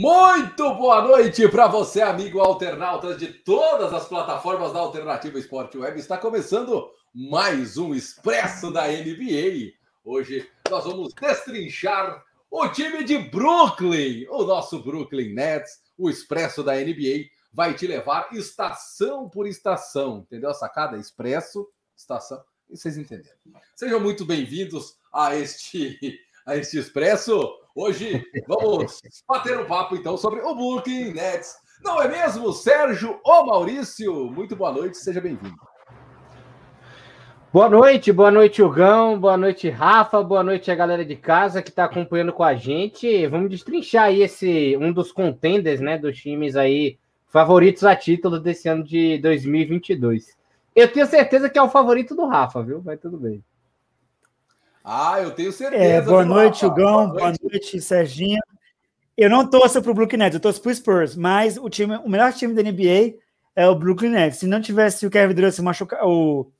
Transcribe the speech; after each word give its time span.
Muito 0.00 0.72
boa 0.76 1.02
noite 1.02 1.48
para 1.48 1.66
você, 1.66 2.00
amigo 2.00 2.38
alternautas 2.38 3.18
de 3.18 3.32
todas 3.32 3.92
as 3.92 4.06
plataformas 4.06 4.72
da 4.72 4.78
Alternativa 4.78 5.36
Esporte 5.40 5.76
Web. 5.76 5.98
Está 5.98 6.16
começando 6.16 6.88
mais 7.12 7.76
um 7.76 7.92
Expresso 7.92 8.70
da 8.70 8.86
NBA. 8.86 9.72
Hoje 10.04 10.48
nós 10.70 10.84
vamos 10.84 11.12
destrinchar 11.12 12.24
o 12.48 12.68
time 12.68 13.02
de 13.02 13.18
Brooklyn, 13.18 14.24
o 14.30 14.44
nosso 14.44 14.80
Brooklyn 14.84 15.34
Nets, 15.34 15.80
o 15.98 16.08
Expresso 16.08 16.62
da 16.62 16.76
NBA. 16.76 17.26
Vai 17.52 17.74
te 17.74 17.84
levar 17.88 18.28
estação 18.32 19.28
por 19.28 19.48
estação, 19.48 20.18
entendeu 20.18 20.50
a 20.50 20.54
sacada? 20.54 20.96
Expresso, 20.96 21.68
estação. 21.96 22.40
E 22.70 22.76
vocês 22.76 22.96
entenderam. 22.96 23.36
Sejam 23.74 23.98
muito 23.98 24.24
bem-vindos 24.24 24.96
a 25.12 25.34
este, 25.34 26.20
a 26.46 26.56
este 26.56 26.78
Expresso. 26.78 27.57
Hoje 27.74 28.24
vamos 28.46 29.00
bater 29.28 29.58
um 29.58 29.64
papo 29.64 29.94
então 29.94 30.16
sobre 30.16 30.40
o 30.40 30.54
Brooklyn 30.54 31.12
Nets. 31.12 31.54
Não 31.82 32.02
é 32.02 32.08
mesmo, 32.08 32.52
Sérgio 32.52 33.20
ou 33.22 33.46
Maurício? 33.46 34.12
Muito 34.32 34.56
boa 34.56 34.72
noite, 34.72 34.96
seja 34.98 35.20
bem-vindo. 35.20 35.54
Boa 37.52 37.68
noite, 37.68 38.12
boa 38.12 38.30
noite, 38.30 38.62
Hugão, 38.62 39.18
boa 39.18 39.36
noite, 39.36 39.70
Rafa, 39.70 40.22
boa 40.22 40.42
noite 40.42 40.70
a 40.70 40.74
galera 40.74 41.04
de 41.04 41.16
casa 41.16 41.62
que 41.62 41.70
está 41.70 41.84
acompanhando 41.84 42.32
com 42.32 42.44
a 42.44 42.54
gente. 42.54 43.26
Vamos 43.26 43.48
destrinchar 43.48 44.04
aí 44.04 44.22
esse 44.22 44.76
um 44.76 44.92
dos 44.92 45.12
contenders, 45.12 45.80
né, 45.80 45.96
dos 45.96 46.18
times 46.18 46.56
aí 46.56 46.98
favoritos 47.28 47.84
a 47.84 47.96
título 47.96 48.38
desse 48.38 48.68
ano 48.68 48.84
de 48.84 49.18
2022. 49.18 50.36
Eu 50.74 50.92
tenho 50.92 51.06
certeza 51.06 51.48
que 51.48 51.58
é 51.58 51.62
o 51.62 51.70
favorito 51.70 52.14
do 52.14 52.26
Rafa, 52.26 52.62
viu? 52.62 52.80
Vai 52.80 52.96
tudo 52.96 53.16
bem. 53.16 53.42
Ah, 54.90 55.20
eu 55.20 55.32
tenho 55.32 55.52
certeza. 55.52 55.84
É, 55.84 56.00
boa 56.00 56.24
noite, 56.24 56.64
Hugão. 56.64 57.10
Boa 57.10 57.26
noite. 57.26 57.42
noite, 57.42 57.80
Serginho. 57.82 58.40
Eu 59.14 59.28
não 59.28 59.46
torço 59.46 59.82
para 59.82 59.90
o 59.90 59.94
Brooklyn 59.94 60.16
Nets, 60.20 60.36
eu 60.36 60.40
torço 60.40 60.62
para 60.62 60.72
o 60.72 60.74
Spurs, 60.74 61.14
mas 61.14 61.58
o, 61.58 61.68
time, 61.68 61.96
o 61.98 62.08
melhor 62.08 62.32
time 62.32 62.54
da 62.54 62.62
NBA 62.62 63.18
é 63.54 63.68
o 63.68 63.74
Brooklyn 63.74 64.08
Nets. 64.08 64.38
Se 64.38 64.46
não 64.46 64.62
tivesse 64.62 65.06
o 65.06 65.10
Kevin 65.10 65.34
Durant 65.34 65.52
se 65.52 65.60
machucar, 65.60 66.06
o, 66.06 66.50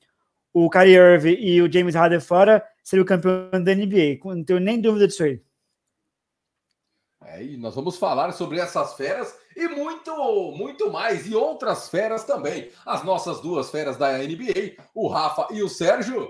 o 0.53 0.69
Kyrie 0.69 0.93
Irving 0.93 1.37
e 1.39 1.59
o 1.59 1.71
James 1.71 1.95
Harden 1.95 2.19
fora, 2.19 2.63
seria 2.83 3.01
o 3.01 3.05
campeão 3.05 3.49
da 3.63 3.73
NBA. 3.73 4.19
Não 4.23 4.43
tenho 4.43 4.59
nem 4.59 4.79
dúvida 4.79 5.07
disso 5.07 5.23
aí. 5.23 5.41
É, 7.25 7.43
e 7.43 7.57
nós 7.57 7.73
vamos 7.73 7.97
falar 7.97 8.31
sobre 8.33 8.59
essas 8.59 8.93
feras 8.93 9.35
e 9.55 9.67
muito, 9.69 10.51
muito 10.55 10.91
mais, 10.91 11.25
e 11.25 11.33
outras 11.33 11.89
feras 11.89 12.25
também. 12.25 12.69
As 12.85 13.03
nossas 13.03 13.41
duas 13.41 13.71
feras 13.71 13.97
da 13.97 14.19
NBA, 14.19 14.75
o 14.93 15.07
Rafa 15.07 15.47
e 15.51 15.63
o 15.63 15.69
Sérgio 15.69 16.29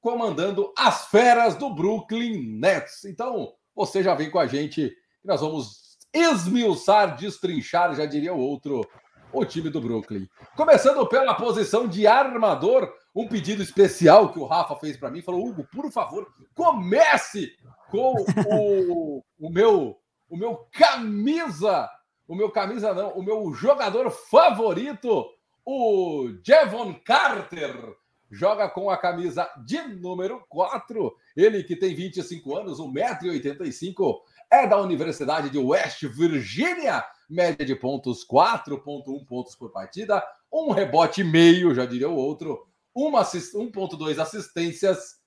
comandando 0.00 0.72
as 0.76 1.06
feras 1.06 1.54
do 1.54 1.74
Brooklyn 1.74 2.58
Nets. 2.58 3.04
Então, 3.04 3.52
você 3.74 4.02
já 4.02 4.14
vem 4.14 4.30
com 4.30 4.38
a 4.38 4.46
gente 4.46 4.92
nós 5.24 5.40
vamos 5.40 5.98
esmiuçar, 6.12 7.16
destrinchar, 7.16 7.94
já 7.94 8.06
diria 8.06 8.34
o 8.34 8.38
outro, 8.38 8.86
o 9.32 9.44
time 9.44 9.68
do 9.68 9.80
Brooklyn. 9.80 10.26
Começando 10.56 11.06
pela 11.06 11.34
posição 11.34 11.86
de 11.86 12.06
armador, 12.06 12.92
um 13.14 13.28
pedido 13.28 13.62
especial 13.62 14.32
que 14.32 14.38
o 14.38 14.46
Rafa 14.46 14.76
fez 14.76 14.96
para 14.96 15.10
mim, 15.10 15.22
falou: 15.22 15.46
"Hugo, 15.46 15.66
por 15.70 15.90
favor, 15.92 16.26
comece 16.54 17.52
com 17.90 18.14
o, 18.48 19.22
o 19.38 19.50
meu 19.50 19.96
o 20.28 20.36
meu 20.36 20.64
camisa, 20.72 21.90
o 22.26 22.36
meu 22.36 22.50
camisa 22.50 22.94
não, 22.94 23.10
o 23.14 23.22
meu 23.22 23.52
jogador 23.52 24.08
favorito, 24.10 25.26
o 25.66 26.28
Jevon 26.44 26.94
Carter, 27.04 27.96
joga 28.30 28.68
com 28.68 28.88
a 28.88 28.96
camisa 28.96 29.50
de 29.64 29.82
número 29.82 30.44
4. 30.48 31.12
Ele 31.36 31.64
que 31.64 31.74
tem 31.74 31.94
25 31.94 32.56
anos, 32.56 32.78
1,85m, 32.78 34.20
é 34.50 34.66
da 34.66 34.80
Universidade 34.80 35.50
de 35.50 35.58
West 35.58 36.02
Virginia, 36.04 37.04
média 37.28 37.64
de 37.64 37.74
pontos 37.74 38.26
4,1 38.26 39.26
pontos 39.26 39.54
por 39.54 39.70
partida, 39.70 40.22
um 40.52 40.70
rebote 40.70 41.22
meio, 41.22 41.74
já 41.74 41.84
diria 41.84 42.08
o 42.08 42.16
outro, 42.16 42.66
1,2 42.96 44.18
assistências. 44.18 45.20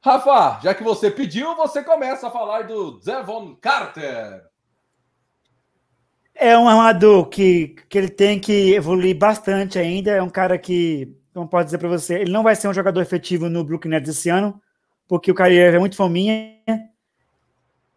Rafa, 0.00 0.60
já 0.62 0.74
que 0.74 0.84
você 0.84 1.10
pediu, 1.10 1.56
você 1.56 1.82
começa 1.82 2.28
a 2.28 2.30
falar 2.30 2.62
do 2.62 3.00
Devon 3.00 3.56
Carter. 3.56 4.44
É 6.34 6.58
um 6.58 6.68
armador 6.68 7.26
que, 7.28 7.76
que 7.88 7.96
ele 7.96 8.08
tem 8.08 8.40
que 8.40 8.74
evoluir 8.74 9.16
bastante 9.16 9.78
ainda. 9.78 10.10
É 10.10 10.22
um 10.22 10.28
cara 10.28 10.58
que 10.58 11.16
então, 11.34 11.48
pode 11.48 11.64
dizer 11.64 11.78
para 11.78 11.88
você, 11.88 12.14
ele 12.14 12.30
não 12.30 12.44
vai 12.44 12.54
ser 12.54 12.68
um 12.68 12.72
jogador 12.72 13.00
efetivo 13.00 13.48
no 13.48 13.64
Brooklyn 13.64 13.90
Nets 13.90 14.08
esse 14.08 14.28
ano, 14.28 14.62
porque 15.08 15.32
o 15.32 15.34
Kyrie 15.34 15.58
é 15.58 15.78
muito 15.80 15.96
fominha. 15.96 16.54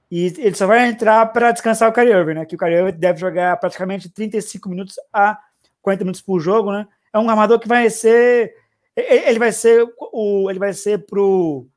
E 0.10 0.34
ele 0.40 0.56
só 0.56 0.66
vai 0.66 0.88
entrar 0.88 1.24
para 1.28 1.52
descansar 1.52 1.88
o 1.88 1.94
Kyrie 1.94 2.14
Irving, 2.14 2.34
né? 2.34 2.46
Que 2.48 2.56
o 2.56 2.58
Kyrie 2.58 2.78
Irving 2.78 2.98
deve 2.98 3.20
jogar 3.20 3.56
praticamente 3.58 4.10
35 4.10 4.68
minutos 4.68 4.96
a 5.14 5.38
40 5.84 6.04
minutos 6.04 6.22
por 6.24 6.40
jogo, 6.40 6.72
né? 6.72 6.88
É 7.14 7.20
um 7.20 7.30
armador 7.30 7.60
que 7.60 7.68
vai 7.68 7.88
ser 7.92 8.56
ele 8.96 9.38
vai 9.38 9.52
ser 9.52 9.88
o 10.00 10.50
ele 10.50 10.58
vai 10.58 10.74
ser 10.74 11.06
pro 11.06 11.68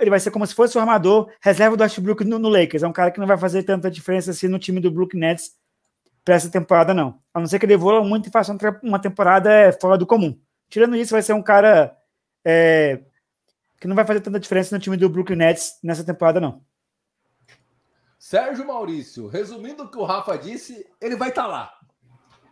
ele 0.00 0.10
vai 0.10 0.18
ser 0.18 0.32
como 0.32 0.44
se 0.44 0.56
fosse 0.56 0.76
o 0.76 0.80
armador 0.80 1.30
reserva 1.40 1.76
do 1.76 1.84
Westbrook 1.84 2.24
no, 2.24 2.40
no 2.40 2.48
Lakers. 2.48 2.82
É 2.82 2.88
um 2.88 2.92
cara 2.92 3.12
que 3.12 3.20
não 3.20 3.28
vai 3.28 3.38
fazer 3.38 3.62
tanta 3.62 3.88
diferença 3.88 4.32
assim 4.32 4.48
no 4.48 4.58
time 4.58 4.80
do 4.80 4.90
Brooklyn 4.90 5.20
Nets 5.20 5.52
para 6.24 6.34
essa 6.34 6.50
temporada, 6.50 6.92
não. 6.92 7.20
A 7.32 7.38
não 7.38 7.46
ser 7.46 7.60
que 7.60 7.66
ele 7.66 7.74
evolua 7.74 8.02
muito 8.02 8.28
e 8.28 8.32
faça 8.32 8.56
uma 8.82 8.98
temporada 8.98 9.72
fora 9.80 9.96
do 9.96 10.04
comum. 10.04 10.36
Tirando 10.70 10.96
isso, 10.96 11.12
vai 11.12 11.20
ser 11.20 11.34
um 11.34 11.42
cara 11.42 11.94
é, 12.44 13.00
que 13.78 13.88
não 13.88 13.96
vai 13.96 14.06
fazer 14.06 14.20
tanta 14.20 14.40
diferença 14.40 14.74
no 14.74 14.80
time 14.80 14.96
do 14.96 15.10
Brooklyn 15.10 15.36
Nets 15.36 15.78
nessa 15.82 16.04
temporada, 16.04 16.40
não. 16.40 16.62
Sérgio 18.18 18.66
Maurício, 18.66 19.26
resumindo 19.26 19.82
o 19.82 19.90
que 19.90 19.98
o 19.98 20.04
Rafa 20.04 20.38
disse, 20.38 20.86
ele 21.00 21.16
vai 21.16 21.30
estar 21.30 21.42
tá 21.42 21.48
lá. 21.48 21.72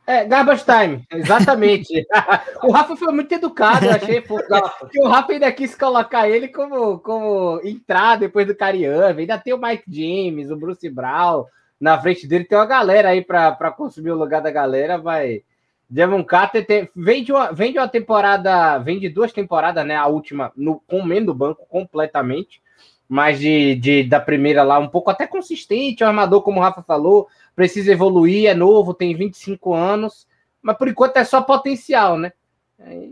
É, 0.06 0.24
garbage 0.24 0.64
time, 0.64 1.06
exatamente. 1.12 2.06
o 2.64 2.72
Rafa 2.72 2.96
foi 2.96 3.12
muito 3.12 3.30
educado, 3.30 3.84
eu 3.84 3.92
achei. 3.92 4.22
que 4.22 5.00
o 5.00 5.06
Rafa 5.06 5.32
ainda 5.32 5.52
quis 5.52 5.74
colocar 5.74 6.26
ele 6.26 6.48
como, 6.48 6.98
como 7.00 7.60
entrar 7.62 8.16
depois 8.16 8.46
do 8.46 8.56
Cariano. 8.56 9.20
Ainda 9.20 9.36
tem 9.36 9.52
o 9.52 9.60
Mike 9.60 9.84
James, 9.86 10.50
o 10.50 10.56
Bruce 10.56 10.88
Brown 10.88 11.44
na 11.78 12.00
frente 12.00 12.26
dele. 12.26 12.44
Tem 12.44 12.56
uma 12.56 12.64
galera 12.64 13.10
aí 13.10 13.22
para 13.22 13.70
consumir 13.72 14.10
o 14.10 14.18
lugar 14.18 14.40
da 14.40 14.50
galera. 14.50 14.96
Vai, 14.96 15.42
Devon 15.88 16.22
Carter 16.22 16.66
tem, 16.66 16.88
vem, 16.94 17.25
de 17.25 17.32
uma, 17.32 17.50
vem 17.50 17.72
de 17.72 17.78
uma 17.78 17.88
temporada, 17.88 18.76
vem 18.78 18.99
de 18.99 19.09
duas 19.09 19.32
temporadas, 19.32 19.87
né? 19.87 19.97
A 19.97 20.06
última 20.06 20.53
no, 20.54 20.81
comendo 20.81 21.32
o 21.32 21.34
banco 21.34 21.66
completamente, 21.66 22.60
mas 23.09 23.41
de, 23.41 23.75
de, 23.76 24.04
da 24.04 24.21
primeira 24.21 24.62
lá 24.62 24.78
um 24.78 24.88
pouco 24.88 25.10
até 25.10 25.26
consistente. 25.26 26.04
O 26.04 26.06
armador, 26.06 26.43
como 26.43 26.60
o 26.60 26.62
Rafa 26.62 26.82
falou, 26.82 27.26
precisa 27.56 27.91
evoluir, 27.91 28.49
é 28.50 28.54
novo, 28.54 28.93
tem 28.93 29.16
25 29.16 29.72
anos, 29.72 30.26
mas 30.60 30.76
por 30.76 30.88
enquanto 30.88 31.16
é 31.16 31.25
só 31.25 31.41
potencial, 31.41 32.19
né? 32.19 32.32
É, 32.78 33.09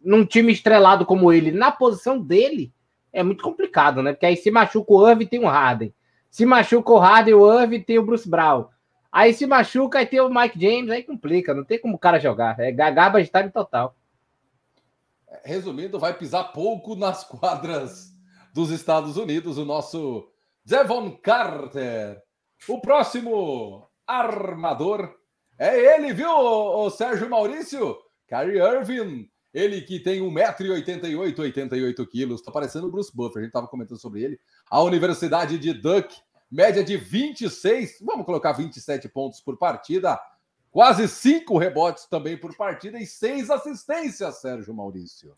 num 0.00 0.24
time 0.24 0.52
estrelado 0.52 1.06
como 1.06 1.32
ele, 1.32 1.52
na 1.52 1.70
posição 1.70 2.20
dele, 2.20 2.72
é 3.12 3.22
muito 3.22 3.44
complicado, 3.44 4.02
né? 4.02 4.12
Porque 4.12 4.26
aí 4.26 4.36
se 4.36 4.50
machuca 4.50 4.92
o 4.92 5.08
Irving, 5.08 5.26
tem 5.26 5.40
o 5.40 5.48
Harden. 5.48 5.94
Se 6.30 6.44
machuca 6.44 6.92
o 6.92 6.98
Harden, 6.98 7.34
o 7.34 7.60
Irving, 7.60 7.80
tem 7.80 7.98
o 7.98 8.04
Bruce 8.04 8.28
Brown. 8.28 8.66
Aí 9.10 9.32
se 9.32 9.46
machuca, 9.46 9.98
aí 9.98 10.06
tem 10.06 10.20
o 10.20 10.28
Mike 10.28 10.60
James, 10.60 10.90
aí 10.90 11.02
complica, 11.02 11.54
não 11.54 11.64
tem 11.64 11.80
como 11.80 11.96
o 11.96 11.98
cara 11.98 12.20
jogar. 12.20 12.58
É 12.60 12.70
gaba 12.70 13.22
de 13.22 13.30
time 13.30 13.50
total. 13.50 13.96
Resumindo, 15.44 15.98
vai 15.98 16.12
pisar 16.12 16.52
pouco 16.52 16.94
nas 16.94 17.24
quadras 17.24 18.14
dos 18.52 18.70
Estados 18.70 19.16
Unidos, 19.16 19.56
o 19.56 19.64
nosso 19.64 20.30
Devon 20.64 21.10
Carter. 21.12 22.20
O 22.68 22.80
próximo 22.80 23.88
armador 24.06 25.14
é 25.58 25.96
ele, 25.96 26.12
viu, 26.12 26.30
o 26.30 26.90
Sérgio 26.90 27.28
Maurício? 27.30 27.96
Kyrie 28.26 28.60
Irving, 28.60 29.28
ele 29.52 29.80
que 29.80 29.98
tem 30.00 30.20
1,88m, 30.20 31.38
88 31.38 32.06
quilos, 32.06 32.42
tá 32.42 32.52
parecendo 32.52 32.86
o 32.86 32.90
Bruce 32.90 33.10
Buffer, 33.14 33.40
a 33.40 33.44
gente 33.44 33.52
tava 33.52 33.66
comentando 33.66 33.98
sobre 33.98 34.22
ele. 34.22 34.38
A 34.70 34.82
Universidade 34.82 35.58
de 35.58 35.72
Duke 35.72 36.16
média 36.50 36.82
de 36.82 36.96
26, 36.96 37.98
vamos 38.00 38.24
colocar 38.24 38.52
27 38.52 39.08
pontos 39.08 39.40
por 39.40 39.56
partida, 39.56 40.18
quase 40.70 41.08
cinco 41.08 41.58
rebotes 41.58 42.06
também 42.06 42.36
por 42.36 42.56
partida 42.56 42.98
e 42.98 43.06
seis 43.06 43.50
assistências, 43.50 44.40
Sérgio 44.40 44.74
Maurício. 44.74 45.34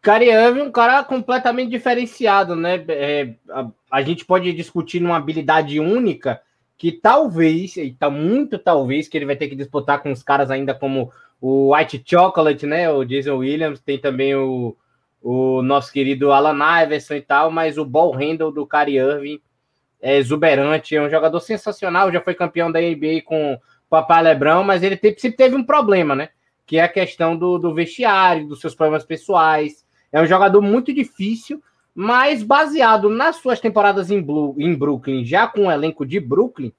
Cariave 0.00 0.60
é 0.60 0.62
um 0.62 0.70
cara 0.70 1.02
completamente 1.02 1.70
diferenciado, 1.70 2.54
né? 2.54 2.84
É, 2.88 3.34
a, 3.48 3.70
a, 3.90 4.02
gente 4.02 4.24
pode 4.24 4.52
discutir 4.52 5.00
numa 5.00 5.16
habilidade 5.16 5.80
única 5.80 6.42
que 6.76 6.92
talvez, 6.92 7.76
e 7.78 7.90
tá 7.92 8.10
muito 8.10 8.58
talvez, 8.58 9.08
que 9.08 9.16
ele 9.16 9.24
vai 9.24 9.34
ter 9.34 9.48
que 9.48 9.56
disputar 9.56 10.02
com 10.02 10.12
os 10.12 10.22
caras 10.22 10.50
ainda 10.50 10.74
como 10.74 11.10
o 11.40 11.74
White 11.74 12.04
Chocolate, 12.04 12.66
né? 12.66 12.90
O 12.90 13.02
Jason 13.02 13.36
Williams, 13.36 13.80
tem 13.80 13.98
também 13.98 14.34
o, 14.34 14.76
o 15.22 15.62
nosso 15.62 15.90
querido 15.90 16.32
Alan 16.32 16.82
Iverson 16.82 17.14
e 17.14 17.22
tal, 17.22 17.50
mas 17.50 17.78
o 17.78 17.84
ball 17.84 18.12
handle 18.12 18.52
do 18.52 18.66
Kyrie 18.66 18.98
Irving 18.98 19.40
é 20.04 20.18
exuberante, 20.18 20.94
é 20.94 21.00
um 21.00 21.08
jogador 21.08 21.40
sensacional, 21.40 22.12
já 22.12 22.20
foi 22.20 22.34
campeão 22.34 22.70
da 22.70 22.78
NBA 22.78 23.22
com 23.24 23.54
o 23.54 23.58
Papai 23.88 24.22
Lebrão, 24.22 24.62
mas 24.62 24.82
ele 24.82 24.98
teve, 24.98 25.18
sempre 25.18 25.38
teve 25.38 25.56
um 25.56 25.64
problema, 25.64 26.14
né? 26.14 26.28
Que 26.66 26.76
é 26.76 26.82
a 26.82 26.88
questão 26.88 27.34
do, 27.34 27.56
do 27.56 27.72
vestiário, 27.72 28.46
dos 28.46 28.60
seus 28.60 28.74
problemas 28.74 29.02
pessoais. 29.02 29.82
É 30.12 30.20
um 30.20 30.26
jogador 30.26 30.60
muito 30.60 30.92
difícil, 30.92 31.62
mas 31.94 32.42
baseado 32.42 33.08
nas 33.08 33.36
suas 33.36 33.60
temporadas 33.60 34.10
em, 34.10 34.20
Blue, 34.20 34.54
em 34.58 34.74
Brooklyn, 34.74 35.24
já 35.24 35.46
com 35.46 35.68
o 35.68 35.72
elenco 35.72 36.04
de 36.04 36.20
Brooklyn, 36.20 36.70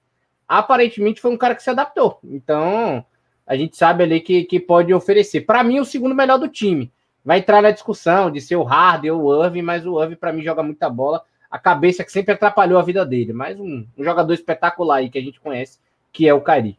aparentemente 0.47 1.19
foi 1.19 1.31
um 1.31 1.37
cara 1.37 1.55
que 1.55 1.63
se 1.63 1.69
adaptou. 1.71 2.19
Então, 2.25 3.03
a 3.43 3.55
gente 3.55 3.75
sabe 3.75 4.03
ali 4.03 4.21
que, 4.21 4.43
que 4.43 4.59
pode 4.59 4.93
oferecer. 4.93 5.41
Para 5.41 5.63
mim, 5.63 5.79
o 5.79 5.85
segundo 5.85 6.13
melhor 6.13 6.37
do 6.37 6.47
time. 6.47 6.93
Vai 7.23 7.39
entrar 7.39 7.63
na 7.63 7.71
discussão 7.71 8.29
de 8.29 8.39
ser 8.39 8.55
o 8.55 8.61
Harden 8.61 9.09
ou 9.09 9.23
o 9.23 9.43
Irving, 9.43 9.63
mas 9.63 9.83
o 9.83 9.99
Irving, 9.99 10.15
para 10.15 10.31
mim, 10.31 10.43
joga 10.43 10.61
muita 10.61 10.87
bola. 10.91 11.23
A 11.55 11.59
cabeça 11.59 12.03
que 12.03 12.11
sempre 12.11 12.33
atrapalhou 12.33 12.77
a 12.77 12.83
vida 12.83 13.05
dele. 13.05 13.31
Mas 13.31 13.57
um, 13.57 13.87
um 13.97 14.03
jogador 14.03 14.33
espetacular 14.33 14.97
aí 14.97 15.09
que 15.09 15.17
a 15.17 15.21
gente 15.21 15.39
conhece, 15.39 15.79
que 16.11 16.27
é 16.27 16.33
o 16.33 16.41
Cari. 16.41 16.77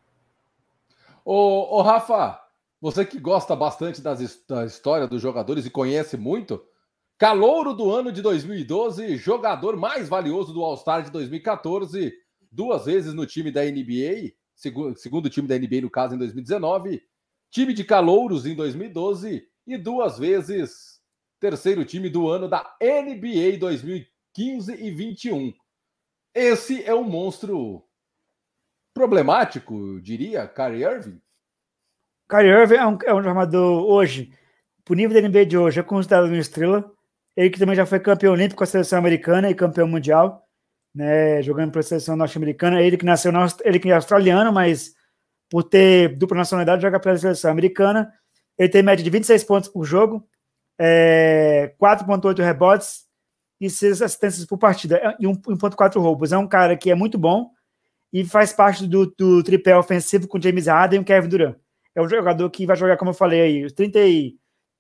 Ô, 1.24 1.78
ô, 1.78 1.80
Rafa, 1.80 2.38
você 2.78 3.02
que 3.02 3.18
gosta 3.18 3.56
bastante 3.56 4.02
das, 4.02 4.38
da 4.46 4.66
história 4.66 5.06
dos 5.08 5.22
jogadores 5.22 5.64
e 5.64 5.70
conhece 5.70 6.18
muito, 6.18 6.62
calouro 7.16 7.72
do 7.72 7.90
ano 7.90 8.12
de 8.12 8.20
2012, 8.20 9.16
jogador 9.16 9.78
mais 9.78 10.10
valioso 10.10 10.52
do 10.52 10.62
All-Star 10.62 11.02
de 11.02 11.10
2014, 11.10 12.12
duas 12.52 12.84
vezes 12.84 13.14
no 13.14 13.24
time 13.24 13.50
da 13.50 13.64
NBA, 13.64 14.34
segundo, 14.54 14.94
segundo 14.98 15.30
time 15.30 15.48
da 15.48 15.58
NBA, 15.58 15.80
no 15.80 15.90
caso, 15.90 16.14
em 16.14 16.18
2019, 16.18 17.02
time 17.50 17.72
de 17.72 17.82
calouros 17.82 18.44
em 18.44 18.54
2012 18.54 19.42
e 19.66 19.78
duas 19.78 20.18
vezes 20.18 21.00
terceiro 21.40 21.82
time 21.82 22.10
do 22.10 22.28
ano 22.28 22.46
da 22.46 22.76
NBA 22.78 23.56
2015 23.58 24.15
e 24.38 24.90
21. 24.90 25.52
Esse 26.34 26.84
é 26.84 26.94
um 26.94 27.04
monstro 27.04 27.82
problemático, 28.94 30.00
diria, 30.00 30.46
Kyrie 30.46 30.84
Irving? 30.84 31.20
Kyrie 32.28 32.50
Irving 32.50 32.74
é 32.76 32.86
um, 32.86 32.98
é 33.04 33.14
um 33.14 33.22
jogador 33.22 33.86
hoje, 33.86 34.32
por 34.84 34.96
nível 34.96 35.20
da 35.20 35.28
NBA 35.28 35.46
de 35.46 35.56
hoje, 35.56 35.80
é 35.80 35.82
considerado 35.82 36.26
uma 36.26 36.36
estrela. 36.36 36.90
Ele 37.36 37.50
que 37.50 37.58
também 37.58 37.76
já 37.76 37.86
foi 37.86 38.00
campeão 38.00 38.32
olímpico 38.32 38.58
com 38.58 38.64
a 38.64 38.66
seleção 38.66 38.98
americana 38.98 39.50
e 39.50 39.54
campeão 39.54 39.86
mundial 39.86 40.46
né, 40.96 41.42
jogando 41.42 41.70
para 41.70 41.80
a 41.80 41.84
seleção 41.84 42.16
norte-americana. 42.16 42.80
Ele 42.80 42.96
que 42.96 43.04
nasceu, 43.04 43.30
na, 43.30 43.46
ele 43.62 43.78
que 43.78 43.90
é 43.90 43.94
australiano, 43.94 44.50
mas 44.50 44.94
por 45.50 45.62
ter 45.62 46.16
dupla 46.16 46.38
nacionalidade, 46.38 46.80
joga 46.80 46.98
para 46.98 47.12
a 47.12 47.18
seleção 47.18 47.50
americana. 47.50 48.10
Ele 48.58 48.70
tem 48.70 48.82
média 48.82 49.04
de 49.04 49.10
26 49.10 49.44
pontos 49.44 49.68
por 49.68 49.84
jogo, 49.84 50.26
é, 50.78 51.74
4,8 51.78 52.42
rebotes 52.42 53.05
e 53.60 53.70
6 53.70 54.02
assistências 54.02 54.44
por 54.44 54.58
partida, 54.58 54.96
é, 54.96 55.16
e 55.20 55.26
1,4 55.26 56.00
roubos. 56.00 56.32
É 56.32 56.38
um 56.38 56.46
cara 56.46 56.76
que 56.76 56.90
é 56.90 56.94
muito 56.94 57.18
bom 57.18 57.50
e 58.12 58.24
faz 58.24 58.52
parte 58.52 58.86
do, 58.86 59.06
do 59.06 59.42
tripé 59.42 59.76
ofensivo 59.76 60.28
com 60.28 60.40
James 60.40 60.66
Harden 60.66 61.00
e 61.00 61.02
o 61.02 61.04
Kevin 61.04 61.28
Durant. 61.28 61.56
É 61.94 62.02
um 62.02 62.08
jogador 62.08 62.48
que 62.50 62.66
vai 62.66 62.76
jogar, 62.76 62.96
como 62.96 63.10
eu 63.10 63.14
falei 63.14 63.40
aí, 63.40 63.72
30 63.72 63.98
e, 64.00 64.36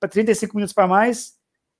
35 0.08 0.54
minutos 0.54 0.74
para 0.74 0.86
mais 0.86 1.36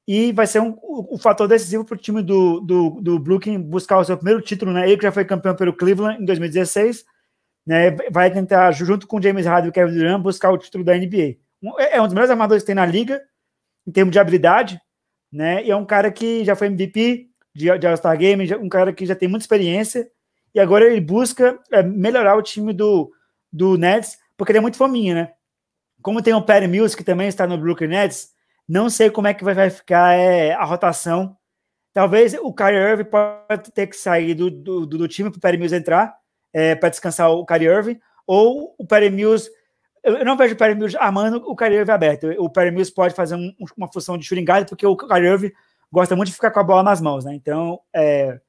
e 0.09 0.33
vai 0.33 0.47
ser 0.47 0.61
um, 0.61 0.77
o, 0.81 1.19
fator 1.19 1.49
decisivo 1.49 1.85
para 1.85 1.97
o 1.97 1.99
time 1.99 2.23
do, 2.23 2.61
do, 2.61 2.91
do 3.01 3.19
Brooklyn 3.19 3.61
buscar 3.61 3.99
o 3.99 4.05
seu 4.05 4.17
primeiro 4.17 4.41
título, 4.41 4.73
né? 4.73 4.87
Ele 4.87 4.97
que 4.97 5.03
já 5.03 5.11
foi 5.11 5.25
campeão 5.25 5.55
pelo 5.55 5.73
Cleveland 5.73 6.23
em 6.23 6.25
2016, 6.25 7.05
né? 7.67 7.91
Vai 8.11 8.31
tentar, 8.31 8.71
junto 8.71 9.07
com 9.07 9.21
James 9.21 9.47
Harden 9.47 9.67
e 9.67 9.71
o 9.71 9.73
Kevin 9.73 9.95
Durant, 9.95 10.23
buscar 10.23 10.51
o 10.51 10.59
título 10.59 10.85
da 10.85 10.97
NBA. 10.97 11.39
É, 11.79 11.97
é 11.97 12.01
um 12.01 12.05
dos 12.05 12.15
melhores 12.15 12.31
armadores 12.31 12.63
que 12.63 12.69
tem 12.69 12.75
na 12.77 12.87
liga, 12.87 13.21
em 13.85 13.91
termos 13.91 14.13
de 14.13 14.19
habilidade, 14.21 14.81
né? 15.33 15.65
E 15.65 15.71
é 15.71 15.77
um 15.77 15.85
cara 15.85 16.11
que 16.11 16.45
já 16.45 16.55
foi 16.55 16.69
MVP 16.69 17.29
de, 17.55 17.79
de 17.79 17.87
All-Star 17.87 18.17
Game, 18.19 18.55
um 18.57 18.69
cara 18.69 18.93
que 18.93 19.07
já 19.07 19.15
tem 19.15 19.29
muita 19.29 19.45
experiência, 19.45 20.09
e 20.55 20.61
agora 20.61 20.87
ele 20.87 21.01
busca 21.01 21.59
é, 21.71 21.83
melhorar 21.83 22.37
o 22.37 22.43
time 22.43 22.73
do, 22.73 23.13
do 23.53 23.77
Nets, 23.77 24.19
porque 24.37 24.53
ele 24.53 24.59
é 24.59 24.63
muito 24.63 24.77
fominha, 24.77 25.15
né? 25.15 25.33
Como 26.03 26.23
tem 26.23 26.35
o 26.35 26.43
Perry 26.43 26.69
Mills, 26.69 26.97
que 26.97 27.05
também 27.05 27.29
está 27.29 27.47
no 27.47 27.59
Brooklyn 27.59 27.89
Nets, 27.89 28.31
não 28.69 28.91
sei 28.91 29.11
como 29.11 29.29
é 29.29 29.35
que 29.35 29.45
vai 29.45 29.71
ficar 29.71 30.15
é, 30.15 30.53
a 30.53 30.65
rotação. 30.65 31.37
Talvez 31.93 32.35
o 32.35 32.53
Kyrie 32.53 32.79
Irving 32.79 33.05
pode 33.05 33.73
ter 33.73 33.87
que 33.87 33.97
sair 33.97 34.35
do, 34.35 34.51
do, 34.51 34.87
do 34.87 35.09
time 35.09 35.31
para 35.31 35.39
o 35.39 35.41
Perry 35.41 35.57
Mills 35.57 35.75
entrar, 35.75 36.15
é, 36.53 36.75
para 36.75 36.89
descansar 36.89 37.31
o 37.31 37.47
Kyrie 37.47 37.69
Irving, 37.69 38.01
ou 38.27 38.75
o 38.79 38.87
Perry 38.87 39.09
Mills. 39.09 39.49
Eu 40.07 40.25
não 40.25 40.37
vejo 40.37 40.55
o 40.55 40.57
Perry 40.57 40.75
Mills 40.75 40.97
armando 40.97 41.43
o 41.47 41.57
Kyrie 41.57 41.79
Irving 41.79 41.93
aberto. 41.93 42.29
O 42.39 42.49
Perry 42.49 42.71
Mills 42.71 42.93
pode 42.93 43.15
fazer 43.15 43.35
um, 43.35 43.53
uma 43.77 43.91
função 43.93 44.17
de 44.17 44.25
shooting 44.25 44.45
guard, 44.45 44.69
porque 44.69 44.87
o 44.87 44.97
Kyrie 44.97 45.29
Irving 45.29 45.53
gosta 45.91 46.15
muito 46.15 46.29
de 46.29 46.35
ficar 46.35 46.51
com 46.51 46.61
a 46.61 46.65
bola 46.65 46.83
nas 46.83 47.01
mãos, 47.01 47.25
né? 47.25 47.35
Então, 47.35 47.81
é, 47.95 48.41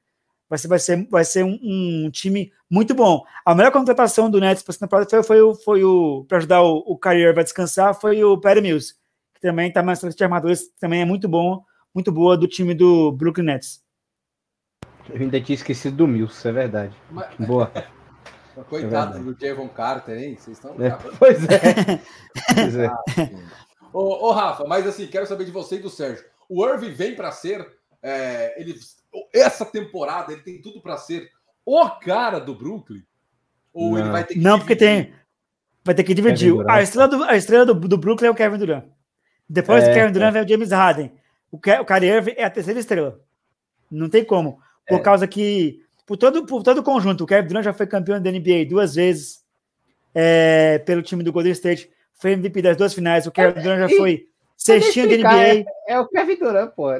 vai 0.48 0.58
ser, 0.58 0.68
vai 0.68 0.78
ser, 0.78 1.08
vai 1.10 1.24
ser 1.24 1.44
um, 1.44 1.58
um, 1.62 2.10
time 2.10 2.52
muito 2.70 2.94
bom. 2.94 3.24
A 3.44 3.54
melhor 3.54 3.72
contratação 3.72 4.30
do 4.30 4.40
Nets 4.40 4.62
para 4.62 4.72
essa 4.72 4.80
temporada 4.80 5.08
foi, 5.08 5.22
foi, 5.22 5.54
foi 5.64 5.84
o 5.84 6.24
para 6.28 6.38
ajudar 6.38 6.62
o, 6.62 6.78
o 6.86 6.98
Kyrie 6.98 7.24
Irving 7.24 7.40
a 7.40 7.44
descansar 7.44 7.94
foi 7.94 8.22
o 8.22 8.38
Perry 8.38 8.60
Mills 8.60 8.94
que 9.38 9.46
também 9.46 9.68
está 9.68 9.82
mais 9.82 10.00
de 10.00 10.24
armadores, 10.24 10.68
também 10.80 11.00
é 11.00 11.04
muito 11.04 11.28
bom, 11.28 11.64
muito 11.94 12.10
boa 12.10 12.36
do 12.36 12.48
time 12.48 12.74
do 12.74 13.12
Brooklyn 13.12 13.44
Nets. 13.44 13.82
Eu 15.08 15.20
ainda 15.20 15.40
tinha 15.40 15.54
esquecido 15.54 15.96
do 15.96 16.08
Mills, 16.08 16.46
é 16.46 16.52
verdade. 16.52 16.94
Mas... 17.10 17.34
Boa. 17.46 17.72
Coitado 18.64 19.18
é 19.18 19.20
do 19.20 19.36
Javon 19.38 19.68
Carter, 19.68 20.18
hein? 20.18 20.36
Vocês 20.36 20.56
estão. 20.56 20.74
É, 20.82 20.90
pois 21.18 21.44
é. 21.44 22.00
pois 22.54 22.76
é. 22.76 22.86
Ah, 22.86 23.02
ô, 23.92 24.28
ô, 24.28 24.32
Rafa, 24.32 24.64
mas 24.64 24.86
assim, 24.86 25.06
quero 25.06 25.26
saber 25.26 25.44
de 25.44 25.50
você 25.50 25.76
e 25.76 25.80
do 25.80 25.90
Sérgio. 25.90 26.24
O 26.48 26.66
Irving 26.66 26.92
vem 26.92 27.14
para 27.14 27.30
ser. 27.30 27.66
É, 28.02 28.60
ele, 28.60 28.74
essa 29.34 29.64
temporada 29.64 30.32
ele 30.32 30.42
tem 30.42 30.60
tudo 30.60 30.80
para 30.80 30.96
ser 30.96 31.30
o 31.64 31.88
cara 32.00 32.38
do 32.38 32.54
Brooklyn? 32.54 33.02
Ou 33.72 33.92
não. 33.92 33.98
ele 33.98 34.10
vai 34.10 34.24
ter 34.24 34.34
que. 34.34 34.40
Não, 34.40 34.58
dividir? 34.58 34.60
porque 34.60 34.76
tem. 34.76 35.14
Vai 35.84 35.94
ter 35.94 36.04
que 36.04 36.14
dividir. 36.14 36.54
A 36.68 36.82
estrela, 36.82 37.08
do, 37.08 37.24
a 37.24 37.36
estrela 37.36 37.66
do, 37.66 37.74
do 37.74 37.96
Brooklyn 37.98 38.28
é 38.28 38.30
o 38.30 38.34
Kevin 38.34 38.58
Durant. 38.58 38.84
Depois 39.48 39.84
é, 39.84 39.88
do 39.88 39.94
Kevin 39.94 40.12
Durant 40.12 40.28
é. 40.28 40.32
vem 40.32 40.42
o 40.44 40.48
James 40.48 40.70
Harden. 40.70 41.12
O, 41.50 41.58
Ke 41.58 41.78
o 41.78 41.84
Kyrie 41.84 42.10
Irving 42.10 42.34
é 42.36 42.44
a 42.44 42.50
terceira 42.50 42.78
estrela. 42.78 43.20
Não 43.90 44.08
tem 44.08 44.24
como. 44.24 44.60
Por 44.86 44.98
é. 44.98 45.02
causa 45.02 45.26
que, 45.26 45.82
por 46.08 46.16
todo, 46.16 46.46
por 46.46 46.62
todo 46.62 46.78
o 46.78 46.82
conjunto, 46.82 47.22
o 47.22 47.26
Kevin 47.26 47.48
Durant 47.48 47.64
já 47.64 47.72
foi 47.74 47.86
campeão 47.86 48.18
da 48.18 48.32
NBA 48.32 48.64
duas 48.66 48.94
vezes 48.94 49.44
é, 50.14 50.78
pelo 50.78 51.02
time 51.02 51.22
do 51.22 51.30
Golden 51.30 51.52
State. 51.52 51.90
Foi 52.14 52.32
MVP 52.32 52.62
das 52.62 52.78
duas 52.78 52.94
finais. 52.94 53.26
O 53.26 53.30
Kevin 53.30 53.60
Durant 53.60 53.90
já 53.90 53.96
foi 53.98 54.26
cestinho 54.56 55.06
da 55.06 55.16
NBA. 55.16 55.44
É, 55.44 55.64
é, 55.88 56.00
o 56.00 56.08
Kevin 56.08 56.38
Durant, 56.38 56.70
pô. 56.70 56.90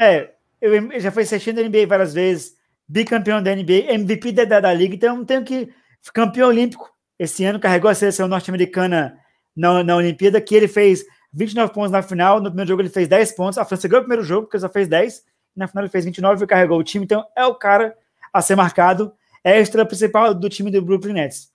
É, 0.00 0.30
ele 0.62 0.98
já 0.98 1.10
foi 1.10 1.26
cestinho 1.26 1.56
da 1.56 1.62
NBA 1.62 1.86
várias 1.86 2.14
vezes. 2.14 2.56
Bicampeão 2.88 3.42
da 3.42 3.54
NBA, 3.54 3.92
MVP 3.92 4.32
da, 4.32 4.46
da, 4.46 4.60
da 4.60 4.72
liga. 4.72 4.94
Então, 4.94 5.18
não 5.18 5.26
tenho 5.26 5.44
que. 5.44 5.68
Campeão 6.14 6.48
olímpico. 6.48 6.90
Esse 7.18 7.44
ano 7.44 7.60
carregou 7.60 7.90
a 7.90 7.94
seleção 7.94 8.26
norte-americana 8.26 9.14
na, 9.54 9.84
na 9.84 9.96
Olimpíada, 9.96 10.40
que 10.40 10.54
ele 10.54 10.68
fez 10.68 11.04
29 11.34 11.70
pontos 11.70 11.90
na 11.90 12.00
final. 12.00 12.40
No 12.40 12.46
primeiro 12.46 12.68
jogo 12.68 12.80
ele 12.80 12.88
fez 12.88 13.06
10 13.08 13.32
pontos. 13.32 13.58
A 13.58 13.64
França 13.66 13.86
ganhou 13.86 14.00
o 14.00 14.04
primeiro 14.04 14.24
jogo, 14.24 14.46
porque 14.46 14.58
só 14.58 14.70
fez 14.70 14.88
10. 14.88 15.22
Na 15.54 15.68
final 15.68 15.84
ele 15.84 15.90
fez 15.90 16.06
29 16.06 16.44
e 16.44 16.46
carregou 16.46 16.78
o 16.78 16.82
time. 16.82 17.04
Então 17.04 17.22
é 17.36 17.44
o 17.44 17.54
cara 17.54 17.94
a 18.34 18.42
ser 18.42 18.56
marcado. 18.56 19.14
É 19.44 19.52
a 19.52 19.60
estrela 19.60 19.86
principal 19.86 20.34
do 20.34 20.48
time 20.48 20.70
do 20.70 20.82
Brooklyn 20.82 21.12
Nets. 21.12 21.52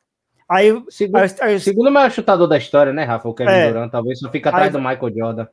Aí, 0.48 0.72
segundo, 0.90 1.18
a, 1.18 1.24
a, 1.24 1.60
segundo 1.60 1.92
maior 1.92 2.10
chutador 2.10 2.48
da 2.48 2.58
história, 2.58 2.94
né, 2.94 3.04
Rafa? 3.04 3.28
O 3.28 3.34
Kevin 3.34 3.52
é, 3.52 3.72
Durant 3.72 3.92
talvez 3.92 4.20
só 4.20 4.32
fica 4.32 4.50
atrás 4.50 4.68
aí, 4.68 4.72
do 4.72 4.80
Michael 4.80 5.16
Jordan. 5.16 5.48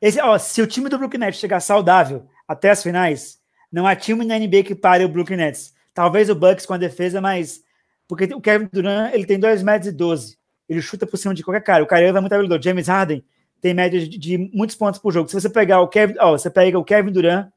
Esse, 0.00 0.20
ó, 0.20 0.38
se 0.38 0.60
o 0.62 0.66
time 0.66 0.88
do 0.88 0.98
Brooklyn 0.98 1.20
Nets 1.20 1.40
chegar 1.40 1.58
saudável 1.60 2.26
até 2.46 2.70
as 2.70 2.82
finais, 2.82 3.38
não 3.72 3.86
há 3.86 3.96
time 3.96 4.24
na 4.24 4.38
NBA 4.38 4.62
que 4.62 4.74
pare 4.74 5.04
o 5.04 5.08
Brooklyn 5.08 5.38
Nets. 5.38 5.74
Talvez 5.92 6.28
o 6.28 6.34
Bucks 6.34 6.66
com 6.66 6.74
a 6.74 6.76
defesa, 6.76 7.20
mas 7.20 7.62
porque 8.06 8.24
o 8.34 8.40
Kevin 8.40 8.68
Durant 8.70 9.12
ele 9.14 9.24
tem 9.24 9.38
2 9.38 9.62
metros 9.62 9.88
e 9.88 9.92
12. 9.92 10.38
Ele 10.68 10.82
chuta 10.82 11.06
por 11.06 11.16
cima 11.16 11.34
de 11.34 11.42
qualquer 11.42 11.62
cara. 11.62 11.82
O 11.82 11.86
cara 11.86 12.12
vai 12.12 12.20
muito 12.20 12.32
habilidoso. 12.32 12.62
James 12.62 12.88
Harden 12.88 13.24
tem 13.60 13.74
média 13.74 13.98
de, 13.98 14.18
de, 14.18 14.38
muitos 14.52 14.76
pontos 14.76 15.00
por 15.00 15.12
jogo. 15.12 15.28
Se 15.28 15.34
você 15.34 15.48
pegar 15.48 15.80
o 15.80 15.88
Kevin, 15.88 16.14
ó, 16.20 16.32
você 16.32 16.50
pega 16.50 16.78
o 16.78 16.84
Kevin 16.84 17.10
Durant, 17.10 17.48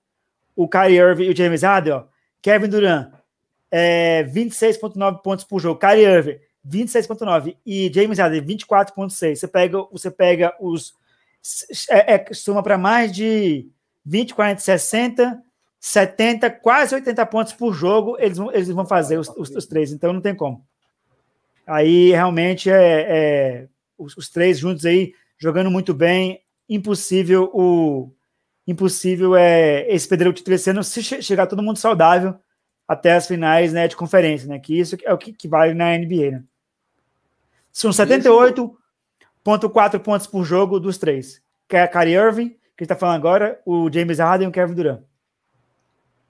o 0.56 0.68
Kyrie 0.68 0.98
Irving 0.98 1.26
e 1.26 1.30
o 1.30 1.36
James 1.36 1.64
Harden, 1.64 1.94
ó, 1.94 2.04
Kevin 2.42 2.70
Durant, 2.70 3.12
é, 3.72 4.24
26.9 4.24 5.22
pontos 5.22 5.46
por 5.46 5.60
jogo, 5.60 5.80
Kyrie 5.80 6.06
Irving, 6.06 6.40
26.9 6.68 7.58
e 7.66 7.92
James 7.94 8.20
Harden 8.20 8.42
24.6. 8.42 9.36
Você 9.36 9.48
pega, 9.48 9.82
você 9.92 10.12
pega 10.12 10.56
os 10.60 10.94
é, 11.90 12.16
é, 12.16 12.34
soma 12.34 12.62
para 12.62 12.78
mais 12.78 13.12
de 13.12 13.70
20, 14.06 14.36
40, 14.36 14.62
60, 14.62 15.44
70, 15.80 16.50
quase 16.50 16.96
80 16.96 17.26
pontos 17.26 17.54
por 17.54 17.74
jogo, 17.74 18.18
eles 18.20 18.38
vão, 18.38 18.52
eles 18.52 18.68
vão 18.68 18.86
fazer 18.86 19.18
os, 19.18 19.30
os, 19.30 19.50
os 19.52 19.66
três, 19.66 19.92
então 19.92 20.12
não 20.12 20.22
tem 20.22 20.36
como. 20.36 20.66
Aí 21.66 22.12
realmente 22.12 22.70
é, 22.70 23.06
é 23.08 23.68
os, 23.98 24.16
os, 24.16 24.30
três 24.30 24.58
juntos 24.60 24.86
aí 24.86 25.14
jogando 25.38 25.70
muito 25.70 25.94
bem. 25.94 26.42
Impossível 26.70 27.50
o 27.54 28.12
impossível 28.68 29.36
é 29.36 29.88
esse 29.90 30.08
pedreiro 30.08 30.36
título 30.36 30.56
esse 30.56 30.70
ano 30.70 30.84
se 30.84 31.02
chegar 31.02 31.48
todo 31.48 31.64
mundo 31.64 31.78
saudável 31.78 32.36
até 32.88 33.14
as 33.14 33.26
finais 33.28 33.74
né, 33.74 33.88
de 33.88 33.96
conferência, 33.96 34.48
né? 34.48 34.60
Que 34.60 34.80
isso 34.80 34.96
é 35.04 35.14
o 35.14 35.18
que, 35.18 35.34
que 35.34 35.48
vale 35.48 35.74
na 35.74 35.98
NBA, 35.98 36.32
né? 36.32 36.44
São 37.72 37.90
78,4 37.92 40.00
pontos 40.00 40.28
por 40.28 40.44
jogo 40.44 40.80
dos 40.80 40.98
três. 40.98 41.42
Que 41.68 41.76
é 41.76 41.84
a 41.84 41.88
Kyrie 41.88 42.16
Irving, 42.16 42.58
que 42.78 42.84
está 42.84 42.96
falando 42.96 43.18
agora, 43.18 43.62
o 43.66 43.92
James 43.92 44.20
Harden 44.20 44.48
e 44.48 44.50
o 44.50 44.54
Kevin 44.54 44.74
Durant. 44.74 45.02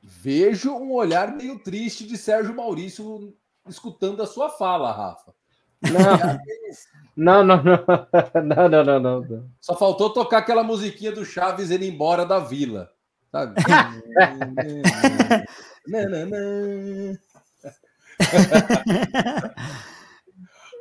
Vejo 0.02 0.74
um 0.74 0.94
olhar 0.94 1.36
meio 1.36 1.60
triste 1.60 2.06
de 2.06 2.18
Sérgio 2.18 2.56
Maurício 2.56 3.36
escutando 3.68 4.24
a 4.24 4.28
sua 4.28 4.50
fala, 4.50 4.92
Rafa. 4.92 5.37
Não, 7.18 7.44
não, 7.44 7.64
não, 7.64 7.64
não, 7.64 8.70
não, 8.70 8.70
não, 8.70 9.00
não, 9.00 9.22
não. 9.22 9.50
Só 9.60 9.76
faltou 9.76 10.14
tocar 10.14 10.38
aquela 10.38 10.64
musiquinha 10.64 11.12
do 11.12 11.26
Chaves 11.26 11.72
ele 11.72 11.88
embora 11.88 12.24
da 12.24 12.38
vila, 12.38 12.92
sabe? 13.32 13.56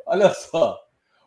Olha 0.07 0.29
só. 0.35 0.79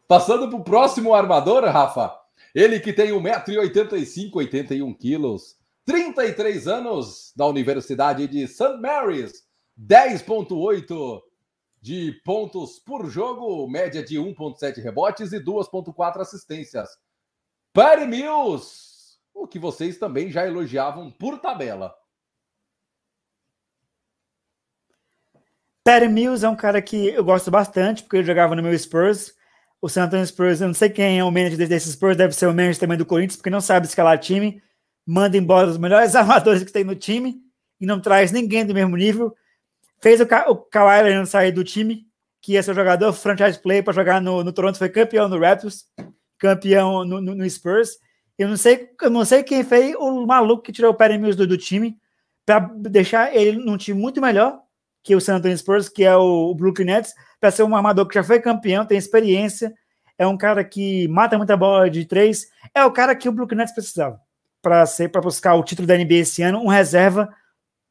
Passando 0.07 0.47
para 0.47 0.59
o 0.59 0.63
próximo 0.63 1.15
armador, 1.15 1.63
Rafa. 1.65 2.15
Ele 2.53 2.79
que 2.79 2.93
tem 2.93 3.09
1,85m, 3.09 4.35
81 4.35 4.93
quilos, 4.93 5.55
33 5.85 6.67
anos, 6.67 7.33
da 7.35 7.47
Universidade 7.47 8.27
de 8.27 8.47
St. 8.47 8.77
Mary's, 8.79 9.43
10,8 9.79 11.21
de 11.81 12.13
pontos 12.25 12.79
por 12.79 13.09
jogo, 13.09 13.67
média 13.67 14.03
de 14.03 14.17
1,7 14.17 14.81
rebotes 14.81 15.31
e 15.31 15.39
2,4 15.39 16.19
assistências. 16.19 16.89
Perry 17.73 18.05
Mills, 18.05 19.17
o 19.33 19.47
que 19.47 19.57
vocês 19.57 19.97
também 19.97 20.31
já 20.31 20.45
elogiavam 20.45 21.11
por 21.11 21.39
tabela. 21.39 21.93
Perry 25.83 26.09
Mills 26.09 26.45
é 26.45 26.49
um 26.49 26.55
cara 26.55 26.81
que 26.81 27.07
eu 27.07 27.23
gosto 27.23 27.49
bastante, 27.49 28.03
porque 28.03 28.17
ele 28.17 28.27
jogava 28.27 28.55
no 28.55 28.61
meu 28.61 28.77
Spurs. 28.77 29.33
O 29.81 29.87
San 29.87 30.03
Antonio 30.03 30.27
Spurs, 30.27 30.59
eu 30.59 30.67
não 30.67 30.73
sei 30.73 30.89
quem 30.89 31.19
é 31.19 31.23
o 31.23 31.31
manager 31.31 31.67
desse 31.67 31.91
Spurs, 31.91 32.17
deve 32.17 32.33
ser 32.35 32.47
o 32.47 32.53
manager 32.53 32.79
também 32.79 32.97
do 32.97 33.05
Corinthians, 33.05 33.37
porque 33.37 33.49
não 33.49 33.61
sabe 33.61 33.87
escalar 33.87 34.19
time, 34.19 34.61
manda 35.05 35.37
embora 35.37 35.69
os 35.69 35.77
melhores 35.77 36.13
armadores 36.15 36.63
que 36.63 36.71
tem 36.71 36.83
no 36.83 36.95
time 36.95 37.41
e 37.79 37.85
não 37.85 38.01
traz 38.01 38.31
ninguém 38.31 38.65
do 38.65 38.73
mesmo 38.73 38.97
nível. 38.97 39.33
Fez 40.01 40.21
o, 40.21 40.25
Ka 40.25 40.49
o 40.49 40.55
Kawhi 40.55 41.03
Leonard 41.03 41.29
sair 41.29 41.51
do 41.51 41.63
time, 41.63 42.05
que 42.41 42.53
ia 42.53 42.63
ser 42.63 42.71
o 42.71 42.75
jogador 42.75 43.11
franchise 43.13 43.59
play 43.59 43.83
para 43.83 43.93
jogar 43.93 44.21
no, 44.21 44.43
no 44.43 44.53
Toronto, 44.53 44.77
foi 44.77 44.89
campeão 44.89 45.27
no 45.27 45.39
Raptors, 45.39 45.85
campeão 46.37 47.03
no, 47.03 47.19
no, 47.19 47.35
no, 47.35 47.49
Spurs. 47.49 47.97
Eu 48.37 48.47
não 48.47 48.55
sei, 48.55 48.89
eu 49.01 49.09
não 49.09 49.25
sei 49.25 49.43
quem 49.43 49.63
foi 49.63 49.95
o 49.95 50.25
maluco 50.25 50.63
que 50.63 50.71
tirou 50.71 50.91
o 50.91 50.95
Perry 50.95 51.17
Mills 51.17 51.37
do, 51.37 51.45
do 51.45 51.57
time 51.57 51.97
para 52.45 52.59
deixar 52.59 53.35
ele 53.35 53.57
num 53.57 53.77
time 53.77 53.99
muito 53.99 54.21
melhor 54.21 54.59
que 55.03 55.15
o 55.15 55.21
San 55.21 55.35
Antonio 55.35 55.57
Spurs, 55.57 55.89
que 55.89 56.03
é 56.03 56.15
o, 56.15 56.49
o 56.49 56.55
Brooklyn 56.55 56.85
Nets, 56.85 57.13
para 57.39 57.51
ser 57.51 57.63
um 57.63 57.75
armador 57.75 58.07
que 58.07 58.15
já 58.15 58.23
foi 58.23 58.39
campeão, 58.39 58.85
tem 58.85 58.97
experiência, 58.97 59.73
é 60.17 60.27
um 60.27 60.37
cara 60.37 60.63
que 60.63 61.07
mata 61.07 61.37
muita 61.37 61.55
bola 61.55 61.89
de 61.89 62.05
três, 62.05 62.47
é 62.73 62.83
o 62.83 62.91
cara 62.91 63.15
que 63.15 63.29
o 63.29 63.31
Brooklyn 63.31 63.59
Nets 63.59 63.73
precisava 63.73 64.19
para 64.61 64.85
ser 64.85 65.09
para 65.09 65.21
buscar 65.21 65.55
o 65.55 65.63
título 65.63 65.87
da 65.87 65.97
NBA 65.97 66.15
esse 66.15 66.41
ano, 66.41 66.59
um 66.59 66.67
reserva 66.67 67.29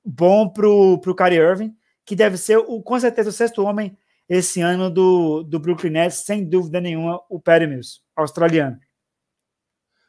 bom 0.05 0.49
pro 0.49 0.99
pro 0.99 1.15
Kyrie 1.15 1.39
Irving, 1.39 1.75
que 2.09 2.17
deve 2.17 2.39
ser 2.39 2.57
o 2.57 2.83
com 2.83 2.99
certeza 2.99 3.29
o 3.29 3.33
sexto 3.33 3.63
homem 3.63 3.95
esse 4.27 4.63
ano 4.63 4.89
do, 4.89 5.43
do 5.43 5.61
Brooklyn 5.61 5.91
Nets, 5.91 6.25
sem 6.25 6.43
dúvida 6.43 6.81
nenhuma, 6.81 7.21
o 7.29 7.39
Perry 7.39 7.67
Mills, 7.67 8.01
australiano. 8.17 8.79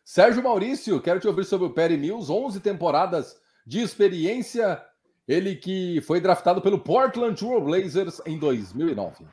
Sérgio 0.06 0.42
Maurício, 0.42 1.02
quero 1.02 1.20
te 1.20 1.28
ouvir 1.28 1.44
sobre 1.44 1.68
o 1.68 1.74
Perry 1.74 1.98
Mills, 1.98 2.32
11 2.32 2.62
temporadas 2.62 3.36
de 3.68 3.82
experiência 3.82 4.82
ele 5.28 5.56
que 5.56 6.02
foi 6.02 6.22
draftado 6.22 6.62
pelo 6.62 6.80
Portland 6.80 7.38
Trail 7.38 7.62
Blazers 7.62 8.22
em 8.26 8.40
2009. 8.40 9.26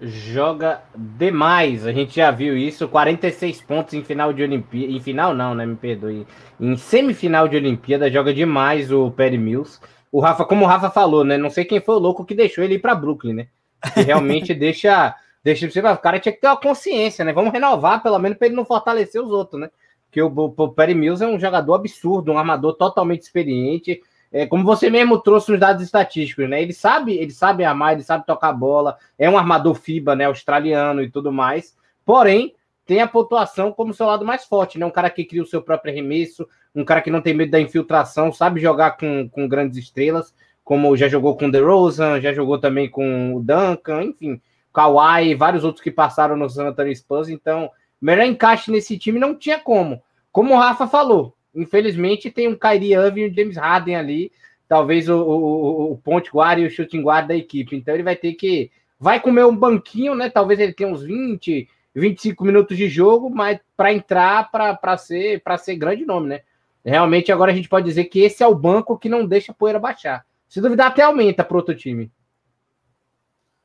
Joga 0.00 0.82
demais, 0.96 1.86
a 1.86 1.92
gente 1.92 2.16
já 2.16 2.30
viu 2.30 2.56
isso, 2.56 2.88
46 2.88 3.62
pontos 3.62 3.94
em 3.94 4.02
final 4.02 4.32
de 4.32 4.42
Olimpíada, 4.42 4.92
em 4.92 5.00
final 5.00 5.32
não, 5.32 5.54
né, 5.54 5.64
me 5.64 5.76
perdoe, 5.76 6.26
em 6.58 6.76
semifinal 6.76 7.46
de 7.46 7.56
Olimpíada, 7.56 8.10
joga 8.10 8.34
demais 8.34 8.90
o 8.90 9.10
Perry 9.12 9.38
Mills. 9.38 9.78
O 10.12 10.20
Rafa, 10.20 10.44
como 10.44 10.64
o 10.64 10.68
Rafa 10.68 10.90
falou, 10.90 11.24
né, 11.24 11.38
não 11.38 11.50
sei 11.50 11.64
quem 11.64 11.80
foi 11.80 11.94
o 11.94 12.00
louco 12.00 12.24
que 12.24 12.34
deixou 12.34 12.64
ele 12.64 12.74
ir 12.74 12.78
para 12.80 12.94
Brooklyn, 12.94 13.34
né, 13.34 13.48
que 13.94 14.00
realmente 14.00 14.52
deixa, 14.54 15.14
deixa, 15.42 15.66
o 15.66 15.98
cara 15.98 16.18
tinha 16.18 16.32
que 16.32 16.40
ter 16.40 16.48
uma 16.48 16.56
consciência, 16.56 17.24
né, 17.24 17.32
vamos 17.32 17.52
renovar 17.52 18.02
pelo 18.02 18.18
menos 18.18 18.36
para 18.36 18.48
ele 18.48 18.56
não 18.56 18.64
fortalecer 18.64 19.22
os 19.22 19.30
outros, 19.30 19.60
né, 19.60 19.70
que 20.10 20.20
o, 20.20 20.26
o 20.28 20.68
Perry 20.68 20.94
Mills 20.94 21.22
é 21.22 21.28
um 21.28 21.38
jogador 21.38 21.74
absurdo, 21.74 22.32
um 22.32 22.38
armador 22.38 22.74
totalmente 22.74 23.22
experiente, 23.22 24.00
é, 24.32 24.46
como 24.46 24.64
você 24.64 24.88
mesmo 24.88 25.18
trouxe 25.18 25.52
os 25.52 25.58
dados 25.58 25.82
estatísticos, 25.82 26.48
né? 26.48 26.62
Ele 26.62 26.72
sabe, 26.72 27.16
ele 27.16 27.32
sabe 27.32 27.64
amar, 27.64 27.94
ele 27.94 28.02
sabe 28.02 28.24
tocar 28.24 28.52
bola, 28.52 28.96
é 29.18 29.28
um 29.28 29.36
armador 29.36 29.74
FIBA, 29.74 30.14
né? 30.14 30.26
Australiano 30.26 31.02
e 31.02 31.10
tudo 31.10 31.32
mais. 31.32 31.76
Porém, 32.04 32.54
tem 32.86 33.00
a 33.00 33.08
pontuação 33.08 33.72
como 33.72 33.92
seu 33.92 34.06
lado 34.06 34.24
mais 34.24 34.44
forte, 34.44 34.78
né? 34.78 34.86
Um 34.86 34.90
cara 34.90 35.10
que 35.10 35.24
cria 35.24 35.42
o 35.42 35.46
seu 35.46 35.60
próprio 35.60 35.92
arremesso, 35.92 36.48
um 36.74 36.84
cara 36.84 37.00
que 37.00 37.10
não 37.10 37.20
tem 37.20 37.34
medo 37.34 37.50
da 37.50 37.60
infiltração, 37.60 38.32
sabe 38.32 38.60
jogar 38.60 38.92
com, 38.92 39.28
com 39.28 39.48
grandes 39.48 39.78
estrelas, 39.78 40.34
como 40.64 40.96
já 40.96 41.08
jogou 41.08 41.36
com 41.36 41.46
o 41.46 41.50
DeRozan, 41.50 42.20
já 42.20 42.32
jogou 42.32 42.58
também 42.58 42.88
com 42.88 43.34
o 43.34 43.42
Duncan, 43.42 44.04
enfim, 44.04 44.40
Kawhi, 44.72 45.34
vários 45.34 45.64
outros 45.64 45.82
que 45.82 45.90
passaram 45.90 46.36
no 46.36 46.48
San 46.48 46.68
Antonio 46.68 46.94
Spurs. 46.94 47.28
Então, 47.28 47.70
melhor 48.00 48.24
encaixe 48.24 48.70
nesse 48.70 48.96
time 48.96 49.18
não 49.18 49.34
tinha 49.34 49.58
como. 49.58 50.00
Como 50.30 50.54
o 50.54 50.58
Rafa 50.58 50.86
falou, 50.86 51.34
Infelizmente, 51.54 52.30
tem 52.30 52.48
um 52.48 52.56
Kyrie 52.56 52.94
Irving 52.94 53.22
e 53.22 53.30
um 53.30 53.34
James 53.34 53.56
Harden 53.56 53.96
ali, 53.96 54.32
talvez 54.68 55.08
o, 55.08 55.16
o, 55.16 55.92
o 55.92 55.98
ponte 55.98 56.30
guard 56.30 56.60
e 56.60 56.66
o 56.66 56.70
shooting 56.70 57.02
guard 57.02 57.26
da 57.26 57.34
equipe. 57.34 57.76
Então, 57.76 57.94
ele 57.94 58.02
vai 58.02 58.16
ter 58.16 58.34
que. 58.34 58.70
Vai 58.98 59.18
comer 59.18 59.44
um 59.46 59.56
banquinho, 59.56 60.14
né? 60.14 60.28
Talvez 60.28 60.60
ele 60.60 60.74
tenha 60.74 60.88
uns 60.88 61.02
20, 61.02 61.68
25 61.94 62.44
minutos 62.44 62.76
de 62.76 62.88
jogo, 62.88 63.30
mas 63.30 63.58
para 63.76 63.92
entrar, 63.92 64.50
para 64.50 64.96
ser, 64.96 65.42
ser 65.58 65.76
grande 65.76 66.04
nome, 66.04 66.28
né? 66.28 66.40
Realmente, 66.84 67.30
agora 67.30 67.52
a 67.52 67.54
gente 67.54 67.68
pode 67.68 67.86
dizer 67.86 68.04
que 68.06 68.20
esse 68.20 68.42
é 68.42 68.46
o 68.46 68.54
banco 68.54 68.98
que 68.98 69.08
não 69.08 69.26
deixa 69.26 69.52
a 69.52 69.54
poeira 69.54 69.78
baixar. 69.78 70.24
Se 70.48 70.60
duvidar, 70.60 70.88
até 70.88 71.02
aumenta 71.02 71.44
para 71.44 71.56
outro 71.56 71.74
time. 71.74 72.10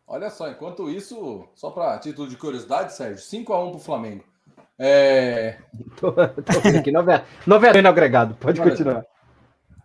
Olha 0.08 0.30
só, 0.30 0.50
enquanto 0.50 0.90
isso, 0.90 1.48
só 1.56 1.72
para 1.72 1.98
título 1.98 2.28
de 2.28 2.38
curiosidade, 2.38 2.94
Sérgio, 2.94 3.24
5 3.24 3.54
a 3.54 3.64
1 3.64 3.70
para 3.70 3.78
o 3.78 3.80
Flamengo. 3.80 4.24
É... 4.78 5.58
tô, 6.00 6.12
tô 6.12 6.60
vendo 6.62 6.78
aqui, 6.78 6.92
novela 6.92 7.90
agregado, 7.90 8.36
pode 8.36 8.62
continuar. 8.62 9.04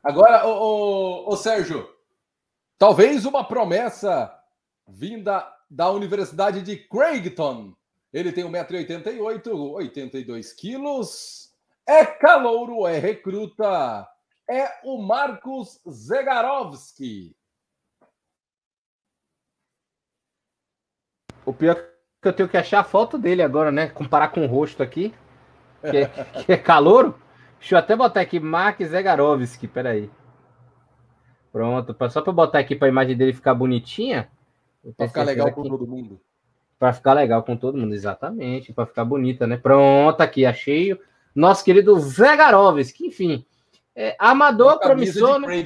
Agora, 0.03 0.47
o, 0.47 0.51
o, 0.51 1.33
o, 1.33 1.37
Sérgio, 1.37 1.89
talvez 2.79 3.25
uma 3.25 3.45
promessa 3.45 4.33
vinda 4.87 5.47
da 5.71 5.91
Universidade 5.91 6.63
de 6.63 6.77
Craigton. 6.77 7.75
Ele 8.13 8.33
tem 8.33 8.45
1,88m, 8.45 9.75
82 9.75 10.53
quilos, 10.53 11.50
é 11.87 12.05
calouro, 12.05 12.87
é 12.87 12.99
recruta, 12.99 14.09
é 14.49 14.81
o 14.85 15.01
Marcos 15.01 15.81
Zegarovski. 15.89 17.37
O 21.45 21.53
pior 21.53 21.77
que 22.21 22.29
eu 22.29 22.33
tenho 22.33 22.49
que 22.49 22.57
achar 22.57 22.81
a 22.81 22.85
foto 22.85 23.17
dele 23.17 23.43
agora, 23.43 23.73
né? 23.73 23.89
Comparar 23.89 24.29
com 24.29 24.45
o 24.45 24.49
rosto 24.49 24.83
aqui, 24.83 25.15
que 25.81 25.97
é, 25.97 26.07
que 26.45 26.53
é 26.53 26.57
calouro. 26.57 27.19
Deixa 27.59 27.75
eu 27.75 27.79
até 27.79 27.95
botar 27.95 28.21
aqui 28.21 28.41
Mark 28.41 28.81
Zegarovski, 28.83 29.69
peraí. 29.69 30.11
Pronto, 31.53 31.97
só 32.11 32.23
para 32.23 32.33
botar 32.33 32.59
aqui 32.61 32.77
para 32.77 32.89
a 32.89 32.91
imagem 32.91 33.17
dele 33.17 33.33
ficar 33.33 33.55
bonitinha. 33.55 34.31
Para 34.97 35.09
ficar 35.09 35.25
legal 35.25 35.49
aqui. 35.49 35.57
com 35.57 35.63
todo 35.63 35.87
mundo. 35.87 36.21
Para 36.79 36.93
ficar 36.93 37.13
legal 37.13 37.43
com 37.43 37.57
todo 37.57 37.77
mundo, 37.77 37.95
exatamente. 37.95 38.73
Para 38.73 38.87
ficar 38.87 39.05
bonita, 39.05 39.47
né? 39.47 39.57
Pronto, 39.57 40.21
aqui, 40.21 40.47
achei 40.47 40.99
nosso 41.35 41.65
querido 41.65 41.99
Zegarovski, 41.99 43.07
enfim. 43.07 43.45
É, 43.95 44.17
amador 44.19 44.79
promissor, 44.79 45.39
né? 45.39 45.65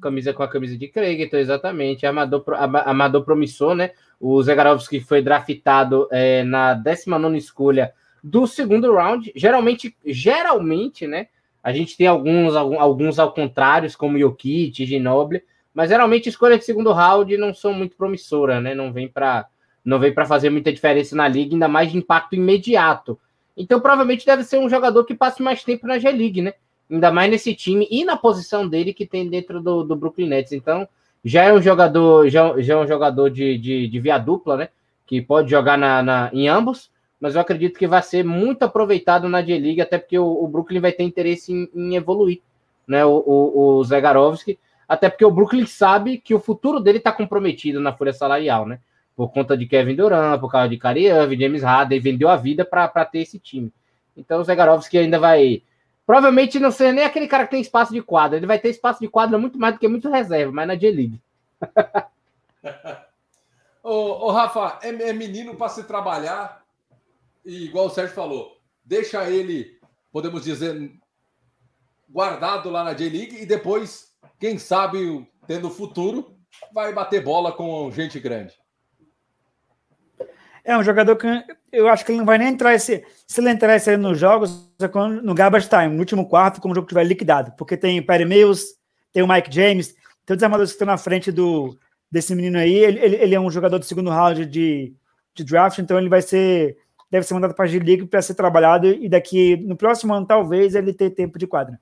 Camisa 0.00 0.32
com 0.32 0.42
a 0.42 0.48
camisa 0.48 0.78
de 0.78 0.88
Craig, 0.88 1.22
então 1.22 1.38
exatamente. 1.38 2.06
Amador, 2.06 2.44
amador 2.86 3.24
promissor, 3.24 3.74
né? 3.74 3.90
O 4.20 4.42
Zegarovski 4.42 5.00
foi 5.00 5.22
draftado 5.22 6.08
é, 6.10 6.42
na 6.44 6.74
19 6.74 7.36
escolha 7.36 7.92
do 8.22 8.46
segundo 8.46 8.92
round. 8.92 9.32
Geralmente, 9.34 9.96
geralmente, 10.04 11.06
né? 11.06 11.28
A 11.62 11.72
gente 11.72 11.96
tem 11.96 12.06
alguns, 12.06 12.54
alguns 12.54 13.18
ao 13.18 13.32
contrário, 13.32 13.90
como 13.98 14.18
Jokic, 14.18 14.86
Ginobili, 14.86 15.42
mas 15.74 15.90
geralmente 15.90 16.28
escolha 16.28 16.58
de 16.58 16.64
segundo 16.64 16.92
round 16.92 17.36
não 17.36 17.52
são 17.52 17.72
muito 17.72 17.96
promissoras, 17.96 18.62
né? 18.62 18.74
Não 18.74 18.92
vem 18.92 19.08
para 19.08 19.46
não 19.84 19.98
vem 19.98 20.12
para 20.12 20.26
fazer 20.26 20.50
muita 20.50 20.72
diferença 20.72 21.16
na 21.16 21.26
liga, 21.26 21.54
ainda 21.54 21.68
mais 21.68 21.90
de 21.90 21.96
impacto 21.96 22.34
imediato. 22.34 23.18
Então, 23.58 23.80
provavelmente 23.80 24.24
deve 24.24 24.44
ser 24.44 24.58
um 24.58 24.68
jogador 24.68 25.04
que 25.04 25.14
passe 25.14 25.42
mais 25.42 25.64
tempo 25.64 25.86
na 25.86 25.98
G-League, 25.98 26.40
né? 26.40 26.54
Ainda 26.88 27.10
mais 27.10 27.28
nesse 27.28 27.54
time 27.54 27.88
e 27.90 28.04
na 28.04 28.16
posição 28.16 28.66
dele 28.66 28.94
que 28.94 29.04
tem 29.04 29.28
dentro 29.28 29.60
do, 29.60 29.82
do 29.82 29.96
Brooklyn 29.96 30.28
Nets. 30.28 30.52
Então, 30.52 30.88
já 31.24 31.42
é 31.42 31.52
um 31.52 31.60
jogador, 31.60 32.28
já, 32.28 32.58
já 32.60 32.74
é 32.74 32.76
um 32.76 32.86
jogador 32.86 33.28
de, 33.28 33.58
de, 33.58 33.88
de 33.88 34.00
via 34.00 34.16
dupla, 34.16 34.56
né? 34.56 34.68
Que 35.04 35.20
pode 35.20 35.50
jogar 35.50 35.76
na, 35.76 36.02
na, 36.02 36.30
em 36.32 36.48
ambos, 36.48 36.90
mas 37.20 37.34
eu 37.34 37.40
acredito 37.40 37.78
que 37.78 37.88
vai 37.88 38.00
ser 38.00 38.24
muito 38.24 38.62
aproveitado 38.62 39.28
na 39.28 39.42
J-League, 39.42 39.80
até 39.80 39.98
porque 39.98 40.18
o, 40.18 40.44
o, 40.44 40.46
Brooklyn 40.46 40.80
vai 40.80 40.92
ter 40.92 41.02
interesse 41.02 41.52
em, 41.52 41.68
em 41.74 41.96
evoluir, 41.96 42.40
né? 42.86 43.04
O, 43.04 43.22
o, 43.26 43.78
o 43.78 43.84
Zegarovski, 43.84 44.56
até 44.88 45.10
porque 45.10 45.24
o 45.24 45.30
Brooklyn 45.32 45.66
sabe 45.66 46.18
que 46.18 46.32
o 46.32 46.38
futuro 46.40 46.78
dele 46.78 46.98
está 46.98 47.10
comprometido 47.10 47.80
na 47.80 47.92
folha 47.92 48.12
salarial, 48.12 48.64
né? 48.64 48.78
Por 49.18 49.32
conta 49.32 49.56
de 49.56 49.66
Kevin 49.66 49.96
Durant, 49.96 50.38
por 50.38 50.48
causa 50.48 50.68
de 50.68 50.76
Irving, 50.76 51.40
James 51.40 51.64
Harden, 51.64 51.98
vendeu 51.98 52.28
a 52.28 52.36
vida 52.36 52.64
para 52.64 53.04
ter 53.04 53.22
esse 53.22 53.36
time. 53.36 53.72
Então 54.16 54.40
o 54.40 54.44
Zegarovski 54.44 54.96
ainda 54.96 55.18
vai 55.18 55.64
Provavelmente 56.06 56.60
não 56.60 56.70
seja 56.70 56.92
nem 56.92 57.04
aquele 57.04 57.26
cara 57.26 57.44
que 57.44 57.50
tem 57.50 57.60
espaço 57.60 57.92
de 57.92 58.00
quadra. 58.00 58.36
Ele 58.36 58.46
vai 58.46 58.60
ter 58.60 58.68
espaço 58.68 59.00
de 59.00 59.08
quadra 59.08 59.36
muito 59.36 59.58
mais 59.58 59.74
do 59.74 59.80
que 59.80 59.88
muito 59.88 60.08
reserva, 60.08 60.52
mas 60.52 60.68
na 60.68 60.76
J-League. 60.76 61.20
ô, 63.82 64.26
ô, 64.26 64.30
Rafa, 64.30 64.78
é, 64.82 64.88
é 64.88 65.12
menino 65.12 65.56
para 65.56 65.68
se 65.68 65.82
trabalhar. 65.82 66.62
E 67.44 67.64
igual 67.64 67.86
o 67.86 67.90
Sérgio 67.90 68.14
falou, 68.14 68.56
deixa 68.84 69.28
ele, 69.28 69.80
podemos 70.12 70.44
dizer, 70.44 70.92
guardado 72.08 72.70
lá 72.70 72.84
na 72.84 72.94
J-League 72.94 73.42
e 73.42 73.44
depois, 73.44 74.14
quem 74.38 74.58
sabe, 74.58 75.28
tendo 75.44 75.68
futuro, 75.68 76.36
vai 76.72 76.92
bater 76.92 77.20
bola 77.20 77.50
com 77.50 77.90
gente 77.90 78.20
grande. 78.20 78.54
É 80.68 80.76
um 80.76 80.84
jogador 80.84 81.16
que 81.16 81.26
eu 81.72 81.88
acho 81.88 82.04
que 82.04 82.12
ele 82.12 82.18
não 82.18 82.26
vai 82.26 82.36
nem 82.36 82.48
entrar 82.48 82.74
esse. 82.74 83.02
Se 83.26 83.40
ele 83.40 83.48
entrar 83.48 83.74
esse 83.74 83.96
nos 83.96 84.18
jogos, 84.18 84.70
é 84.78 84.86
no 85.22 85.32
garbage 85.32 85.66
time, 85.66 85.94
no 85.94 86.00
último 86.00 86.28
quarto, 86.28 86.60
como 86.60 86.72
o 86.72 86.74
jogo 86.74 86.84
estiver 86.84 87.04
liquidado. 87.04 87.52
Porque 87.56 87.74
tem 87.74 87.98
o 87.98 88.04
Perry 88.04 88.26
Mills, 88.26 88.74
tem 89.10 89.22
o 89.22 89.26
Mike 89.26 89.50
James, 89.50 89.94
tem 90.26 90.36
os 90.36 90.42
armadores 90.42 90.70
que 90.70 90.74
estão 90.74 90.84
na 90.84 90.98
frente 90.98 91.32
do, 91.32 91.74
desse 92.12 92.34
menino 92.34 92.58
aí. 92.58 92.74
Ele, 92.74 92.98
ele, 92.98 93.16
ele 93.16 93.34
é 93.34 93.40
um 93.40 93.50
jogador 93.50 93.78
do 93.78 93.86
segundo 93.86 94.10
round 94.10 94.44
de, 94.44 94.94
de 95.34 95.42
draft, 95.42 95.78
então 95.78 95.96
ele 95.96 96.10
vai 96.10 96.20
ser. 96.20 96.76
Deve 97.10 97.24
ser 97.24 97.32
mandado 97.32 97.54
para 97.54 97.64
a 97.64 97.68
G-League 97.68 98.04
para 98.04 98.20
ser 98.20 98.34
trabalhado 98.34 98.88
e 98.88 99.08
daqui 99.08 99.56
no 99.56 99.74
próximo 99.74 100.12
ano, 100.12 100.26
talvez, 100.26 100.74
ele 100.74 100.92
ter 100.92 101.08
tempo 101.08 101.38
de 101.38 101.46
quadra. 101.46 101.80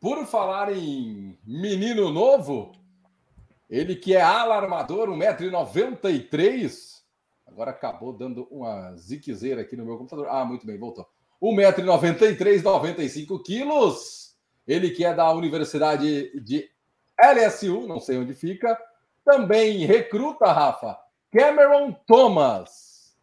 Por 0.00 0.26
falar 0.26 0.72
em 0.72 1.38
menino 1.46 2.10
novo, 2.10 2.72
ele 3.72 3.96
que 3.96 4.14
é 4.14 4.20
alarmador, 4.20 5.08
1,93m. 5.08 7.00
Agora 7.46 7.70
acabou 7.70 8.12
dando 8.12 8.46
uma 8.50 8.94
ziquezeira 8.96 9.62
aqui 9.62 9.74
no 9.74 9.86
meu 9.86 9.96
computador. 9.96 10.28
Ah, 10.28 10.44
muito 10.44 10.66
bem, 10.66 10.78
voltou. 10.78 11.08
1,93m, 11.42 12.62
95 12.62 13.42
quilos. 13.42 14.36
Ele 14.68 14.90
que 14.90 15.06
é 15.06 15.14
da 15.14 15.32
Universidade 15.32 16.38
de 16.38 16.68
LSU, 17.18 17.86
não 17.86 17.98
sei 17.98 18.18
onde 18.18 18.34
fica. 18.34 18.78
Também 19.24 19.86
recruta, 19.86 20.52
Rafa, 20.52 20.98
Cameron 21.30 21.92
Thomas. 22.06 23.16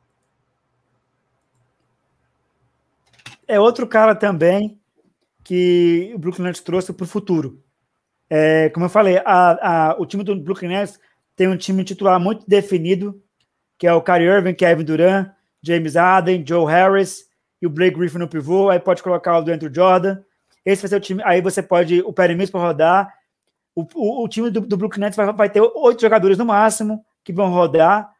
É 3.48 3.60
outro 3.60 3.86
cara 3.86 4.16
também 4.16 4.82
que 5.44 6.12
o 6.16 6.18
Brooklyn 6.18 6.46
Nets 6.46 6.62
trouxe 6.62 6.92
para 6.92 7.04
o 7.04 7.08
futuro. 7.08 7.64
É, 8.30 8.70
como 8.70 8.86
eu 8.86 8.90
falei, 8.90 9.18
a, 9.26 9.92
a, 9.92 9.96
o 10.00 10.06
time 10.06 10.24
do 10.24 10.36
Brooklyn 10.36 10.70
Nets 10.70 11.00
tem 11.36 11.48
um 11.48 11.58
time 11.58 11.84
titular 11.84 12.20
muito 12.20 12.46
definido, 12.48 13.22
que 13.78 13.88
é 13.88 13.94
o 13.94 14.02
Kyrie 14.02 14.28
Irving, 14.28 14.54
Kevin 14.54 14.84
Durant, 14.84 15.32
James 15.64 15.96
Harden, 15.96 16.44
Joe 16.46 16.66
Harris 16.66 17.26
e 17.62 17.68
o 17.68 17.70
Blake 17.70 17.98
Griffin 17.98 18.18
no 18.18 18.28
pivô. 18.28 18.70
Aí 18.70 18.80
pode 18.80 19.02
colocar 19.02 19.34
o 19.34 19.50
Andrew 19.50 19.74
Jordan. 19.74 20.20
Esse 20.66 20.82
vai 20.82 20.90
ser 20.90 20.96
o 20.96 21.00
time. 21.00 21.22
Aí 21.26 21.42
você 21.42 21.64
pode 21.64 22.02
o 22.02 22.14
Perry 22.14 22.36
para 22.48 22.60
rodar. 22.60 23.14
O, 23.76 23.86
o, 23.96 24.24
o, 24.24 24.28
time 24.28 24.50
do, 24.50 24.62
do 24.62 24.78
Brooklyn 24.78 25.02
Nets 25.02 25.16
vai, 25.16 25.32
vai 25.32 25.50
ter 25.50 25.62
oito 25.62 26.02
jogadores 26.02 26.38
no 26.38 26.46
máximo 26.46 27.04
que 27.24 27.32
vão 27.32 27.50
rodar 27.52 28.12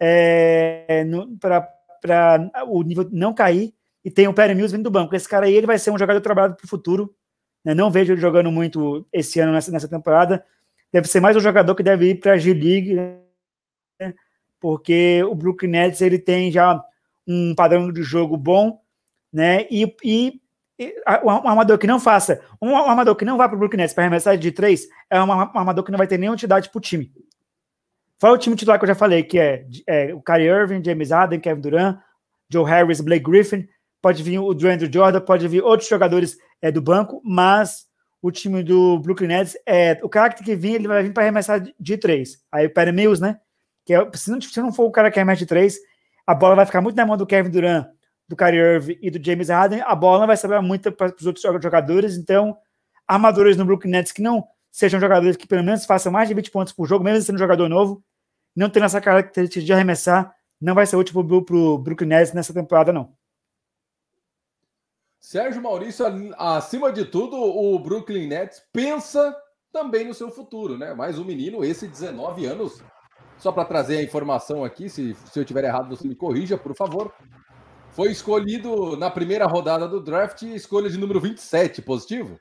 é, 0.00 1.04
para 2.00 2.50
o 2.66 2.82
nível 2.82 3.08
não 3.12 3.32
cair. 3.32 3.72
E 4.04 4.10
tem 4.10 4.28
o 4.28 4.34
Perry 4.34 4.54
Mills 4.54 4.76
vindo 4.76 4.84
do 4.84 4.90
banco. 4.90 5.14
Esse 5.14 5.28
cara 5.28 5.46
aí 5.46 5.54
ele 5.54 5.66
vai 5.66 5.78
ser 5.78 5.90
um 5.90 5.98
jogador 5.98 6.20
trabalhado 6.20 6.56
para 6.56 6.64
o 6.64 6.68
futuro. 6.68 7.14
Né? 7.64 7.74
Não 7.74 7.90
vejo 7.90 8.12
ele 8.12 8.20
jogando 8.20 8.50
muito 8.52 9.06
esse 9.12 9.40
ano 9.40 9.52
nessa, 9.52 9.72
nessa 9.72 9.88
temporada. 9.88 10.44
Deve 10.92 11.08
ser 11.08 11.20
mais 11.20 11.36
um 11.36 11.40
jogador 11.40 11.74
que 11.74 11.82
deve 11.82 12.10
ir 12.10 12.20
para 12.20 12.32
a 12.32 12.36
G-League, 12.36 12.94
né? 12.94 14.14
porque 14.60 15.22
o 15.24 15.34
Brooklyn 15.34 15.70
Nets 15.70 16.00
ele 16.00 16.18
tem 16.18 16.52
já 16.52 16.82
um 17.26 17.54
padrão 17.54 17.90
de 17.90 18.02
jogo 18.02 18.36
bom, 18.36 18.80
né? 19.32 19.66
E, 19.70 19.94
e, 20.04 20.40
e 20.78 20.94
um 21.24 21.48
armador 21.48 21.78
que 21.78 21.86
não 21.86 21.98
faça, 21.98 22.40
um 22.60 22.76
armador 22.76 23.16
que 23.16 23.24
não 23.24 23.36
vá 23.36 23.48
para 23.48 23.56
o 23.56 23.58
Brooklyn 23.58 23.78
Nets 23.78 23.94
para 23.94 24.04
arremessar 24.04 24.36
de 24.36 24.52
três, 24.52 24.86
é 25.10 25.20
um 25.22 25.32
armador 25.32 25.84
que 25.84 25.90
não 25.90 25.98
vai 25.98 26.06
ter 26.06 26.18
nenhuma 26.18 26.34
utilidade 26.34 26.70
para 26.70 26.78
o 26.78 26.82
time. 26.82 27.12
Fala 28.18 28.34
o 28.34 28.38
time 28.38 28.56
titular 28.56 28.78
que 28.78 28.84
eu 28.84 28.88
já 28.88 28.94
falei, 28.94 29.22
que 29.22 29.38
é, 29.38 29.66
é 29.86 30.14
o 30.14 30.22
Kyrie 30.22 30.46
Irving, 30.46 30.82
James 30.84 31.10
Harden, 31.10 31.40
Kevin 31.40 31.60
Durant, 31.60 31.98
Joe 32.48 32.64
Harris, 32.64 33.00
Blake 33.00 33.24
Griffin, 33.24 33.68
pode 34.04 34.22
vir 34.22 34.38
o 34.38 34.50
Andrew 34.50 34.92
Jordan, 34.92 35.18
pode 35.22 35.48
vir 35.48 35.62
outros 35.62 35.88
jogadores 35.88 36.36
é, 36.60 36.70
do 36.70 36.82
banco, 36.82 37.22
mas 37.24 37.86
o 38.20 38.30
time 38.30 38.62
do 38.62 38.98
Brooklyn 38.98 39.28
Nets, 39.28 39.56
é, 39.64 39.98
o 40.02 40.10
cara 40.10 40.30
que 40.30 40.54
vir, 40.54 40.74
ele 40.74 40.86
vai 40.86 41.02
vir 41.02 41.14
para 41.14 41.22
arremessar 41.22 41.66
de 41.80 41.96
três. 41.96 42.38
Aí 42.52 42.66
o 42.66 42.70
Perry 42.70 42.92
Mills, 42.92 43.22
né? 43.22 43.40
Que 43.82 43.94
é, 43.94 44.10
se, 44.12 44.30
não, 44.30 44.38
se 44.42 44.60
não 44.60 44.70
for 44.70 44.84
o 44.84 44.90
cara 44.90 45.10
que 45.10 45.18
arremessa 45.18 45.38
de 45.38 45.46
três, 45.46 45.78
a 46.26 46.34
bola 46.34 46.54
vai 46.54 46.66
ficar 46.66 46.82
muito 46.82 46.96
na 46.96 47.06
mão 47.06 47.16
do 47.16 47.24
Kevin 47.24 47.48
Durant, 47.48 47.86
do 48.28 48.36
Kyrie 48.36 48.60
Irving 48.60 48.98
e 49.00 49.10
do 49.10 49.24
James 49.24 49.48
Harden, 49.48 49.80
a 49.80 49.94
bola 49.94 50.18
não 50.18 50.26
vai 50.26 50.36
sobrar 50.36 50.62
muito 50.62 50.92
para 50.92 51.14
os 51.18 51.24
outros 51.24 51.42
jogadores, 51.62 52.18
então 52.18 52.58
armadores 53.08 53.56
no 53.56 53.64
Brooklyn 53.64 53.90
Nets 53.90 54.12
que 54.12 54.20
não 54.20 54.44
sejam 54.70 55.00
jogadores 55.00 55.34
que 55.34 55.46
pelo 55.46 55.64
menos 55.64 55.86
façam 55.86 56.12
mais 56.12 56.28
de 56.28 56.34
20 56.34 56.50
pontos 56.50 56.72
por 56.74 56.86
jogo, 56.86 57.02
mesmo 57.02 57.22
sendo 57.22 57.38
jogador 57.38 57.70
novo, 57.70 58.04
não 58.54 58.68
tendo 58.68 58.84
essa 58.84 59.00
característica 59.00 59.64
de 59.64 59.72
arremessar, 59.72 60.30
não 60.60 60.74
vai 60.74 60.84
ser 60.84 60.96
útil 60.96 61.24
para 61.42 61.56
o 61.56 61.78
Brooklyn 61.78 62.08
Nets 62.08 62.34
nessa 62.34 62.52
temporada, 62.52 62.92
não. 62.92 63.14
Sérgio 65.24 65.62
Maurício, 65.62 66.04
acima 66.36 66.92
de 66.92 67.02
tudo, 67.06 67.34
o 67.38 67.78
Brooklyn 67.78 68.26
Nets 68.26 68.62
pensa 68.70 69.34
também 69.72 70.06
no 70.06 70.12
seu 70.12 70.30
futuro, 70.30 70.76
né? 70.76 70.92
Mais 70.92 71.18
um 71.18 71.24
menino, 71.24 71.64
esse 71.64 71.88
19 71.88 72.44
anos. 72.44 72.84
Só 73.38 73.50
para 73.50 73.64
trazer 73.64 73.96
a 73.96 74.02
informação 74.02 74.62
aqui, 74.62 74.90
se, 74.90 75.14
se 75.14 75.40
eu 75.40 75.44
tiver 75.46 75.64
errado, 75.64 75.88
você 75.88 76.06
me 76.06 76.14
corrija, 76.14 76.58
por 76.58 76.76
favor. 76.76 77.10
Foi 77.92 78.10
escolhido 78.10 78.98
na 78.98 79.10
primeira 79.10 79.46
rodada 79.46 79.88
do 79.88 79.98
draft, 79.98 80.42
escolha 80.42 80.90
de 80.90 80.98
número 80.98 81.18
27, 81.18 81.80
positivo? 81.80 82.38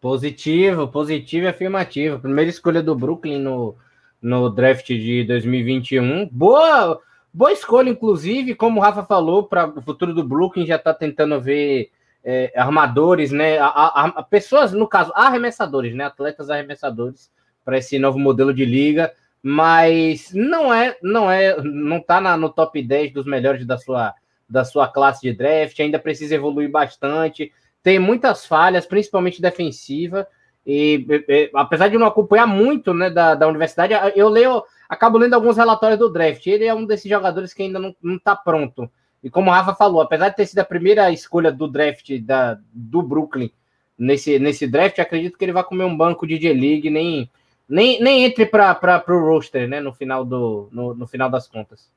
Positivo, 0.00 0.88
positivo 0.88 1.46
e 1.46 1.48
afirmativo. 1.48 2.18
Primeira 2.18 2.50
escolha 2.50 2.82
do 2.82 2.96
Brooklyn 2.96 3.38
no, 3.38 3.76
no 4.20 4.50
draft 4.50 4.88
de 4.88 5.22
2021. 5.22 6.28
Boa, 6.32 7.00
boa 7.32 7.52
escolha, 7.52 7.90
inclusive, 7.90 8.56
como 8.56 8.80
o 8.80 8.82
Rafa 8.82 9.04
falou, 9.04 9.44
para 9.44 9.68
o 9.68 9.80
futuro 9.80 10.12
do 10.12 10.26
Brooklyn 10.26 10.66
já 10.66 10.74
está 10.74 10.92
tentando 10.92 11.40
ver 11.40 11.92
é, 12.30 12.52
armadores, 12.54 13.32
né? 13.32 13.56
A, 13.58 13.68
a, 13.68 14.06
a, 14.16 14.22
pessoas, 14.22 14.70
no 14.70 14.86
caso, 14.86 15.10
arremessadores, 15.14 15.94
né? 15.94 16.04
Atletas 16.04 16.50
arremessadores 16.50 17.30
para 17.64 17.78
esse 17.78 17.98
novo 17.98 18.18
modelo 18.18 18.52
de 18.52 18.66
liga, 18.66 19.10
mas 19.42 20.30
não 20.34 20.72
é, 20.72 20.94
não 21.02 21.30
é, 21.30 21.56
não 21.62 21.98
tá 22.02 22.20
na, 22.20 22.36
no 22.36 22.50
top 22.50 22.82
10 22.82 23.14
dos 23.14 23.24
melhores 23.24 23.64
da 23.64 23.78
sua, 23.78 24.14
da 24.46 24.62
sua 24.62 24.88
classe 24.88 25.22
de 25.22 25.32
draft, 25.32 25.80
ainda 25.80 25.98
precisa 25.98 26.34
evoluir 26.34 26.70
bastante, 26.70 27.50
tem 27.82 27.98
muitas 27.98 28.44
falhas, 28.44 28.84
principalmente 28.84 29.40
defensiva. 29.40 30.28
E, 30.66 31.06
e, 31.30 31.50
apesar 31.54 31.88
de 31.88 31.96
não 31.96 32.06
acompanhar 32.06 32.46
muito 32.46 32.92
né, 32.92 33.08
da, 33.08 33.34
da 33.34 33.48
universidade, 33.48 33.94
eu 34.14 34.28
leio, 34.28 34.62
acabo 34.86 35.16
lendo 35.16 35.32
alguns 35.32 35.56
relatórios 35.56 35.98
do 35.98 36.12
draft. 36.12 36.46
Ele 36.46 36.66
é 36.66 36.74
um 36.74 36.84
desses 36.84 37.08
jogadores 37.08 37.54
que 37.54 37.62
ainda 37.62 37.78
não 37.78 38.16
está 38.16 38.36
pronto 38.36 38.90
e 39.22 39.28
como 39.28 39.50
o 39.50 39.52
Rafa 39.52 39.74
falou, 39.74 40.00
apesar 40.00 40.28
de 40.28 40.36
ter 40.36 40.46
sido 40.46 40.60
a 40.60 40.64
primeira 40.64 41.10
escolha 41.10 41.50
do 41.50 41.66
draft 41.66 42.18
da, 42.20 42.58
do 42.72 43.02
Brooklyn 43.02 43.50
nesse, 43.98 44.38
nesse 44.38 44.66
draft, 44.66 44.98
acredito 44.98 45.36
que 45.36 45.44
ele 45.44 45.52
vai 45.52 45.64
comer 45.64 45.84
um 45.84 45.96
banco 45.96 46.26
de 46.26 46.38
J-League, 46.38 46.88
nem, 46.88 47.28
nem, 47.68 48.00
nem 48.00 48.24
entre 48.24 48.46
para 48.46 49.04
o 49.08 49.18
roster, 49.18 49.68
né? 49.68 49.80
No 49.80 49.92
final, 49.92 50.24
do, 50.24 50.68
no, 50.70 50.94
no 50.94 51.06
final 51.06 51.28
das 51.28 51.48
contas. 51.48 51.90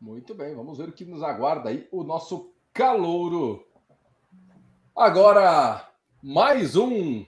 Muito 0.00 0.34
bem, 0.34 0.54
vamos 0.54 0.78
ver 0.78 0.88
o 0.88 0.92
que 0.92 1.04
nos 1.04 1.22
aguarda 1.22 1.68
aí 1.68 1.86
o 1.90 2.04
nosso 2.04 2.52
calouro. 2.72 3.66
Agora, 4.96 5.88
mais 6.22 6.76
um, 6.76 7.24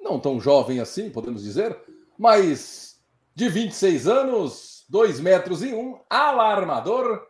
não 0.00 0.18
tão 0.18 0.40
jovem 0.40 0.80
assim, 0.80 1.08
podemos 1.08 1.42
dizer, 1.42 1.78
mas 2.18 3.00
de 3.34 3.48
26 3.48 4.08
anos, 4.08 4.84
2 4.88 5.20
metros 5.20 5.62
e 5.62 5.72
1, 5.72 6.00
alarmador, 6.10 7.27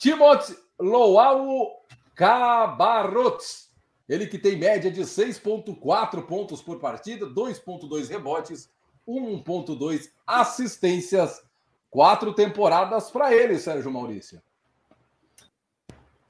Timothy 0.00 0.56
Loau 0.80 1.84
Cabarrotes. 2.16 3.70
Ele 4.08 4.26
que 4.26 4.38
tem 4.38 4.56
média 4.56 4.90
de 4.90 5.02
6,4 5.02 6.22
pontos 6.26 6.62
por 6.62 6.80
partida, 6.80 7.26
2,2 7.26 8.08
rebotes, 8.08 8.68
1,2 9.06 10.08
assistências. 10.26 11.42
Quatro 11.90 12.32
temporadas 12.32 13.10
para 13.10 13.34
ele, 13.34 13.58
Sérgio 13.58 13.90
Maurício. 13.90 14.40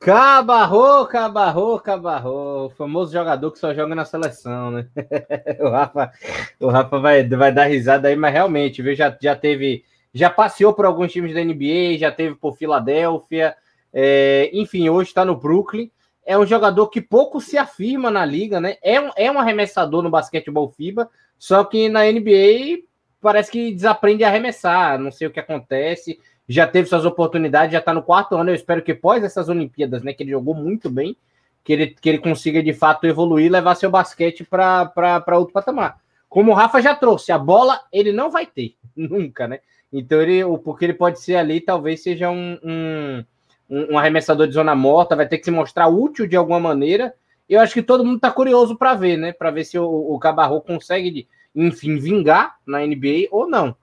Cabarro, 0.00 1.06
Cabarro, 1.06 1.78
Cabarro, 1.78 2.66
o 2.66 2.70
famoso 2.70 3.12
jogador 3.12 3.52
que 3.52 3.58
só 3.58 3.72
joga 3.74 3.94
na 3.94 4.06
seleção, 4.06 4.70
né? 4.70 4.88
o 5.60 5.68
Rafa, 5.68 6.12
o 6.58 6.68
Rafa 6.68 6.98
vai, 6.98 7.28
vai 7.28 7.52
dar 7.52 7.66
risada 7.66 8.08
aí, 8.08 8.16
mas 8.16 8.32
realmente, 8.32 8.80
viu, 8.80 8.94
já, 8.94 9.16
já 9.20 9.36
teve 9.36 9.84
já 10.12 10.28
passeou 10.28 10.72
por 10.72 10.84
alguns 10.84 11.12
times 11.12 11.34
da 11.34 11.44
NBA, 11.44 11.98
já 11.98 12.10
teve 12.10 12.34
por 12.34 12.56
Filadélfia, 12.56 13.56
é, 13.92 14.50
enfim, 14.52 14.88
hoje 14.88 15.10
está 15.10 15.24
no 15.24 15.36
Brooklyn. 15.36 15.90
É 16.24 16.38
um 16.38 16.46
jogador 16.46 16.88
que 16.88 17.00
pouco 17.00 17.40
se 17.40 17.56
afirma 17.58 18.10
na 18.10 18.24
liga, 18.24 18.60
né? 18.60 18.76
É 18.82 19.00
um, 19.00 19.10
é 19.16 19.30
um 19.30 19.38
arremessador 19.38 20.02
no 20.02 20.10
basquetebol 20.10 20.70
FIBA, 20.70 21.08
só 21.38 21.64
que 21.64 21.88
na 21.88 22.04
NBA 22.04 22.84
parece 23.20 23.50
que 23.50 23.72
desaprende 23.72 24.24
a 24.24 24.28
arremessar, 24.28 24.98
não 24.98 25.10
sei 25.10 25.26
o 25.26 25.30
que 25.30 25.40
acontece. 25.40 26.18
Já 26.48 26.66
teve 26.66 26.88
suas 26.88 27.04
oportunidades, 27.04 27.72
já 27.72 27.78
está 27.78 27.92
no 27.92 28.02
quarto 28.02 28.36
ano. 28.36 28.50
Eu 28.50 28.54
espero 28.54 28.82
que 28.82 28.94
pós 28.94 29.22
essas 29.22 29.48
Olimpíadas, 29.48 30.02
né, 30.02 30.12
que 30.12 30.22
ele 30.22 30.30
jogou 30.30 30.54
muito 30.54 30.90
bem, 30.90 31.16
que 31.62 31.72
ele, 31.72 31.86
que 31.88 32.08
ele 32.08 32.18
consiga 32.18 32.62
de 32.62 32.72
fato 32.72 33.06
evoluir 33.06 33.46
e 33.46 33.50
levar 33.50 33.74
seu 33.74 33.90
basquete 33.90 34.44
para 34.44 35.38
outro 35.38 35.52
patamar. 35.52 35.98
Como 36.28 36.52
o 36.52 36.54
Rafa 36.54 36.80
já 36.80 36.94
trouxe, 36.94 37.32
a 37.32 37.38
bola 37.38 37.80
ele 37.92 38.12
não 38.12 38.30
vai 38.30 38.46
ter, 38.46 38.74
nunca, 38.96 39.46
né? 39.48 39.60
Então, 39.92 40.20
ele, 40.20 40.42
porque 40.58 40.84
ele 40.84 40.94
pode 40.94 41.20
ser 41.20 41.36
ali, 41.36 41.60
talvez 41.60 42.02
seja 42.02 42.30
um, 42.30 42.58
um, 42.62 43.24
um 43.68 43.98
arremessador 43.98 44.46
de 44.46 44.54
zona 44.54 44.74
morta, 44.74 45.16
vai 45.16 45.26
ter 45.26 45.38
que 45.38 45.44
se 45.44 45.50
mostrar 45.50 45.88
útil 45.88 46.26
de 46.26 46.36
alguma 46.36 46.60
maneira. 46.60 47.14
eu 47.48 47.60
acho 47.60 47.74
que 47.74 47.82
todo 47.82 48.04
mundo 48.04 48.16
está 48.16 48.30
curioso 48.30 48.76
para 48.76 48.94
ver, 48.94 49.16
né? 49.16 49.32
Para 49.32 49.50
ver 49.50 49.64
se 49.64 49.78
o, 49.78 49.84
o 49.84 50.18
Cabarro 50.18 50.60
consegue, 50.60 51.28
enfim, 51.54 51.96
vingar 51.96 52.56
na 52.66 52.86
NBA 52.86 53.28
ou 53.30 53.48
não. 53.48 53.76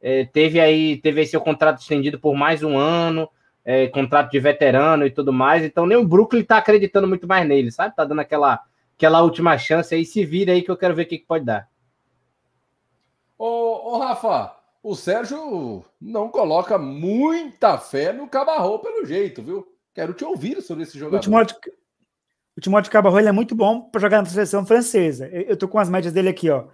É, 0.00 0.24
teve 0.24 0.60
aí, 0.60 0.98
teve 0.98 1.20
aí 1.20 1.26
seu 1.26 1.40
contrato 1.40 1.80
estendido 1.80 2.18
por 2.18 2.34
mais 2.34 2.62
um 2.62 2.76
ano, 2.76 3.28
é, 3.64 3.88
contrato 3.88 4.30
de 4.30 4.38
veterano 4.38 5.06
e 5.06 5.10
tudo 5.10 5.32
mais. 5.32 5.64
Então 5.64 5.86
nem 5.86 5.96
o 5.96 6.06
Brooklyn 6.06 6.42
está 6.42 6.58
acreditando 6.58 7.08
muito 7.08 7.26
mais 7.26 7.48
nele, 7.48 7.70
sabe? 7.70 7.96
Tá 7.96 8.04
dando 8.04 8.20
aquela, 8.20 8.60
aquela 8.96 9.22
última 9.22 9.56
chance 9.56 9.94
aí. 9.94 10.04
Se 10.04 10.24
vira 10.24 10.52
aí 10.52 10.62
que 10.62 10.70
eu 10.70 10.76
quero 10.76 10.94
ver 10.94 11.04
o 11.04 11.06
que, 11.06 11.18
que 11.18 11.26
pode 11.26 11.44
dar. 11.44 11.68
Ô, 13.38 13.94
ô, 13.94 13.98
Rafa, 13.98 14.54
o 14.84 14.94
Sérgio 14.94 15.82
não 15.98 16.28
coloca 16.28 16.76
muita 16.76 17.78
fé 17.78 18.12
no 18.12 18.28
Cabarro 18.28 18.78
pelo 18.80 19.06
jeito, 19.06 19.42
viu? 19.42 19.66
Quero 19.94 20.12
te 20.12 20.26
ouvir 20.26 20.60
sobre 20.60 20.82
esse 20.82 20.98
jogador. 20.98 21.16
O 21.16 21.20
Timóteo, 21.20 21.56
o 22.54 22.60
Timóteo 22.60 22.92
Cabarro 22.92 23.18
é 23.18 23.32
muito 23.32 23.54
bom 23.54 23.80
para 23.80 24.02
jogar 24.02 24.20
na 24.20 24.28
seleção 24.28 24.66
francesa. 24.66 25.26
Eu 25.28 25.56
tô 25.56 25.66
com 25.66 25.78
as 25.78 25.88
médias 25.88 26.12
dele 26.12 26.28
aqui, 26.28 26.50
ó. 26.50 26.66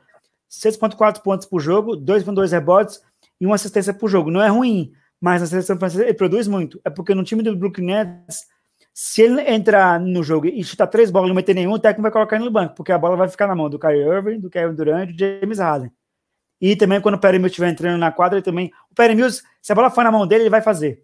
6.4 0.50 1.22
pontos 1.22 1.46
por 1.46 1.60
jogo, 1.60 1.96
2.2 1.96 2.50
rebotes 2.50 3.00
e 3.40 3.46
uma 3.46 3.54
assistência 3.54 3.94
por 3.94 4.10
jogo. 4.10 4.28
Não 4.28 4.42
é 4.42 4.48
ruim, 4.48 4.90
mas 5.20 5.40
na 5.40 5.46
seleção 5.46 5.78
francesa 5.78 6.02
ele 6.02 6.14
produz 6.14 6.48
muito. 6.48 6.80
É 6.84 6.90
porque 6.90 7.14
no 7.14 7.22
time 7.22 7.44
do 7.44 7.56
Brooklyn 7.56 7.86
Nets, 7.86 8.44
se 8.92 9.22
ele 9.22 9.40
entrar 9.42 10.00
no 10.00 10.24
jogo 10.24 10.46
e 10.46 10.64
chutar 10.64 10.88
três 10.88 11.12
bolas 11.12 11.28
e 11.28 11.28
não 11.28 11.36
meter 11.36 11.54
nenhum, 11.54 11.74
o 11.74 11.78
técnico 11.78 12.02
vai 12.02 12.10
colocar 12.10 12.34
ele 12.34 12.46
no 12.46 12.50
banco, 12.50 12.74
porque 12.74 12.90
a 12.90 12.98
bola 12.98 13.14
vai 13.16 13.28
ficar 13.28 13.46
na 13.46 13.54
mão 13.54 13.70
do 13.70 13.78
Kyrie 13.78 14.02
Irving, 14.02 14.40
do 14.40 14.50
Kevin 14.50 14.74
Durant 14.74 15.10
e 15.10 15.12
do 15.12 15.18
James 15.40 15.60
Harden. 15.60 15.92
E 16.60 16.76
também 16.76 17.00
quando 17.00 17.14
o 17.14 17.18
Perry 17.18 17.38
Mills 17.38 17.52
estiver 17.52 17.70
entrando 17.70 17.98
na 17.98 18.12
quadra, 18.12 18.38
ele 18.38 18.44
também. 18.44 18.72
O 18.90 18.94
Perry 18.94 19.14
Mills, 19.14 19.42
se 19.62 19.72
a 19.72 19.74
bola 19.74 19.90
for 19.90 20.04
na 20.04 20.12
mão 20.12 20.26
dele, 20.26 20.44
ele 20.44 20.50
vai 20.50 20.60
fazer. 20.60 21.02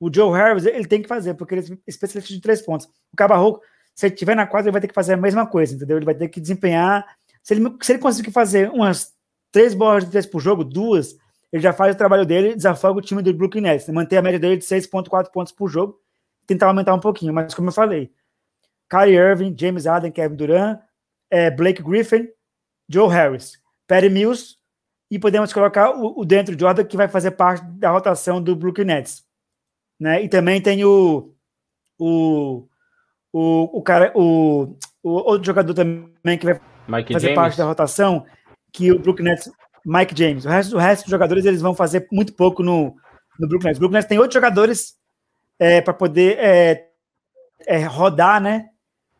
O 0.00 0.12
Joe 0.12 0.32
Harris, 0.32 0.64
ele 0.64 0.86
tem 0.86 1.02
que 1.02 1.08
fazer, 1.08 1.34
porque 1.34 1.54
ele 1.54 1.72
é 1.72 1.78
especialista 1.86 2.32
de 2.32 2.40
três 2.40 2.62
pontos. 2.62 2.86
O 3.12 3.16
Cabarro, 3.16 3.60
se 3.94 4.06
ele 4.06 4.14
estiver 4.14 4.36
na 4.36 4.46
quadra, 4.46 4.68
ele 4.68 4.72
vai 4.72 4.80
ter 4.80 4.88
que 4.88 4.94
fazer 4.94 5.14
a 5.14 5.16
mesma 5.16 5.46
coisa, 5.46 5.74
entendeu? 5.74 5.96
Ele 5.96 6.06
vai 6.06 6.14
ter 6.14 6.28
que 6.28 6.40
desempenhar. 6.40 7.04
Se 7.42 7.54
ele, 7.54 7.76
se 7.82 7.92
ele 7.92 7.98
conseguir 7.98 8.30
fazer 8.30 8.70
umas 8.70 9.12
três 9.50 9.74
bolas 9.74 10.04
de 10.04 10.10
três 10.10 10.24
por 10.24 10.40
jogo, 10.40 10.62
duas, 10.62 11.16
ele 11.52 11.62
já 11.62 11.72
faz 11.72 11.94
o 11.94 11.98
trabalho 11.98 12.24
dele, 12.24 12.54
desafoga 12.54 12.98
o 12.98 13.02
time 13.02 13.22
do 13.22 13.32
Brooklyn 13.34 13.62
Nets, 13.62 13.88
manter 13.88 14.18
a 14.18 14.22
média 14.22 14.38
dele 14.38 14.56
de 14.56 14.64
6,4 14.64 15.30
pontos 15.32 15.52
por 15.52 15.68
jogo, 15.68 15.98
tentar 16.46 16.66
aumentar 16.66 16.94
um 16.94 17.00
pouquinho, 17.00 17.32
mas 17.32 17.54
como 17.54 17.68
eu 17.68 17.72
falei, 17.72 18.12
Kyrie 18.88 19.16
Irving, 19.16 19.54
James 19.58 19.86
Harden, 19.86 20.12
Kevin 20.12 20.36
Durant, 20.36 20.80
é, 21.30 21.50
Blake 21.50 21.82
Griffin, 21.82 22.28
Joe 22.88 23.08
Harris, 23.08 23.58
Perry 23.86 24.10
Mills, 24.10 24.57
e 25.10 25.18
podemos 25.18 25.52
colocar 25.52 25.90
o, 25.90 26.20
o 26.20 26.24
dentro 26.24 26.58
Jordan, 26.58 26.84
que 26.84 26.96
vai 26.96 27.08
fazer 27.08 27.32
parte 27.32 27.64
da 27.64 27.90
rotação 27.90 28.42
do 28.42 28.54
Brooklyn 28.54 28.84
Nets. 28.84 29.24
Né? 29.98 30.22
E 30.22 30.28
também 30.28 30.60
tem 30.60 30.84
o, 30.84 31.34
o, 31.98 32.68
o, 33.32 33.78
o 33.78 33.82
cara, 33.82 34.12
o, 34.14 34.76
o 35.02 35.10
outro 35.10 35.46
jogador 35.46 35.74
também 35.74 36.38
que 36.38 36.44
vai 36.44 36.60
Mike 36.88 37.12
fazer 37.12 37.26
James. 37.28 37.36
parte 37.36 37.58
da 37.58 37.64
rotação, 37.64 38.24
que 38.72 38.92
o 38.92 38.98
Brooklyn 38.98 39.30
Nets, 39.30 39.50
Mike 39.84 40.16
James. 40.16 40.44
O 40.44 40.48
resto, 40.48 40.76
o 40.76 40.78
resto 40.78 41.04
dos 41.04 41.10
jogadores 41.10 41.44
eles 41.44 41.62
vão 41.62 41.74
fazer 41.74 42.06
muito 42.12 42.34
pouco 42.34 42.62
no, 42.62 42.94
no 43.38 43.48
Brooklyn 43.48 43.68
Nets. 43.68 43.78
O 43.78 43.80
Brooklyn 43.80 43.98
Nets 43.98 44.08
tem 44.08 44.18
outros 44.18 44.34
jogadores 44.34 44.94
é, 45.58 45.80
para 45.80 45.94
poder 45.94 46.38
é, 46.38 46.88
é, 47.66 47.84
rodar, 47.84 48.40
né? 48.40 48.68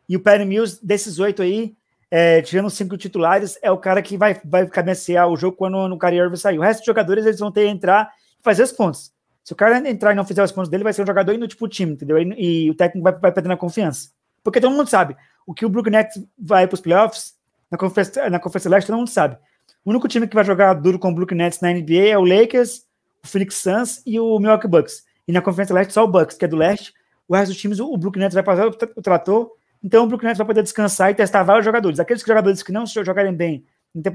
E 0.07 0.15
o 0.15 0.19
Perry 0.19 0.45
Mills, 0.45 0.79
desses 0.85 1.19
oito 1.19 1.41
aí, 1.41 1.75
é, 2.11 2.41
tirando 2.41 2.69
cinco 2.69 2.97
titulares, 2.97 3.57
é 3.61 3.71
o 3.71 3.77
cara 3.77 4.01
que 4.01 4.17
vai, 4.17 4.39
vai 4.43 4.67
cabecear 4.67 5.27
o 5.27 5.37
jogo 5.37 5.55
quando 5.55 5.77
o 5.77 5.99
Kyrie 5.99 6.19
Irving 6.19 6.35
sair. 6.35 6.57
O 6.57 6.61
resto 6.61 6.79
dos 6.79 6.87
jogadores 6.87 7.25
eles 7.25 7.39
vão 7.39 7.51
ter 7.51 7.65
que 7.65 7.71
entrar 7.71 8.11
e 8.39 8.43
fazer 8.43 8.63
os 8.63 8.71
pontos. 8.71 9.11
Se 9.43 9.53
o 9.53 9.55
cara 9.55 9.77
entrar 9.89 10.11
e 10.11 10.15
não 10.15 10.25
fizer 10.25 10.43
os 10.43 10.51
pontos 10.51 10.69
dele, 10.69 10.83
vai 10.83 10.93
ser 10.93 11.03
um 11.03 11.07
jogador 11.07 11.33
inútil 11.33 11.57
pro 11.57 11.67
time, 11.67 11.93
entendeu? 11.93 12.17
E, 12.19 12.65
e 12.65 12.69
o 12.69 12.75
técnico 12.75 13.03
vai, 13.03 13.13
vai 13.13 13.31
perdendo 13.31 13.53
a 13.53 13.57
confiança. 13.57 14.09
Porque 14.43 14.59
todo 14.59 14.75
mundo 14.75 14.87
sabe, 14.87 15.15
o 15.45 15.53
que 15.53 15.65
o 15.65 15.69
Brooklyn 15.69 15.93
Nets 15.93 16.23
vai 16.37 16.67
para 16.67 16.75
os 16.75 16.81
playoffs, 16.81 17.33
na 17.69 17.77
Conferência, 17.77 18.29
na 18.29 18.39
Conferência 18.39 18.69
Leste, 18.69 18.87
todo 18.87 18.97
mundo 18.97 19.09
sabe. 19.09 19.37
O 19.85 19.91
único 19.91 20.07
time 20.07 20.27
que 20.27 20.35
vai 20.35 20.43
jogar 20.43 20.73
duro 20.73 20.97
com 20.97 21.09
o 21.09 21.15
Brooklyn 21.15 21.37
Nets 21.37 21.61
na 21.61 21.71
NBA 21.71 22.09
é 22.09 22.17
o 22.17 22.23
Lakers, 22.23 22.83
o 23.23 23.27
Phoenix 23.27 23.55
Suns 23.55 24.01
e 24.05 24.19
o 24.19 24.39
Milwaukee 24.39 24.67
Bucks. 24.67 25.03
E 25.27 25.31
na 25.31 25.41
Conferência 25.41 25.73
Leste 25.73 25.93
só 25.93 26.03
o 26.03 26.07
Bucks, 26.07 26.37
que 26.37 26.45
é 26.45 26.47
do 26.47 26.55
leste. 26.55 26.93
O 27.27 27.35
resto 27.35 27.51
dos 27.51 27.61
times, 27.61 27.79
o 27.79 27.95
Brooklyn 27.97 28.23
Nets 28.23 28.33
vai 28.33 28.43
passar 28.43 28.67
o 28.67 29.01
trator 29.01 29.51
então 29.83 30.03
o 30.03 30.07
Brooklyn 30.07 30.27
Nets 30.27 30.37
vai 30.37 30.47
poder 30.47 30.63
descansar 30.63 31.11
e 31.11 31.15
testar 31.15 31.43
vários 31.43 31.65
jogadores. 31.65 31.99
Aqueles 31.99 32.21
jogadores 32.21 32.61
que 32.61 32.71
não 32.71 32.85
jogarem 32.85 33.33
bem 33.33 33.65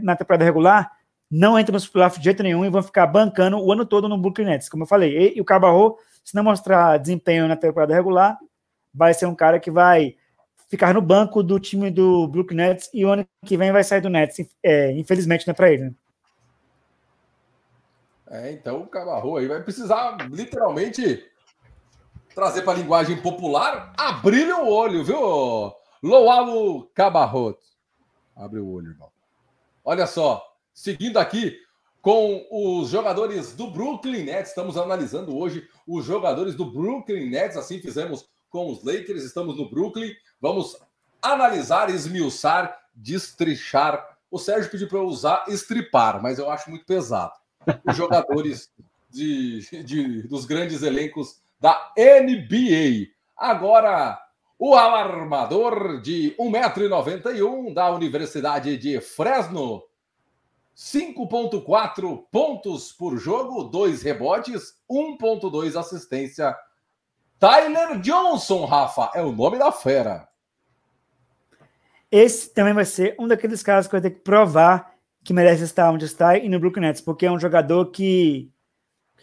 na 0.02 0.14
temporada 0.16 0.44
regular 0.44 0.90
não 1.30 1.58
entram 1.58 1.72
nos 1.72 1.88
playoffs 1.88 2.18
de 2.18 2.24
jeito 2.24 2.42
nenhum 2.42 2.64
e 2.64 2.70
vão 2.70 2.82
ficar 2.82 3.06
bancando 3.06 3.58
o 3.58 3.72
ano 3.72 3.84
todo 3.84 4.08
no 4.08 4.18
Brooklyn 4.18 4.46
Nets. 4.46 4.68
Como 4.68 4.84
eu 4.84 4.86
falei, 4.86 5.32
e, 5.34 5.40
o 5.40 5.44
Cabarro, 5.44 5.98
se 6.22 6.34
não 6.34 6.44
mostrar 6.44 6.98
desempenho 6.98 7.48
na 7.48 7.56
temporada 7.56 7.94
regular, 7.94 8.38
vai 8.92 9.12
ser 9.14 9.26
um 9.26 9.34
cara 9.34 9.58
que 9.58 9.70
vai 9.70 10.14
ficar 10.68 10.94
no 10.94 11.00
banco 11.00 11.42
do 11.42 11.58
time 11.58 11.90
do 11.90 12.28
Brooklyn 12.28 12.58
Nets 12.58 12.90
e 12.92 13.04
o 13.04 13.10
ano 13.10 13.26
que 13.44 13.56
vem 13.56 13.72
vai 13.72 13.82
sair 13.82 14.00
do 14.00 14.10
Nets. 14.10 14.46
É, 14.62 14.92
infelizmente, 14.92 15.46
não 15.46 15.52
é 15.52 15.54
para 15.54 15.72
ele. 15.72 15.84
Né? 15.84 15.94
É, 18.30 18.52
então 18.52 18.82
o 18.82 18.86
Cabarro 18.86 19.36
aí 19.36 19.46
vai 19.46 19.62
precisar 19.62 20.16
literalmente 20.30 21.24
trazer 22.34 22.62
para 22.62 22.72
a 22.72 22.76
linguagem 22.76 23.20
popular, 23.22 23.92
abrir 23.96 24.52
o 24.52 24.68
olho, 24.68 25.04
viu? 25.04 25.72
Loalo 26.02 26.90
Cabarroto. 26.94 27.62
Abre 28.36 28.58
o 28.58 28.68
olho, 28.68 28.90
irmão. 28.90 29.10
Olha 29.84 30.06
só, 30.06 30.44
seguindo 30.72 31.18
aqui 31.18 31.56
com 32.02 32.46
os 32.50 32.88
jogadores 32.88 33.54
do 33.54 33.70
Brooklyn 33.70 34.24
Nets, 34.24 34.50
estamos 34.50 34.76
analisando 34.76 35.36
hoje 35.36 35.66
os 35.86 36.04
jogadores 36.04 36.54
do 36.54 36.70
Brooklyn 36.70 37.30
Nets, 37.30 37.56
assim 37.56 37.78
fizemos 37.78 38.28
com 38.50 38.70
os 38.70 38.84
Lakers, 38.84 39.22
estamos 39.22 39.56
no 39.56 39.70
Brooklyn, 39.70 40.12
vamos 40.40 40.76
analisar, 41.22 41.88
esmiuçar, 41.88 42.76
destrichar. 42.94 44.18
O 44.30 44.38
Sérgio 44.38 44.70
pediu 44.70 44.88
para 44.88 44.98
eu 44.98 45.06
usar 45.06 45.44
estripar, 45.48 46.20
mas 46.20 46.38
eu 46.38 46.50
acho 46.50 46.68
muito 46.68 46.84
pesado. 46.84 47.32
Os 47.88 47.96
jogadores 47.96 48.70
de, 49.08 49.60
de, 49.84 50.22
dos 50.24 50.44
grandes 50.44 50.82
elencos 50.82 51.40
da 51.64 51.90
NBA. 51.96 53.06
Agora, 53.34 54.20
o 54.58 54.74
alarmador 54.74 55.98
de 56.02 56.36
1,91m 56.38 57.72
da 57.72 57.90
Universidade 57.90 58.76
de 58.76 59.00
Fresno. 59.00 59.82
5,4 60.76 62.26
pontos 62.30 62.92
por 62.92 63.16
jogo, 63.16 63.64
2 63.64 64.02
rebotes, 64.02 64.74
1,2 64.90 65.74
assistência. 65.74 66.54
Tyler 67.38 67.98
Johnson, 67.98 68.66
Rafa, 68.66 69.10
é 69.14 69.22
o 69.22 69.32
nome 69.32 69.58
da 69.58 69.72
fera. 69.72 70.28
Esse 72.12 72.52
também 72.52 72.74
vai 72.74 72.84
ser 72.84 73.16
um 73.18 73.26
daqueles 73.26 73.62
casos 73.62 73.88
que 73.88 73.92
vai 73.92 74.02
ter 74.02 74.10
que 74.10 74.20
provar 74.20 74.94
que 75.24 75.32
merece 75.32 75.64
estar 75.64 75.90
onde 75.90 76.04
está 76.04 76.36
e 76.36 76.46
no 76.46 76.60
Brooklyn 76.60 76.82
Nets, 76.82 77.00
porque 77.00 77.24
é 77.24 77.32
um 77.32 77.40
jogador 77.40 77.86
que 77.86 78.52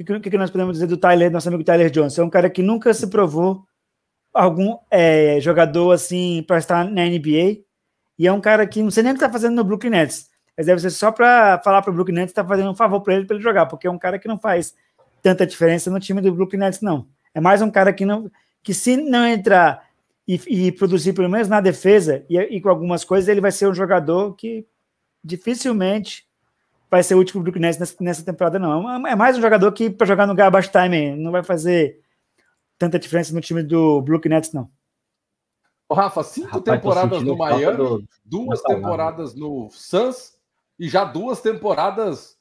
o 0.02 0.22
que, 0.22 0.30
que, 0.30 0.38
nós 0.38 0.50
podemos 0.50 0.74
dizer 0.74 0.88
do 0.88 0.98
Tyler, 0.98 1.32
nosso 1.32 1.48
amigo 1.48 1.64
Tyler 1.64 1.90
Johnson? 1.90 2.22
É 2.22 2.26
um 2.26 2.30
cara 2.30 2.50
que 2.50 2.62
nunca 2.62 2.94
se 2.94 3.08
provou 3.08 3.66
algum 4.34 4.78
é, 4.90 5.40
jogador 5.40 5.92
assim 5.92 6.44
para 6.48 6.58
estar 6.58 6.86
na 6.86 7.06
NBA. 7.06 7.64
E 8.18 8.28
é 8.28 8.32
um 8.32 8.42
cara 8.42 8.66
que 8.68 8.82
não 8.82 8.92
sei 8.92 9.04
nem 9.04 9.12
o 9.12 9.16
que 9.16 9.24
está 9.24 9.32
fazendo 9.32 9.56
no 9.56 9.64
Brooklyn 9.64 9.92
Nets. 9.92 10.30
Mas 10.56 10.66
deve 10.66 10.82
ser 10.82 10.90
só 10.92 11.12
para 11.12 11.60
falar 11.64 11.82
para 11.82 11.92
o 11.92 11.94
Brooklyn 11.94 12.16
Nets 12.16 12.32
está 12.32 12.46
fazendo 12.46 12.70
um 12.70 12.76
favor 12.76 13.02
para 13.02 13.16
ele 13.16 13.26
para 13.26 13.36
ele 13.36 13.44
jogar, 13.44 13.66
porque 13.66 13.88
é 13.88 13.92
um 13.92 13.98
cara 13.98 14.20
que 14.20 14.28
não 14.28 14.38
faz 14.38 14.76
tanta 15.22 15.46
diferença 15.46 15.90
no 15.90 16.00
time 16.00 16.22
do 16.22 16.34
Brooklyn 16.34 16.60
Nets, 16.60 16.82
não. 16.82 17.08
É 17.34 17.40
mais 17.40 17.62
um 17.62 17.72
cara 17.72 17.94
que 17.94 18.06
não 18.06 18.30
que 18.64 18.74
se 18.74 18.96
não 18.96 19.26
entrar 19.26 19.88
e, 20.28 20.68
e 20.68 20.72
produzir 20.72 21.14
pelo 21.14 21.30
menos 21.30 21.48
na 21.48 21.60
defesa 21.60 22.24
e, 22.30 22.38
e, 22.38 22.62
com 22.62 22.70
algumas 22.70 23.04
coisas, 23.04 23.28
ele 23.28 23.42
vai 23.42 23.52
ser 23.52 23.68
um 23.68 23.74
jogador 23.74 24.36
que 24.36 24.66
dificilmente 25.24 26.28
vai 26.92 27.02
ser 27.02 27.16
útil 27.16 27.36
para 27.36 27.40
o 27.40 27.44
Brooklyn 27.44 27.62
Nets 27.62 27.80
nessa, 27.80 27.96
nessa, 28.02 28.26
temporada, 28.26 28.60
não. 28.60 29.08
É 29.08 29.16
mais 29.16 29.38
um 29.38 29.42
jogador 29.42 29.72
que 29.72 29.90
para 29.90 30.06
jogar 30.06 30.28
no 30.28 30.36
garbage 30.36 30.70
time 30.70 31.16
não 31.16 31.32
vai 31.32 31.42
fazer 31.42 32.02
tanta 32.78 33.00
diferença 33.00 33.34
no 33.34 33.40
time 33.40 33.64
do 33.64 34.02
Brooklyn 34.02 34.32
Nets, 34.32 34.52
não. 34.52 34.70
Rafa, 35.90 36.24
cinco 36.24 36.48
Rapaz, 36.48 36.64
temporadas 36.64 37.24
no 37.24 37.38
Miami, 37.38 37.78
do... 37.78 38.04
duas 38.26 38.62
temporadas 38.62 39.36
no 39.36 39.70
Suns 39.72 40.38
e 40.78 40.88
já 40.88 41.04
duas 41.06 41.42
temporadas 41.42 42.38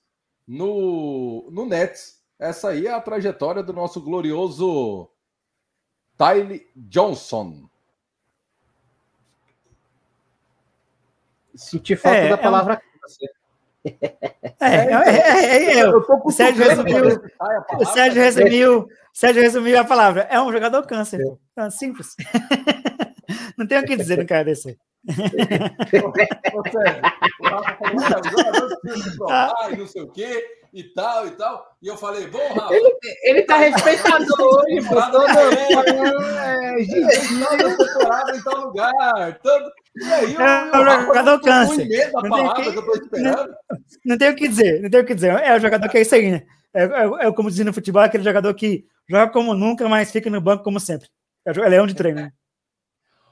no, 0.46 1.48
no 1.50 1.64
Nets. 1.66 2.20
Essa 2.38 2.70
aí 2.70 2.86
é 2.86 2.92
a 2.92 3.00
trajetória 3.00 3.62
do 3.62 3.72
nosso 3.72 4.00
glorioso 4.00 5.08
Tyler 6.16 6.68
Johnson. 6.74 7.68
Senti 11.54 11.94
falta 11.96 12.18
é, 12.18 12.28
da 12.30 12.38
palavra 12.38 12.74
é 12.74 13.26
um... 13.26 13.39
É, 14.60 14.66
é, 14.66 15.78
é, 15.78 15.88
o 15.88 16.30
Sérgio 16.30 16.68
resumiu, 16.68 17.20
o 17.78 17.84
Sérgio 17.86 18.22
resumiu, 18.22 18.88
Sérgio 19.12 19.42
resumiu 19.42 19.80
a 19.80 19.84
palavra. 19.84 20.28
É 20.30 20.38
um 20.40 20.52
jogador 20.52 20.86
câncer. 20.86 21.20
É 21.56 21.70
simples. 21.70 22.14
Não 23.60 23.66
tem 23.66 23.78
o 23.78 23.84
que 23.84 23.94
dizer 23.94 24.16
no 24.16 24.24
cara 24.26 24.44
desse. 24.44 24.78
ah, 29.28 29.68
não 29.76 29.86
sei 29.86 30.00
o 30.00 30.10
quê, 30.10 30.42
e 30.72 30.82
tal, 30.82 31.26
e 31.26 31.32
tal. 31.32 31.76
E 31.82 31.88
eu 31.88 31.96
falei, 31.98 32.26
bom, 32.26 32.38
Rafa. 32.54 32.74
Ele, 32.74 32.96
ele 33.24 33.42
tá 33.42 33.58
respeitador 33.58 34.40
hoje, 34.64 34.88
pô. 34.88 34.94
Todo 34.94 35.26
é, 36.38 36.78
gente, 36.78 37.76
doutorado 37.76 38.34
em 38.34 38.42
tal 38.42 38.60
lugar. 38.64 39.38
Todo... 39.42 39.70
E 39.96 40.04
aí, 40.04 40.34
eu, 40.34 40.40
é 40.40 40.98
o 40.98 41.04
jogador 41.04 41.40
câncer. 41.42 41.86
Não 42.14 42.30
tem, 42.30 42.72
que. 42.72 43.20
Não, 43.20 43.48
não 44.06 44.18
tem 44.18 44.30
o 44.30 44.36
que 44.36 44.48
dizer, 44.48 44.80
não 44.80 44.88
tem 44.88 45.00
o 45.00 45.04
que 45.04 45.14
dizer. 45.14 45.38
É 45.38 45.54
o 45.54 45.60
jogador 45.60 45.86
que 45.86 45.98
é 45.98 46.00
isso 46.00 46.14
aí, 46.14 46.30
né? 46.30 46.46
É, 46.72 46.84
é, 46.84 47.28
é 47.28 47.32
como 47.32 47.50
dizia 47.50 47.64
no 47.64 47.74
futebol, 47.74 48.00
aquele 48.00 48.24
jogador 48.24 48.54
que 48.54 48.86
joga 49.06 49.30
como 49.30 49.52
nunca, 49.52 49.86
mas 49.86 50.10
fica 50.10 50.30
no 50.30 50.40
banco 50.40 50.64
como 50.64 50.80
sempre. 50.80 51.08
É 51.44 51.52
leão 51.68 51.86
de 51.86 51.94
treino. 51.94 52.22
Né? 52.22 52.32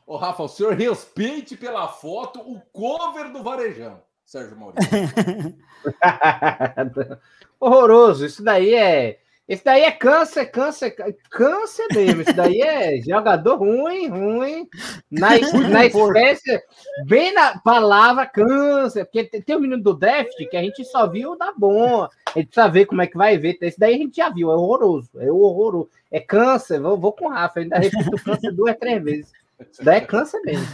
Ô, 0.09 0.17
Rafa, 0.17 0.43
o 0.43 0.49
senhor 0.49 0.73
respeite 0.73 1.55
pela 1.55 1.87
foto 1.87 2.41
o 2.41 2.59
cover 2.73 3.31
do 3.31 3.43
Varejão, 3.43 4.01
Sérgio 4.25 4.57
Maurício. 4.57 4.89
Horroroso. 7.61 8.25
Isso 8.25 8.43
daí 8.43 8.75
é. 8.75 9.19
Esse 9.47 9.63
daí 9.63 9.83
é 9.83 9.91
câncer, 9.91 10.47
câncer, 10.47 10.97
câncer 11.31 11.87
mesmo. 11.95 12.23
Isso 12.23 12.33
daí 12.33 12.63
é 12.63 12.99
jogador 13.03 13.57
ruim, 13.57 14.09
ruim. 14.09 14.67
Na, 15.11 15.31
na 15.69 15.85
espécie, 15.85 16.63
bem 17.05 17.35
na 17.35 17.59
palavra 17.59 18.25
câncer, 18.25 19.05
porque 19.05 19.25
tem, 19.25 19.43
tem 19.43 19.57
o 19.57 19.61
menino 19.61 19.83
do 19.83 19.93
déficit 19.93 20.49
que 20.49 20.57
a 20.57 20.63
gente 20.63 20.87
só 20.87 21.07
viu 21.07 21.37
da 21.37 21.53
bom. 21.53 22.05
A 22.05 22.39
gente 22.39 22.47
precisa 22.47 22.69
ver 22.69 22.87
como 22.87 23.03
é 23.03 23.07
que 23.07 23.17
vai 23.17 23.37
ver. 23.37 23.59
Esse 23.61 23.79
daí 23.79 23.95
a 23.95 23.99
gente 23.99 24.17
já 24.17 24.31
viu, 24.31 24.51
é 24.51 24.55
horroroso. 24.55 25.11
É 25.19 25.31
horroroso. 25.31 25.91
É 26.11 26.19
câncer, 26.19 26.81
vou, 26.81 26.97
vou 26.97 27.13
com 27.13 27.27
o 27.27 27.31
Rafa, 27.31 27.61
ainda 27.61 27.79
repito 27.79 28.25
câncer 28.25 28.53
duas, 28.53 28.75
três 28.79 29.05
vezes. 29.05 29.38
Daí 29.81 29.99
é 29.99 30.01
câncer 30.01 30.41
mesmo. 30.43 30.67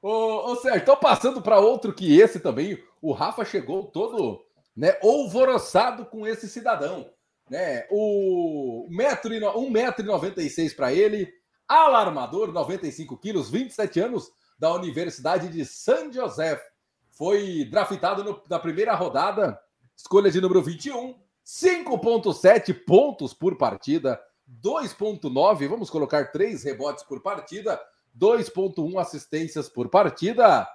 Ô, 0.00 0.52
ô 0.52 0.56
Sérgio, 0.56 0.82
então 0.82 0.96
passando 0.96 1.42
para 1.42 1.58
outro 1.58 1.92
que 1.92 2.18
esse 2.18 2.40
também, 2.40 2.82
o 3.02 3.12
Rafa 3.12 3.44
chegou 3.44 3.84
todo 3.84 4.44
né, 4.76 4.96
alvoroçado 5.02 6.06
com 6.06 6.26
esse 6.26 6.48
cidadão. 6.48 7.10
Né? 7.50 7.86
O 7.90 8.86
metro 8.90 9.34
e, 9.34 9.40
1,96m 9.40 10.76
para 10.76 10.92
ele, 10.92 11.32
alarmador, 11.66 12.52
95 12.52 13.16
quilos, 13.18 13.50
27 13.50 14.00
anos, 14.00 14.30
da 14.58 14.72
Universidade 14.72 15.48
de 15.48 15.64
San 15.64 16.12
José. 16.12 16.60
Foi 17.10 17.64
draftado 17.64 18.22
no, 18.22 18.42
na 18.48 18.58
primeira 18.58 18.94
rodada, 18.94 19.58
escolha 19.96 20.30
de 20.30 20.40
número 20.40 20.62
21, 20.62 21.14
5,7 21.44 22.84
pontos 22.84 23.34
por 23.34 23.56
partida, 23.56 24.20
2,9, 24.62 25.68
vamos 25.68 25.90
colocar 25.90 26.32
três 26.32 26.64
rebotes 26.64 27.04
por 27.04 27.20
partida, 27.20 27.80
2,1 28.18 28.98
assistências 28.98 29.68
por 29.68 29.88
partida. 29.88 30.66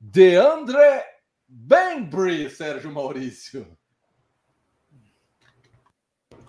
Deandre 0.00 0.76
Bembry, 1.46 2.48
Sérgio 2.50 2.90
Maurício. 2.90 3.66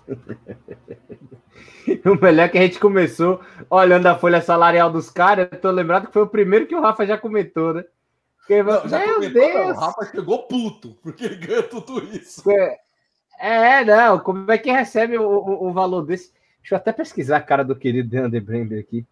o 2.05 2.15
melhor 2.21 2.45
é 2.45 2.49
que 2.49 2.57
a 2.57 2.61
gente 2.61 2.79
começou 2.79 3.41
olhando 3.69 4.07
a 4.07 4.17
folha 4.17 4.41
salarial 4.41 4.91
dos 4.91 5.09
caras, 5.09 5.49
eu 5.51 5.59
tô 5.59 5.71
lembrado 5.71 6.07
que 6.07 6.13
foi 6.13 6.23
o 6.23 6.29
primeiro 6.29 6.67
que 6.67 6.75
o 6.75 6.81
Rafa 6.81 7.05
já 7.05 7.17
comentou, 7.17 7.73
né? 7.73 7.85
Porque, 8.37 8.61
não, 8.61 8.87
já 8.87 8.99
meu 8.99 9.15
comentou, 9.15 9.41
Deus! 9.41 9.53
Não, 9.53 9.69
o 9.69 9.79
Rafa 9.79 10.05
chegou 10.05 10.47
puto, 10.47 10.97
porque 11.01 11.25
ele 11.25 11.35
ganha 11.35 11.63
tudo 11.63 12.03
isso. 12.15 12.43
É, 12.49 12.79
é, 13.39 13.85
não, 13.85 14.19
como 14.19 14.51
é 14.51 14.57
que 14.57 14.71
recebe 14.71 15.17
o, 15.17 15.23
o, 15.23 15.67
o 15.69 15.73
valor 15.73 16.05
desse? 16.05 16.33
Deixa 16.63 16.75
eu 16.75 16.77
até 16.77 16.93
pesquisar 16.93 17.37
a 17.37 17.41
cara 17.41 17.61
do 17.61 17.75
querido 17.75 18.09
Deandre 18.09 18.39
Brender 18.39 18.79
aqui. 18.79 19.05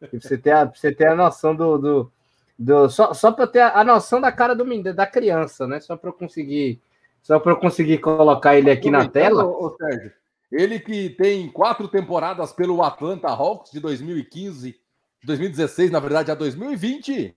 Pra 0.00 0.08
você 0.12 0.36
ter 0.36 0.50
a, 0.50 0.64
você 0.64 0.92
ter 0.92 1.06
a 1.06 1.14
noção 1.14 1.54
do. 1.54 1.78
do, 1.78 2.12
do 2.58 2.90
só 2.90 3.14
só 3.14 3.30
para 3.30 3.46
ter 3.46 3.60
a, 3.60 3.84
noção 3.84 4.20
da 4.20 4.32
cara 4.32 4.56
do 4.56 4.64
da 4.92 5.06
criança, 5.06 5.68
né? 5.68 5.78
Só 5.78 5.96
para 5.96 6.10
eu 6.10 6.12
conseguir. 6.12 6.82
Só 7.22 7.38
para 7.38 7.52
eu 7.52 7.56
conseguir 7.56 7.98
colocar 7.98 8.56
ele 8.56 8.72
aqui 8.72 8.90
na 8.90 9.08
tela. 9.08 9.44
Ô, 9.44 9.74
Sérgio, 9.76 10.12
ele 10.50 10.80
que 10.80 11.10
tem 11.10 11.48
quatro 11.48 11.86
temporadas 11.86 12.52
pelo 12.52 12.82
Atlanta 12.82 13.28
Hawks 13.28 13.70
de 13.70 13.78
2015, 13.78 14.78
2016, 15.22 15.92
na 15.92 16.00
verdade, 16.00 16.32
a 16.32 16.34
2020. 16.34 17.36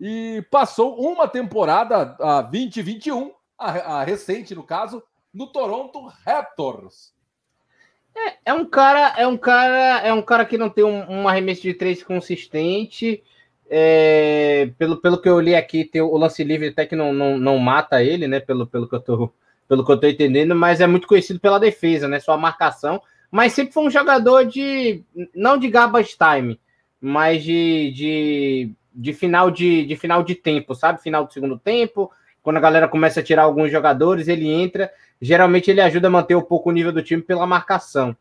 E 0.00 0.46
passou 0.50 1.00
uma 1.00 1.26
temporada, 1.26 2.16
a 2.20 2.42
2021, 2.42 3.32
a, 3.58 3.70
a 3.70 4.04
recente, 4.04 4.54
no 4.54 4.62
caso, 4.62 5.02
no 5.34 5.48
Toronto 5.48 6.06
Raptors. 6.24 7.12
É, 8.14 8.50
é, 8.50 8.54
um 8.54 8.64
cara, 8.64 9.14
é 9.16 9.26
um 9.26 9.36
cara, 9.36 10.00
é 10.00 10.12
um 10.12 10.22
cara 10.22 10.44
que 10.44 10.58
não 10.58 10.68
tem 10.68 10.84
um, 10.84 11.10
um 11.10 11.28
arremesso 11.28 11.62
de 11.62 11.74
três 11.74 12.02
consistente. 12.02 13.22
É, 13.70 14.70
pelo, 14.76 14.98
pelo 14.98 15.20
que 15.20 15.28
eu 15.28 15.40
li 15.40 15.54
aqui, 15.54 15.84
tem 15.84 16.02
o 16.02 16.16
lance 16.16 16.44
livre 16.44 16.68
até 16.68 16.84
que 16.84 16.94
não, 16.94 17.12
não, 17.12 17.38
não 17.38 17.58
mata 17.58 18.02
ele, 18.02 18.28
né? 18.28 18.38
Pelo, 18.38 18.66
pelo, 18.66 18.86
que 18.86 18.94
eu 18.94 19.00
tô, 19.00 19.32
pelo 19.66 19.84
que 19.84 19.92
eu 19.92 19.98
tô 19.98 20.06
entendendo, 20.06 20.54
mas 20.54 20.80
é 20.80 20.86
muito 20.86 21.06
conhecido 21.06 21.40
pela 21.40 21.58
defesa, 21.58 22.06
né? 22.06 22.20
Sua 22.20 22.36
marcação. 22.36 23.00
Mas 23.30 23.54
sempre 23.54 23.72
foi 23.72 23.84
um 23.84 23.90
jogador 23.90 24.44
de. 24.44 25.02
não 25.34 25.56
de 25.56 25.68
garbage 25.68 26.16
time, 26.18 26.60
mas 27.00 27.42
de, 27.42 27.90
de, 27.92 28.72
de, 28.94 29.14
final, 29.14 29.50
de, 29.50 29.86
de 29.86 29.96
final 29.96 30.22
de 30.22 30.34
tempo, 30.34 30.74
sabe? 30.74 31.02
Final 31.02 31.24
do 31.24 31.32
segundo 31.32 31.58
tempo. 31.58 32.10
Quando 32.42 32.58
a 32.58 32.60
galera 32.60 32.88
começa 32.88 33.20
a 33.20 33.22
tirar 33.22 33.44
alguns 33.44 33.72
jogadores, 33.72 34.28
ele 34.28 34.50
entra 34.50 34.90
geralmente 35.22 35.70
ele 35.70 35.80
ajuda 35.80 36.08
a 36.08 36.10
manter 36.10 36.34
um 36.34 36.42
pouco 36.42 36.68
o 36.68 36.72
nível 36.72 36.92
do 36.92 37.02
time 37.02 37.22
pela 37.22 37.46
marcação. 37.46 38.14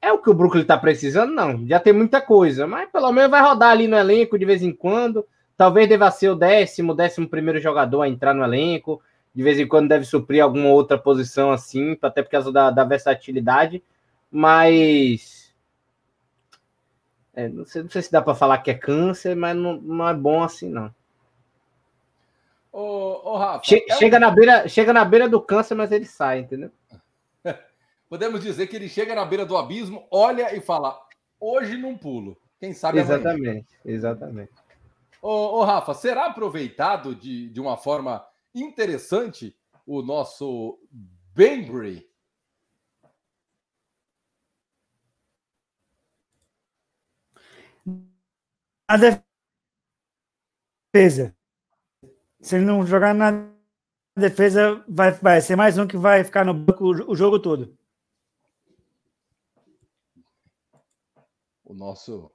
É 0.00 0.10
o 0.10 0.18
que 0.18 0.30
o 0.30 0.34
Brooklyn 0.34 0.62
está 0.62 0.78
precisando? 0.78 1.30
Não. 1.30 1.66
Já 1.66 1.78
tem 1.78 1.92
muita 1.92 2.22
coisa, 2.22 2.66
mas 2.66 2.88
pelo 2.90 3.12
menos 3.12 3.30
vai 3.30 3.42
rodar 3.42 3.70
ali 3.70 3.86
no 3.86 3.98
elenco 3.98 4.38
de 4.38 4.46
vez 4.46 4.62
em 4.62 4.72
quando. 4.72 5.26
Talvez 5.58 5.86
deva 5.86 6.10
ser 6.10 6.30
o 6.30 6.34
décimo, 6.34 6.94
décimo 6.94 7.28
primeiro 7.28 7.60
jogador 7.60 8.00
a 8.00 8.08
entrar 8.08 8.32
no 8.32 8.42
elenco. 8.42 9.02
De 9.34 9.42
vez 9.42 9.60
em 9.60 9.68
quando 9.68 9.90
deve 9.90 10.06
suprir 10.06 10.42
alguma 10.42 10.70
outra 10.70 10.96
posição 10.96 11.52
assim, 11.52 11.96
até 12.00 12.22
por 12.22 12.30
causa 12.30 12.50
da, 12.50 12.70
da 12.70 12.82
versatilidade. 12.82 13.82
Mas. 14.30 15.52
É, 17.34 17.46
não, 17.46 17.66
sei, 17.66 17.82
não 17.82 17.90
sei 17.90 18.00
se 18.00 18.10
dá 18.10 18.22
para 18.22 18.34
falar 18.34 18.58
que 18.58 18.70
é 18.70 18.74
câncer, 18.74 19.36
mas 19.36 19.54
não, 19.54 19.76
não 19.76 20.08
é 20.08 20.14
bom 20.14 20.42
assim, 20.42 20.70
não. 20.70 20.92
Ô, 22.72 23.32
ô 23.32 23.36
Rafa, 23.36 23.64
che 23.64 23.84
é 23.88 23.96
chega, 23.96 24.16
um... 24.16 24.20
na 24.20 24.30
beira, 24.30 24.68
chega 24.68 24.92
na 24.92 25.04
beira 25.04 25.28
do 25.28 25.40
câncer, 25.40 25.74
mas 25.74 25.90
ele 25.90 26.06
sai, 26.06 26.40
entendeu? 26.40 26.70
Podemos 28.08 28.40
dizer 28.40 28.68
que 28.68 28.76
ele 28.76 28.88
chega 28.88 29.14
na 29.14 29.24
beira 29.24 29.44
do 29.44 29.56
abismo, 29.56 30.06
olha 30.10 30.54
e 30.54 30.60
fala: 30.60 31.00
hoje 31.38 31.76
não 31.76 31.96
pulo. 31.96 32.40
Quem 32.60 32.72
sabe 32.72 32.98
Exatamente, 32.98 33.40
amanhã. 33.40 33.64
exatamente. 33.84 34.52
Ô, 35.22 35.58
ô, 35.58 35.64
Rafa, 35.64 35.94
será 35.94 36.26
aproveitado 36.26 37.14
de, 37.14 37.48
de 37.48 37.60
uma 37.60 37.76
forma 37.76 38.24
interessante 38.54 39.56
o 39.86 40.02
nosso 40.02 40.78
Bembry? 41.34 42.08
A 48.86 48.96
defesa. 50.92 51.34
Se 52.40 52.56
ele 52.56 52.64
não 52.64 52.86
jogar 52.86 53.14
na 53.14 53.50
defesa, 54.16 54.82
vai, 54.88 55.12
vai 55.12 55.40
ser 55.42 55.56
mais 55.56 55.76
um 55.76 55.86
que 55.86 55.96
vai 55.96 56.24
ficar 56.24 56.44
no 56.44 56.54
banco 56.54 56.84
o, 56.84 57.14
jogo 57.14 57.38
todo. 57.38 57.76
O 61.62 61.74
nosso, 61.74 62.32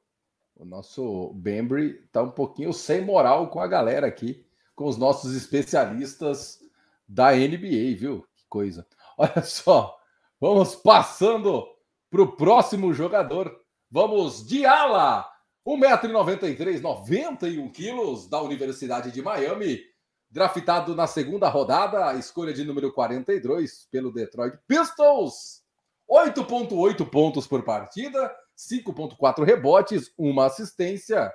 o 0.55 0.63
nosso 0.63 1.33
Bembry 1.33 2.07
tá 2.11 2.21
um 2.21 2.29
pouquinho 2.29 2.71
sem 2.71 3.03
moral 3.03 3.49
com 3.49 3.59
a 3.59 3.67
galera 3.67 4.05
aqui, 4.05 4.45
com 4.75 4.85
os 4.85 4.95
nossos 4.95 5.35
especialistas 5.35 6.59
da 7.07 7.31
NBA, 7.31 7.97
viu? 7.97 8.27
Que 8.35 8.45
coisa. 8.47 8.87
Olha 9.17 9.41
só, 9.41 9.97
vamos 10.39 10.75
passando 10.75 11.65
para 12.11 12.21
o 12.21 12.35
próximo 12.35 12.93
jogador. 12.93 13.59
Vamos 13.89 14.45
de 14.45 14.65
ala, 14.65 15.27
1,93m, 15.65 16.81
91 16.81 17.71
quilos, 17.71 18.27
da 18.29 18.41
Universidade 18.41 19.11
de 19.11 19.21
Miami 19.21 19.94
draftado 20.35 20.93
na 20.93 21.07
segunda 21.07 21.47
rodada, 21.47 22.09
a 22.09 22.15
escolha 22.15 22.53
de 22.53 22.65
número 22.65 22.91
42 22.91 23.87
pelo 23.89 24.11
Detroit 24.11 24.59
Pistons. 24.67 25.63
8,8 26.11 27.09
pontos 27.09 27.47
por 27.47 27.63
partida, 27.63 28.35
5,4 28.55 29.45
rebotes, 29.45 30.11
uma 30.17 30.45
assistência. 30.47 31.31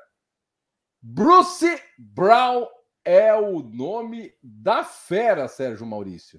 Bruce 1.00 1.82
Brown 1.98 2.68
é 3.02 3.34
o 3.34 3.60
nome 3.60 4.34
da 4.42 4.84
fera, 4.84 5.48
Sérgio 5.48 5.86
Maurício. 5.86 6.38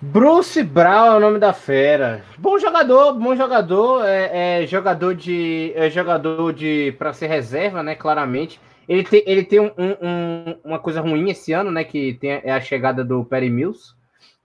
Bruce 0.00 0.64
Brown 0.64 1.06
é 1.06 1.16
o 1.16 1.20
nome 1.20 1.38
da 1.38 1.52
fera. 1.52 2.24
Bom 2.36 2.58
jogador, 2.58 3.14
bom 3.14 3.36
jogador, 3.36 4.04
é, 4.04 4.64
é 4.64 4.66
jogador 4.66 5.14
de 5.14 5.72
é 5.76 5.88
jogador 5.88 6.52
de 6.52 6.90
para 6.98 7.12
ser 7.12 7.28
reserva, 7.28 7.84
né? 7.84 7.94
Claramente 7.94 8.60
ele 8.88 9.04
tem, 9.04 9.22
ele 9.26 9.44
tem 9.44 9.60
um, 9.60 9.70
um, 9.78 10.56
uma 10.64 10.78
coisa 10.78 11.00
ruim 11.00 11.30
esse 11.30 11.52
ano, 11.52 11.70
né? 11.70 11.84
Que 11.84 12.14
tem, 12.14 12.40
é 12.42 12.52
a 12.52 12.60
chegada 12.60 13.04
do 13.04 13.24
Perry 13.24 13.50
Mills, 13.50 13.94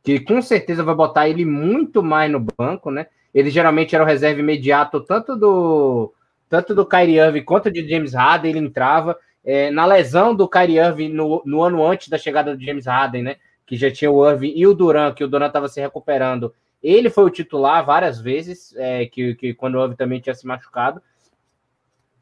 que 0.03 0.19
com 0.19 0.41
certeza 0.41 0.83
vai 0.83 0.95
botar 0.95 1.27
ele 1.27 1.45
muito 1.45 2.03
mais 2.03 2.31
no 2.31 2.39
banco, 2.39 2.91
né? 2.91 3.07
Ele 3.33 3.49
geralmente 3.49 3.93
era 3.93 4.03
o 4.03 4.07
reserva 4.07 4.39
imediato 4.39 5.01
tanto 5.01 5.35
do, 5.35 6.13
tanto 6.49 6.73
do 6.73 6.85
Kyrie 6.85 7.19
Irving 7.19 7.43
quanto 7.43 7.71
de 7.71 7.87
James 7.87 8.13
Harden, 8.13 8.51
ele 8.51 8.59
entrava. 8.59 9.17
É, 9.43 9.71
na 9.71 9.85
lesão 9.85 10.35
do 10.35 10.47
Kyrie 10.47 10.77
Irving 10.77 11.09
no, 11.09 11.41
no 11.45 11.61
ano 11.61 11.85
antes 11.85 12.09
da 12.09 12.17
chegada 12.17 12.55
do 12.55 12.63
James 12.63 12.85
Harden, 12.85 13.23
né? 13.23 13.35
Que 13.65 13.75
já 13.75 13.91
tinha 13.91 14.11
o 14.11 14.29
Irving 14.29 14.53
e 14.55 14.67
o 14.67 14.73
Duran, 14.73 15.13
que 15.13 15.23
o 15.23 15.27
Duran 15.27 15.47
estava 15.47 15.67
se 15.67 15.79
recuperando. 15.79 16.53
Ele 16.81 17.09
foi 17.09 17.25
o 17.25 17.29
titular 17.29 17.85
várias 17.85 18.19
vezes, 18.19 18.75
é, 18.77 19.05
que, 19.05 19.35
que 19.35 19.53
quando 19.53 19.75
o 19.75 19.83
Irving 19.83 19.95
também 19.95 20.19
tinha 20.19 20.35
se 20.35 20.45
machucado. 20.45 21.01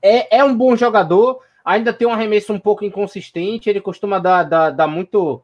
É, 0.01 0.38
é 0.38 0.43
um 0.43 0.56
bom 0.56 0.75
jogador, 0.75 1.39
ainda 1.65 1.91
tem 1.91 2.08
um 2.08 2.13
arremesso 2.13 2.54
um 2.54 2.60
pouco 2.60 2.86
inconsistente, 2.86 3.69
ele 3.69 3.82
costuma 3.82 4.19
dar, 4.19 4.43
dar, 4.43 4.69
dar 4.69 4.88
muito 4.88 5.41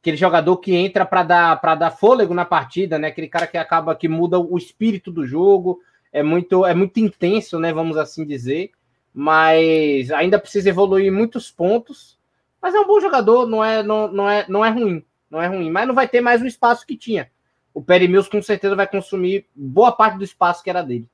aquele 0.00 0.16
jogador 0.16 0.56
que 0.56 0.74
entra 0.74 1.04
para 1.04 1.22
dar 1.22 1.56
dar 1.76 1.90
fôlego 1.90 2.32
na 2.32 2.46
partida, 2.46 2.98
né? 2.98 3.08
Aquele 3.08 3.28
cara 3.28 3.46
que 3.46 3.58
acaba 3.58 3.94
que 3.94 4.08
muda 4.08 4.38
o 4.38 4.56
espírito 4.56 5.12
do 5.12 5.26
jogo, 5.26 5.80
é 6.10 6.22
muito 6.22 6.64
é 6.64 6.74
muito 6.74 6.98
intenso, 6.98 7.58
né, 7.58 7.72
vamos 7.72 7.98
assim 7.98 8.24
dizer, 8.24 8.70
mas 9.12 10.10
ainda 10.10 10.38
precisa 10.38 10.70
evoluir 10.70 11.12
muitos 11.12 11.50
pontos. 11.50 12.16
Mas 12.60 12.74
é 12.74 12.80
um 12.80 12.86
bom 12.86 13.00
jogador, 13.00 13.46
não 13.46 13.62
é 13.62 13.82
não, 13.82 14.10
não 14.10 14.30
é 14.30 14.46
não 14.48 14.64
é 14.64 14.70
ruim, 14.70 15.04
não 15.30 15.42
é 15.42 15.46
ruim, 15.46 15.70
mas 15.70 15.86
não 15.86 15.94
vai 15.94 16.08
ter 16.08 16.20
mais 16.20 16.40
o 16.40 16.46
espaço 16.46 16.86
que 16.86 16.96
tinha. 16.96 17.30
O 17.74 17.82
Perry 17.82 18.08
Mills 18.08 18.30
com 18.30 18.40
certeza 18.42 18.74
vai 18.74 18.86
consumir 18.86 19.46
boa 19.54 19.92
parte 19.92 20.16
do 20.16 20.24
espaço 20.24 20.64
que 20.64 20.70
era 20.70 20.82
dele. 20.82 21.08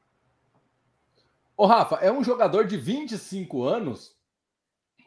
Ô 1.56 1.66
Rafa, 1.66 1.96
é 1.96 2.10
um 2.10 2.24
jogador 2.24 2.66
de 2.66 2.76
25 2.76 3.62
anos 3.64 4.13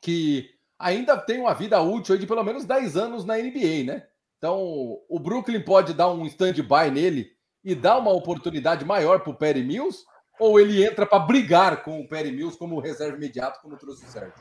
que 0.01 0.49
ainda 0.79 1.17
tem 1.17 1.39
uma 1.39 1.53
vida 1.53 1.81
útil 1.81 2.17
de 2.17 2.27
pelo 2.27 2.43
menos 2.43 2.65
10 2.65 2.97
anos 2.97 3.25
na 3.25 3.37
NBA, 3.37 3.83
né? 3.85 4.03
Então, 4.37 4.99
o 5.09 5.19
Brooklyn 5.19 5.61
pode 5.61 5.93
dar 5.93 6.11
um 6.11 6.25
stand-by 6.25 6.91
nele 6.91 7.31
e 7.63 7.73
dar 7.73 7.97
uma 7.97 8.11
oportunidade 8.11 8.85
maior 8.85 9.19
para 9.21 9.31
o 9.31 9.35
Perry 9.35 9.63
Mills? 9.63 10.03
Ou 10.39 10.59
ele 10.59 10.85
entra 10.85 11.05
para 11.05 11.19
brigar 11.19 11.83
com 11.83 11.99
o 11.99 12.07
Perry 12.07 12.31
Mills 12.31 12.57
como 12.57 12.79
reserva 12.79 13.17
imediato, 13.17 13.59
como 13.61 13.75
trouxe 13.75 14.05
o 14.05 14.07
Sérgio? 14.07 14.33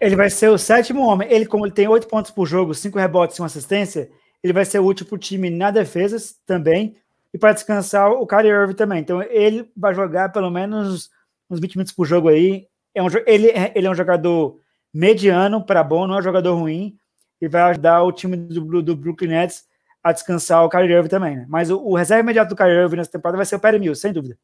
Ele 0.00 0.16
vai 0.16 0.30
ser 0.30 0.48
o 0.48 0.58
sétimo 0.58 1.02
homem. 1.02 1.30
Ele, 1.30 1.46
como 1.46 1.66
ele 1.66 1.74
tem 1.74 1.86
oito 1.86 2.08
pontos 2.08 2.30
por 2.30 2.46
jogo, 2.46 2.74
cinco 2.74 2.98
rebotes 2.98 3.36
e 3.36 3.40
uma 3.40 3.46
assistência, 3.46 4.10
ele 4.42 4.52
vai 4.52 4.64
ser 4.64 4.78
útil 4.78 5.06
para 5.06 5.16
o 5.16 5.18
time 5.18 5.50
na 5.50 5.70
defesa 5.70 6.16
também 6.46 6.96
e 7.32 7.38
para 7.38 7.52
descansar 7.52 8.10
o 8.10 8.26
Kyrie 8.26 8.50
Irving 8.50 8.74
também. 8.74 9.00
Então, 9.00 9.22
ele 9.22 9.70
vai 9.76 9.94
jogar 9.94 10.32
pelo 10.32 10.50
menos 10.50 11.10
uns 11.50 11.60
20 11.60 11.76
minutos 11.76 11.92
por 11.92 12.06
jogo 12.06 12.28
aí 12.28 12.66
é 12.94 13.02
um, 13.02 13.08
ele, 13.26 13.48
é, 13.48 13.72
ele 13.74 13.86
é 13.86 13.90
um 13.90 13.94
jogador 13.94 14.60
mediano 14.92 15.64
para 15.64 15.82
bom, 15.82 16.06
não 16.06 16.16
é 16.16 16.18
um 16.18 16.22
jogador 16.22 16.54
ruim, 16.54 16.96
e 17.40 17.48
vai 17.48 17.62
ajudar 17.62 18.02
o 18.02 18.12
time 18.12 18.36
do, 18.36 18.82
do 18.82 18.96
Brooklyn 18.96 19.28
Nets 19.28 19.64
a 20.02 20.12
descansar 20.12 20.64
o 20.64 20.68
Kyrie 20.68 20.92
Irving 20.92 21.08
também, 21.08 21.36
né? 21.36 21.46
Mas 21.48 21.70
o, 21.70 21.78
o, 21.78 21.96
reserva 21.96 22.22
imediato 22.22 22.50
do 22.50 22.56
Kyrie 22.56 22.76
Irving 22.76 22.96
nessa 22.96 23.10
temporada 23.10 23.36
vai 23.36 23.46
ser 23.46 23.56
o 23.56 23.60
Perry 23.60 23.78
Mills, 23.78 24.00
sem 24.00 24.12
dúvida. 24.12 24.38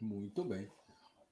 Muito 0.00 0.44
bem. 0.44 0.68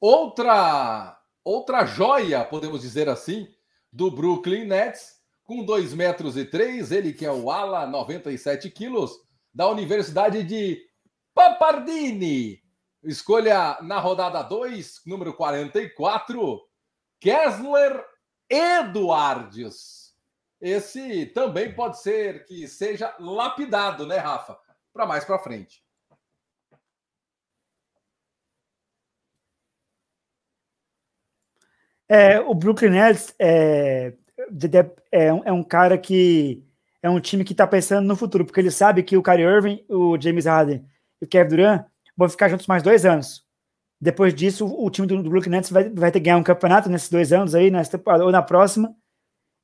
Outra 0.00 1.18
outra 1.44 1.84
joia, 1.84 2.42
podemos 2.42 2.80
dizer 2.80 3.08
assim, 3.08 3.46
do 3.92 4.10
Brooklyn 4.10 4.64
Nets, 4.64 5.20
com 5.44 5.62
2 5.62 5.92
metros 5.92 6.36
e 6.38 6.44
3, 6.44 6.90
ele 6.90 7.12
que 7.12 7.26
é 7.26 7.30
o 7.30 7.50
ala, 7.50 7.86
97 7.86 8.70
quilos, 8.70 9.12
da 9.52 9.68
Universidade 9.68 10.42
de 10.42 10.80
Papardini, 11.34 12.60
Escolha 13.04 13.78
na 13.82 13.98
rodada 13.98 14.42
2, 14.42 15.02
número 15.06 15.34
44, 15.34 16.60
Kessler 17.20 18.04
Eduardes. 18.48 20.14
Esse 20.60 21.26
também 21.26 21.74
pode 21.74 22.00
ser 22.00 22.44
que 22.46 22.66
seja 22.66 23.14
lapidado, 23.18 24.06
né, 24.06 24.16
Rafa? 24.16 24.58
Para 24.92 25.06
mais 25.06 25.24
para 25.24 25.38
frente. 25.38 25.84
É, 32.08 32.40
o 32.40 32.54
Brooklyn 32.54 32.90
Nets 32.90 33.34
é, 33.38 34.14
é, 35.12 35.26
é, 35.26 35.52
um 35.52 35.62
cara 35.62 35.98
que 35.98 36.62
é 37.02 37.10
um 37.10 37.20
time 37.20 37.44
que 37.44 37.52
está 37.52 37.66
pensando 37.66 38.06
no 38.06 38.16
futuro, 38.16 38.44
porque 38.44 38.60
ele 38.60 38.70
sabe 38.70 39.02
que 39.02 39.16
o 39.16 39.22
Kyrie 39.22 39.44
Irving, 39.44 39.84
o 39.88 40.18
James 40.20 40.46
Harden 40.46 40.86
e 41.20 41.24
o 41.24 41.28
Kevin 41.28 41.56
Durant 41.56 41.93
vão 42.16 42.28
ficar 42.28 42.48
juntos 42.48 42.66
mais 42.66 42.82
dois 42.82 43.04
anos. 43.04 43.44
Depois 44.00 44.34
disso, 44.34 44.66
o 44.66 44.90
time 44.90 45.06
do, 45.06 45.22
do 45.22 45.30
Brooklyn 45.30 45.52
Nets 45.52 45.70
vai, 45.70 45.88
vai 45.88 46.10
ter 46.10 46.20
que 46.20 46.24
ganhar 46.24 46.36
um 46.36 46.42
campeonato 46.42 46.90
nesses 46.90 47.08
dois 47.08 47.32
anos 47.32 47.54
aí, 47.54 47.70
nessa 47.70 47.92
temporada, 47.92 48.24
ou 48.24 48.30
na 48.30 48.42
próxima, 48.42 48.94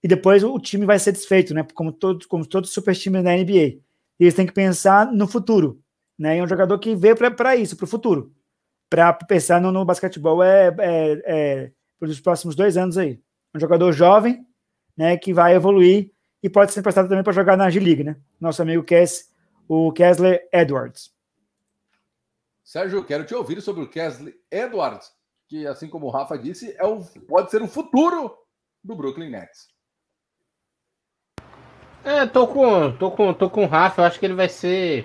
e 0.02 0.08
depois 0.08 0.42
o 0.42 0.58
time 0.58 0.86
vai 0.86 0.98
ser 0.98 1.12
desfeito, 1.12 1.52
né? 1.52 1.66
Como, 1.74 1.92
todo, 1.92 2.26
como 2.26 2.46
todos 2.46 2.70
os 2.70 2.74
super 2.74 2.96
times 2.96 3.22
da 3.22 3.36
NBA. 3.36 3.52
E 3.54 3.82
eles 4.18 4.34
têm 4.34 4.46
que 4.46 4.52
pensar 4.52 5.12
no 5.12 5.28
futuro, 5.28 5.82
né? 6.18 6.36
E 6.36 6.38
é 6.38 6.42
um 6.42 6.48
jogador 6.48 6.78
que 6.78 6.94
veio 6.94 7.16
para 7.16 7.56
isso, 7.56 7.76
para 7.76 7.84
o 7.84 7.88
futuro. 7.88 8.32
Para 8.88 9.12
pensar 9.12 9.60
no, 9.60 9.70
no 9.70 9.84
basquetebol 9.84 10.42
é, 10.42 10.68
é, 10.78 11.22
é 11.26 11.72
pelos 11.98 12.18
próximos 12.20 12.56
dois 12.56 12.76
anos 12.76 12.96
aí. 12.96 13.20
Um 13.54 13.60
jogador 13.60 13.92
jovem, 13.92 14.44
né? 14.96 15.16
Que 15.16 15.34
vai 15.34 15.54
evoluir 15.54 16.10
e 16.42 16.48
pode 16.48 16.72
ser 16.72 16.80
emprestado 16.80 17.08
também 17.08 17.22
para 17.22 17.32
jogar 17.32 17.56
na 17.56 17.68
G-League, 17.68 18.04
né? 18.04 18.16
Nosso 18.40 18.62
amigo 18.62 18.82
Kess, 18.82 19.28
o 19.68 19.92
Kessler 19.92 20.48
Edwards. 20.50 21.12
Sérgio, 22.70 23.02
quero 23.02 23.24
te 23.24 23.34
ouvir 23.34 23.60
sobre 23.60 23.82
o 23.82 23.88
Kesley 23.88 24.32
Edwards, 24.48 25.10
que, 25.48 25.66
assim 25.66 25.88
como 25.88 26.06
o 26.06 26.10
Rafa 26.10 26.38
disse, 26.38 26.72
é 26.78 26.86
o, 26.86 27.00
pode 27.26 27.50
ser 27.50 27.60
o 27.60 27.66
futuro 27.66 28.32
do 28.84 28.94
Brooklyn 28.94 29.28
Nets. 29.28 29.66
É, 32.04 32.24
tô 32.26 32.46
com, 32.46 32.92
tô 32.92 33.10
com, 33.10 33.34
tô 33.34 33.50
com 33.50 33.64
o 33.64 33.66
Rafa. 33.66 34.02
Eu 34.02 34.06
acho 34.06 34.20
que 34.20 34.24
ele 34.24 34.34
vai 34.34 34.48
ser, 34.48 35.04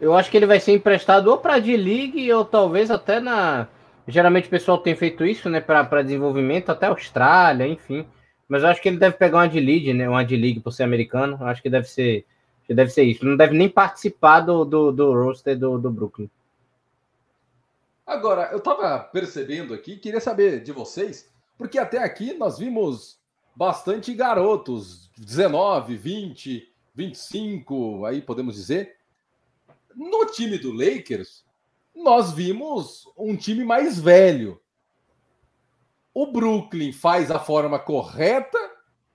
eu 0.00 0.14
acho 0.14 0.30
que 0.30 0.36
ele 0.36 0.46
vai 0.46 0.60
ser 0.60 0.76
emprestado 0.76 1.26
ou 1.26 1.38
para 1.38 1.58
D 1.58 1.76
League 1.76 2.32
ou 2.32 2.44
talvez 2.44 2.88
até 2.88 3.18
na. 3.18 3.66
Geralmente 4.06 4.46
o 4.46 4.50
pessoal 4.50 4.78
tem 4.78 4.94
feito 4.94 5.26
isso, 5.26 5.50
né, 5.50 5.60
para 5.60 6.04
desenvolvimento 6.04 6.70
até 6.70 6.86
Austrália, 6.86 7.66
enfim. 7.66 8.06
Mas 8.46 8.62
eu 8.62 8.68
acho 8.68 8.80
que 8.80 8.88
ele 8.88 8.98
deve 8.98 9.16
pegar 9.16 9.38
uma 9.38 9.48
D 9.48 9.58
League, 9.58 9.92
né, 9.92 10.08
uma 10.08 10.24
D 10.24 10.36
League 10.36 10.60
por 10.60 10.70
ser 10.70 10.84
americano. 10.84 11.36
Eu 11.40 11.48
acho 11.48 11.60
que 11.60 11.68
deve 11.68 11.88
ser, 11.88 12.24
deve 12.68 12.92
ser 12.92 13.02
isso. 13.02 13.26
Não 13.26 13.36
deve 13.36 13.58
nem 13.58 13.68
participar 13.68 14.38
do 14.38 14.64
do, 14.64 14.92
do 14.92 15.12
roster 15.12 15.58
do, 15.58 15.76
do 15.80 15.90
Brooklyn. 15.90 16.30
Agora, 18.06 18.50
eu 18.50 18.58
estava 18.58 18.98
percebendo 18.98 19.72
aqui, 19.72 19.96
queria 19.96 20.20
saber 20.20 20.62
de 20.62 20.72
vocês, 20.72 21.30
porque 21.56 21.78
até 21.78 21.98
aqui 21.98 22.34
nós 22.34 22.58
vimos 22.58 23.20
bastante 23.54 24.12
garotos, 24.12 25.10
19, 25.16 25.96
20, 25.96 26.72
25, 26.94 28.04
aí 28.04 28.20
podemos 28.20 28.56
dizer. 28.56 28.96
No 29.94 30.26
time 30.26 30.58
do 30.58 30.72
Lakers, 30.72 31.44
nós 31.94 32.32
vimos 32.32 33.06
um 33.16 33.36
time 33.36 33.64
mais 33.64 34.00
velho. 34.00 34.60
O 36.12 36.26
Brooklyn 36.26 36.92
faz 36.92 37.30
a 37.30 37.38
forma 37.38 37.78
correta 37.78 38.58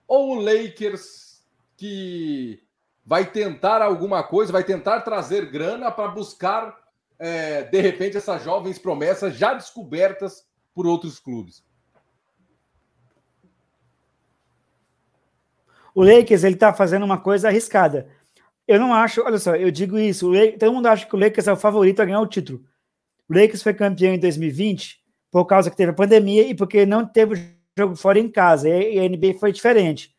ou 0.08 0.38
o 0.38 0.42
Lakers 0.42 1.44
que 1.76 2.64
vai 3.06 3.30
tentar 3.30 3.82
alguma 3.82 4.24
coisa, 4.24 4.52
vai 4.52 4.64
tentar 4.64 5.02
trazer 5.02 5.50
grana 5.52 5.92
para 5.92 6.10
buscar 6.10 6.87
é, 7.20 7.64
de 7.64 7.82
repente, 7.82 8.18
essas 8.18 8.44
jovens 8.44 8.78
promessas 8.78 9.36
já 9.36 9.54
descobertas 9.54 10.46
por 10.74 10.86
outros 10.86 11.20
clubes? 11.20 11.66
O 15.94 16.04
Lakers 16.04 16.44
ele 16.44 16.54
está 16.54 16.72
fazendo 16.72 17.04
uma 17.04 17.18
coisa 17.18 17.48
arriscada. 17.48 18.08
Eu 18.68 18.80
não 18.80 18.94
acho, 18.94 19.24
olha 19.24 19.40
só, 19.40 19.56
eu 19.56 19.72
digo 19.72 19.98
isso, 19.98 20.30
Lakers, 20.30 20.60
todo 20.60 20.74
mundo 20.74 20.88
acha 20.88 21.06
que 21.06 21.16
o 21.16 21.20
Lakers 21.20 21.48
é 21.48 21.54
o 21.54 21.58
favorito 21.58 22.02
a 22.02 22.06
ganhar 22.06 22.20
o 22.20 22.28
título. 22.28 22.64
O 23.28 23.34
Lakers 23.34 23.64
foi 23.64 23.74
campeão 23.74 24.14
em 24.14 24.20
2020 24.20 25.00
por 25.32 25.46
causa 25.46 25.70
que 25.72 25.76
teve 25.76 25.92
a 25.92 25.96
pandemia 25.96 26.44
e 26.44 26.54
porque 26.54 26.86
não 26.86 27.06
teve 27.06 27.58
jogo 27.78 27.96
fora 27.96 28.20
em 28.20 28.30
casa. 28.30 28.70
E 28.70 29.00
a 29.00 29.10
NBA 29.10 29.40
foi 29.40 29.52
diferente. 29.52 30.16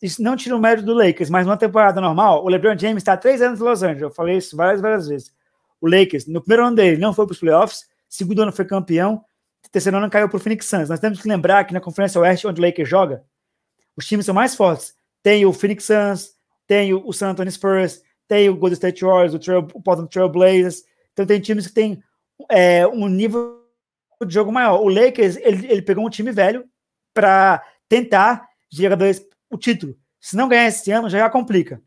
Isso 0.00 0.22
não 0.22 0.34
tira 0.34 0.56
o 0.56 0.60
mérito 0.60 0.86
do 0.86 0.94
Lakers, 0.94 1.30
mas 1.30 1.46
numa 1.46 1.56
temporada 1.56 2.00
normal, 2.00 2.44
o 2.44 2.48
LeBron 2.48 2.76
James 2.76 3.02
está 3.02 3.12
há 3.12 3.16
três 3.16 3.40
anos 3.40 3.60
em 3.60 3.62
Los 3.62 3.82
Angeles. 3.82 4.02
Eu 4.02 4.10
falei 4.10 4.36
isso 4.36 4.56
várias, 4.56 4.80
várias 4.80 5.08
vezes. 5.08 5.32
O 5.82 5.88
Lakers, 5.88 6.28
no 6.28 6.40
primeiro 6.40 6.64
ano 6.64 6.76
dele, 6.76 6.96
não 6.96 7.12
foi 7.12 7.26
para 7.26 7.32
os 7.32 7.40
playoffs, 7.40 7.88
segundo 8.08 8.40
ano 8.40 8.52
foi 8.52 8.64
campeão, 8.64 9.24
terceiro 9.72 9.98
ano 9.98 10.08
caiu 10.08 10.28
para 10.28 10.36
o 10.36 10.40
Phoenix 10.40 10.66
Suns. 10.66 10.88
Nós 10.88 11.00
temos 11.00 11.20
que 11.20 11.28
lembrar 11.28 11.64
que 11.64 11.74
na 11.74 11.80
Conferência 11.80 12.20
Oeste, 12.20 12.46
onde 12.46 12.60
o 12.60 12.64
Lakers 12.64 12.88
joga, 12.88 13.24
os 13.96 14.06
times 14.06 14.24
são 14.24 14.34
mais 14.34 14.54
fortes. 14.54 14.94
Tem 15.24 15.44
o 15.44 15.52
Phoenix 15.52 15.84
Suns, 15.84 16.34
tem 16.68 16.94
o 16.94 17.12
San 17.12 17.30
Antonio 17.30 17.50
Spurs, 17.50 18.00
tem 18.28 18.48
o 18.48 18.56
Golden 18.56 18.74
State 18.74 19.04
Warriors, 19.04 19.34
o, 19.34 19.40
Trail, 19.40 19.66
o 19.74 19.82
Portland 19.82 20.08
Trail 20.08 20.28
Blazers. 20.28 20.84
Então 21.12 21.26
tem 21.26 21.40
times 21.40 21.66
que 21.66 21.74
têm 21.74 22.00
é, 22.48 22.86
um 22.86 23.08
nível 23.08 23.60
de 24.24 24.32
jogo 24.32 24.52
maior. 24.52 24.80
O 24.80 24.88
Lakers, 24.88 25.36
ele, 25.38 25.66
ele 25.66 25.82
pegou 25.82 26.06
um 26.06 26.10
time 26.10 26.30
velho 26.30 26.64
para 27.12 27.60
tentar 27.88 28.46
jogadores 28.70 29.26
o 29.50 29.58
título. 29.58 29.96
Se 30.20 30.36
não 30.36 30.48
ganhar 30.48 30.68
esse 30.68 30.92
ano, 30.92 31.08
já 31.08 31.28
complica. 31.28 31.82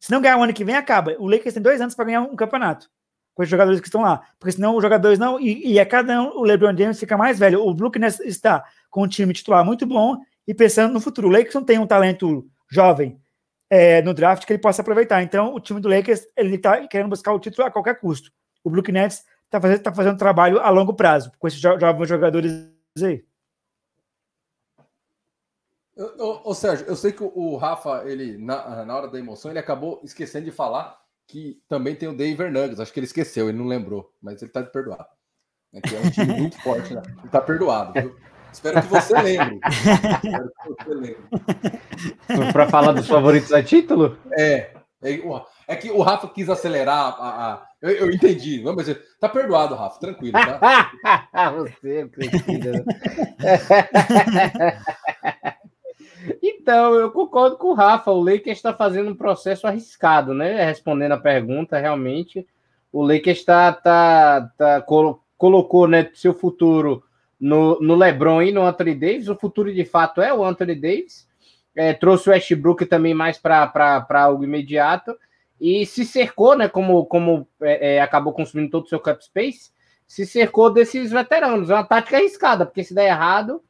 Se 0.00 0.10
não 0.10 0.20
ganhar 0.20 0.36
o 0.36 0.42
ano 0.42 0.52
que 0.52 0.64
vem, 0.64 0.74
acaba. 0.74 1.14
O 1.20 1.28
Lakers 1.28 1.54
tem 1.54 1.62
dois 1.62 1.80
anos 1.80 1.94
para 1.94 2.06
ganhar 2.06 2.22
um 2.22 2.34
campeonato 2.34 2.90
com 3.36 3.42
os 3.42 3.48
jogadores 3.48 3.80
que 3.80 3.86
estão 3.86 4.00
lá. 4.00 4.22
Porque 4.40 4.52
senão 4.52 4.74
os 4.74 4.82
jogadores 4.82 5.18
não. 5.18 5.38
E, 5.38 5.74
e 5.74 5.78
a 5.78 5.84
cada 5.84 6.22
um, 6.22 6.38
o 6.38 6.42
LeBron 6.42 6.74
James 6.76 6.98
fica 6.98 7.18
mais 7.18 7.38
velho. 7.38 7.62
O 7.62 7.74
Brooklyn 7.74 8.06
está 8.24 8.64
com 8.90 9.02
um 9.02 9.06
time 9.06 9.34
titular 9.34 9.62
muito 9.62 9.86
bom 9.86 10.16
e 10.48 10.54
pensando 10.54 10.94
no 10.94 11.00
futuro. 11.00 11.28
O 11.28 11.30
Lakers 11.30 11.54
não 11.54 11.62
tem 11.62 11.78
um 11.78 11.86
talento 11.86 12.48
jovem 12.68 13.20
é, 13.68 14.00
no 14.00 14.14
draft 14.14 14.46
que 14.46 14.52
ele 14.54 14.62
possa 14.62 14.80
aproveitar. 14.80 15.22
Então, 15.22 15.54
o 15.54 15.60
time 15.60 15.80
do 15.80 15.88
Lakers 15.88 16.26
ele 16.34 16.56
está 16.56 16.88
querendo 16.88 17.10
buscar 17.10 17.34
o 17.34 17.38
título 17.38 17.68
a 17.68 17.70
qualquer 17.70 18.00
custo. 18.00 18.32
O 18.64 18.70
Brooklyn 18.70 18.94
Nets 18.94 19.18
está 19.18 19.28
tá 19.50 19.60
fazendo, 19.60 19.82
tá 19.82 19.92
fazendo 19.92 20.18
trabalho 20.18 20.58
a 20.58 20.70
longo 20.70 20.94
prazo 20.94 21.30
com 21.38 21.46
esses 21.46 21.60
jovens 21.60 22.08
jogadores 22.08 22.50
aí. 23.02 23.22
Ô, 26.18 26.54
Sérgio, 26.54 26.86
eu 26.86 26.96
sei 26.96 27.12
que 27.12 27.22
o 27.22 27.56
Rafa, 27.56 28.02
ele, 28.06 28.38
na, 28.38 28.84
na 28.84 28.96
hora 28.96 29.08
da 29.08 29.18
emoção, 29.18 29.50
ele 29.50 29.58
acabou 29.58 30.00
esquecendo 30.02 30.46
de 30.46 30.52
falar 30.52 31.05
que 31.26 31.60
também 31.68 31.94
tem 31.94 32.08
o 32.08 32.16
Denver 32.16 32.52
Nuggets. 32.52 32.80
Acho 32.80 32.92
que 32.92 33.00
ele 33.00 33.06
esqueceu, 33.06 33.48
ele 33.48 33.58
não 33.58 33.66
lembrou, 33.66 34.12
mas 34.22 34.40
ele 34.42 34.50
tá 34.50 34.62
de 34.62 34.70
perdoado. 34.70 35.06
É, 35.74 35.80
que 35.80 35.94
é 35.94 35.98
um 35.98 36.10
time 36.10 36.40
muito 36.40 36.60
forte, 36.62 36.94
né? 36.94 37.02
Ele 37.06 37.28
tá 37.28 37.40
perdoado. 37.40 37.92
Viu? 37.92 38.16
Espero 38.52 38.80
que 38.80 38.88
você 38.88 39.20
lembre. 39.20 39.60
Espero 39.68 40.50
que 40.50 40.84
você 40.84 40.94
lembre. 40.94 42.52
Para 42.52 42.68
falar 42.68 42.92
dos 42.92 43.06
favoritos 43.06 43.52
a 43.52 43.62
título? 43.62 44.18
É. 44.32 44.76
É, 45.02 45.20
é, 45.68 45.76
que 45.76 45.90
o 45.90 46.00
Rafa 46.00 46.26
quis 46.28 46.48
acelerar 46.48 47.14
a. 47.20 47.52
a 47.52 47.66
eu, 47.82 47.90
eu, 47.90 48.10
entendi. 48.10 48.62
Não, 48.62 48.74
mas 48.74 48.88
tá 49.20 49.28
perdoado, 49.28 49.74
Rafa, 49.74 50.00
tranquilo, 50.00 50.32
tá? 50.32 50.90
você, 51.54 52.08
Cristina. 52.08 52.82
Então, 56.66 56.96
eu 56.96 57.12
concordo 57.12 57.56
com 57.56 57.68
o 57.68 57.74
Rafa. 57.74 58.10
O 58.10 58.20
Lakers 58.20 58.58
está 58.58 58.74
fazendo 58.74 59.08
um 59.08 59.14
processo 59.14 59.68
arriscado, 59.68 60.34
né? 60.34 60.64
Respondendo 60.64 61.12
a 61.12 61.16
pergunta, 61.16 61.78
realmente, 61.78 62.44
o 62.90 63.04
Lakers 63.04 63.38
está 63.38 63.72
tá, 63.72 64.52
tá, 64.58 64.84
colocou 65.38 65.86
né, 65.86 66.10
seu 66.12 66.34
futuro 66.34 67.04
no, 67.38 67.78
no 67.80 67.94
LeBron 67.94 68.42
e 68.42 68.50
no 68.50 68.62
Anthony 68.62 68.96
Davis. 68.96 69.28
O 69.28 69.36
futuro, 69.36 69.72
de 69.72 69.84
fato, 69.84 70.20
é 70.20 70.34
o 70.34 70.44
Anthony 70.44 70.74
Davis. 70.74 71.28
É, 71.72 71.92
trouxe 71.92 72.28
o 72.28 72.32
Westbrook 72.32 72.84
também 72.86 73.14
mais 73.14 73.38
para 73.38 74.04
algo 74.10 74.42
imediato 74.42 75.16
e 75.60 75.86
se 75.86 76.04
cercou, 76.04 76.58
né? 76.58 76.68
Como, 76.68 77.06
como 77.06 77.46
é, 77.62 77.94
é, 77.94 78.00
acabou 78.00 78.32
consumindo 78.32 78.72
todo 78.72 78.86
o 78.86 78.88
seu 78.88 78.98
cap 78.98 79.24
space, 79.24 79.70
se 80.04 80.26
cercou 80.26 80.72
desses 80.72 81.12
veteranos. 81.12 81.70
É 81.70 81.74
uma 81.74 81.84
tática 81.84 82.16
arriscada, 82.16 82.66
porque 82.66 82.82
se 82.82 82.92
der 82.92 83.06
errado 83.06 83.62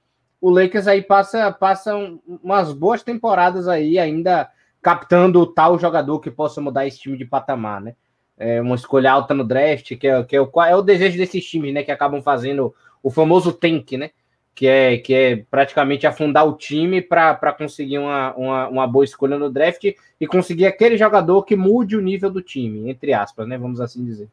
o 0.46 0.50
Lakers 0.50 0.86
aí 0.86 1.02
passa, 1.02 1.50
passa 1.50 1.92
umas 2.24 2.72
boas 2.72 3.02
temporadas 3.02 3.66
aí 3.66 3.98
ainda 3.98 4.48
captando 4.80 5.40
o 5.40 5.46
tal 5.46 5.76
jogador 5.76 6.20
que 6.20 6.30
possa 6.30 6.60
mudar 6.60 6.86
esse 6.86 7.00
time 7.00 7.18
de 7.18 7.24
patamar, 7.24 7.80
né? 7.80 7.96
É 8.38 8.60
uma 8.60 8.76
escolha 8.76 9.10
alta 9.10 9.34
no 9.34 9.42
draft, 9.42 9.96
que 9.96 10.06
é, 10.06 10.22
que 10.22 10.36
é, 10.36 10.40
o, 10.40 10.48
é 10.62 10.76
o 10.76 10.82
desejo 10.82 11.18
desses 11.18 11.44
times, 11.44 11.74
né? 11.74 11.82
Que 11.82 11.90
acabam 11.90 12.22
fazendo 12.22 12.72
o 13.02 13.10
famoso 13.10 13.52
tank, 13.52 13.94
né? 13.94 14.12
Que 14.54 14.68
é, 14.68 14.98
que 14.98 15.12
é 15.12 15.36
praticamente 15.50 16.06
afundar 16.06 16.46
o 16.46 16.56
time 16.56 17.02
para 17.02 17.52
conseguir 17.52 17.98
uma, 17.98 18.32
uma, 18.36 18.68
uma 18.68 18.86
boa 18.86 19.04
escolha 19.04 19.36
no 19.36 19.50
draft 19.50 19.82
e 20.20 20.26
conseguir 20.28 20.66
aquele 20.66 20.96
jogador 20.96 21.42
que 21.42 21.56
mude 21.56 21.96
o 21.96 22.00
nível 22.00 22.30
do 22.30 22.40
time, 22.40 22.88
entre 22.88 23.12
aspas, 23.12 23.48
né? 23.48 23.58
Vamos 23.58 23.80
assim 23.80 24.04
dizer. 24.04 24.28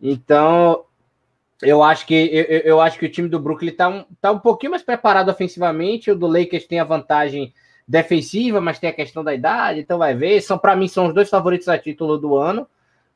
Então, 0.00 0.84
eu 1.62 1.82
acho 1.82 2.06
que 2.06 2.14
eu, 2.14 2.58
eu, 2.60 2.80
acho 2.80 2.98
que 2.98 3.06
o 3.06 3.10
time 3.10 3.28
do 3.28 3.38
Brooklyn 3.38 3.70
está 3.70 3.88
um, 3.88 4.04
tá 4.20 4.32
um 4.32 4.38
pouquinho 4.38 4.70
mais 4.70 4.82
preparado 4.82 5.30
ofensivamente. 5.30 6.10
O 6.10 6.16
do 6.16 6.26
Lakers 6.26 6.66
tem 6.66 6.80
a 6.80 6.84
vantagem 6.84 7.52
defensiva, 7.86 8.60
mas 8.60 8.78
tem 8.78 8.88
a 8.88 8.94
questão 8.94 9.22
da 9.24 9.34
idade, 9.34 9.80
então 9.80 9.98
vai 9.98 10.14
ver. 10.14 10.40
São 10.40 10.56
para 10.56 10.76
mim 10.76 10.88
são 10.88 11.08
os 11.08 11.14
dois 11.14 11.28
favoritos 11.28 11.68
a 11.68 11.76
título 11.76 12.16
do 12.16 12.36
ano. 12.36 12.66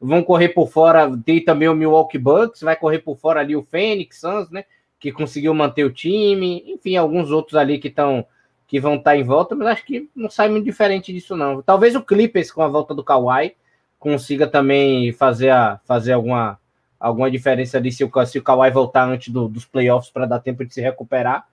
Vão 0.01 0.23
correr 0.23 0.51
por 0.51 0.69
fora, 0.69 1.11
tem 1.25 1.43
também 1.43 1.69
o 1.69 1.75
Milwaukee 1.75 2.19
Bucks, 2.19 2.61
vai 2.61 2.77
correr 2.77 2.99
por 2.99 3.17
fora 3.17 3.41
ali 3.41 3.57
o 3.57 3.63
Phoenix 3.63 4.21
Suns, 4.21 4.51
né, 4.51 4.65
que 4.99 5.13
conseguiu 5.13 5.55
manter 5.55 5.85
o 5.85 5.93
time, 5.93 6.63
enfim, 6.67 6.97
alguns 6.97 7.31
outros 7.31 7.57
ali 7.57 7.79
que 7.79 7.89
estão 7.89 8.27
que 8.67 8.81
vão 8.81 8.97
estar 8.97 9.13
tá 9.13 9.17
em 9.17 9.23
volta, 9.23 9.55
mas 9.55 9.69
acho 9.69 9.85
que 9.85 10.11
não 10.15 10.29
sai 10.29 10.49
muito 10.49 10.65
diferente 10.65 11.13
disso 11.13 11.37
não. 11.37 11.63
Talvez 11.63 11.95
o 11.95 12.03
Clippers 12.03 12.51
com 12.51 12.63
a 12.63 12.69
volta 12.69 12.95
do 12.95 13.05
Kawhi 13.05 13.55
consiga 13.99 14.47
também 14.47 15.13
fazer 15.13 15.51
a 15.51 15.81
fazer 15.85 16.13
alguma 16.13 16.59
alguma 16.99 17.31
diferença 17.31 17.79
ali 17.79 17.93
se 17.93 18.05
o, 18.05 18.27
se 18.27 18.39
o 18.39 18.43
Kawhi 18.43 18.71
voltar 18.71 19.05
antes 19.05 19.33
do, 19.33 19.49
dos 19.49 19.65
playoffs 19.65 20.11
para 20.11 20.27
dar 20.27 20.41
tempo 20.41 20.65
de 20.65 20.73
se 20.73 20.81
recuperar. 20.81 21.47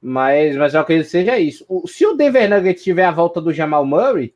Mas, 0.00 0.56
mas 0.56 0.74
eu 0.74 0.80
acredito 0.80 1.06
que 1.06 1.10
seja 1.10 1.38
isso. 1.38 1.64
O, 1.68 1.88
se 1.88 2.06
o 2.06 2.14
Denver 2.14 2.48
Nuggets 2.48 2.84
tiver 2.84 3.06
a 3.06 3.10
volta 3.10 3.40
do 3.40 3.52
Jamal 3.52 3.86
Murray 3.86 4.34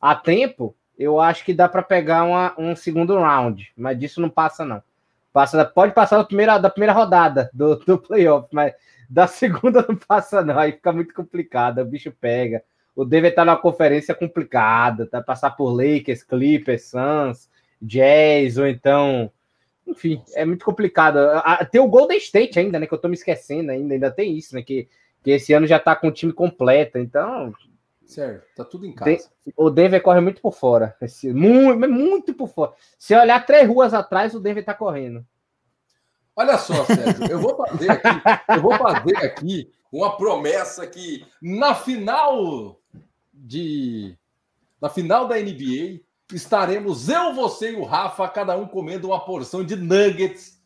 a 0.00 0.14
tempo, 0.14 0.74
eu 0.98 1.20
acho 1.20 1.44
que 1.44 1.54
dá 1.54 1.68
para 1.68 1.82
pegar 1.82 2.24
uma, 2.24 2.54
um 2.58 2.76
segundo 2.76 3.18
round, 3.18 3.72
mas 3.76 3.98
disso 3.98 4.20
não 4.20 4.28
passa, 4.28 4.64
não. 4.64 4.82
Passa, 5.32 5.64
pode 5.64 5.92
passar 5.92 6.18
da 6.18 6.24
primeira, 6.24 6.58
da 6.58 6.70
primeira 6.70 6.92
rodada 6.92 7.50
do, 7.52 7.76
do 7.76 7.98
playoff, 7.98 8.48
mas 8.52 8.74
da 9.08 9.26
segunda 9.28 9.84
não 9.86 9.96
passa, 9.96 10.42
não. 10.42 10.58
Aí 10.58 10.72
fica 10.72 10.92
muito 10.92 11.14
complicado, 11.14 11.80
o 11.80 11.84
bicho 11.84 12.10
pega. 12.10 12.62
O 12.94 13.04
Denver 13.04 13.34
tá 13.34 13.44
numa 13.44 13.58
conferência 13.58 14.14
complicada, 14.14 15.06
tá? 15.06 15.22
Passar 15.22 15.50
por 15.50 15.70
Lakers, 15.70 16.22
Clippers, 16.22 16.90
Suns, 16.90 17.50
Jazz, 17.80 18.56
ou 18.56 18.66
então 18.66 19.30
enfim, 19.86 20.22
é 20.34 20.44
muito 20.44 20.64
complicado. 20.64 21.18
Tem 21.70 21.80
o 21.80 21.88
Golden 21.88 22.18
State 22.18 22.58
ainda, 22.58 22.78
né? 22.78 22.86
Que 22.86 22.94
eu 22.94 22.98
tô 22.98 23.08
me 23.08 23.14
esquecendo 23.14 23.70
ainda, 23.70 23.94
ainda 23.94 24.10
tem 24.10 24.36
isso, 24.36 24.54
né? 24.54 24.62
Que, 24.62 24.88
que 25.22 25.30
esse 25.30 25.52
ano 25.52 25.66
já 25.66 25.78
tá 25.78 25.94
com 25.94 26.08
o 26.08 26.12
time 26.12 26.32
completo, 26.32 26.98
então. 26.98 27.52
Certo, 28.04 28.44
tá 28.54 28.64
tudo 28.64 28.86
em 28.86 28.92
casa. 28.92 29.28
o 29.56 29.68
Denver 29.68 30.02
corre 30.02 30.20
muito 30.20 30.40
por 30.40 30.54
fora. 30.54 30.96
Esse, 31.00 31.32
muito, 31.32 31.88
muito 31.88 32.34
por 32.34 32.48
fora. 32.48 32.72
Se 32.98 33.16
olhar 33.16 33.44
três 33.44 33.68
ruas 33.68 33.92
atrás, 33.94 34.34
o 34.34 34.40
Denver 34.40 34.64
tá 34.64 34.74
correndo. 34.74 35.26
Olha 36.34 36.58
só, 36.58 36.84
Sérgio, 36.84 37.30
eu 37.30 37.38
vou 37.40 37.56
fazer 37.56 37.90
aqui, 37.90 38.08
eu 38.48 38.60
vou 38.60 38.74
fazer 38.74 39.16
aqui 39.16 39.72
uma 39.90 40.16
promessa 40.16 40.86
que 40.86 41.26
na 41.40 41.74
final 41.74 42.78
de 43.32 44.16
na 44.80 44.90
final 44.90 45.26
da 45.26 45.36
NBA 45.36 46.00
estaremos 46.32 47.08
eu, 47.08 47.34
você 47.34 47.72
e 47.72 47.76
o 47.76 47.84
Rafa, 47.84 48.28
cada 48.28 48.56
um 48.56 48.66
comendo 48.66 49.08
uma 49.08 49.24
porção 49.24 49.64
de 49.64 49.76
nuggets 49.76 50.60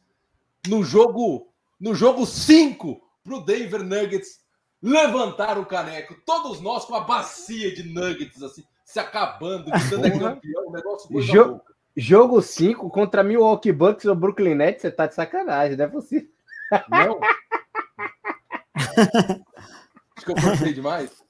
no 0.67 0.83
jogo 0.83 1.49
no 1.79 1.95
jogo 1.95 2.27
5 2.27 3.01
para 3.25 3.35
o 3.35 3.41
Denver 3.41 3.83
Nuggets 3.83 4.41
levantar 4.83 5.59
o 5.59 5.65
caneco. 5.65 6.15
Todos 6.27 6.61
nós 6.61 6.85
com 6.85 6.95
a 6.95 7.01
bacia 7.01 7.75
de 7.75 7.83
nuggets 7.83 8.43
assim, 8.43 8.63
se 8.85 8.99
acabando, 8.99 9.71
gritando 9.71 10.07
é 10.07 10.11
campeão, 10.11 10.71
negócio 10.71 11.09
coisa 11.09 11.27
jo 11.27 11.61
Jogo 11.97 12.41
5 12.41 12.89
contra 12.89 13.23
Milwaukee 13.23 13.73
Bucks 13.73 14.05
ou 14.05 14.15
Brooklyn 14.15 14.55
Nets, 14.55 14.83
você 14.83 14.91
tá 14.91 15.07
de 15.07 15.15
sacanagem, 15.15 15.77
não 15.77 15.85
é 15.85 15.89
possível. 15.89 16.29
Não. 16.89 17.21
Acho 20.17 20.25
que 20.25 20.33
eu 20.33 20.41
forcei 20.41 20.73
demais. 20.73 21.25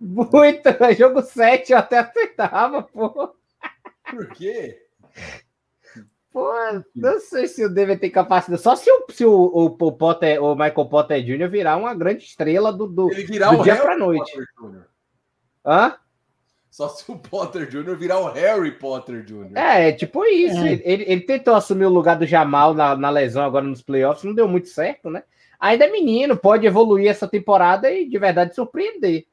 Muito, 0.00 0.62
jogo 0.96 1.20
7 1.20 1.72
eu 1.72 1.78
até 1.78 1.98
aceitava, 1.98 2.82
pô. 2.82 3.34
Por 4.10 4.28
quê? 4.28 4.78
Pô, 6.32 6.52
não 6.94 7.18
sei 7.18 7.48
se 7.48 7.64
o 7.64 7.68
Denver 7.68 7.98
tem 7.98 8.10
capacidade. 8.10 8.62
Só 8.62 8.76
se 8.76 8.90
o, 8.90 9.06
se 9.10 9.24
o, 9.24 9.32
o, 9.32 9.64
o, 9.66 9.92
Potter, 9.92 10.42
o 10.42 10.54
Michael 10.54 10.86
Potter 10.86 11.22
Jr. 11.22 11.48
virar 11.48 11.76
uma 11.76 11.92
grande 11.92 12.24
estrela 12.24 12.72
do, 12.72 12.86
do, 12.86 13.10
Ele 13.10 13.24
virar 13.24 13.50
do 13.50 13.60
o 13.60 13.62
dia 13.64 13.76
para 13.76 13.98
noite. 13.98 14.32
Hã? 15.66 15.96
Só 16.70 16.88
se 16.88 17.10
o 17.10 17.18
Potter 17.18 17.68
Jr. 17.68 17.96
virar 17.96 18.20
o 18.20 18.30
Harry 18.30 18.70
Potter 18.70 19.24
Jr. 19.24 19.56
É, 19.56 19.88
é 19.88 19.92
tipo 19.92 20.24
isso. 20.24 20.64
É. 20.64 20.80
Ele, 20.84 21.04
ele, 21.08 21.20
tentou 21.22 21.54
assumir 21.54 21.86
o 21.86 21.90
lugar 21.90 22.16
do 22.16 22.26
Jamal 22.26 22.74
na, 22.74 22.96
na 22.96 23.10
lesão 23.10 23.44
agora 23.44 23.64
nos 23.64 23.82
playoffs, 23.82 24.22
não 24.22 24.34
deu 24.34 24.46
muito 24.46 24.68
certo, 24.68 25.10
né? 25.10 25.24
Ainda 25.58 25.86
é 25.86 25.90
menino, 25.90 26.36
pode 26.36 26.64
evoluir 26.64 27.10
essa 27.10 27.26
temporada 27.26 27.90
e 27.90 28.08
de 28.08 28.18
verdade 28.18 28.54
surpreender. 28.54 29.26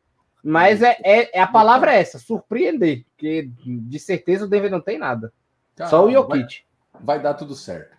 Mas 0.47 0.81
é, 0.81 0.97
é, 1.03 1.37
é, 1.39 1.41
a 1.41 1.47
palavra 1.47 1.93
é 1.93 1.99
essa, 1.99 2.17
surpreender, 2.17 3.03
porque 3.09 3.51
de 3.65 3.99
certeza 3.99 4.45
o 4.45 4.47
Denver 4.47 4.71
não 4.71 4.79
tem 4.79 4.97
nada. 4.97 5.33
Caramba, 5.75 5.89
só 5.89 6.05
o 6.05 6.09
Jokic. 6.09 6.63
Vai, 6.93 7.03
vai, 7.03 7.21
dar 7.21 7.33
tudo 7.33 7.53
certo. 7.53 7.97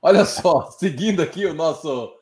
Olha 0.00 0.24
só, 0.24 0.70
seguindo 0.78 1.20
aqui 1.20 1.44
o 1.46 1.52
nosso, 1.52 2.14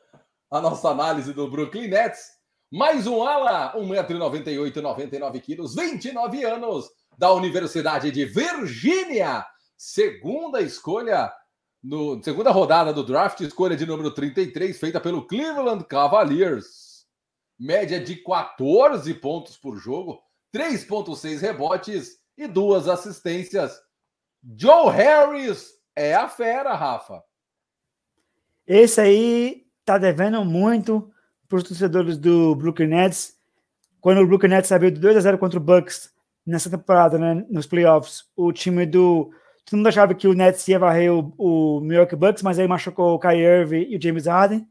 a 0.49 0.59
nossa 0.59 0.89
análise 0.89 1.33
do 1.33 1.47
Brooklyn 1.47 1.87
Nets, 1.87 2.31
mais 2.71 3.05
um 3.05 3.21
ala, 3.21 3.75
1,98m, 3.77 4.81
99 4.81 5.39
quilos, 5.39 5.75
29 5.75 6.43
anos, 6.45 6.89
da 7.15 7.31
Universidade 7.31 8.09
de 8.09 8.25
Virgínia, 8.25 9.45
segunda 9.77 10.61
escolha, 10.61 11.31
no, 11.83 12.19
segunda 12.23 12.49
rodada 12.49 12.91
do 12.91 13.03
draft, 13.03 13.39
escolha 13.41 13.75
de 13.75 13.85
número 13.85 14.09
33, 14.09 14.79
feita 14.79 14.99
pelo 14.99 15.27
Cleveland 15.27 15.85
Cavaliers 15.85 16.88
média 17.59 17.99
de 17.99 18.15
14 18.15 19.13
pontos 19.15 19.57
por 19.57 19.75
jogo, 19.77 20.21
3,6 20.53 21.41
rebotes 21.41 22.17
e 22.37 22.47
duas 22.47 22.87
assistências. 22.87 23.77
Joe 24.57 24.89
Harris 24.91 25.73
é 25.95 26.15
a 26.15 26.29
fera, 26.29 26.73
Rafa. 26.73 27.21
Esse 28.65 29.01
aí 29.01 29.63
tá 29.83 29.97
devendo 29.97 30.45
muito 30.45 31.11
para 31.47 31.57
os 31.57 31.63
torcedores 31.63 32.17
do 32.17 32.55
Brooklyn 32.55 32.87
Nets. 32.87 33.35
Quando 33.99 34.21
o 34.21 34.27
Brooklyn 34.27 34.51
Nets 34.51 34.69
saiu 34.69 34.89
de 34.91 34.99
2 34.99 35.17
a 35.17 35.19
0 35.19 35.37
contra 35.37 35.59
o 35.59 35.61
Bucks 35.61 36.13
nessa 36.45 36.69
temporada, 36.69 37.17
né, 37.17 37.45
nos 37.49 37.67
playoffs, 37.67 38.23
o 38.35 38.53
time 38.53 38.85
do 38.85 39.31
todo 39.65 39.77
mundo 39.77 39.87
achava 39.87 40.15
que 40.15 40.27
o 40.27 40.33
Nets 40.33 40.67
ia 40.67 40.79
varrer 40.79 41.13
o, 41.13 41.33
o 41.37 41.81
Milwaukee 41.81 42.15
Bucks, 42.15 42.41
mas 42.41 42.57
aí 42.57 42.67
machucou 42.67 43.13
o 43.13 43.19
Kyrie 43.19 43.43
Irving 43.43 43.87
e 43.89 43.97
o 43.97 44.01
James 44.01 44.25
Harden 44.25 44.67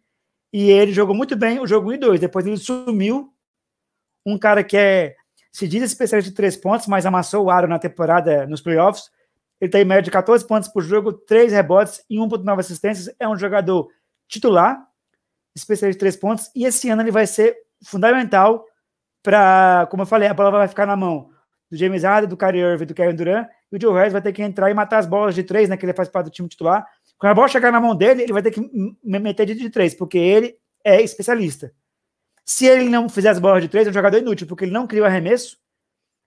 e 0.53 0.71
ele 0.71 0.93
jogou 0.93 1.15
muito 1.15 1.37
bem 1.37 1.61
o 1.61 1.67
jogo 1.67 1.91
1 1.91 1.93
e 1.93 1.99
2. 1.99 2.21
Depois 2.21 2.47
ele 2.47 2.57
sumiu. 2.57 3.33
Um 4.25 4.39
cara 4.39 4.63
que 4.63 4.77
é, 4.77 5.15
se 5.51 5.67
diz 5.67 5.83
especialista 5.83 6.31
de 6.31 6.37
três 6.37 6.57
pontos, 6.57 6.87
mas 6.87 7.07
amassou 7.07 7.47
o 7.47 7.51
aro 7.51 7.67
na 7.67 7.79
temporada, 7.79 8.47
nos 8.47 8.61
playoffs. 8.61 9.11
Ele 9.61 9.71
tem 9.71 9.85
média 9.85 10.03
de 10.03 10.11
14 10.11 10.47
pontos 10.47 10.69
por 10.69 10.83
jogo, 10.83 11.13
3 11.13 11.53
rebotes 11.53 12.05
e 12.09 12.17
1,9 12.17 12.61
assistências. 12.61 13.15
É 13.19 13.29
um 13.29 13.37
jogador 13.37 13.89
titular, 14.29 14.87
especialista 15.55 15.97
de 15.97 16.01
3 16.01 16.17
pontos. 16.17 16.51
E 16.55 16.65
esse 16.65 16.89
ano 16.91 17.03
ele 17.03 17.11
vai 17.11 17.27
ser 17.27 17.57
fundamental 17.85 18.65
para, 19.23 19.87
como 19.91 20.03
eu 20.03 20.07
falei, 20.07 20.29
a 20.29 20.35
bola 20.35 20.51
vai 20.51 20.69
ficar 20.69 20.87
na 20.87 20.97
mão 20.97 21.31
do 21.71 21.77
James 21.77 22.03
Harden, 22.03 22.29
do 22.29 22.37
Kyrie 22.37 22.63
Irving, 22.63 22.87
do 22.87 22.95
Kevin 22.95 23.17
Durant. 23.17 23.49
E 23.71 23.77
o 23.77 23.81
Joe 23.81 23.95
Harris 23.95 24.13
vai 24.13 24.23
ter 24.23 24.33
que 24.33 24.43
entrar 24.43 24.71
e 24.71 24.75
matar 24.75 24.99
as 24.99 25.07
bolas 25.07 25.35
de 25.35 25.43
3, 25.43 25.69
né? 25.69 25.77
Que 25.77 25.85
ele 25.85 25.93
faz 25.93 26.09
parte 26.09 26.27
do 26.27 26.31
time 26.31 26.49
titular. 26.49 26.87
Quando 27.19 27.33
a 27.33 27.35
bola 27.35 27.49
chegar 27.49 27.73
na 27.73 27.81
mão 27.81 27.97
dele, 27.97 28.23
ele 28.23 28.33
vai 28.33 28.43
ter 28.43 28.51
que 28.51 28.61
meter 29.03 29.47
de 29.47 29.71
3, 29.71 29.95
porque 29.95 30.19
ele 30.19 30.57
é 30.85 31.03
especialista. 31.03 31.73
Se 32.45 32.67
ele 32.67 32.89
não 32.89 33.09
fizer 33.09 33.31
as 33.31 33.39
bolas 33.39 33.63
de 33.63 33.69
3, 33.69 33.87
é 33.87 33.91
um 33.91 33.95
jogador 33.95 34.19
inútil, 34.19 34.47
porque 34.47 34.65
ele 34.65 34.73
não 34.73 34.87
cria 34.87 35.03
o 35.03 35.07
arremesso. 35.07 35.59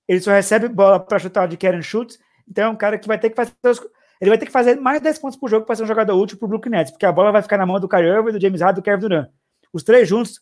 Ele 0.08 0.20
só 0.20 0.32
recebe 0.32 0.68
bola 0.68 1.00
para 1.00 1.20
chutar 1.20 1.48
de 1.48 1.58
Karen 1.58 1.82
Shoot 1.82 2.18
então 2.52 2.66
é 2.66 2.70
um 2.70 2.76
cara 2.76 3.00
que 3.00 3.08
vai 3.08 3.18
ter 3.18 3.30
que 3.30 3.36
fazer 3.36 3.54
os, 3.64 3.80
ele 4.20 4.30
vai 4.30 4.38
ter 4.38 4.46
que 4.46 4.52
fazer 4.52 4.76
mais 4.76 5.00
de 5.00 5.06
10 5.06 5.20
pontos 5.20 5.40
por 5.40 5.50
jogo 5.50 5.66
para 5.66 5.76
ser 5.76 5.84
um 5.84 5.88
jogador 5.88 6.16
útil 6.16 6.38
para 6.38 6.46
o 6.46 6.50
Brooklyn 6.50 6.72
Nets, 6.72 6.92
porque 6.92 7.06
a 7.06 7.12
bola 7.12 7.32
vai 7.32 7.42
ficar 7.42 7.58
na 7.58 7.66
mão 7.66 7.80
do 7.80 7.88
Kyrie 7.88 8.10
Irving, 8.10 8.34
do 8.34 8.42
James 8.42 8.62
Harden, 8.62 8.82
do 8.82 8.84
Kevin 8.84 9.00
Durant. 9.00 9.30
Os 9.72 9.84
três 9.84 10.08
juntos 10.08 10.42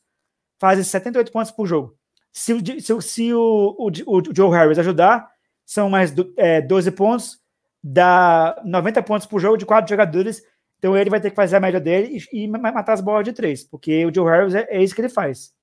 fazem 0.59 0.83
78 0.83 1.31
pontos 1.31 1.51
por 1.51 1.67
jogo. 1.67 1.95
Se, 2.33 2.81
se, 2.81 3.01
se 3.01 3.33
o, 3.33 3.75
o, 3.77 4.17
o, 4.17 4.35
Joe 4.35 4.51
Harris 4.51 4.79
ajudar, 4.79 5.29
são 5.65 5.89
mais 5.89 6.11
do, 6.11 6.33
é, 6.35 6.61
12 6.61 6.91
pontos, 6.91 7.38
dá 7.83 8.61
90 8.65 9.01
pontos 9.03 9.27
por 9.27 9.39
jogo 9.39 9.57
de 9.57 9.65
quatro 9.65 9.89
jogadores. 9.89 10.43
Então 10.77 10.97
ele 10.97 11.09
vai 11.09 11.19
ter 11.19 11.29
que 11.29 11.35
fazer 11.35 11.57
a 11.57 11.59
média 11.59 11.79
dele 11.79 12.19
e, 12.31 12.43
e 12.43 12.47
matar 12.47 12.93
as 12.93 13.01
bolas 13.01 13.25
de 13.25 13.33
três, 13.33 13.63
porque 13.63 14.05
o 14.05 14.13
Joe 14.13 14.29
Harris 14.29 14.55
é, 14.55 14.67
é, 14.69 14.83
isso 14.83 14.95
que 14.95 15.01
ele 15.01 15.09
faz. 15.09 15.53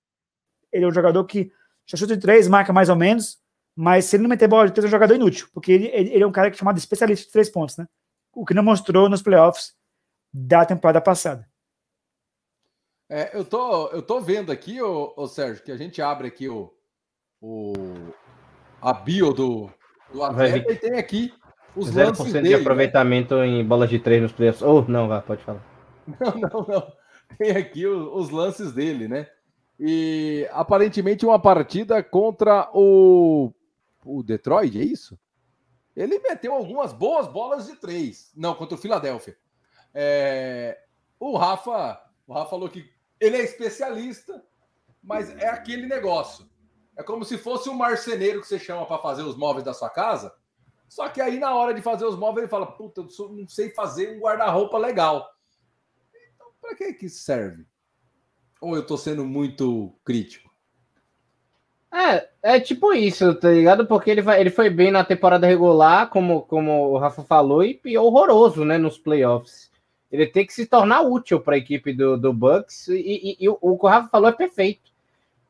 Ele 0.72 0.84
é 0.84 0.88
um 0.88 0.92
jogador 0.92 1.24
que 1.24 1.50
já 1.86 1.96
chuta 1.96 2.16
de 2.16 2.20
três, 2.20 2.48
marca 2.48 2.72
mais 2.72 2.88
ou 2.88 2.96
menos, 2.96 3.38
mas 3.74 4.04
se 4.04 4.16
ele 4.16 4.24
não 4.24 4.30
meter 4.30 4.48
bola 4.48 4.66
de 4.66 4.72
três, 4.72 4.84
é 4.84 4.88
um 4.88 4.90
jogador 4.90 5.14
inútil, 5.14 5.48
porque 5.54 5.72
ele, 5.72 5.86
ele, 5.86 6.10
ele 6.10 6.24
é 6.24 6.26
um 6.26 6.32
cara 6.32 6.50
que 6.50 6.56
é 6.56 6.58
chamado 6.58 6.76
especialista 6.76 7.26
de 7.26 7.32
três 7.32 7.48
pontos, 7.48 7.76
né? 7.76 7.86
O 8.34 8.44
que 8.44 8.52
não 8.52 8.62
mostrou 8.62 9.08
nos 9.08 9.22
playoffs 9.22 9.74
da 10.32 10.66
temporada 10.66 11.00
passada. 11.00 11.48
É, 13.08 13.36
eu, 13.36 13.44
tô, 13.44 13.88
eu 13.88 14.02
tô 14.02 14.20
vendo 14.20 14.50
aqui, 14.50 14.82
ô, 14.82 15.14
ô, 15.16 15.26
Sérgio, 15.28 15.62
que 15.62 15.70
a 15.70 15.76
gente 15.76 16.02
abre 16.02 16.26
aqui 16.26 16.48
o, 16.48 16.74
o, 17.40 17.72
a 18.82 18.92
bio 18.92 19.32
do, 19.32 19.70
do 20.12 20.22
atleta 20.24 20.72
e 20.72 20.76
tem 20.76 20.98
aqui 20.98 21.32
os 21.76 21.90
0% 21.90 21.94
lances 21.94 22.32
dele. 22.32 22.48
de 22.48 22.54
né? 22.54 22.60
aproveitamento 22.60 23.36
né? 23.36 23.46
em 23.46 23.64
bolas 23.64 23.90
de 23.90 23.98
três 23.98 24.22
nos 24.22 24.32
playoffs. 24.32 24.62
Ou 24.62 24.80
oh, 24.80 24.90
não, 24.90 25.06
vá, 25.06 25.20
pode 25.20 25.42
falar. 25.44 25.62
Não, 26.20 26.30
não, 26.36 26.66
não. 26.68 26.92
Tem 27.36 27.50
aqui 27.50 27.84
os, 27.84 28.26
os 28.26 28.30
lances 28.30 28.70
dele, 28.70 29.08
né? 29.08 29.26
E 29.78 30.48
aparentemente 30.52 31.26
uma 31.26 31.36
partida 31.36 32.00
contra 32.00 32.70
o 32.72 33.52
o 34.04 34.22
Detroit, 34.22 34.78
é 34.78 34.84
isso? 34.84 35.18
Ele 35.96 36.20
meteu 36.20 36.54
algumas 36.54 36.92
boas 36.92 37.26
bolas 37.26 37.66
de 37.66 37.74
três. 37.74 38.30
Não, 38.36 38.54
contra 38.54 38.76
o 38.76 38.80
Philadelphia. 38.80 39.36
É... 39.92 40.80
O 41.18 41.36
Rafa, 41.36 42.00
o 42.26 42.32
Rafa 42.32 42.50
falou 42.50 42.68
que 42.68 42.88
ele 43.18 43.36
é 43.36 43.42
especialista, 43.42 44.44
mas 45.02 45.30
é 45.36 45.48
aquele 45.48 45.86
negócio. 45.86 46.48
É 46.96 47.02
como 47.02 47.24
se 47.24 47.36
fosse 47.36 47.68
um 47.68 47.74
marceneiro 47.74 48.40
que 48.40 48.46
você 48.46 48.58
chama 48.58 48.86
para 48.86 49.02
fazer 49.02 49.22
os 49.22 49.36
móveis 49.36 49.64
da 49.64 49.74
sua 49.74 49.90
casa. 49.90 50.32
Só 50.88 51.08
que 51.08 51.20
aí, 51.20 51.38
na 51.38 51.54
hora 51.54 51.74
de 51.74 51.82
fazer 51.82 52.04
os 52.04 52.16
móveis, 52.16 52.44
ele 52.44 52.50
fala: 52.50 52.66
Puta, 52.66 53.00
eu 53.00 53.28
não 53.30 53.48
sei 53.48 53.70
fazer 53.70 54.16
um 54.16 54.20
guarda-roupa 54.20 54.78
legal. 54.78 55.28
Então, 56.34 56.48
para 56.60 56.74
que 56.74 56.92
que 56.92 57.08
serve? 57.08 57.66
Ou 58.60 58.74
eu 58.74 58.82
estou 58.82 58.96
sendo 58.96 59.24
muito 59.24 59.92
crítico? 60.04 60.46
É, 61.92 62.28
é 62.42 62.60
tipo 62.60 62.92
isso, 62.92 63.34
tá 63.34 63.50
ligado? 63.50 63.86
Porque 63.86 64.10
ele, 64.10 64.20
vai, 64.20 64.40
ele 64.40 64.50
foi 64.50 64.68
bem 64.68 64.90
na 64.90 65.04
temporada 65.04 65.46
regular, 65.46 66.10
como, 66.10 66.42
como 66.42 66.90
o 66.90 66.98
Rafa 66.98 67.22
falou, 67.22 67.64
e, 67.64 67.80
e 67.84 67.96
horroroso, 67.96 68.64
né, 68.64 68.76
nos 68.76 68.98
playoffs. 68.98 69.70
Ele 70.10 70.26
tem 70.26 70.46
que 70.46 70.52
se 70.52 70.66
tornar 70.66 71.00
útil 71.00 71.40
para 71.40 71.54
a 71.54 71.58
equipe 71.58 71.92
do, 71.92 72.16
do 72.16 72.32
Bucks, 72.32 72.88
e, 72.88 72.94
e, 72.94 73.36
e, 73.40 73.48
o, 73.48 73.56
o 73.60 73.78
que 73.78 73.86
o 73.86 73.88
Rafa 73.88 74.08
falou 74.08 74.28
é 74.28 74.32
perfeito. 74.32 74.90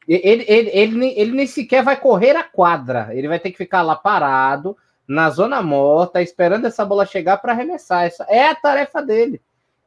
Ele, 0.06 0.44
ele, 0.46 0.70
ele, 0.72 1.06
ele, 1.16 1.32
nem 1.32 1.46
sequer 1.48 1.82
vai 1.82 1.98
correr 1.98 2.36
a 2.36 2.44
quadra, 2.44 3.08
ele 3.12 3.26
vai 3.26 3.40
ter 3.40 3.50
que 3.50 3.58
ficar 3.58 3.82
lá 3.82 3.96
parado, 3.96 4.76
na 5.06 5.30
zona 5.30 5.62
morta, 5.62 6.20
esperando 6.20 6.66
essa 6.66 6.84
bola 6.84 7.06
chegar 7.06 7.38
para 7.38 7.52
arremessar. 7.52 8.04
Essa 8.04 8.24
é 8.28 8.48
a 8.48 8.54
tarefa 8.54 9.02
dele. 9.02 9.40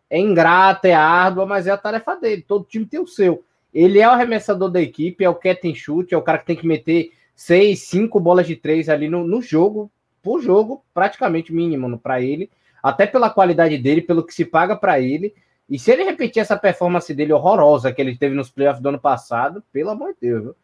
É 0.10 0.18
ingrata, 0.18 0.88
é 0.88 0.94
árdua, 0.94 1.46
mas 1.46 1.68
é 1.68 1.72
a 1.72 1.78
tarefa 1.78 2.16
dele. 2.16 2.44
Todo 2.48 2.66
time 2.66 2.86
tem 2.86 3.00
o 3.00 3.08
seu. 3.08 3.44
Ele 3.74 4.00
é 4.00 4.08
o 4.08 4.12
arremessador 4.12 4.70
da 4.70 4.82
equipe, 4.82 5.24
é 5.24 5.30
o 5.30 5.36
catch 5.36 5.66
and 5.66 5.76
shoot, 5.76 6.14
é 6.14 6.18
o 6.18 6.22
cara 6.22 6.40
que 6.40 6.46
tem 6.46 6.56
que 6.56 6.66
meter 6.66 7.12
seis, 7.36 7.84
cinco 7.84 8.20
bolas 8.20 8.48
de 8.48 8.56
três 8.56 8.90
ali 8.90 9.08
no, 9.08 9.24
no 9.24 9.42
jogo, 9.42 9.92
por 10.22 10.42
jogo, 10.42 10.84
praticamente 10.94 11.54
mínimo 11.54 11.98
para 11.98 12.22
ele, 12.22 12.50
até 12.82 13.06
pela 13.06 13.30
qualidade 13.30 13.78
dele, 13.78 14.02
pelo 14.02 14.26
que 14.26 14.34
se 14.34 14.44
paga 14.44 14.76
para 14.76 15.00
ele. 15.00 15.34
E 15.70 15.78
se 15.78 15.92
ele 15.92 16.04
repetir 16.04 16.42
essa 16.42 16.58
performance 16.58 17.14
dele 17.14 17.32
horrorosa 17.32 17.92
que 17.92 18.02
ele 18.02 18.18
teve 18.18 18.34
nos 18.34 18.50
playoffs 18.50 18.82
do 18.82 18.90
ano 18.90 19.00
passado, 19.00 19.64
pelo 19.72 19.92
amor 19.92 20.14
de 20.14 20.28
Deus, 20.28 20.44
viu? 20.44 20.56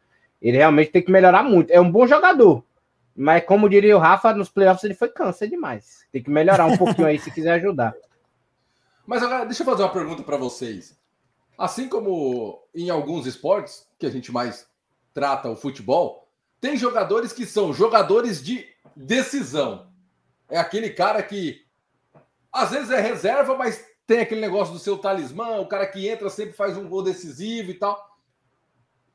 ele 0.42 0.58
realmente 0.58 0.92
tem 0.92 1.02
que 1.02 1.12
melhorar 1.12 1.44
muito. 1.44 1.72
É 1.72 1.80
um 1.80 1.92
bom 1.92 2.08
jogador, 2.08 2.64
mas 3.16 3.46
como 3.46 3.70
diria 3.70 3.96
o 3.96 4.00
Rafa, 4.00 4.34
nos 4.34 4.50
playoffs 4.50 4.84
ele 4.84 4.94
foi 4.94 5.08
câncer 5.08 5.48
demais. 5.48 6.06
Tem 6.12 6.22
que 6.22 6.30
melhorar 6.30 6.66
um 6.66 6.76
pouquinho 6.78 7.08
aí 7.08 7.18
se 7.18 7.32
quiser 7.32 7.54
ajudar. 7.54 7.96
Mas 9.08 9.24
agora, 9.24 9.46
deixa 9.46 9.62
eu 9.62 9.66
fazer 9.66 9.84
uma 9.84 9.94
pergunta 9.94 10.22
para 10.22 10.36
vocês. 10.36 10.98
Assim 11.58 11.88
como 11.88 12.62
em 12.74 12.90
alguns 12.90 13.26
esportes 13.26 13.88
que 13.98 14.06
a 14.06 14.10
gente 14.10 14.32
mais 14.32 14.68
trata 15.14 15.50
o 15.50 15.56
futebol, 15.56 16.28
tem 16.60 16.76
jogadores 16.76 17.32
que 17.32 17.46
são 17.46 17.74
jogadores 17.74 18.44
de 18.44 18.68
decisão. 18.94 19.88
É 20.50 20.58
aquele 20.58 20.90
cara 20.90 21.24
que 21.24 21.64
às 22.52 22.72
vezes 22.72 22.92
é 22.92 23.00
reserva, 23.00 23.56
mas 23.56 23.86
tem 24.06 24.20
aquele 24.20 24.42
negócio 24.42 24.74
do 24.74 24.80
seu 24.80 24.98
talismã, 24.98 25.60
o 25.60 25.68
cara 25.68 25.88
que 25.88 26.08
entra 26.08 26.30
sempre 26.30 26.54
faz 26.54 26.78
um 26.78 26.90
gol 26.90 27.02
decisivo 27.04 27.72
e 27.72 27.76
tal. 27.76 28.18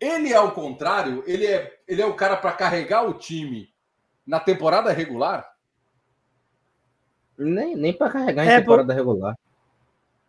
Ele 0.01 0.33
é 0.33 0.41
o 0.41 0.53
contrário, 0.53 1.23
ele 1.27 1.47
é, 1.47 1.79
ele 1.87 2.01
é 2.01 2.07
o 2.07 2.15
cara 2.15 2.37
para 2.37 2.53
carregar 2.53 3.07
o 3.07 3.15
time 3.15 3.69
na 4.31 4.39
temporada 4.39 4.93
regular? 4.93 5.45
Nem, 7.37 7.75
nem 7.75 7.93
para 7.93 8.13
carregar 8.13 8.45
em 8.45 8.49
é, 8.49 8.61
temporada 8.61 8.93
por... 8.93 8.97
regular. 8.97 9.37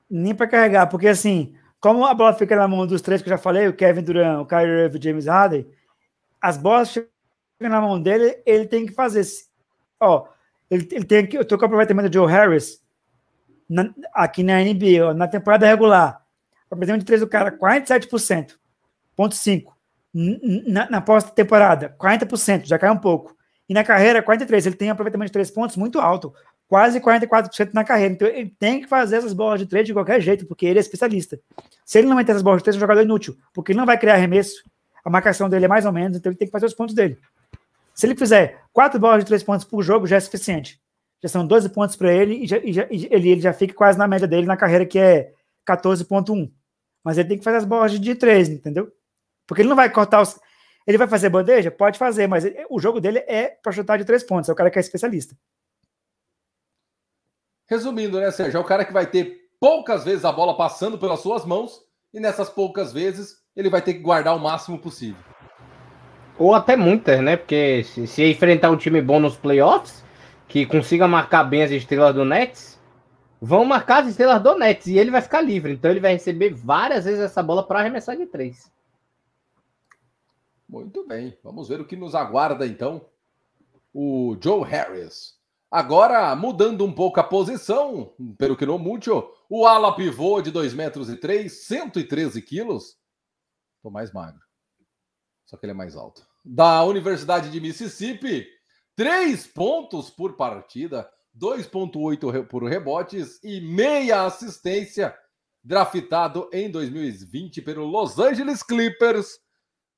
Nem 0.09 0.33
para 0.33 0.47
carregar, 0.47 0.87
porque 0.87 1.07
assim, 1.07 1.55
como 1.79 2.03
a 2.03 2.13
bola 2.13 2.33
fica 2.33 2.55
na 2.55 2.67
mão 2.67 2.87
dos 2.87 3.01
três 3.01 3.21
que 3.21 3.29
eu 3.29 3.31
já 3.31 3.37
falei, 3.37 3.67
o 3.67 3.75
Kevin 3.75 4.01
Durant, 4.01 4.41
o 4.41 4.45
Kyrie 4.47 4.85
Irving 4.85 4.95
e 4.95 4.99
o 4.99 5.03
James 5.03 5.27
Harden, 5.27 5.67
as 6.41 6.57
bolas 6.57 6.89
chegam 6.89 7.09
na 7.59 7.79
mão 7.79 8.01
dele, 8.01 8.41
ele 8.43 8.65
tem 8.65 8.87
que 8.87 8.91
fazer. 8.91 9.23
Ó, 9.99 10.27
ele, 10.69 10.87
ele 10.91 11.05
tem 11.05 11.27
que. 11.27 11.37
Eu 11.37 11.45
tô 11.45 11.55
com 11.55 11.63
o 11.63 11.65
aproveitamento 11.67 12.09
do 12.09 12.13
Joe 12.13 12.29
Harris 12.29 12.83
na, 13.69 13.93
aqui 14.15 14.41
na 14.41 14.59
NBA, 14.63 15.09
ó, 15.09 15.13
na 15.13 15.27
temporada 15.27 15.67
regular. 15.67 16.25
O 16.63 16.73
aproveitamento 16.73 17.01
de 17.01 17.05
três 17.05 17.21
do 17.21 17.27
cara, 17.27 17.51
47%. 17.51 18.55
Ponto 19.15 19.35
5. 19.35 19.77
Na, 20.11 20.89
na 20.89 21.01
pós-temporada, 21.01 21.95
40%, 21.99 22.65
já 22.65 22.79
cai 22.79 22.89
um 22.89 22.97
pouco. 22.97 23.35
E 23.71 23.73
na 23.73 23.85
carreira, 23.85 24.21
43%. 24.21 24.65
Ele 24.65 24.75
tem 24.75 24.89
um 24.89 24.91
aproveitamento 24.91 25.29
de 25.29 25.31
três 25.31 25.49
pontos 25.49 25.77
muito 25.77 25.97
alto 25.97 26.33
quase 26.67 26.99
44% 26.99 27.71
na 27.73 27.85
carreira. 27.85 28.13
Então 28.13 28.27
ele 28.27 28.53
tem 28.59 28.81
que 28.81 28.87
fazer 28.87 29.15
essas 29.15 29.31
bolas 29.31 29.61
de 29.61 29.65
três 29.65 29.87
de 29.87 29.93
qualquer 29.93 30.19
jeito, 30.19 30.45
porque 30.45 30.65
ele 30.65 30.77
é 30.77 30.81
especialista. 30.81 31.39
Se 31.85 31.97
ele 31.97 32.07
não 32.09 32.17
meter 32.17 32.33
essas 32.33 32.41
bolas 32.41 32.59
de 32.59 32.65
três, 32.65 32.75
é 32.75 32.77
um 32.77 32.81
jogador 32.81 33.01
inútil, 33.01 33.37
porque 33.53 33.71
ele 33.71 33.79
não 33.79 33.85
vai 33.85 33.97
criar 33.97 34.15
arremesso. 34.15 34.61
A 35.05 35.09
marcação 35.09 35.49
dele 35.49 35.63
é 35.63 35.67
mais 35.69 35.85
ou 35.85 35.93
menos, 35.93 36.17
então 36.17 36.29
ele 36.29 36.37
tem 36.37 36.49
que 36.49 36.51
fazer 36.51 36.65
os 36.65 36.73
pontos 36.73 36.93
dele. 36.93 37.17
Se 37.95 38.05
ele 38.05 38.13
fizer 38.13 38.61
quatro 38.73 38.99
bolas 38.99 39.19
de 39.19 39.25
três 39.25 39.41
pontos 39.41 39.65
por 39.65 39.81
jogo, 39.81 40.05
já 40.05 40.17
é 40.17 40.19
suficiente. 40.19 40.81
Já 41.23 41.29
são 41.29 41.47
12 41.47 41.69
pontos 41.69 41.95
para 41.95 42.11
ele 42.11 42.43
e, 42.43 42.47
já, 42.47 42.57
e, 42.57 42.73
já, 42.73 42.87
e 42.91 43.07
ele, 43.09 43.29
ele, 43.29 43.41
já 43.41 43.53
fica 43.53 43.73
quase 43.73 43.97
na 43.97 44.05
média 44.05 44.27
dele 44.27 44.47
na 44.47 44.57
carreira, 44.57 44.85
que 44.85 44.99
é 44.99 45.31
14,1. 45.65 46.51
Mas 47.03 47.17
ele 47.17 47.29
tem 47.29 47.37
que 47.37 47.43
fazer 47.43 47.57
as 47.57 47.65
bolas 47.65 47.97
de 47.97 48.15
três, 48.15 48.49
entendeu? 48.49 48.91
Porque 49.47 49.61
ele 49.61 49.69
não 49.69 49.77
vai 49.77 49.89
cortar 49.89 50.21
os. 50.21 50.37
Ele 50.85 50.97
vai 50.97 51.07
fazer 51.07 51.29
bandeja? 51.29 51.69
Pode 51.69 51.97
fazer, 51.97 52.27
mas 52.27 52.45
ele, 52.45 52.65
o 52.69 52.79
jogo 52.79 52.99
dele 52.99 53.19
é 53.27 53.49
para 53.49 53.71
chutar 53.71 53.97
de 53.97 54.05
três 54.05 54.23
pontos. 54.23 54.49
É 54.49 54.51
o 54.51 54.55
cara 54.55 54.69
que 54.71 54.79
é 54.79 54.81
especialista. 54.81 55.35
Resumindo, 57.69 58.19
né, 58.19 58.31
Sérgio? 58.31 58.57
É 58.57 58.61
o 58.61 58.65
cara 58.65 58.83
que 58.83 58.91
vai 58.91 59.05
ter 59.05 59.49
poucas 59.59 60.03
vezes 60.03 60.25
a 60.25 60.31
bola 60.31 60.57
passando 60.57 60.97
pelas 60.97 61.19
suas 61.19 61.45
mãos 61.45 61.81
e 62.13 62.19
nessas 62.19 62.49
poucas 62.49 62.91
vezes 62.91 63.37
ele 63.55 63.69
vai 63.69 63.81
ter 63.81 63.93
que 63.93 63.99
guardar 63.99 64.35
o 64.35 64.39
máximo 64.39 64.79
possível. 64.79 65.21
Ou 66.37 66.55
até 66.55 66.75
muitas, 66.75 67.21
né? 67.21 67.37
Porque 67.37 67.83
se, 67.83 68.07
se 68.07 68.29
enfrentar 68.29 68.71
um 68.71 68.77
time 68.77 69.01
bom 69.01 69.19
nos 69.19 69.37
playoffs, 69.37 70.03
que 70.47 70.65
consiga 70.65 71.07
marcar 71.07 71.43
bem 71.43 71.63
as 71.63 71.71
estrelas 71.71 72.15
do 72.15 72.25
Nets, 72.25 72.81
vão 73.39 73.63
marcar 73.63 74.03
as 74.03 74.09
estrelas 74.09 74.41
do 74.41 74.57
Nets 74.57 74.87
e 74.87 74.97
ele 74.97 75.11
vai 75.11 75.21
ficar 75.21 75.41
livre. 75.41 75.73
Então 75.73 75.89
ele 75.91 75.99
vai 75.99 76.13
receber 76.13 76.53
várias 76.53 77.05
vezes 77.05 77.21
essa 77.21 77.41
bola 77.41 77.65
para 77.65 77.79
arremessar 77.79 78.17
de 78.17 78.25
três. 78.25 78.71
Muito 80.71 81.05
bem. 81.05 81.37
Vamos 81.43 81.67
ver 81.67 81.81
o 81.81 81.85
que 81.85 81.97
nos 81.97 82.15
aguarda 82.15 82.65
então. 82.65 83.05
O 83.93 84.37
Joe 84.41 84.63
Harris. 84.63 85.37
Agora, 85.69 86.33
mudando 86.33 86.85
um 86.85 86.93
pouco 86.93 87.19
a 87.19 87.23
posição, 87.23 88.13
pelo 88.37 88.55
que 88.55 88.65
não 88.65 88.79
muito, 88.79 89.29
o 89.49 89.67
ala 89.67 89.93
pivô 89.93 90.41
de 90.41 90.49
2 90.49 90.73
metros 90.73 91.09
e 91.09 91.17
3, 91.17 91.51
113 91.65 92.41
quilos. 92.41 92.97
Tô 93.83 93.89
mais 93.89 94.13
magro. 94.13 94.39
Só 95.45 95.57
que 95.57 95.65
ele 95.65 95.71
é 95.71 95.75
mais 95.75 95.97
alto. 95.97 96.25
Da 96.45 96.85
Universidade 96.85 97.51
de 97.51 97.59
Mississippi, 97.59 98.47
3 98.95 99.47
pontos 99.47 100.09
por 100.09 100.37
partida, 100.37 101.09
2,8 101.37 102.47
por 102.47 102.63
rebotes 102.63 103.43
e 103.43 103.59
meia 103.59 104.23
assistência, 104.23 105.13
draftado 105.61 106.49
em 106.53 106.71
2020 106.71 107.61
pelo 107.61 107.85
Los 107.85 108.17
Angeles 108.19 108.63
Clippers, 108.63 109.37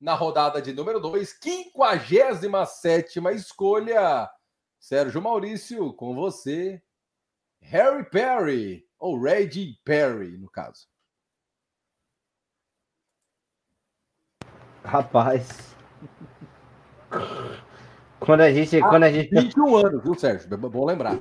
na 0.03 0.13
rodada 0.15 0.61
de 0.61 0.73
número 0.73 0.99
2, 0.99 1.39
57 1.41 3.19
escolha. 3.33 4.29
Sérgio 4.77 5.21
Maurício, 5.21 5.93
com 5.93 6.13
você, 6.13 6.83
Harry 7.61 8.03
Perry, 8.09 8.85
ou 8.99 9.17
Reggie 9.17 9.79
Perry, 9.85 10.37
no 10.37 10.49
caso. 10.49 10.89
Rapaz. 14.83 15.73
Quando 18.19 18.41
a 18.41 18.51
gente. 18.51 18.75
Ah, 18.75 18.89
quando 18.89 19.03
a 19.03 19.11
gente... 19.11 19.29
21 19.29 19.75
anos, 19.77 20.03
viu, 20.03 20.15
Sérgio? 20.15 20.57
Bom 20.57 20.85
lembrar. 20.85 21.17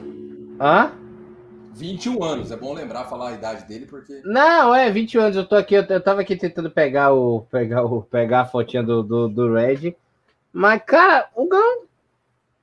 Hã? 0.61 1.02
21 1.75 2.23
anos, 2.23 2.51
é 2.51 2.57
bom 2.57 2.73
lembrar, 2.73 3.05
falar 3.05 3.31
a 3.31 3.35
idade 3.35 3.65
dele, 3.67 3.87
porque. 3.87 4.21
Não, 4.25 4.75
é 4.75 4.91
21 4.91 5.21
anos. 5.21 5.37
Eu 5.37 5.47
tô 5.47 5.57
aqui, 5.57 5.75
eu, 5.75 5.83
eu 5.83 6.01
tava 6.03 6.21
aqui 6.21 6.37
tentando 6.37 6.71
pegar 6.71 7.13
o. 7.13 7.47
pegar 7.51 7.85
o. 7.85 8.03
pegar 8.03 8.43
a 8.43 8.47
fotinha 8.47 8.83
do, 8.83 9.03
do, 9.03 9.29
do 9.29 9.55
Red. 9.55 9.95
Mas, 10.53 10.83
cara, 10.85 11.29
o 11.35 11.49
Gão 11.49 11.85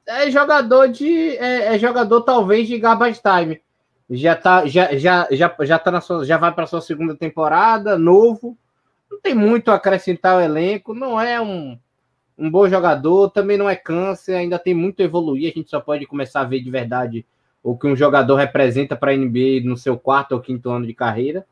é 0.06 0.30
jogador 0.30 0.88
de. 0.88 1.38
É, 1.38 1.76
é, 1.76 1.80
jogador, 1.80 2.22
talvez, 2.22 2.68
de 2.68 2.78
garbage 2.78 3.22
time. 3.22 3.62
Já 4.10 4.36
tá, 4.36 4.66
já, 4.66 4.96
já, 4.98 5.28
já, 5.32 5.56
já 5.62 5.80
tá 5.80 5.92
na 5.92 6.02
sua. 6.02 6.26
Já 6.26 6.38
vai 6.38 6.54
para 6.54 6.68
sua 6.68 6.82
segunda 6.82 7.16
temporada, 7.16 7.98
novo. 7.98 8.58
Não 9.10 9.20
tem 9.20 9.34
muito 9.34 9.72
a 9.72 9.76
acrescentar 9.76 10.38
o 10.38 10.42
elenco. 10.42 10.94
Não 10.94 11.20
é 11.20 11.42
um 11.42 11.78
um 12.40 12.50
bom 12.50 12.70
jogador, 12.70 13.30
também 13.32 13.58
não 13.58 13.70
é 13.70 13.76
câncer, 13.76 14.34
ainda 14.34 14.58
tem 14.58 14.74
muito 14.74 15.02
a 15.02 15.06
evoluir. 15.06 15.52
A 15.52 15.58
gente 15.58 15.70
só 15.70 15.82
pode 15.82 16.06
começar 16.06 16.40
a 16.40 16.46
ver 16.46 16.62
de 16.62 16.72
verdade 16.72 17.26
o 17.64 17.78
que 17.78 17.88
um 17.88 17.96
jogador 17.96 18.36
representa 18.36 18.96
para 18.96 19.12
a 19.12 19.16
NBA 19.16 19.62
no 19.64 19.78
seu 19.78 19.98
quarto 19.98 20.34
ou 20.34 20.42
quinto 20.42 20.70
ano 20.70 20.88
de 20.88 20.94
carreira. 20.94 21.46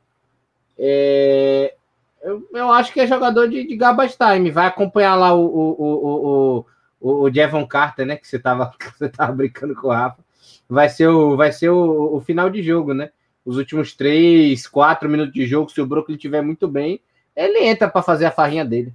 É, 0.78 1.76
eu, 2.22 2.47
eu, 2.53 2.72
acho 2.72 2.93
que 2.93 2.99
é 2.99 3.08
jogador 3.08 3.47
de, 3.47 3.66
de 3.66 3.76
garbage 3.76 4.16
time. 4.18 4.51
Vai 4.51 4.68
acompanhar 4.68 5.16
lá 5.16 5.34
o, 5.34 5.45
o, 5.45 5.76
o, 5.80 6.66
o, 6.99 7.24
o 7.24 7.34
Jevon 7.34 7.66
Carter, 7.68 8.05
né? 8.05 8.16
Que 8.16 8.28
você 8.28 8.38
estava 8.38 8.74
você 8.97 9.10
tava 9.10 9.34
brincando 9.34 9.76
com 9.76 9.88
o 9.88 9.91
Rafa. 9.91 10.24
Vai 10.70 10.89
ser, 10.89 11.08
o, 11.08 11.36
vai 11.36 11.51
ser 11.51 11.70
o, 11.70 12.16
o 12.16 12.22
final 12.22 12.49
de 12.49 12.62
jogo, 12.62 12.93
né? 12.93 13.12
Os 13.45 13.58
últimos 13.58 13.95
três, 13.95 14.68
quatro 14.68 15.10
minutos 15.10 15.34
de 15.34 15.45
jogo, 15.45 15.72
se 15.72 15.80
o 15.80 15.86
Brooklyn 15.86 16.16
estiver 16.16 16.41
muito 16.41 16.68
bem, 16.68 17.01
ele 17.36 17.60
entra 17.60 17.88
para 17.89 18.01
fazer 18.01 18.26
a 18.26 18.32
farrinha 18.32 18.66
dele. 18.66 18.93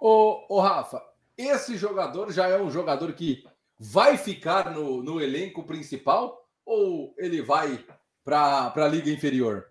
Ô, 0.00 0.42
ô, 0.48 0.60
Rafa, 0.60 1.02
esse 1.36 1.76
jogador 1.76 2.32
já 2.32 2.48
é 2.48 2.60
um 2.60 2.70
jogador 2.70 3.12
que 3.12 3.44
vai 3.84 4.16
ficar 4.16 4.70
no, 4.70 5.02
no 5.02 5.20
elenco 5.20 5.64
principal 5.64 6.38
ou 6.64 7.12
ele 7.18 7.42
vai 7.42 7.84
para 8.24 8.72
a 8.76 8.88
liga 8.88 9.10
inferior? 9.10 9.66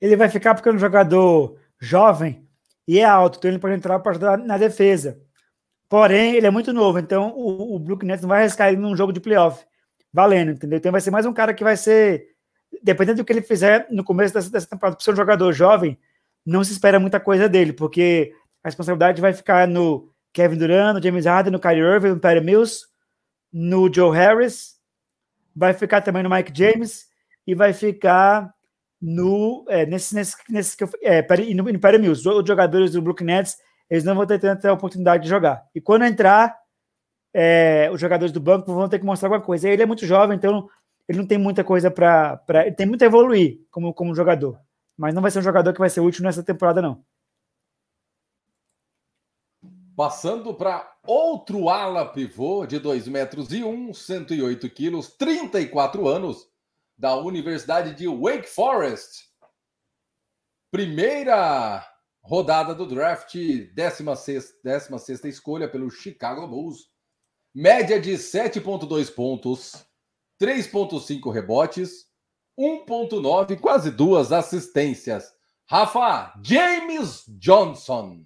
Ele 0.00 0.16
vai 0.16 0.28
ficar 0.28 0.54
porque 0.54 0.68
é 0.68 0.72
um 0.72 0.78
jogador 0.78 1.58
jovem 1.80 2.48
e 2.86 3.00
é 3.00 3.04
alto, 3.04 3.38
então 3.38 3.50
ele 3.50 3.58
pode 3.58 3.74
entrar 3.74 3.98
para 3.98 4.12
ajudar 4.12 4.38
na 4.38 4.56
defesa. 4.56 5.20
Porém, 5.88 6.36
ele 6.36 6.46
é 6.46 6.50
muito 6.50 6.72
novo, 6.72 7.00
então 7.00 7.32
o, 7.36 7.74
o 7.74 7.78
Brook 7.80 8.06
Nets 8.06 8.22
não 8.22 8.28
vai 8.28 8.40
arriscar 8.40 8.68
ele 8.68 8.80
num 8.80 8.96
jogo 8.96 9.12
de 9.12 9.20
playoff, 9.20 9.64
valendo, 10.12 10.52
entendeu? 10.52 10.78
Então 10.78 10.92
vai 10.92 11.00
ser 11.00 11.10
mais 11.10 11.26
um 11.26 11.32
cara 11.32 11.52
que 11.52 11.64
vai 11.64 11.76
ser, 11.76 12.28
dependendo 12.80 13.18
do 13.18 13.24
que 13.24 13.32
ele 13.32 13.42
fizer 13.42 13.88
no 13.90 14.04
começo 14.04 14.32
dessa, 14.32 14.50
dessa 14.50 14.68
temporada, 14.68 14.96
por 14.96 15.02
ser 15.02 15.12
um 15.12 15.16
jogador 15.16 15.52
jovem, 15.52 15.98
não 16.46 16.62
se 16.62 16.72
espera 16.72 17.00
muita 17.00 17.18
coisa 17.18 17.48
dele, 17.48 17.72
porque 17.72 18.32
a 18.62 18.68
responsabilidade 18.68 19.20
vai 19.20 19.32
ficar 19.32 19.66
no 19.66 20.11
Kevin 20.32 20.56
Durant, 20.56 20.94
no 20.94 21.02
James 21.02 21.26
Harden, 21.26 21.52
no 21.52 21.60
Kyrie 21.60 21.82
Irving, 21.82 22.10
no 22.10 22.20
Perry 22.20 22.40
Mills, 22.40 22.86
no 23.52 23.92
Joe 23.92 24.16
Harris, 24.16 24.76
vai 25.54 25.74
ficar 25.74 26.00
também 26.00 26.22
no 26.22 26.30
Mike 26.30 26.52
James 26.54 27.06
e 27.46 27.54
vai 27.54 27.72
ficar 27.72 28.52
no 29.00 29.64
é, 29.68 29.84
nesse, 29.84 30.14
nesse, 30.14 30.36
nesse 30.48 30.76
é, 31.02 31.26
e 31.40 31.54
no, 31.54 31.64
no 31.64 31.80
Perry 31.80 31.98
Mills. 31.98 32.26
Os 32.26 32.46
jogadores 32.46 32.92
do 32.92 33.02
Brooklyn 33.02 33.26
Nets 33.26 33.56
eles 33.92 34.04
não 34.04 34.14
vão 34.14 34.24
ter 34.24 34.38
tanta 34.38 34.72
oportunidade 34.72 35.24
de 35.24 35.28
jogar. 35.28 35.66
E 35.74 35.80
quando 35.80 36.06
entrar, 36.06 36.56
é, 37.34 37.90
os 37.92 38.00
jogadores 38.00 38.32
do 38.32 38.40
banco 38.40 38.72
vão 38.72 38.88
ter 38.88 38.98
que 38.98 39.04
mostrar 39.04 39.28
alguma 39.28 39.44
coisa. 39.44 39.68
Ele 39.68 39.82
é 39.82 39.86
muito 39.86 40.06
jovem, 40.06 40.34
então 40.34 40.66
ele 41.06 41.18
não 41.18 41.26
tem 41.26 41.36
muita 41.36 41.62
coisa 41.62 41.90
para. 41.90 42.40
Ele 42.64 42.72
tem 42.72 42.86
muito 42.86 43.02
a 43.02 43.06
evoluir 43.06 43.58
como, 43.70 43.92
como 43.92 44.14
jogador. 44.14 44.58
Mas 44.96 45.14
não 45.14 45.20
vai 45.20 45.30
ser 45.30 45.40
um 45.40 45.42
jogador 45.42 45.74
que 45.74 45.78
vai 45.78 45.90
ser 45.90 46.00
útil 46.00 46.22
nessa 46.22 46.42
temporada, 46.42 46.80
não. 46.80 47.04
Passando 49.96 50.54
para 50.54 50.90
outro 51.06 51.68
ala 51.68 52.06
pivô 52.06 52.64
de 52.64 52.78
2 52.78 53.08
metros 53.08 53.52
e 53.52 53.62
1, 53.62 53.92
108 53.92 54.70
quilos, 54.70 55.08
34 55.16 56.08
anos, 56.08 56.46
da 56.96 57.16
Universidade 57.16 57.94
de 57.94 58.08
Wake 58.08 58.48
Forest. 58.48 59.28
Primeira 60.70 61.86
rodada 62.22 62.74
do 62.74 62.86
draft, 62.86 63.34
16, 63.34 64.60
16 64.62 65.24
escolha 65.24 65.68
pelo 65.68 65.90
Chicago 65.90 66.46
Bulls. 66.46 66.86
Média 67.54 68.00
de 68.00 68.12
7,2 68.12 69.14
pontos, 69.14 69.84
3,5 70.40 71.30
rebotes, 71.30 72.06
1,9, 72.58 73.60
quase 73.60 73.90
duas 73.90 74.32
assistências. 74.32 75.30
Rafa 75.68 76.32
James 76.42 77.24
Johnson. 77.38 78.24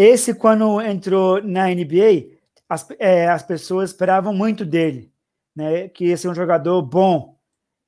Esse, 0.00 0.32
quando 0.32 0.80
entrou 0.80 1.42
na 1.42 1.66
NBA, 1.66 2.38
as, 2.68 2.86
é, 3.00 3.26
as 3.28 3.42
pessoas 3.42 3.90
esperavam 3.90 4.32
muito 4.32 4.64
dele, 4.64 5.12
né? 5.56 5.88
Que 5.88 6.04
esse 6.04 6.24
é 6.24 6.30
um 6.30 6.34
jogador 6.36 6.80
bom. 6.82 7.36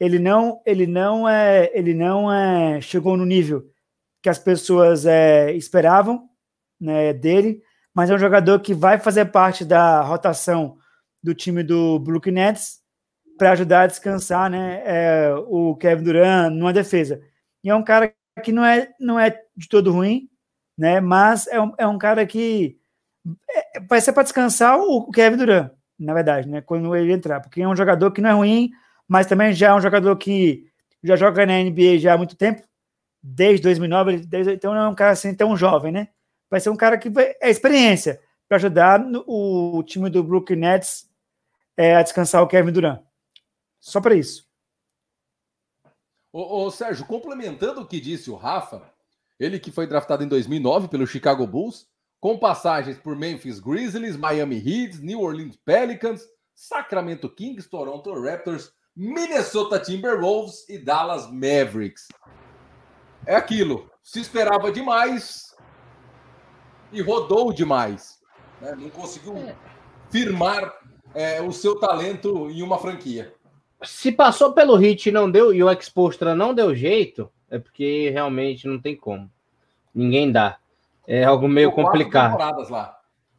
Ele 0.00 0.18
não, 0.18 0.61
ele 0.66 0.88
não 0.88 1.28
é, 1.28 1.70
ele 1.72 1.94
não 1.94 2.32
é, 2.32 2.80
chegou 2.80 3.16
no 3.16 3.24
nível 3.24 3.64
que 4.20 4.28
as 4.28 4.40
pessoas 4.40 5.06
é, 5.06 5.52
esperavam, 5.52 6.28
né? 6.80 7.12
Dele, 7.12 7.62
mas 7.94 8.11
é 8.11 8.14
um 8.14 8.18
jogador 8.18 8.58
que 8.58 8.74
vai 8.74 8.98
fazer 8.98 9.26
parte 9.26 9.64
da 9.64 10.00
rotação 10.00 10.78
do 11.22 11.32
time 11.32 11.62
do 11.62 12.00
Brooklyn 12.00 12.32
Nets 12.32 12.80
para 13.38 13.52
ajudar 13.52 13.82
a 13.82 13.86
descansar, 13.86 14.50
né? 14.50 14.82
É, 14.84 15.32
o 15.46 15.76
Kevin 15.76 16.02
Durant 16.02 16.52
numa 16.52 16.72
defesa. 16.72 17.22
E 17.62 17.70
é 17.70 17.74
um 17.74 17.84
cara 17.84 18.12
que 18.42 18.50
não 18.50 18.64
é, 18.64 18.90
não 18.98 19.20
é 19.20 19.30
de 19.56 19.68
todo 19.68 19.92
ruim, 19.92 20.30
né? 20.81 20.99
Mas 20.99 21.47
é 21.49 21.61
um, 21.61 21.74
é 21.76 21.87
um 21.87 21.99
cara 21.99 22.24
que 22.24 22.78
é, 23.51 23.81
vai 23.81 24.01
ser 24.01 24.14
para 24.14 24.22
descansar 24.22 24.78
o 24.81 25.11
Kevin 25.11 25.37
Durant, 25.37 25.72
na 25.99 26.14
verdade, 26.14 26.49
né? 26.49 26.62
Quando 26.62 26.97
ele 26.97 27.12
entrar, 27.12 27.39
porque 27.41 27.61
é 27.61 27.68
um 27.68 27.76
jogador 27.76 28.11
que 28.11 28.22
não 28.22 28.31
é 28.31 28.33
ruim, 28.33 28.70
mas 29.07 29.26
também 29.26 29.53
já 29.53 29.68
é 29.68 29.74
um 29.74 29.81
jogador 29.81 30.16
que 30.16 30.66
já 31.05 31.16
joga 31.16 31.45
na 31.45 31.62
NBA 31.62 31.99
já 31.99 32.14
há 32.14 32.16
muito 32.16 32.35
tempo, 32.35 32.62
desde 33.22 33.62
2009, 33.62 34.24
desde, 34.24 34.55
então 34.55 34.72
não 34.72 34.81
é 34.81 34.89
um 34.89 34.95
cara 34.95 35.11
assim 35.12 35.35
tão 35.35 35.55
jovem, 35.55 35.93
né? 35.93 36.09
Vai 36.49 36.61
ser 36.61 36.70
um 36.70 36.76
cara 36.76 36.97
que 36.97 37.11
vai, 37.11 37.35
é 37.43 37.51
experiência 37.51 38.18
para 38.49 38.57
ajudar 38.57 38.99
no, 38.99 39.22
o 39.26 39.83
time 39.83 40.09
do 40.09 40.24
Brooklyn 40.24 40.61
Nets 40.61 41.11
é, 41.76 41.95
a 41.95 42.03
descansar 42.03 42.43
o 42.43 42.49
Kevin 42.49 42.72
Durant. 42.72 43.03
Só 43.78 44.01
para 44.01 44.14
isso. 44.14 44.49
Ô, 46.33 46.64
ô, 46.64 46.70
Sérgio, 46.70 47.05
complementando 47.05 47.83
o 47.83 47.87
que 47.87 48.01
disse 48.01 48.31
o 48.31 48.37
Rafa, 48.37 48.89
ele 49.41 49.59
que 49.59 49.72
foi 49.72 49.86
draftado 49.86 50.22
em 50.22 50.28
2009 50.28 50.88
pelo 50.88 51.07
Chicago 51.07 51.47
Bulls, 51.47 51.88
com 52.20 52.38
passagens 52.38 52.99
por 52.99 53.16
Memphis 53.16 53.59
Grizzlies, 53.59 54.16
Miami 54.16 54.57
Heat, 54.57 54.99
New 54.99 55.22
Orleans 55.22 55.57
Pelicans, 55.64 56.22
Sacramento 56.55 57.26
Kings, 57.30 57.68
Toronto 57.68 58.12
Raptors, 58.22 58.70
Minnesota 58.95 59.80
Timberwolves 59.80 60.68
e 60.68 60.76
Dallas 60.76 61.26
Mavericks. 61.32 62.09
É 63.26 63.34
aquilo. 63.34 63.91
Se 64.03 64.20
esperava 64.20 64.70
demais 64.70 65.57
e 66.93 67.01
rodou 67.01 67.51
demais. 67.51 68.18
Né? 68.61 68.76
Não 68.78 68.91
conseguiu 68.91 69.38
é. 69.38 69.57
firmar 70.11 70.74
é, 71.14 71.41
o 71.41 71.51
seu 71.51 71.78
talento 71.80 72.51
em 72.51 72.62
uma 72.62 72.78
franquia. 72.78 73.34
Se 73.82 74.12
passou 74.12 74.53
pelo 74.53 74.76
Hit 74.76 75.09
e 75.09 75.12
não 75.12 75.30
deu, 75.30 75.55
e 75.55 75.62
o 75.62 75.70
Expostra 75.70 76.34
não 76.34 76.53
deu 76.53 76.74
jeito, 76.74 77.32
é 77.51 77.59
porque 77.59 78.11
realmente 78.11 78.66
não 78.66 78.78
tem 78.78 78.94
como. 78.94 79.30
Ninguém 79.94 80.30
dá. 80.30 80.57
É 81.07 81.24
algo 81.24 81.48
meio 81.48 81.72
complicado. 81.72 82.38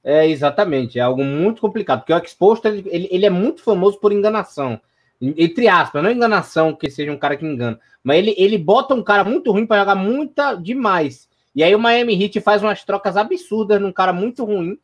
É, 0.04 0.28
exatamente. 0.28 1.00
É 1.00 1.02
algo 1.02 1.24
muito 1.24 1.62
complicado. 1.62 2.00
Porque 2.00 2.14
o 2.14 2.18
Exposto, 2.18 2.68
ele, 2.68 3.08
ele 3.10 3.26
é 3.26 3.30
muito 3.30 3.64
famoso 3.64 4.00
por 4.00 4.12
enganação. 4.12 4.80
Entre 5.22 5.68
aspas, 5.68 6.02
não 6.02 6.10
é 6.10 6.14
enganação 6.14 6.76
que 6.76 6.90
seja 6.90 7.12
um 7.12 7.18
cara 7.18 7.38
que 7.38 7.46
engana. 7.46 7.80
Mas 8.04 8.18
ele, 8.18 8.36
ele 8.38 8.58
bota 8.58 8.94
um 8.94 9.04
cara 9.04 9.24
muito 9.24 9.52
ruim 9.52 9.66
para 9.66 9.80
jogar 9.80 9.96
muita 9.96 10.56
demais. 10.56 11.30
E 11.56 11.64
aí 11.64 11.76
o 11.76 11.80
Miami 11.80 12.22
Heat 12.22 12.42
faz 12.42 12.64
umas 12.64 12.84
trocas 12.84 13.16
absurdas 13.16 13.80
num 13.80 13.92
cara 13.92 14.12
muito 14.12 14.44
ruim 14.44 14.80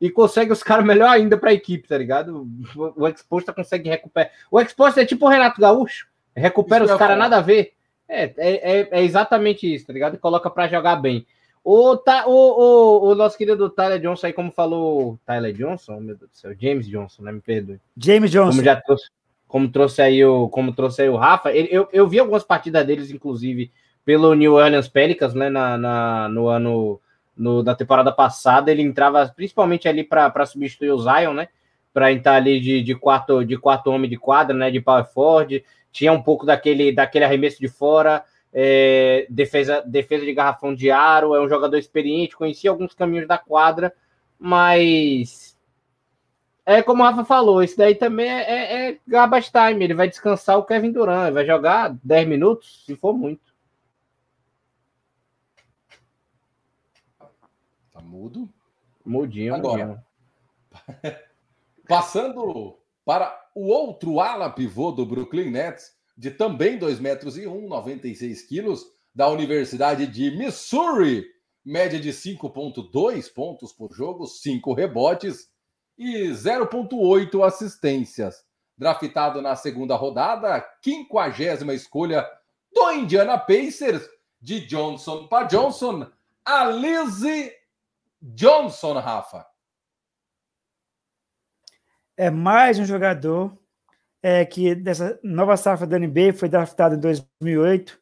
e 0.00 0.10
consegue 0.10 0.52
os 0.52 0.62
caras 0.62 0.84
melhor 0.84 1.08
ainda 1.08 1.36
para 1.36 1.50
a 1.50 1.54
equipe, 1.54 1.88
tá 1.88 1.98
ligado? 1.98 2.48
O 2.96 3.06
Exposto 3.06 3.52
consegue 3.52 3.88
recuperar. 3.88 4.30
O 4.50 4.60
Exposto 4.60 4.98
é 4.98 5.04
tipo 5.04 5.26
o 5.26 5.28
Renato 5.28 5.60
Gaúcho, 5.60 6.08
recupera 6.34 6.84
isso 6.84 6.92
os 6.92 6.98
caras 6.98 7.18
nada 7.18 7.38
a 7.38 7.40
ver. 7.40 7.73
É, 8.08 8.24
é, 8.24 8.32
é, 8.36 8.88
é, 8.90 9.02
exatamente 9.02 9.72
isso, 9.72 9.86
tá 9.86 9.92
ligado? 9.92 10.18
Coloca 10.18 10.50
para 10.50 10.68
jogar 10.68 10.96
bem. 10.96 11.26
O, 11.62 11.94
o, 11.94 12.00
o, 12.26 13.08
o, 13.08 13.14
nosso 13.14 13.38
querido 13.38 13.70
Tyler 13.70 13.98
Johnson 13.98 14.26
aí, 14.26 14.32
como 14.32 14.52
falou. 14.52 15.18
Tyler 15.24 15.52
Johnson? 15.54 15.98
Meu 15.98 16.14
Deus 16.14 16.30
do 16.30 16.36
céu, 16.36 16.54
James 16.60 16.86
Johnson, 16.86 17.22
né? 17.22 17.32
Me 17.32 17.40
perdoe. 17.40 17.80
James 17.96 18.30
Johnson. 18.30 18.50
Como 18.50 18.64
já 18.64 18.76
trouxe, 18.76 19.10
como 19.48 19.68
trouxe 19.70 20.02
aí 20.02 20.24
o, 20.24 20.48
como 20.50 20.74
trouxe 20.74 21.02
aí 21.02 21.08
o 21.08 21.16
Rafa. 21.16 21.50
Ele, 21.52 21.68
eu, 21.70 21.88
eu 21.90 22.06
vi 22.06 22.18
algumas 22.18 22.44
partidas 22.44 22.86
deles, 22.86 23.10
inclusive, 23.10 23.72
pelo 24.04 24.34
New 24.34 24.54
Orleans 24.54 24.88
Pelicans, 24.88 25.32
né? 25.32 25.48
Na, 25.48 25.78
na, 25.78 26.28
no 26.28 26.48
ano. 26.48 27.00
No, 27.36 27.64
na 27.64 27.74
temporada 27.74 28.12
passada, 28.12 28.70
ele 28.70 28.80
entrava 28.80 29.26
principalmente 29.34 29.88
ali 29.88 30.04
para 30.04 30.46
substituir 30.46 30.92
o 30.92 30.98
Zion, 31.00 31.32
né? 31.32 31.48
Para 31.94 32.12
entrar 32.12 32.34
ali 32.34 32.60
de, 32.60 32.82
de, 32.82 32.94
quarto, 32.94 33.42
de 33.42 33.56
quarto 33.56 33.90
homem 33.90 34.10
de 34.10 34.18
quadra, 34.18 34.54
né? 34.54 34.70
De 34.70 34.82
power 34.82 35.06
forward. 35.06 35.64
Tinha 35.90 36.12
um 36.12 36.20
pouco 36.20 36.44
daquele, 36.44 36.92
daquele 36.92 37.24
arremesso 37.24 37.58
de 37.58 37.68
fora 37.68 38.22
é, 38.54 39.26
defesa, 39.28 39.82
defesa 39.82 40.24
de 40.24 40.32
garrafão 40.32 40.72
de 40.72 40.88
aro, 40.88 41.34
é 41.34 41.40
um 41.42 41.48
jogador 41.48 41.76
experiente, 41.76 42.36
conhecia 42.36 42.70
alguns 42.70 42.94
caminhos 42.94 43.26
da 43.26 43.36
quadra, 43.36 43.92
mas 44.38 45.58
é 46.64 46.80
como 46.80 47.02
o 47.02 47.06
Rafa 47.06 47.24
falou, 47.24 47.64
isso 47.64 47.76
daí 47.76 47.96
também 47.96 48.30
é, 48.30 48.42
é, 48.42 48.90
é 48.90 48.98
garbage 49.06 49.50
time, 49.50 49.84
ele 49.84 49.92
vai 49.92 50.08
descansar 50.08 50.56
o 50.56 50.64
Kevin 50.64 50.92
Durant, 50.92 51.32
vai 51.32 51.44
jogar 51.44 51.98
10 52.04 52.28
minutos, 52.28 52.84
se 52.86 52.94
for 52.94 53.12
muito. 53.12 53.52
Tá 57.90 58.00
mudo? 58.00 58.48
Mudinho, 59.04 59.52
Agora, 59.52 59.86
mudinho. 59.86 60.04
passando 61.88 62.78
para 63.04 63.38
o 63.54 63.68
outro 63.68 64.20
ala 64.20 64.50
pivô 64.50 64.90
do 64.90 65.04
Brooklyn 65.04 65.50
Nets, 65.50 65.92
de 66.16 66.30
também 66.30 66.78
2 66.78 67.00
metros 67.00 67.36
e 67.36 67.46
1, 67.46 67.68
96 67.68 68.42
quilos, 68.42 68.84
da 69.14 69.28
Universidade 69.28 70.06
de 70.06 70.30
Missouri, 70.32 71.24
média 71.64 72.00
de 72.00 72.10
5,2 72.10 73.32
pontos 73.32 73.72
por 73.72 73.92
jogo, 73.92 74.26
5 74.26 74.74
rebotes 74.74 75.48
e 75.96 76.30
0,8 76.30 77.46
assistências. 77.46 78.44
Draftado 78.76 79.40
na 79.40 79.54
segunda 79.54 79.94
rodada, 79.94 80.64
50 80.82 81.72
escolha 81.74 82.28
do 82.72 82.90
Indiana 82.90 83.38
Pacers, 83.38 84.08
de 84.40 84.66
Johnson 84.66 85.28
para 85.28 85.46
Johnson, 85.46 86.10
Alize 86.44 87.52
Johnson, 88.20 88.94
Rafa. 88.94 89.53
É 92.16 92.30
mais 92.30 92.78
um 92.78 92.84
jogador 92.84 93.58
é, 94.22 94.44
que 94.44 94.74
dessa 94.74 95.18
nova 95.22 95.56
safra 95.56 95.86
da 95.86 95.98
NBA 95.98 96.32
foi 96.32 96.48
draftado 96.48 96.94
em 96.94 97.00
2008, 97.00 98.00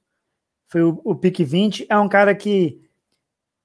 foi 0.68 0.82
o, 0.82 1.00
o 1.02 1.14
pique 1.14 1.44
20. 1.44 1.86
É 1.88 1.98
um 1.98 2.08
cara 2.08 2.34
que 2.34 2.82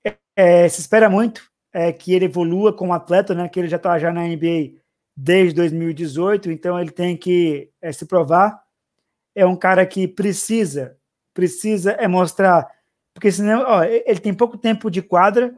é, 0.06 0.16
é, 0.36 0.70
se 0.70 0.80
espera 0.80 1.10
muito 1.10 1.52
é, 1.74 1.91
que 1.91 2.14
ele 2.14 2.26
evolua 2.26 2.74
como 2.74 2.93
atleta, 2.93 3.36
né? 3.36 3.50
Que 3.50 3.60
ele 3.60 3.68
já 3.68 3.78
está 3.78 4.00
já 4.00 4.12
na 4.12 4.26
NBA 4.26 4.80
desde 5.16 5.54
2018, 5.56 6.50
então 6.50 6.80
ele 6.80 6.91
tem 6.91 7.18
que 7.18 7.70
é, 7.82 7.91
se 7.91 8.06
provar. 8.06 8.64
É 9.36 9.45
um 9.45 9.56
cara 9.56 9.86
que 9.86 10.08
precisa, 10.08 10.98
precisa 11.34 11.91
é 11.91 12.08
mostrar, 12.08 12.68
porque 13.14 13.32
senão, 13.32 13.64
ó, 13.68 13.84
ele 13.84 14.20
tem 14.20 14.34
pouco 14.34 14.58
tempo 14.58 14.89
de 14.89 15.02
quadra, 15.02 15.56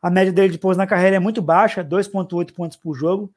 a 0.00 0.10
média 0.10 0.32
dele 0.32 0.52
de 0.52 0.58
pouso 0.58 0.78
na 0.78 0.86
carreira 0.86 1.16
é 1.16 1.20
muito 1.20 1.42
baixa, 1.42 1.84
2,8 1.84 2.52
pontos 2.52 2.76
por 2.76 2.94
jogo, 2.94 3.32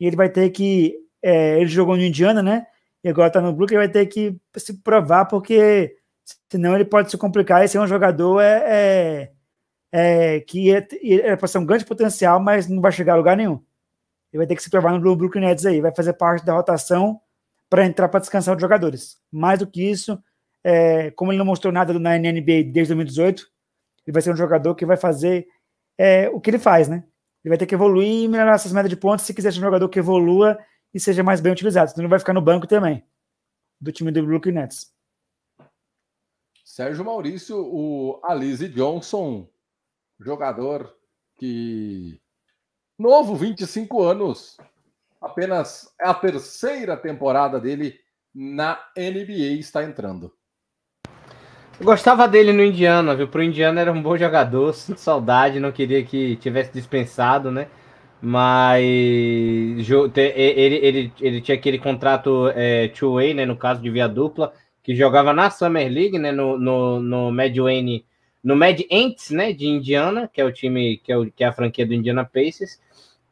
e 0.00 0.06
ele 0.06 0.16
vai 0.16 0.28
ter 0.30 0.50
que 0.50 0.96
é, 1.22 1.60
ele 1.60 1.66
jogou 1.66 1.96
no 1.96 2.02
Indiana, 2.02 2.42
né? 2.42 2.66
E 3.04 3.08
agora 3.08 3.30
tá 3.30 3.40
no 3.40 3.52
Brooklyn, 3.52 3.78
vai 3.78 3.88
ter 3.88 4.06
que 4.06 4.36
se 4.56 4.74
provar, 4.82 5.26
porque 5.26 5.96
senão 6.50 6.74
ele 6.74 6.84
pode 6.84 7.10
se 7.10 7.18
complicar. 7.18 7.64
Esse 7.64 7.76
é 7.76 7.80
um 7.80 7.86
jogador 7.86 8.40
é, 8.40 9.30
é, 9.92 10.36
é 10.36 10.40
que 10.40 10.74
é, 10.74 10.86
é 11.02 11.46
ser 11.46 11.58
um 11.58 11.66
grande 11.66 11.84
potencial, 11.84 12.40
mas 12.40 12.68
não 12.68 12.80
vai 12.80 12.92
chegar 12.92 13.14
a 13.14 13.16
lugar 13.16 13.36
nenhum. 13.36 13.62
Ele 14.32 14.38
vai 14.38 14.46
ter 14.46 14.56
que 14.56 14.62
se 14.62 14.70
provar 14.70 14.92
no 14.92 15.16
Brooklyn 15.16 15.42
Nets 15.42 15.66
aí, 15.66 15.80
vai 15.80 15.94
fazer 15.94 16.12
parte 16.14 16.44
da 16.44 16.54
rotação 16.54 17.20
para 17.68 17.86
entrar 17.86 18.08
para 18.08 18.20
descansar 18.20 18.54
os 18.54 18.60
jogadores. 18.60 19.18
Mais 19.30 19.58
do 19.58 19.66
que 19.66 19.82
isso, 19.82 20.22
é, 20.64 21.10
como 21.12 21.32
ele 21.32 21.38
não 21.38 21.46
mostrou 21.46 21.72
nada 21.72 21.98
na 21.98 22.18
NBA 22.18 22.64
desde 22.72 22.94
2018, 22.94 23.46
ele 24.06 24.12
vai 24.12 24.22
ser 24.22 24.32
um 24.32 24.36
jogador 24.36 24.74
que 24.74 24.86
vai 24.86 24.96
fazer 24.96 25.46
é, 25.98 26.28
o 26.30 26.40
que 26.40 26.50
ele 26.50 26.58
faz, 26.58 26.88
né? 26.88 27.04
Ele 27.44 27.50
vai 27.50 27.58
ter 27.58 27.66
que 27.66 27.74
evoluir 27.74 28.24
e 28.24 28.28
melhorar 28.28 28.54
essas 28.54 28.72
médias 28.72 28.90
de 28.90 28.96
pontos 28.96 29.24
se 29.24 29.34
quiser 29.34 29.52
ser 29.52 29.58
um 29.58 29.62
jogador 29.62 29.88
que 29.88 29.98
evolua 29.98 30.58
e 30.92 31.00
seja 31.00 31.22
mais 31.22 31.40
bem 31.40 31.52
utilizado. 31.52 31.90
Senão 31.90 32.04
ele 32.04 32.10
vai 32.10 32.18
ficar 32.18 32.34
no 32.34 32.42
banco 32.42 32.66
também, 32.66 33.04
do 33.80 33.90
time 33.92 34.10
do 34.10 34.24
Brooklyn 34.24 34.52
Nets. 34.52 34.92
Sérgio 36.64 37.04
Maurício, 37.04 37.56
o 37.58 38.20
Alize 38.22 38.68
Johnson, 38.68 39.48
jogador 40.18 40.94
que 41.36 42.20
novo, 42.98 43.34
25 43.34 44.02
anos, 44.02 44.58
apenas 45.20 45.92
é 45.98 46.06
a 46.06 46.14
terceira 46.14 46.96
temporada 46.96 47.58
dele 47.58 47.98
na 48.34 48.78
NBA 48.96 49.58
está 49.58 49.82
entrando. 49.82 50.32
Eu 51.80 51.86
gostava 51.86 52.28
dele 52.28 52.52
no 52.52 52.62
Indiana, 52.62 53.16
viu? 53.16 53.26
Pro 53.26 53.42
Indiana 53.42 53.80
era 53.80 53.90
um 53.90 54.02
bom 54.02 54.14
jogador, 54.14 54.70
sinto 54.76 55.00
saudade, 55.00 55.58
não 55.58 55.72
queria 55.72 56.04
que 56.04 56.36
tivesse 56.36 56.70
dispensado, 56.74 57.50
né? 57.50 57.68
Mas 58.20 58.84
ele, 60.14 60.76
ele, 60.76 61.12
ele 61.18 61.40
tinha 61.40 61.56
aquele 61.56 61.78
contrato 61.78 62.48
é, 62.54 62.88
two-way, 62.88 63.32
né, 63.32 63.46
no 63.46 63.56
caso 63.56 63.80
de 63.80 63.88
via 63.88 64.06
dupla, 64.06 64.52
que 64.82 64.94
jogava 64.94 65.32
na 65.32 65.48
Summer 65.48 65.90
League, 65.90 66.18
né, 66.18 66.30
no, 66.30 66.58
no, 66.58 67.00
no 67.00 67.32
Mad 67.32 67.56
Wayne, 67.56 68.04
no 68.44 68.54
Mad 68.54 68.78
Ants, 68.92 69.30
né, 69.30 69.54
de 69.54 69.66
Indiana, 69.66 70.28
que 70.30 70.38
é 70.38 70.44
o 70.44 70.52
time, 70.52 70.98
que 70.98 71.10
é, 71.10 71.16
o, 71.16 71.30
que 71.30 71.42
é 71.42 71.46
a 71.46 71.52
franquia 71.52 71.86
do 71.86 71.94
Indiana 71.94 72.26
Pacers, 72.26 72.78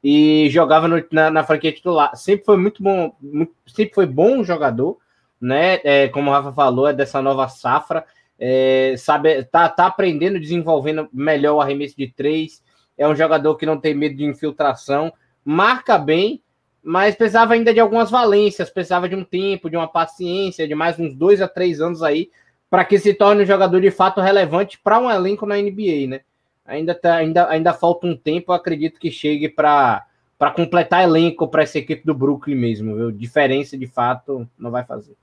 e 0.03 0.49
jogava 0.49 0.89
no, 0.89 1.05
na, 1.13 1.31
na, 1.31 1.45
franquia 1.45 1.71
titular. 1.71 2.17
Sempre 2.17 2.47
foi 2.47 2.57
muito 2.57 2.83
bom, 2.83 3.13
muito, 3.21 3.53
sempre 3.67 3.95
foi 3.95 4.07
bom 4.07 4.43
jogador, 4.43 4.97
né, 5.39 5.81
é, 5.85 6.09
como 6.09 6.31
o 6.31 6.33
Rafa 6.33 6.51
falou, 6.51 6.89
é 6.89 6.95
dessa 6.95 7.21
nova 7.21 7.47
safra, 7.47 8.07
é, 8.39 8.95
sabe, 8.97 9.45
tá, 9.45 9.69
tá 9.69 9.87
aprendendo, 9.87 10.39
desenvolvendo 10.39 11.09
melhor 11.13 11.57
o 11.57 11.61
arremesso 11.61 11.97
de 11.97 12.09
três, 12.09 12.63
é 12.97 13.07
um 13.07 13.17
jogador 13.17 13.57
que 13.57 13.67
não 13.67 13.79
tem 13.79 13.95
medo 13.95 14.17
de 14.17 14.25
infiltração, 14.25 15.13
marca 15.45 15.99
bem, 15.99 16.43
mas 16.83 17.17
precisava 17.17 17.55
ainda 17.55 17.75
de 17.75 17.81
algumas 17.81 18.11
valências, 18.11 18.71
precisava 18.71 19.09
de 19.09 19.17
um 19.17 19.25
tempo, 19.25 19.69
de 19.69 19.77
uma 19.77 19.89
paciência, 19.89 20.67
de 20.67 20.75
mais 20.75 20.99
uns 20.99 21.15
dois 21.15 21.41
a 21.43 21.49
três 21.49 21.81
anos 21.81 22.03
aí, 22.03 22.31
para 22.71 22.85
que 22.85 22.99
se 22.99 23.15
torne 23.15 23.43
um 23.43 23.47
jogador 23.47 23.81
de 23.81 23.91
fato 23.91 24.21
relevante 24.21 24.79
para 24.79 24.99
um 24.99 25.11
elenco 25.11 25.47
na 25.47 25.57
NBA, 25.57 26.07
né? 26.09 26.21
Ainda, 26.65 26.95
tá, 26.95 27.17
ainda, 27.17 27.49
ainda 27.49 27.73
falta 27.73 28.07
um 28.07 28.17
tempo, 28.17 28.53
acredito 28.53 29.01
que 29.01 29.11
chegue 29.11 29.49
para 29.49 30.05
para 30.39 30.53
completar 30.53 31.03
elenco 31.03 31.49
para 31.49 31.65
essa 31.65 31.79
equipe 31.79 32.07
do 32.07 32.15
Brooklyn 32.15 32.55
mesmo, 32.55 32.95
viu? 32.95 33.11
Diferença 33.11 33.77
de 33.77 33.89
fato 33.89 34.49
não 34.57 34.71
vai 34.71 34.85
fazer. 34.85 35.17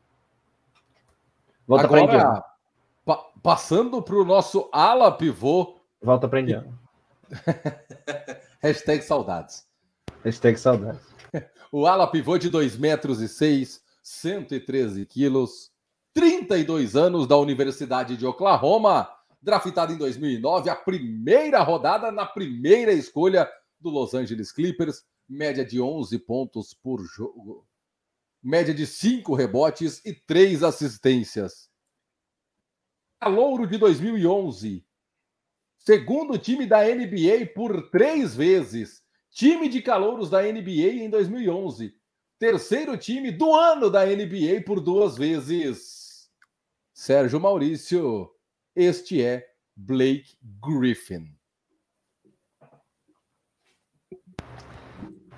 Volta 1.66 1.88
para 1.88 2.02
Indiana. 2.02 2.44
Pa 3.46 3.52
passando 3.52 4.02
para 4.02 4.16
o 4.16 4.26
nosso 4.26 4.68
ala 4.74 5.12
pivô. 5.12 5.76
Volta 6.02 6.28
para 6.28 6.42
Indiana. 6.42 6.80
Hashtag 8.60 9.04
saudades. 9.04 9.68
Hashtag 10.24 10.60
saudades. 10.60 11.06
O 11.72 11.86
ala 11.86 12.08
pivô 12.08 12.40
de 12.40 12.50
2 12.50 12.76
metros 12.76 13.22
e 13.22 13.28
6, 13.28 13.84
113 14.02 15.06
quilos, 15.06 15.72
32 16.12 16.96
anos 16.96 17.28
da 17.28 17.38
Universidade 17.38 18.18
de 18.18 18.26
Oklahoma, 18.26 19.08
draftado 19.40 19.94
em 19.94 19.98
2009, 19.98 20.72
a 20.72 20.76
primeira 20.76 21.62
rodada 21.62 22.12
na 22.12 22.26
primeira 22.26 22.94
escolha 22.94 23.48
do 23.80 23.92
Los 23.92 24.16
Angeles 24.16 24.52
Clippers, 24.52 25.04
média 25.30 25.64
de 25.64 25.80
11 25.80 26.18
pontos 26.18 26.74
por 26.74 27.04
jogo, 27.04 27.64
média 28.42 28.74
de 28.74 28.88
5 28.88 29.36
rebotes 29.36 30.04
e 30.04 30.16
3 30.16 30.64
assistências. 30.64 31.75
Calouro 33.26 33.66
de 33.66 33.80
2011, 33.80 34.86
Segundo 35.80 36.38
time 36.38 36.68
da 36.68 36.84
NBA 36.84 37.54
por 37.56 37.90
três 37.90 38.36
vezes. 38.36 39.02
Time 39.32 39.68
de 39.68 39.82
calouros 39.82 40.30
da 40.30 40.44
NBA 40.44 41.02
em 41.02 41.10
2011. 41.10 41.92
Terceiro 42.38 42.96
time 42.96 43.32
do 43.32 43.52
ano 43.52 43.90
da 43.90 44.06
NBA 44.06 44.62
por 44.64 44.80
duas 44.80 45.18
vezes. 45.18 46.30
Sérgio 46.94 47.40
Maurício, 47.40 48.30
este 48.76 49.24
é 49.24 49.44
Blake 49.76 50.38
Griffin. 50.64 51.36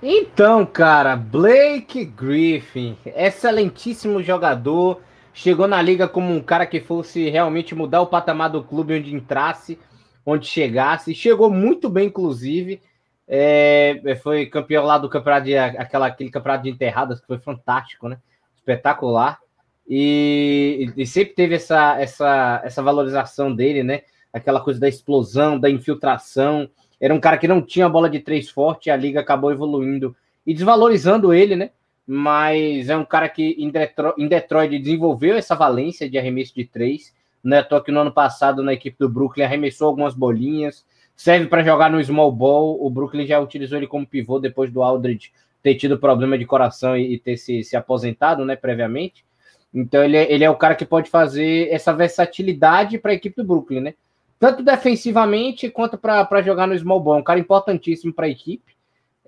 Então, 0.04 0.66
cara, 0.66 1.16
Blake 1.16 2.04
Griffin, 2.04 2.98
excelentíssimo 3.06 4.22
jogador, 4.22 5.02
chegou 5.38 5.68
na 5.68 5.80
liga 5.82 6.08
como 6.08 6.34
um 6.34 6.42
cara 6.42 6.66
que 6.66 6.82
fosse 6.82 7.30
realmente 7.30 7.76
mudar 7.76 8.02
o 8.02 8.08
patamar 8.08 8.50
do 8.50 8.64
clube 8.64 8.98
onde 8.98 9.14
entrasse 9.14 9.78
onde 10.26 10.48
chegasse. 10.48 11.14
Chegou 11.14 11.50
muito 11.50 11.90
bem, 11.90 12.08
inclusive. 12.08 12.82
É, 13.28 14.02
foi 14.24 14.48
campeão 14.48 14.84
lá 14.84 14.98
do 14.98 15.08
campeonato 15.08 15.46
de 15.46 15.58
aquela, 15.58 16.08
aquele 16.08 16.32
campeonato 16.32 16.64
de 16.64 16.70
enterradas 16.72 17.22
que 17.22 17.28
foi 17.28 17.38
fantástico, 17.38 18.10
né? 18.10 18.18
Espetacular. 18.58 19.40
E, 19.88 20.92
e 20.98 21.06
sempre 21.06 21.36
teve 21.36 21.56
essa, 21.56 22.00
essa, 22.02 22.62
essa 22.66 22.82
valorização 22.82 23.54
dele, 23.54 23.84
né? 23.84 24.02
aquela 24.34 24.60
coisa 24.60 24.80
da 24.80 24.90
explosão, 24.90 25.60
da 25.60 25.70
infiltração. 25.70 26.70
Era 27.00 27.14
um 27.14 27.20
cara 27.20 27.38
que 27.38 27.48
não 27.48 27.62
tinha 27.62 27.88
bola 27.88 28.10
de 28.10 28.20
três 28.20 28.50
forte, 28.50 28.90
a 28.90 28.96
liga 28.96 29.20
acabou 29.20 29.52
evoluindo 29.52 30.16
e 30.46 30.54
desvalorizando 30.54 31.34
ele, 31.34 31.56
né? 31.56 31.72
Mas 32.08 32.88
é 32.88 32.96
um 32.96 33.04
cara 33.04 33.28
que 33.28 33.56
em 33.60 33.70
Detroit, 33.70 34.16
em 34.18 34.28
Detroit 34.30 34.80
desenvolveu 34.80 35.36
essa 35.36 35.56
valência 35.56 36.10
de 36.10 36.18
arremesso 36.18 36.56
de 36.56 36.64
três. 36.64 37.14
Não 37.44 37.58
é 37.58 37.60
à 37.60 37.82
que 37.82 37.92
no 37.92 38.00
ano 38.00 38.14
passado, 38.14 38.64
na 38.64 38.74
equipe 38.74 38.98
do 38.98 39.10
Brooklyn, 39.10 39.44
arremessou 39.44 39.90
algumas 39.90 40.14
bolinhas. 40.14 40.86
Serve 41.16 41.48
para 41.48 41.64
jogar 41.64 41.92
no 41.92 42.02
small 42.02 42.32
ball. 42.32 42.78
O 42.82 42.90
Brooklyn 42.90 43.28
já 43.28 43.40
utilizou 43.40 43.78
ele 43.78 43.88
como 43.88 44.08
pivô 44.08 44.40
depois 44.40 44.72
do 44.72 44.82
Aldridge 44.82 45.34
ter 45.62 45.76
tido 45.76 46.00
problema 46.00 46.38
de 46.38 46.46
coração 46.46 46.96
e, 46.96 47.20
ter 47.20 47.36
se, 47.36 47.62
se 47.62 47.76
aposentado, 47.76 48.46
né, 48.46 48.56
previamente. 48.56 49.26
Então 49.74 50.02
ele 50.02 50.16
é, 50.16 50.32
ele 50.32 50.46
é 50.46 50.50
o 50.50 50.56
cara 50.56 50.76
que 50.76 50.86
pode 50.86 51.10
fazer 51.10 51.68
essa 51.70 51.92
versatilidade 51.92 52.98
para 52.98 53.12
a 53.12 53.16
equipe 53.16 53.36
do 53.36 53.44
Brooklyn, 53.44 53.82
né? 53.82 53.94
Tanto 54.40 54.64
defensivamente 54.64 55.70
quanto 55.70 55.98
para 55.98 56.42
jogar 56.42 56.68
no 56.68 56.78
small 56.78 57.02
ball. 57.02 57.18
Um 57.18 57.24
cara 57.24 57.40
importantíssimo 57.40 58.14
para 58.14 58.28
a 58.28 58.30
equipe. 58.30 58.77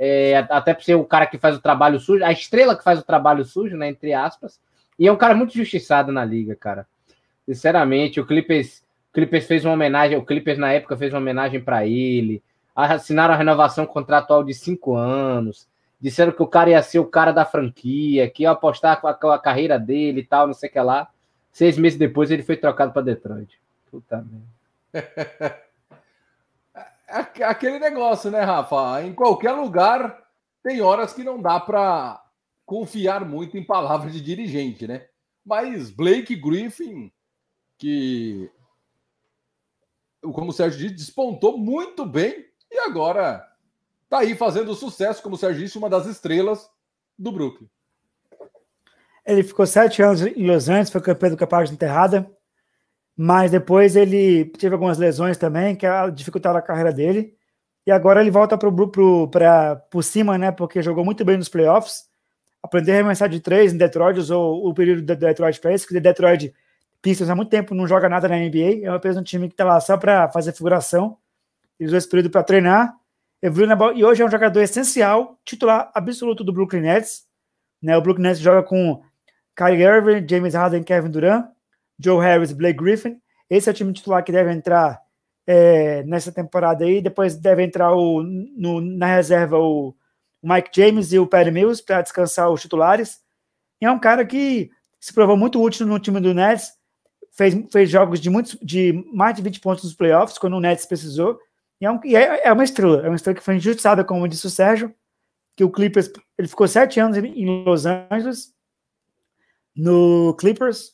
É, 0.02 0.38
até 0.50 0.74
por 0.74 0.84
ser 0.84 0.96
o 0.96 1.04
cara 1.04 1.26
que 1.26 1.38
faz 1.38 1.58
o 1.58 1.62
trabalho 1.62 2.00
sujo, 2.00 2.24
a 2.24 2.32
estrela 2.32 2.76
que 2.76 2.84
faz 2.84 3.00
o 3.00 3.04
trabalho 3.04 3.44
sujo, 3.44 3.76
né? 3.76 3.90
Entre 3.90 4.14
aspas. 4.14 4.60
E 4.98 5.08
é 5.08 5.12
um 5.12 5.18
cara 5.18 5.36
muito 5.36 5.54
justiçado 5.54 6.12
na 6.12 6.24
liga, 6.24 6.56
cara. 6.56 6.88
Sinceramente, 7.46 8.20
o 8.20 8.26
Clippers, 8.26 8.84
Clippers 9.14 9.46
fez 9.46 9.66
uma 9.66 9.74
homenagem, 9.74 10.18
o 10.18 10.26
Clippers 10.26 10.58
na 10.58 10.72
época 10.72 10.96
fez 10.96 11.14
uma 11.14 11.20
homenagem 11.20 11.60
para 11.62 11.86
ele. 11.86 12.42
Assinaram 12.76 13.34
a 13.34 13.38
renovação 13.38 13.86
contratual 13.86 14.44
de 14.44 14.54
cinco 14.54 14.96
anos 14.96 15.68
disseram 16.00 16.32
que 16.32 16.42
o 16.42 16.48
cara 16.48 16.70
ia 16.70 16.82
ser 16.82 17.00
o 17.00 17.06
cara 17.06 17.32
da 17.32 17.46
franquia, 17.46 18.30
que 18.30 18.44
ia 18.44 18.52
apostar 18.52 19.02
com 19.02 19.08
a, 19.08 19.36
a 19.36 19.40
carreira 19.40 19.78
dele 19.78 20.22
e 20.22 20.26
tal, 20.26 20.48
não 20.48 20.54
sei 20.54 20.70
o 20.70 20.72
que 20.72 20.80
lá. 20.80 21.10
Seis 21.52 21.78
meses 21.78 22.00
depois 22.00 22.32
ele 22.32 22.44
foi 22.44 22.56
trocado 22.56 22.94
para 22.94 23.02
Detroit. 23.02 23.60
Puta 23.92 24.26
merda. 24.94 25.60
Aquele 27.44 27.80
negócio, 27.80 28.30
né, 28.30 28.42
Rafa? 28.42 29.04
Em 29.04 29.14
qualquer 29.14 29.52
lugar 29.52 30.24
tem 30.64 30.82
horas 30.82 31.14
que 31.14 31.24
não 31.24 31.42
dá 31.42 31.60
para 31.60 32.24
confiar 32.66 33.26
muito 33.26 33.58
em 33.58 33.64
palavras 33.64 34.14
de 34.14 34.22
dirigente, 34.22 34.88
né? 34.88 35.08
Mas 35.46 35.90
Blake 35.90 36.36
Griffin, 36.36 37.12
que, 37.78 38.52
como 40.22 40.50
o 40.50 40.54
Sérgio 40.54 40.80
disse, 40.80 40.94
despontou 40.94 41.58
muito 41.58 42.06
bem 42.06 42.46
e 42.72 42.78
agora 42.80 43.48
tá 44.08 44.20
aí 44.20 44.36
fazendo 44.36 44.76
sucesso, 44.76 45.24
como 45.24 45.36
o 45.36 45.38
Sérgio 45.38 45.64
disse, 45.64 45.78
uma 45.78 45.90
das 45.90 46.06
estrelas 46.06 46.70
do 47.18 47.32
Brooklyn. 47.32 47.70
Ele 49.26 49.44
ficou 49.44 49.66
sete 49.66 50.02
anos 50.02 50.22
em 50.22 50.46
Los 50.46 50.70
Angeles, 50.70 50.90
foi 50.90 51.02
campeão 51.02 51.32
do 51.32 51.38
Campeonato 51.38 51.70
de 51.70 51.76
Enterrada, 51.76 52.32
mas 53.22 53.52
depois 53.52 53.98
ele 53.98 54.46
teve 54.46 54.74
algumas 54.74 54.98
lesões 54.98 55.36
também, 55.36 55.76
que 55.76 55.86
dificultaram 56.14 56.58
a 56.58 56.62
carreira 56.62 56.94
dele. 56.94 57.36
E 57.86 57.92
agora 57.92 58.22
ele 58.22 58.32
volta 58.32 58.58
para 58.58 59.76
por 59.76 60.04
cima, 60.06 60.38
né? 60.38 60.54
Porque 60.54 60.82
jogou 60.82 61.04
muito 61.04 61.26
bem 61.26 61.36
nos 61.36 61.50
playoffs. 61.50 62.06
Aprendeu 62.64 62.94
a 62.94 62.98
arremessar 63.00 63.28
de 63.28 63.42
três 63.42 63.74
em 63.74 63.78
Detroit, 63.78 64.18
usou 64.18 64.66
o 64.66 64.74
período 64.74 65.02
de 65.02 65.16
Detroit 65.18 65.60
para 65.60 65.74
isso, 65.74 65.86
que 65.86 66.00
Detroit 66.00 66.54
Pistons 67.02 67.30
há 67.30 67.36
muito 67.36 67.50
tempo 67.50 67.76
não 67.76 67.86
joga 67.86 68.08
nada 68.08 68.26
na 68.30 68.38
NBA, 68.38 68.84
é 68.84 68.88
apenas 68.88 69.18
um 69.18 69.24
time 69.24 69.50
que 69.50 69.54
está 69.54 69.66
lá 69.66 69.82
só 69.82 69.98
para 69.98 70.30
fazer 70.30 70.54
figuração. 70.54 71.18
Ele 71.78 71.88
usou 71.88 71.98
esse 71.98 72.08
período 72.08 72.30
para 72.30 72.42
treinar 72.42 72.96
e 73.44 74.06
hoje 74.06 74.22
é 74.22 74.26
um 74.26 74.32
jogador 74.32 74.62
essencial, 74.62 75.38
titular 75.44 75.92
absoluto 75.94 76.42
do 76.42 76.54
Brooklyn 76.54 76.84
Nets. 76.84 77.26
Né? 77.82 77.98
O 77.98 78.02
Brooklyn 78.02 78.24
Nets 78.24 78.40
joga 78.40 78.64
com 78.64 79.02
Kyrie 79.58 79.84
Irving, 79.84 80.26
James 80.26 80.54
Harden, 80.54 80.84
Kevin 80.84 81.10
Durant, 81.10 81.48
Joe 82.00 82.24
Harris, 82.24 82.52
Blake 82.54 82.80
Griffin. 82.80 83.20
Esse 83.50 83.70
é 83.70 83.72
o 83.72 83.76
time 83.76 83.94
titular 83.94 84.24
que 84.24 84.32
deve 84.32 84.52
entrar 84.52 85.00
é, 85.46 86.04
nessa 86.04 86.32
temporada 86.32 86.86
aí. 86.86 87.02
Depois 87.02 87.36
deve 87.36 87.64
entrar 87.64 87.94
o, 87.94 88.24
no, 88.24 88.80
na 88.80 89.08
reserva 89.08 89.58
o 89.58 89.96
Mike 90.42 90.70
James 90.74 91.12
e 91.12 91.20
o 91.20 91.28
Perry 91.28 91.52
Mills 91.52 91.84
para 91.84 92.02
descansar 92.02 92.50
os 92.50 92.62
titulares. 92.62 93.20
E 93.82 93.86
é 93.86 93.92
um 93.92 94.00
cara 94.00 94.26
que 94.26 94.72
se 95.00 95.14
provou 95.14 95.36
muito 95.36 95.62
útil 95.62 95.86
no 95.86 96.00
time 96.00 96.20
do 96.20 96.34
Nets. 96.34 96.72
Fez, 97.32 97.56
fez 97.72 97.90
jogos 97.90 98.20
de, 98.20 98.30
muitos, 98.30 98.58
de 98.62 98.94
mais 99.14 99.36
de 99.36 99.42
20 99.42 99.60
pontos 99.60 99.84
nos 99.84 99.94
playoffs, 99.94 100.38
quando 100.38 100.58
o 100.58 100.60
Nets 100.60 100.86
precisou. 100.86 101.40
E 101.80 101.86
é, 101.86 101.92
um, 101.92 102.00
e 102.04 102.16
é, 102.16 102.48
é 102.48 102.54
uma 102.54 102.64
estrela, 102.64 103.06
é 103.06 103.10
uma 103.10 103.16
estrela 103.16 103.38
que 103.38 103.44
foi 103.44 103.56
injustiçada, 103.56 104.04
como 104.04 104.28
disse 104.28 104.46
o 104.46 104.50
Sérgio, 104.50 104.94
que 105.56 105.64
o 105.64 105.72
Clippers, 105.72 106.12
ele 106.38 106.48
ficou 106.48 106.68
sete 106.68 107.00
anos 107.00 107.18
em 107.18 107.64
Los 107.64 107.86
Angeles, 107.86 108.54
no 109.76 110.36
Clippers, 110.38 110.94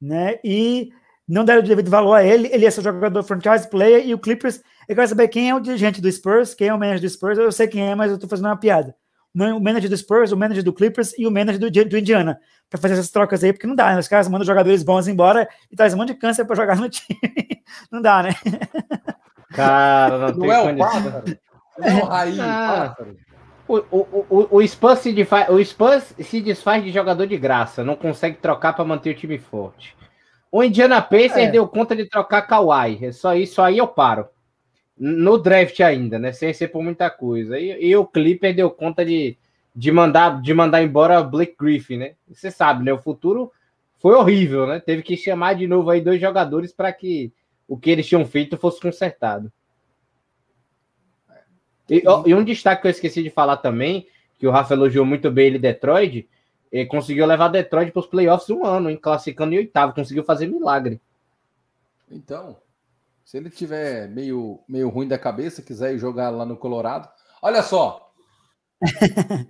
né, 0.00 0.38
e 0.42 0.90
não 1.28 1.44
deram 1.44 1.62
devido 1.62 1.90
valor 1.90 2.14
a 2.14 2.24
ele, 2.24 2.48
ele 2.52 2.66
é 2.66 2.70
seu 2.70 2.82
jogador 2.82 3.22
franchise 3.22 3.68
player, 3.68 4.06
e 4.06 4.14
o 4.14 4.18
Clippers, 4.18 4.60
eu 4.88 4.96
quero 4.96 5.08
saber 5.08 5.28
quem 5.28 5.50
é 5.50 5.54
o 5.54 5.60
dirigente 5.60 6.00
do 6.00 6.10
Spurs, 6.10 6.54
quem 6.54 6.68
é 6.68 6.74
o 6.74 6.78
manager 6.78 7.02
do 7.02 7.08
Spurs, 7.08 7.38
eu 7.38 7.52
sei 7.52 7.68
quem 7.68 7.90
é, 7.90 7.94
mas 7.94 8.10
eu 8.10 8.18
tô 8.18 8.26
fazendo 8.26 8.46
uma 8.46 8.56
piada. 8.56 8.94
O 9.32 9.60
manager 9.60 9.88
do 9.88 9.96
Spurs, 9.96 10.32
o 10.32 10.36
manager 10.36 10.64
do 10.64 10.72
Clippers 10.72 11.16
e 11.16 11.24
o 11.24 11.30
manager 11.30 11.60
do, 11.60 11.70
do 11.70 11.98
Indiana, 11.98 12.40
para 12.68 12.80
fazer 12.80 12.94
essas 12.94 13.10
trocas 13.10 13.44
aí, 13.44 13.52
porque 13.52 13.66
não 13.66 13.76
dá, 13.76 13.92
né? 13.92 14.00
Os 14.00 14.08
caras 14.08 14.26
mandam 14.26 14.44
jogadores 14.44 14.82
bons 14.82 15.06
embora 15.06 15.48
e 15.70 15.76
traz 15.76 15.94
um 15.94 15.98
monte 15.98 16.08
de 16.08 16.14
câncer 16.14 16.44
para 16.44 16.56
jogar 16.56 16.76
no 16.76 16.88
time. 16.88 17.20
não 17.92 18.02
dá, 18.02 18.24
né? 18.24 18.34
Cara, 19.52 20.32
não, 20.32 20.38
não 20.38 20.52
é 20.52 20.72
o 20.72 20.76
pássaro? 20.76 21.38
É 21.80 21.94
o 21.94 22.04
raiz, 22.04 22.38
ah, 22.40 22.96
O, 23.70 23.78
o, 23.92 24.26
o, 24.28 24.56
o, 24.56 24.66
Spurs 24.66 24.98
se 24.98 25.12
desfaz, 25.12 25.48
o 25.48 25.64
Spurs 25.64 26.12
se 26.18 26.40
desfaz 26.40 26.82
de 26.82 26.90
jogador 26.90 27.24
de 27.24 27.38
graça, 27.38 27.84
não 27.84 27.94
consegue 27.94 28.36
trocar 28.38 28.72
para 28.72 28.84
manter 28.84 29.10
o 29.10 29.14
time 29.14 29.38
forte. 29.38 29.96
O 30.50 30.64
Indiana 30.64 31.00
Pacers 31.00 31.36
é. 31.36 31.50
deu 31.52 31.68
conta 31.68 31.94
de 31.94 32.04
trocar 32.04 32.42
Kawhi. 32.42 32.98
É 33.04 33.12
só 33.12 33.32
isso 33.36 33.62
aí 33.62 33.78
eu 33.78 33.86
paro. 33.86 34.26
No 34.98 35.38
draft 35.38 35.78
ainda, 35.80 36.18
né? 36.18 36.32
Sem 36.32 36.52
ser 36.52 36.66
por 36.68 36.82
muita 36.82 37.08
coisa. 37.08 37.56
E, 37.60 37.86
e 37.86 37.96
o 37.96 38.04
Clipper 38.04 38.56
deu 38.56 38.68
conta 38.72 39.04
de, 39.04 39.38
de, 39.74 39.92
mandar, 39.92 40.42
de 40.42 40.52
mandar 40.52 40.82
embora 40.82 41.22
Blake 41.22 41.54
Griffin, 41.56 41.98
né? 41.98 42.14
Você 42.28 42.50
sabe, 42.50 42.82
né? 42.82 42.92
O 42.92 42.98
futuro 42.98 43.52
foi 44.00 44.14
horrível, 44.14 44.66
né? 44.66 44.80
Teve 44.80 45.02
que 45.02 45.16
chamar 45.16 45.54
de 45.54 45.68
novo 45.68 45.90
aí 45.90 46.00
dois 46.00 46.20
jogadores 46.20 46.72
para 46.72 46.92
que 46.92 47.32
o 47.68 47.78
que 47.78 47.88
eles 47.88 48.08
tinham 48.08 48.26
feito 48.26 48.56
fosse 48.56 48.80
consertado. 48.80 49.52
E, 51.90 52.04
e, 52.26 52.34
um 52.34 52.44
destaque 52.44 52.82
que 52.82 52.86
eu 52.86 52.92
esqueci 52.92 53.20
de 53.20 53.30
falar 53.30 53.56
também, 53.56 54.06
que 54.38 54.46
o 54.46 54.50
Rafa 54.50 54.74
elogiou 54.74 55.04
muito 55.04 55.28
bem 55.28 55.48
ele 55.48 55.58
Detroit, 55.58 56.28
ele 56.70 56.86
conseguiu 56.86 57.26
levar 57.26 57.48
Detroit 57.48 57.90
para 57.90 58.00
os 58.00 58.06
playoffs 58.06 58.48
um 58.48 58.64
ano, 58.64 58.88
hein, 58.88 58.96
classificando 58.96 59.52
em 59.52 59.58
oitavo, 59.58 59.92
conseguiu 59.92 60.22
fazer 60.22 60.46
milagre. 60.46 61.00
Então, 62.08 62.56
se 63.24 63.36
ele 63.36 63.50
tiver 63.50 64.08
meio, 64.08 64.60
meio 64.68 64.88
ruim 64.88 65.08
da 65.08 65.18
cabeça, 65.18 65.62
quiser 65.62 65.94
ir 65.94 65.98
jogar 65.98 66.30
lá 66.30 66.46
no 66.46 66.56
Colorado, 66.56 67.08
olha 67.42 67.62
só. 67.62 68.12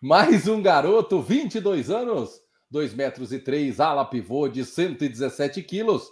Mais 0.00 0.48
um 0.48 0.62
garoto, 0.62 1.20
22 1.20 1.90
anos, 1.90 2.40
2 2.70 2.94
metros 2.94 3.30
e 3.30 3.38
3, 3.38 3.78
ala 3.78 4.06
pivô 4.06 4.48
de 4.48 4.64
117 4.64 5.62
quilos, 5.62 6.10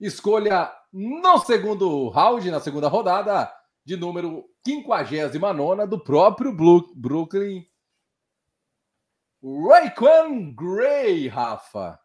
escolha 0.00 0.70
no 0.92 1.38
segundo 1.40 2.08
round, 2.08 2.48
na 2.52 2.60
segunda 2.60 2.86
rodada, 2.86 3.52
de 3.88 3.96
número 3.96 4.44
59 4.66 5.86
do 5.86 5.98
próprio 5.98 6.52
Brooklyn. 6.94 7.66
Rayquan 9.42 10.52
Gray, 10.54 11.26
Rafa. 11.26 11.98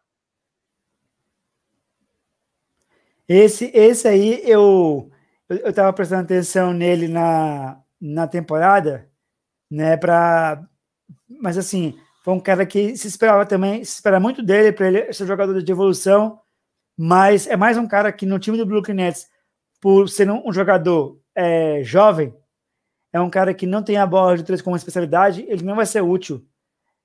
Esse, 3.28 3.70
esse 3.74 4.08
aí 4.08 4.40
eu 4.48 5.10
eu 5.46 5.68
estava 5.68 5.92
prestando 5.92 6.22
atenção 6.22 6.72
nele 6.72 7.06
na, 7.06 7.78
na 8.00 8.26
temporada, 8.26 9.10
né? 9.70 9.94
Para, 9.98 10.66
mas 11.28 11.58
assim 11.58 11.98
foi 12.24 12.32
um 12.32 12.40
cara 12.40 12.64
que 12.64 12.96
se 12.96 13.08
esperava 13.08 13.44
também, 13.44 13.84
se 13.84 13.96
espera 13.96 14.18
muito 14.18 14.42
dele 14.42 14.72
para 14.72 14.86
ele 14.88 15.12
ser 15.12 15.26
jogador 15.26 15.62
de 15.62 15.70
evolução 15.70 16.40
mas 16.96 17.46
é 17.46 17.56
mais 17.56 17.76
um 17.76 17.86
cara 17.88 18.12
que 18.12 18.24
no 18.24 18.38
time 18.38 18.56
do 18.56 18.64
Brooklyn 18.66 18.94
Nets, 18.94 19.28
por 19.80 20.08
ser 20.08 20.30
um, 20.30 20.52
jogador 20.52 21.20
é, 21.34 21.82
jovem, 21.82 22.34
é 23.12 23.20
um 23.20 23.30
cara 23.30 23.54
que 23.54 23.66
não 23.66 23.82
tem 23.82 23.96
a 23.96 24.06
bola 24.06 24.36
de 24.36 24.44
três 24.44 24.60
como 24.60 24.76
especialidade, 24.76 25.44
ele 25.48 25.62
não 25.62 25.76
vai 25.76 25.86
ser 25.86 26.02
útil. 26.02 26.46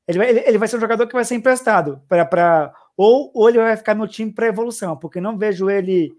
Ele 0.08 0.18
vai, 0.18 0.30
ele, 0.30 0.40
ele 0.40 0.58
vai 0.58 0.68
ser 0.68 0.78
um 0.78 0.82
jogador 0.82 1.06
que 1.08 1.14
vai 1.14 1.24
ser 1.24 1.36
emprestado 1.36 2.02
para 2.08 2.74
ou, 2.98 3.32
ou 3.34 3.48
ele 3.48 3.60
vai 3.60 3.78
ficar 3.78 3.96
no 3.96 4.08
time 4.08 4.34
para 4.34 4.48
evolução, 4.48 4.98
porque 4.98 5.22
não 5.22 5.38
vejo 5.38 5.70
ele 5.70 6.12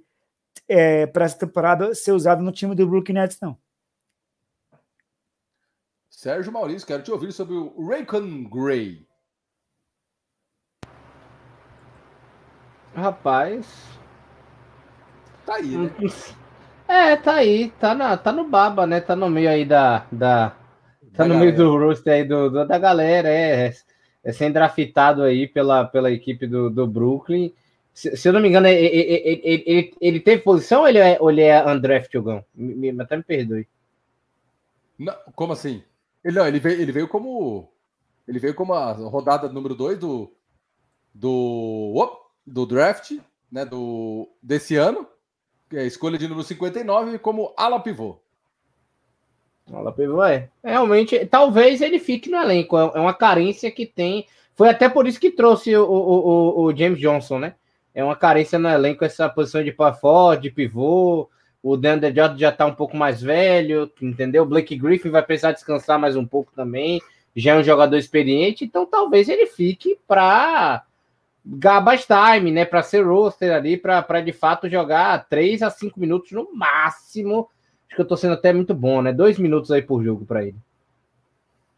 é, 0.68 1.06
para 1.06 1.24
essa 1.24 1.38
temporada 1.38 1.94
ser 1.94 2.12
usado 2.12 2.42
no 2.42 2.52
time 2.52 2.74
do 2.74 2.86
Brooklyn 2.86 3.14
Nets, 3.14 3.38
não. 3.40 3.58
Sérgio 6.08 6.52
Maurício, 6.52 6.86
quero 6.86 7.02
te 7.02 7.10
ouvir 7.10 7.32
sobre 7.32 7.54
o 7.54 7.88
Raycon 7.88 8.44
Gray. 8.44 9.06
Rapaz. 12.94 13.66
Tá 15.44 15.56
aí, 15.56 15.76
né? 15.76 15.90
É, 16.90 17.14
tá 17.14 17.36
aí. 17.36 17.70
Tá, 17.78 17.94
na, 17.94 18.16
tá 18.16 18.32
no 18.32 18.48
baba, 18.48 18.84
né? 18.84 19.00
Tá 19.00 19.14
no 19.14 19.30
meio 19.30 19.48
aí 19.48 19.64
da. 19.64 20.04
da 20.10 20.50
tá 21.14 21.22
da 21.22 21.24
no 21.24 21.34
galera. 21.34 21.38
meio 21.38 21.56
do 21.56 21.78
roster 21.78 22.12
aí 22.14 22.24
do, 22.24 22.50
do, 22.50 22.66
da 22.66 22.78
galera. 22.78 23.28
É, 23.28 23.72
é 24.24 24.32
sendo 24.32 24.54
draftado 24.54 25.22
aí 25.22 25.46
pela, 25.46 25.84
pela 25.84 26.10
equipe 26.10 26.48
do, 26.48 26.68
do 26.68 26.88
Brooklyn. 26.88 27.52
Se, 27.94 28.16
se 28.16 28.28
eu 28.28 28.32
não 28.32 28.40
me 28.40 28.48
engano, 28.48 28.66
ele, 28.66 28.86
ele, 28.88 29.64
ele, 29.66 29.94
ele 30.00 30.20
teve 30.20 30.42
posição 30.42 30.80
ou 30.80 30.88
ele 30.88 30.98
é, 30.98 31.16
ou 31.20 31.30
ele 31.30 31.42
é 31.42 31.64
undrafted, 31.64 32.24
Gão? 32.24 32.44
Até 33.00 33.16
me 33.16 33.22
perdoe. 33.22 33.68
Não, 34.98 35.14
como 35.36 35.52
assim? 35.52 35.84
Ele, 36.24 36.36
não, 36.36 36.46
ele, 36.46 36.58
veio, 36.58 36.80
ele 36.80 36.92
veio 36.92 37.06
como. 37.06 37.70
Ele 38.26 38.40
veio 38.40 38.54
como 38.54 38.74
a 38.74 38.90
rodada 38.92 39.48
número 39.48 39.76
2 39.76 39.96
do. 39.96 40.32
Do. 41.14 42.18
Do 42.44 42.66
draft, 42.66 43.12
né? 43.50 43.64
Do, 43.64 44.28
desse 44.42 44.74
ano. 44.74 45.06
É 45.72 45.86
escolha 45.86 46.18
de 46.18 46.26
número 46.26 46.46
59 46.46 47.18
como 47.18 47.54
ala 47.56 47.80
pivô. 47.80 48.18
Ala 49.72 49.92
pivô 49.92 50.24
é. 50.24 50.48
Realmente, 50.64 51.24
talvez 51.26 51.80
ele 51.80 51.98
fique 51.98 52.28
no 52.28 52.38
elenco. 52.38 52.76
É, 52.76 52.92
é 52.94 53.00
uma 53.00 53.14
carência 53.14 53.70
que 53.70 53.86
tem. 53.86 54.26
Foi 54.54 54.68
até 54.68 54.88
por 54.88 55.06
isso 55.06 55.20
que 55.20 55.30
trouxe 55.30 55.76
o, 55.76 55.84
o, 55.84 56.64
o 56.64 56.76
James 56.76 56.98
Johnson, 56.98 57.38
né? 57.38 57.54
É 57.94 58.02
uma 58.02 58.16
carência 58.16 58.58
no 58.58 58.68
elenco 58.68 59.04
essa 59.04 59.28
posição 59.28 59.62
de 59.62 59.72
power 59.72 60.38
de 60.38 60.50
pivô. 60.50 61.28
O 61.62 61.76
Deandre 61.76 62.14
Jordan 62.14 62.38
já 62.38 62.48
está 62.48 62.66
um 62.66 62.74
pouco 62.74 62.96
mais 62.96 63.20
velho, 63.22 63.90
entendeu? 64.00 64.42
O 64.44 64.46
Blake 64.46 64.76
Griffin 64.76 65.10
vai 65.10 65.22
precisar 65.22 65.52
descansar 65.52 65.98
mais 65.98 66.16
um 66.16 66.26
pouco 66.26 66.52
também. 66.54 67.00
Já 67.36 67.54
é 67.54 67.58
um 67.58 67.62
jogador 67.62 67.96
experiente, 67.96 68.64
então 68.64 68.86
talvez 68.86 69.28
ele 69.28 69.46
fique 69.46 69.98
para 70.08 70.84
garbage 71.58 72.06
time, 72.06 72.52
né? 72.52 72.64
Para 72.64 72.82
ser 72.82 73.04
roster 73.04 73.52
ali, 73.52 73.76
para 73.76 74.20
de 74.20 74.32
fato 74.32 74.68
jogar 74.68 75.26
3 75.28 75.62
a 75.62 75.70
5 75.70 75.98
minutos 75.98 76.30
no 76.32 76.48
máximo. 76.54 77.48
Acho 77.86 77.96
que 77.96 78.00
eu 78.00 78.04
estou 78.04 78.16
sendo 78.16 78.34
até 78.34 78.52
muito 78.52 78.74
bom, 78.74 79.02
né? 79.02 79.12
Dois 79.12 79.38
minutos 79.38 79.70
aí 79.72 79.82
por 79.82 80.04
jogo 80.04 80.24
para 80.24 80.44
ele. 80.44 80.56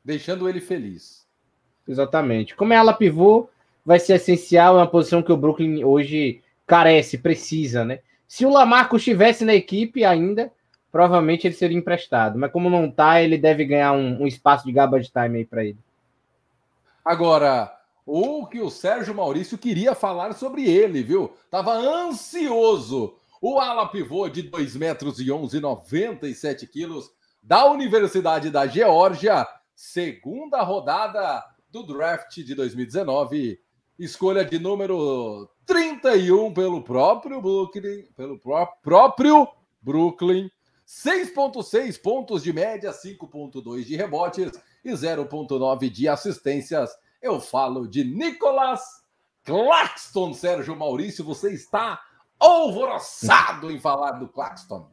Deixando 0.05 0.49
ele 0.49 0.61
feliz. 0.61 1.27
Exatamente. 1.89 2.55
Como 2.55 2.73
é 2.73 2.77
ala 2.77 2.93
pivô, 2.93 3.49
vai 3.85 3.99
ser 3.99 4.14
essencial, 4.14 4.77
é 4.77 4.81
uma 4.81 4.87
posição 4.87 5.23
que 5.23 5.33
o 5.33 5.37
Brooklyn 5.37 5.83
hoje 5.85 6.43
carece, 6.66 7.18
precisa, 7.18 7.85
né? 7.85 8.01
Se 8.29 8.45
o 8.45 8.51
Lamarco 8.51 8.97
estivesse 8.97 9.45
na 9.45 9.55
equipe 9.55 10.05
ainda, 10.05 10.51
provavelmente 10.91 11.47
ele 11.47 11.55
seria 11.55 11.77
emprestado. 11.77 12.39
Mas 12.39 12.53
como 12.53 12.68
não 12.68 12.91
tá, 12.91 13.23
ele 13.23 13.39
deve 13.39 13.64
ganhar 13.64 13.93
um, 13.93 14.23
um 14.23 14.27
espaço 14.27 14.66
de 14.66 14.73
garbage 14.73 15.11
time 15.11 15.39
aí 15.39 15.45
para 15.45 15.64
ele. 15.64 15.79
Agora, 17.05 17.75
o 18.05 18.46
que 18.46 18.61
o 18.61 18.70
Sérgio 18.70 19.14
Maurício 19.14 19.57
queria 19.57 19.94
falar 19.94 20.34
sobre 20.34 20.68
ele, 20.68 21.03
viu? 21.03 21.32
Tava 21.50 21.72
ansioso. 21.72 23.14
O 23.40 23.59
ala 23.59 23.88
pivô 23.88 24.28
de 24.28 24.42
2 24.42 24.76
metros 24.76 25.18
e 25.18 25.30
11, 25.30 25.61
97 25.61 26.66
quilos, 26.66 27.11
da 27.42 27.68
Universidade 27.70 28.50
da 28.50 28.68
Geórgia, 28.68 29.46
segunda 29.74 30.62
rodada 30.62 31.44
do 31.68 31.82
draft 31.82 32.36
de 32.36 32.55
2019, 32.55 33.59
escolha 33.98 34.44
de 34.44 34.59
número 34.61 35.50
31 35.66 36.53
pelo 36.55 36.84
próprio 36.84 37.40
Brooklyn, 37.40 38.05
pelo 38.16 38.38
pró 38.38 38.66
próprio 38.82 39.48
Brooklyn. 39.80 40.50
6.6 40.86 42.00
pontos 42.00 42.42
de 42.42 42.53
média, 42.53 42.92
5.2 42.92 43.84
de 43.84 43.96
rebotes 43.96 44.53
e 44.84 44.90
0.9 44.90 45.88
de 45.88 46.07
assistências. 46.09 46.90
Eu 47.23 47.41
falo 47.41 47.87
de 47.87 48.03
Nicolas 48.03 48.83
Claxton, 49.45 50.35
Sérgio 50.35 50.77
Maurício, 50.77 51.25
você 51.25 51.53
está 51.53 52.01
alvoroçado 52.39 53.70
em 53.70 53.79
falar 53.79 54.12
do 54.12 54.27
Claxton. 54.27 54.89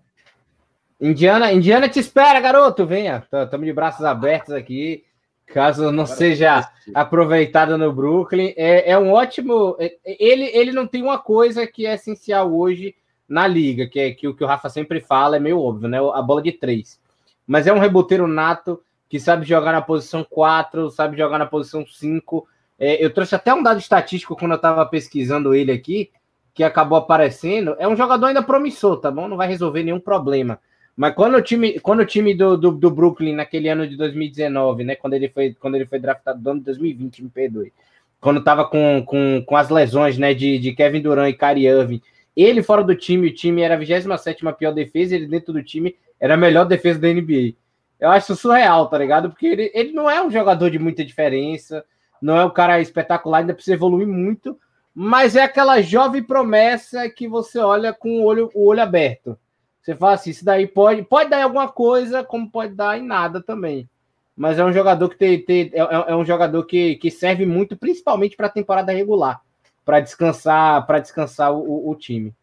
Indiana, 1.01 1.51
Indiana 1.51 1.89
te 1.89 1.99
espera, 1.99 2.39
garoto. 2.39 2.85
Venha, 2.85 3.25
estamos 3.31 3.65
de 3.65 3.73
braços 3.73 4.05
abertos 4.05 4.53
aqui 4.53 5.03
caso 5.49 5.91
não 5.91 6.05
seja 6.05 6.69
aproveitado 6.93 7.77
no 7.77 7.91
Brooklyn. 7.91 8.53
É, 8.55 8.91
é 8.91 8.97
um 8.97 9.11
ótimo. 9.11 9.75
É, 9.79 9.97
ele, 10.05 10.45
ele 10.45 10.71
não 10.71 10.87
tem 10.87 11.01
uma 11.01 11.17
coisa 11.17 11.65
que 11.65 11.85
é 11.85 11.95
essencial 11.95 12.55
hoje 12.55 12.95
na 13.27 13.47
liga, 13.47 13.87
que 13.87 13.99
é 13.99 14.11
que 14.11 14.27
o 14.27 14.35
que 14.35 14.43
o 14.43 14.47
Rafa 14.47 14.69
sempre 14.69 14.99
fala, 14.99 15.35
é 15.35 15.39
meio 15.39 15.59
óbvio, 15.59 15.87
né? 15.87 15.97
A 16.13 16.21
bola 16.21 16.41
de 16.41 16.51
três. 16.51 16.99
Mas 17.45 17.67
é 17.67 17.73
um 17.73 17.79
reboteiro 17.79 18.27
nato 18.27 18.81
que 19.09 19.19
sabe 19.19 19.45
jogar 19.45 19.71
na 19.71 19.81
posição 19.81 20.23
4, 20.23 20.91
sabe 20.91 21.17
jogar 21.17 21.39
na 21.39 21.47
posição 21.47 21.85
5. 21.85 22.47
É, 22.77 23.03
eu 23.03 23.11
trouxe 23.11 23.33
até 23.33 23.51
um 23.51 23.63
dado 23.63 23.79
estatístico 23.79 24.35
quando 24.35 24.51
eu 24.51 24.57
estava 24.57 24.85
pesquisando 24.85 25.55
ele 25.55 25.71
aqui, 25.71 26.11
que 26.53 26.63
acabou 26.63 26.99
aparecendo. 26.99 27.75
É 27.79 27.87
um 27.87 27.95
jogador 27.95 28.27
ainda 28.27 28.43
promissor, 28.43 28.97
tá 28.97 29.09
bom? 29.09 29.27
Não 29.27 29.35
vai 29.35 29.47
resolver 29.47 29.81
nenhum 29.81 29.99
problema. 29.99 30.59
Mas 30.95 31.15
quando 31.15 31.35
o 31.35 31.41
time, 31.41 31.79
quando 31.79 32.01
o 32.01 32.05
time 32.05 32.35
do, 32.35 32.55
do, 32.55 32.71
do, 32.71 32.91
Brooklyn, 32.91 33.33
naquele 33.33 33.67
ano 33.67 33.87
de 33.87 33.97
2019, 33.97 34.83
né? 34.83 34.95
Quando 34.95 35.13
ele 35.13 35.27
foi, 35.29 35.55
quando 35.59 35.75
ele 35.75 35.85
foi 35.85 35.97
draftado 35.97 36.39
no 36.43 36.51
ano 36.51 36.59
de 36.59 36.65
2020, 36.67 37.23
me 37.23 37.29
perdoe. 37.29 37.73
Quando 38.21 38.43
tava 38.43 38.65
com, 38.65 39.01
com, 39.05 39.41
com 39.43 39.55
as 39.55 39.69
lesões, 39.69 40.17
né? 40.17 40.33
De, 40.35 40.59
de 40.59 40.73
Kevin 40.73 41.01
Durant 41.01 41.29
e 41.29 41.33
Kyrie 41.33 41.67
Irving. 41.67 42.01
Ele 42.35 42.61
fora 42.61 42.83
do 42.83 42.95
time, 42.95 43.27
o 43.27 43.33
time 43.33 43.61
era 43.61 43.73
a 43.73 43.77
27 43.77 44.43
pior 44.57 44.71
defesa, 44.71 45.15
ele 45.15 45.25
dentro 45.25 45.51
do 45.51 45.63
time 45.63 45.95
era 46.19 46.35
a 46.35 46.37
melhor 46.37 46.65
defesa 46.65 46.99
da 46.99 47.07
NBA. 47.07 47.55
Eu 47.99 48.09
acho 48.09 48.35
surreal, 48.35 48.87
tá 48.87 48.97
ligado? 48.97 49.29
Porque 49.29 49.47
ele, 49.47 49.71
ele 49.73 49.91
não 49.91 50.09
é 50.09 50.23
um 50.23 50.31
jogador 50.31 50.69
de 50.69 50.79
muita 50.79 51.03
diferença, 51.03 51.83
não 52.21 52.37
é 52.37 52.45
um 52.45 52.49
cara 52.49 52.79
espetacular, 52.79 53.39
ainda 53.39 53.53
precisa 53.53 53.75
evoluir 53.75 54.07
muito, 54.07 54.57
mas 54.93 55.35
é 55.35 55.43
aquela 55.43 55.81
jovem 55.81 56.23
promessa 56.23 57.09
que 57.09 57.27
você 57.27 57.59
olha 57.59 57.93
com 57.93 58.19
o 58.19 58.23
olho, 58.23 58.49
o 58.53 58.67
olho 58.67 58.81
aberto. 58.81 59.37
Você 59.81 59.95
fala 59.95 60.13
assim, 60.13 60.29
isso 60.29 60.45
daí 60.45 60.67
pode, 60.67 61.03
pode 61.03 61.29
dar 61.29 61.43
alguma 61.43 61.67
coisa, 61.67 62.23
como 62.23 62.49
pode 62.49 62.73
dar 62.73 62.97
em 62.97 63.05
nada 63.05 63.41
também. 63.41 63.89
Mas 64.35 64.57
é 64.57 64.63
um 64.63 64.71
jogador 64.71 65.09
que 65.09 65.17
tem, 65.17 65.41
tem 65.41 65.71
é, 65.73 65.79
é, 65.79 66.11
é 66.11 66.15
um 66.15 66.25
jogador 66.25 66.63
que, 66.65 66.95
que 66.95 67.11
serve 67.11 67.45
muito, 67.45 67.77
principalmente 67.77 68.37
para 68.37 68.47
a 68.47 68.51
temporada 68.51 68.91
regular, 68.91 69.41
para 69.83 69.99
descansar, 69.99 70.85
para 70.85 70.99
descansar 70.99 71.53
o, 71.53 71.89
o 71.89 71.95
time. 71.95 72.33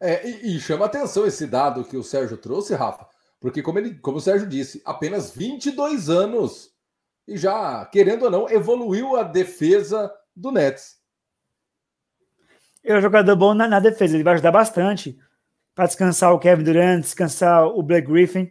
É, 0.00 0.28
e, 0.28 0.56
e, 0.56 0.60
chama 0.60 0.86
atenção 0.86 1.26
esse 1.26 1.46
dado 1.46 1.84
que 1.84 1.96
o 1.96 2.04
Sérgio 2.04 2.36
trouxe, 2.36 2.74
Rafa, 2.74 3.07
porque 3.40 3.62
como 3.62 3.78
ele, 3.78 3.94
como 3.96 4.18
o 4.18 4.20
Sérgio 4.20 4.48
disse, 4.48 4.82
apenas 4.84 5.34
22 5.34 6.08
anos 6.10 6.72
e 7.26 7.36
já, 7.36 7.84
querendo 7.86 8.24
ou 8.24 8.30
não, 8.30 8.48
evoluiu 8.48 9.16
a 9.16 9.22
defesa 9.22 10.10
do 10.34 10.50
Nets. 10.50 10.96
É 12.82 12.96
um 12.96 13.02
jogador 13.02 13.36
bom 13.36 13.52
na, 13.54 13.68
na 13.68 13.80
defesa, 13.80 14.16
ele 14.16 14.24
vai 14.24 14.34
ajudar 14.34 14.50
bastante 14.50 15.18
para 15.74 15.86
descansar 15.86 16.32
o 16.32 16.38
Kevin 16.38 16.64
Durant, 16.64 17.00
descansar 17.02 17.66
o 17.66 17.82
Blake 17.82 18.10
Griffin, 18.10 18.50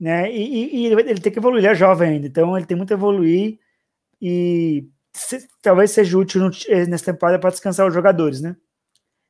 né? 0.00 0.32
E, 0.32 0.42
e, 0.42 0.76
e, 0.76 0.86
ele 0.86 1.20
tem 1.20 1.30
que 1.30 1.38
evoluir, 1.38 1.60
ele 1.60 1.72
é 1.72 1.74
jovem 1.74 2.10
ainda, 2.10 2.26
então 2.26 2.56
ele 2.56 2.66
tem 2.66 2.76
muito 2.76 2.92
a 2.92 2.96
evoluir 2.96 3.58
e 4.20 4.88
se, 5.12 5.46
talvez 5.60 5.90
seja 5.90 6.16
útil 6.18 6.40
no, 6.40 6.50
nessa 6.88 7.12
temporada 7.12 7.38
para 7.38 7.50
descansar 7.50 7.86
os 7.86 7.94
jogadores, 7.94 8.40
né? 8.40 8.56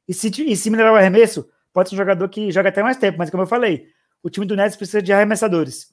E 0.07 0.15
se, 0.15 0.29
e 0.43 0.57
se 0.57 0.71
melhorar 0.71 0.93
o 0.93 0.97
arremesso, 0.97 1.51
pode 1.73 1.89
ser 1.89 1.97
um 1.97 1.99
jogador 1.99 2.29
que 2.29 2.51
joga 2.51 2.69
até 2.69 2.83
mais 2.83 2.97
tempo, 2.97 3.19
mas 3.19 3.29
como 3.29 3.43
eu 3.43 3.47
falei, 3.47 3.89
o 4.23 4.31
time 4.31 4.47
do 4.47 4.57
Nets 4.57 4.77
precisa 4.77 5.03
de 5.03 5.13
arremessadores. 5.13 5.93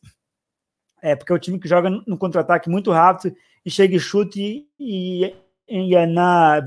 É, 1.01 1.15
porque 1.15 1.31
é 1.31 1.35
o 1.35 1.39
time 1.39 1.59
que 1.59 1.67
joga 1.67 1.89
no 1.89 2.17
contra-ataque 2.17 2.69
muito 2.69 2.91
rápido 2.91 3.35
e 3.65 3.69
chega 3.69 3.95
e 3.95 3.99
chute 3.99 4.67
e, 4.79 5.35
e, 5.67 5.95
é 5.95 6.05
na 6.05 6.63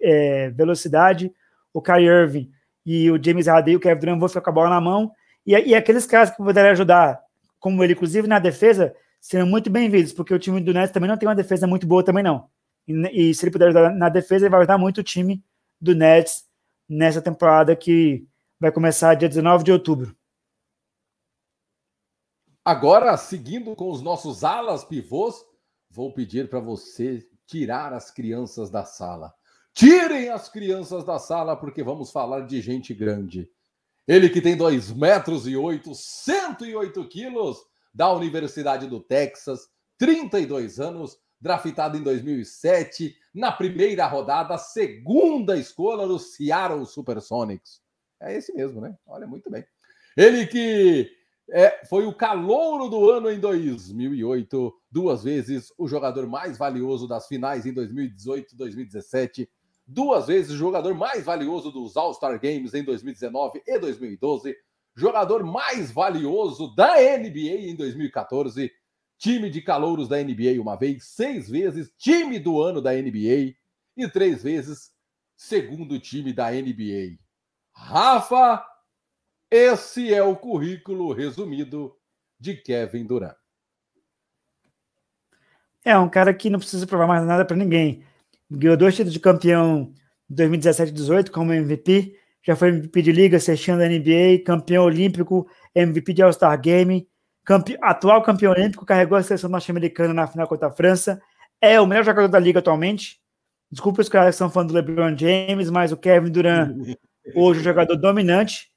é, 0.00 0.50
velocidade. 0.50 1.32
O 1.72 1.80
Kyrie 1.80 2.06
Irving 2.06 2.50
e 2.84 3.10
o 3.10 3.22
James 3.22 3.46
Harden 3.46 3.74
e 3.74 3.76
o 3.76 3.80
Kevin 3.80 4.00
Durant 4.00 4.18
vão 4.20 4.28
ficar 4.28 4.40
com 4.40 4.50
a 4.50 4.52
bola 4.52 4.70
na 4.70 4.80
mão. 4.80 5.12
E, 5.46 5.52
e 5.52 5.74
aqueles 5.74 6.06
caras 6.06 6.30
que 6.30 6.36
puderem 6.36 6.70
ajudar, 6.70 7.20
como 7.58 7.82
ele, 7.82 7.94
inclusive 7.94 8.28
na 8.28 8.38
defesa, 8.38 8.94
serão 9.20 9.46
muito 9.46 9.70
bem-vindos, 9.70 10.12
porque 10.12 10.34
o 10.34 10.38
time 10.38 10.60
do 10.60 10.72
Nets 10.72 10.92
também 10.92 11.08
não 11.08 11.16
tem 11.16 11.28
uma 11.28 11.34
defesa 11.34 11.66
muito 11.66 11.86
boa 11.86 12.04
também 12.04 12.22
não. 12.22 12.48
E, 12.86 13.30
e 13.30 13.34
se 13.34 13.44
ele 13.44 13.52
puder 13.52 13.68
ajudar 13.68 13.90
na 13.90 14.08
defesa, 14.08 14.44
ele 14.44 14.50
vai 14.50 14.60
ajudar 14.60 14.78
muito 14.78 14.98
o 14.98 15.04
time 15.04 15.42
do 15.80 15.94
Nets 15.94 16.44
nessa 16.88 17.22
temporada 17.22 17.74
que 17.74 18.24
vai 18.60 18.70
começar 18.70 19.14
dia 19.14 19.28
19 19.28 19.64
de 19.64 19.72
outubro. 19.72 20.14
Agora, 22.64 23.16
seguindo 23.16 23.74
com 23.74 23.90
os 23.90 24.00
nossos 24.00 24.44
alas 24.44 24.84
pivôs, 24.84 25.34
vou 25.90 26.12
pedir 26.12 26.48
para 26.48 26.60
você 26.60 27.26
tirar 27.44 27.92
as 27.92 28.10
crianças 28.10 28.70
da 28.70 28.84
sala. 28.84 29.34
Tirem 29.74 30.28
as 30.28 30.48
crianças 30.48 31.02
da 31.02 31.18
sala, 31.18 31.56
porque 31.56 31.82
vamos 31.82 32.12
falar 32.12 32.46
de 32.46 32.60
gente 32.60 32.94
grande. 32.94 33.50
Ele 34.06 34.28
que 34.28 34.40
tem 34.40 34.56
2 34.56 34.92
metros 34.92 35.46
e 35.46 35.56
8, 35.56 35.92
108 35.92 37.08
quilos, 37.08 37.58
da 37.92 38.12
Universidade 38.12 38.86
do 38.86 39.00
Texas, 39.00 39.68
32 39.98 40.80
anos, 40.80 41.18
draftado 41.40 41.98
em 41.98 42.02
2007, 42.02 43.14
na 43.34 43.50
primeira 43.50 44.06
rodada, 44.06 44.56
segunda 44.56 45.56
escolha 45.56 46.06
do 46.06 46.18
Seattle 46.18 46.86
Supersonics. 46.86 47.82
É 48.20 48.36
esse 48.36 48.54
mesmo, 48.54 48.80
né? 48.80 48.96
Olha, 49.06 49.26
muito 49.26 49.50
bem. 49.50 49.64
Ele 50.16 50.46
que 50.46 51.10
é, 51.52 51.84
foi 51.86 52.06
o 52.06 52.14
calouro 52.14 52.88
do 52.88 53.10
ano 53.10 53.30
em 53.30 53.38
2008, 53.38 54.74
duas 54.90 55.22
vezes 55.22 55.72
o 55.76 55.86
jogador 55.86 56.26
mais 56.26 56.56
valioso 56.56 57.06
das 57.06 57.26
finais 57.26 57.66
em 57.66 57.72
2018 57.72 58.54
e 58.54 58.56
2017 58.56 59.48
duas 59.86 60.26
vezes 60.26 60.52
jogador 60.52 60.94
mais 60.94 61.24
valioso 61.24 61.70
dos 61.70 61.96
All-Star 61.96 62.40
Games 62.40 62.74
em 62.74 62.82
2019 62.82 63.62
e 63.66 63.78
2012, 63.78 64.56
jogador 64.96 65.44
mais 65.44 65.90
valioso 65.90 66.74
da 66.74 66.96
NBA 66.96 67.68
em 67.68 67.76
2014, 67.76 68.70
time 69.18 69.50
de 69.50 69.60
calouros 69.60 70.08
da 70.08 70.22
NBA 70.22 70.60
uma 70.60 70.76
vez, 70.76 71.04
seis 71.08 71.48
vezes 71.48 71.92
time 71.98 72.38
do 72.38 72.60
ano 72.60 72.80
da 72.80 72.92
NBA 72.92 73.54
e 73.96 74.08
três 74.10 74.42
vezes 74.42 74.90
segundo 75.36 75.98
time 75.98 76.32
da 76.32 76.50
NBA. 76.50 77.18
Rafa, 77.74 78.64
esse 79.52 80.12
é 80.12 80.22
o 80.22 80.34
currículo 80.34 81.12
resumido 81.12 81.94
de 82.40 82.56
Kevin 82.56 83.06
Durant. 83.06 83.36
É 85.84 85.98
um 85.98 86.08
cara 86.08 86.32
que 86.32 86.48
não 86.48 86.58
precisa 86.58 86.86
provar 86.86 87.06
mais 87.06 87.26
nada 87.26 87.44
para 87.44 87.56
ninguém. 87.56 88.02
Ganhou 88.50 88.78
dois 88.78 88.94
títulos 88.94 89.12
de 89.12 89.20
campeão 89.20 89.92
em 90.30 90.34
2017 90.34 90.90
e 90.90 90.94
2018 90.94 91.30
como 91.30 91.52
MVP, 91.52 92.18
já 92.42 92.56
foi 92.56 92.70
MVP 92.70 93.02
de 93.02 93.12
liga, 93.12 93.38
sextinho 93.38 93.76
da 93.76 93.86
NBA, 93.86 94.42
campeão 94.44 94.84
olímpico, 94.84 95.46
MVP 95.74 96.14
de 96.14 96.22
All-Star 96.22 96.58
Game, 96.58 97.06
campe... 97.44 97.76
atual 97.82 98.22
campeão 98.22 98.52
olímpico, 98.52 98.86
carregou 98.86 99.18
a 99.18 99.22
seleção 99.22 99.50
norte-americana 99.50 100.14
na 100.14 100.26
final 100.26 100.48
contra 100.48 100.68
a 100.68 100.72
França, 100.72 101.20
é 101.60 101.78
o 101.78 101.86
melhor 101.86 102.04
jogador 102.04 102.28
da 102.28 102.38
liga 102.38 102.60
atualmente. 102.60 103.20
Desculpa 103.70 104.00
os 104.00 104.08
caras 104.08 104.34
que 104.34 104.38
são 104.38 104.50
fãs 104.50 104.66
do 104.66 104.72
LeBron 104.72 105.14
James, 105.16 105.68
mas 105.68 105.92
o 105.92 105.96
Kevin 105.96 106.30
Durant, 106.30 106.74
hoje, 107.36 107.58
é 107.58 107.60
um 107.60 107.64
jogador 107.64 107.96
dominante. 107.96 108.71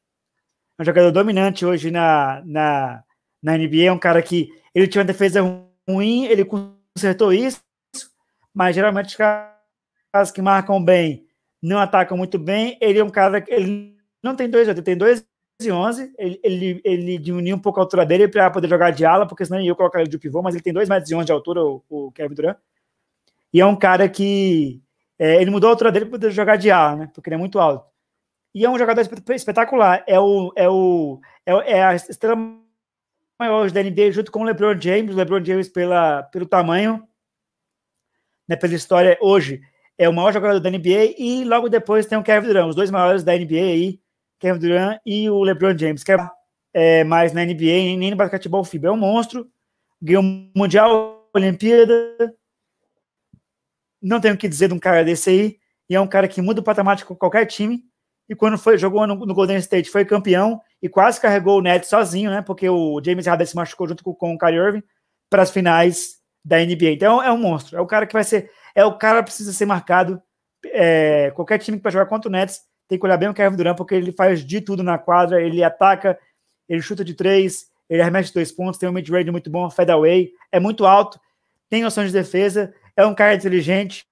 É 0.78 0.82
um 0.82 0.86
jogador 0.86 1.12
dominante 1.12 1.66
hoje 1.66 1.90
na, 1.90 2.42
na, 2.46 3.04
na 3.42 3.58
NBA. 3.58 3.84
É 3.86 3.92
um 3.92 4.00
cara 4.00 4.22
que 4.22 4.50
ele 4.74 4.88
tinha 4.88 5.02
uma 5.02 5.08
defesa 5.08 5.42
ruim, 5.88 6.26
ele 6.26 6.46
consertou 6.46 7.32
isso, 7.32 7.62
mas 8.54 8.76
geralmente 8.76 9.08
os 9.08 9.16
caras 9.16 10.32
que 10.34 10.42
marcam 10.42 10.84
bem 10.84 11.26
não 11.62 11.80
atacam 11.80 12.18
muito 12.18 12.38
bem. 12.38 12.78
Ele 12.82 13.00
é 13.00 13.04
um 13.04 13.10
cara 13.10 13.42
que 13.42 13.54
ele 13.54 13.96
não 14.22 14.36
tem 14.36 14.50
dois, 14.50 14.68
ele 14.68 14.82
tem 14.82 14.98
dois 14.98 15.26
e 15.62 15.72
11, 15.72 16.14
ele, 16.18 16.40
ele, 16.44 16.82
ele 16.84 17.18
diminuiu 17.18 17.56
um 17.56 17.60
pouco 17.60 17.80
a 17.80 17.84
altura 17.84 18.06
dele 18.06 18.28
para 18.28 18.52
poder 18.52 18.68
jogar 18.68 18.92
de 18.92 19.06
ala, 19.06 19.26
porque 19.26 19.46
senão 19.46 19.60
eu 19.60 19.68
ia 19.68 19.76
colocar 19.76 20.02
ele 20.02 20.10
de 20.10 20.18
pivô, 20.18 20.42
mas 20.42 20.54
ele 20.54 20.64
tem 20.64 20.74
2 20.74 20.90
metros 20.90 21.10
e 21.10 21.16
11 21.16 21.26
de 21.26 21.32
altura, 21.32 21.64
o, 21.64 21.82
o 21.90 22.12
Kevin 22.12 22.36
Durant. 22.36 22.58
E 23.54 23.62
é 23.62 23.66
um 23.66 23.76
cara 23.76 24.10
que 24.10 24.82
é, 25.18 25.42
ele 25.42 25.50
mudou 25.50 25.70
a 25.70 25.74
altura 25.74 25.92
dele 25.92 26.06
para 26.06 26.12
poder 26.20 26.32
jogar 26.32 26.58
de 26.58 26.70
ala, 26.70 26.96
né? 26.98 27.12
Porque 27.14 27.30
ele 27.30 27.36
é 27.36 27.40
muito 27.40 27.58
alto. 27.58 27.86
E 28.56 28.64
é 28.64 28.70
um 28.70 28.80
jogador 28.80 29.02
espetacular. 29.36 30.02
É 30.08 30.18
o, 30.18 30.54
é 30.56 30.70
o 30.70 31.20
é, 31.46 31.74
é 31.74 31.84
a 31.84 31.94
estrela 31.94 32.38
maior 33.38 33.70
da 33.70 33.84
NBA 33.84 34.14
junto 34.14 34.32
com 34.32 34.40
o 34.40 34.44
LeBron 34.46 34.80
James. 34.80 35.14
O 35.14 35.18
LeBron 35.18 35.44
James 35.44 35.68
pela, 35.68 36.24
pelo 36.24 36.46
tamanho, 36.46 37.06
né, 38.48 38.56
pela 38.56 38.74
história 38.74 39.18
hoje 39.20 39.62
é 39.98 40.08
o 40.08 40.14
maior 40.14 40.32
jogador 40.32 40.60
da 40.62 40.70
NBA 40.70 41.16
e 41.18 41.44
logo 41.44 41.68
depois 41.68 42.06
tem 42.06 42.18
o 42.18 42.24
Kevin 42.24 42.48
Durant, 42.48 42.70
os 42.70 42.76
dois 42.76 42.90
maiores 42.90 43.24
da 43.24 43.38
NBA 43.38 43.56
aí, 43.56 44.00
Kevin 44.40 44.60
Durant 44.60 45.00
e 45.06 45.30
o 45.30 45.42
LeBron 45.42 45.78
James, 45.78 46.04
que 46.04 46.14
é, 46.14 46.18
é 46.74 47.04
mais 47.04 47.34
na 47.34 47.46
NBA 47.46 47.98
nem 47.98 48.12
no 48.12 48.18
basquetebol 48.18 48.64
FIBA. 48.64 48.88
É 48.88 48.92
um 48.92 48.98
monstro, 48.98 49.50
ganhou 50.02 50.24
Mundial, 50.56 51.30
Olimpíada. 51.34 51.94
Não 54.02 54.22
tenho 54.22 54.36
o 54.36 54.38
que 54.38 54.48
dizer 54.48 54.70
de 54.70 54.74
um 54.74 54.80
cara 54.80 55.04
desse 55.04 55.30
aí. 55.30 55.60
E 55.90 55.96
é 55.96 56.00
um 56.00 56.08
cara 56.08 56.28
que 56.28 56.42
muda 56.42 56.62
o 56.62 56.64
patamar 56.64 56.96
de 56.96 57.06
qualquer 57.06 57.46
time. 57.46 57.84
E 58.28 58.36
quando 58.36 58.58
foi 58.58 58.78
jogou 58.78 59.06
no, 59.06 59.16
no 59.16 59.34
Golden 59.34 59.58
State, 59.58 59.90
foi 59.90 60.04
campeão 60.04 60.60
e 60.82 60.90
quase 60.90 61.22
carregou 61.22 61.60
o 61.60 61.62
Nets 61.62 61.90
sozinho, 61.90 62.32
né? 62.32 62.42
Porque 62.42 62.68
o 62.68 63.02
James 63.04 63.28
Harden 63.28 63.46
se 63.46 63.56
machucou 63.56 63.88
junto 63.88 64.04
com, 64.04 64.14
com 64.14 64.34
o 64.34 64.38
Kyrie 64.38 64.60
Irving 64.60 64.84
para 65.30 65.44
as 65.44 65.52
finais 65.52 66.16
da 66.44 66.58
NBA. 66.58 66.92
Então 66.92 67.22
é 67.22 67.32
um 67.32 67.38
monstro. 67.38 67.78
É 67.78 67.82
o 67.82 67.86
cara 67.86 68.06
que 68.06 68.14
vai 68.14 68.24
ser. 68.24 68.50
É 68.74 68.84
o 68.84 68.98
cara 68.98 69.20
que 69.20 69.26
precisa 69.26 69.54
ser 69.54 69.66
marcado. 69.66 70.22
É, 70.66 71.32
qualquer 71.36 71.60
time 71.60 71.78
que 71.78 71.84
vai 71.84 71.92
jogar 71.92 72.08
contra 72.08 72.28
o 72.28 72.32
Nets 72.32 72.62
tem 72.88 73.00
que 73.00 73.06
olhar 73.06 73.18
bem 73.18 73.30
o 73.30 73.34
Kevin 73.34 73.56
Durant, 73.56 73.78
porque 73.78 73.96
ele 73.96 74.12
faz 74.12 74.46
de 74.46 74.62
tudo 74.62 74.84
na 74.84 74.98
quadra, 74.98 75.42
ele 75.42 75.64
ataca, 75.64 76.18
ele 76.70 76.82
chuta 76.82 77.04
de 77.04 77.14
três, 77.14 77.68
ele 77.90 78.02
arremete 78.02 78.34
dois 78.34 78.52
pontos, 78.52 78.80
tem 78.80 78.88
um 78.88 78.92
mid-range 78.92 79.32
muito 79.32 79.50
bom, 79.50 79.68
away, 79.90 80.32
é 80.52 80.60
muito 80.60 80.86
alto, 80.86 81.20
tem 81.70 81.82
noção 81.82 82.06
de 82.06 82.12
defesa, 82.12 82.74
é 82.96 83.06
um 83.06 83.16
cara 83.16 83.34
inteligente. 83.34 84.06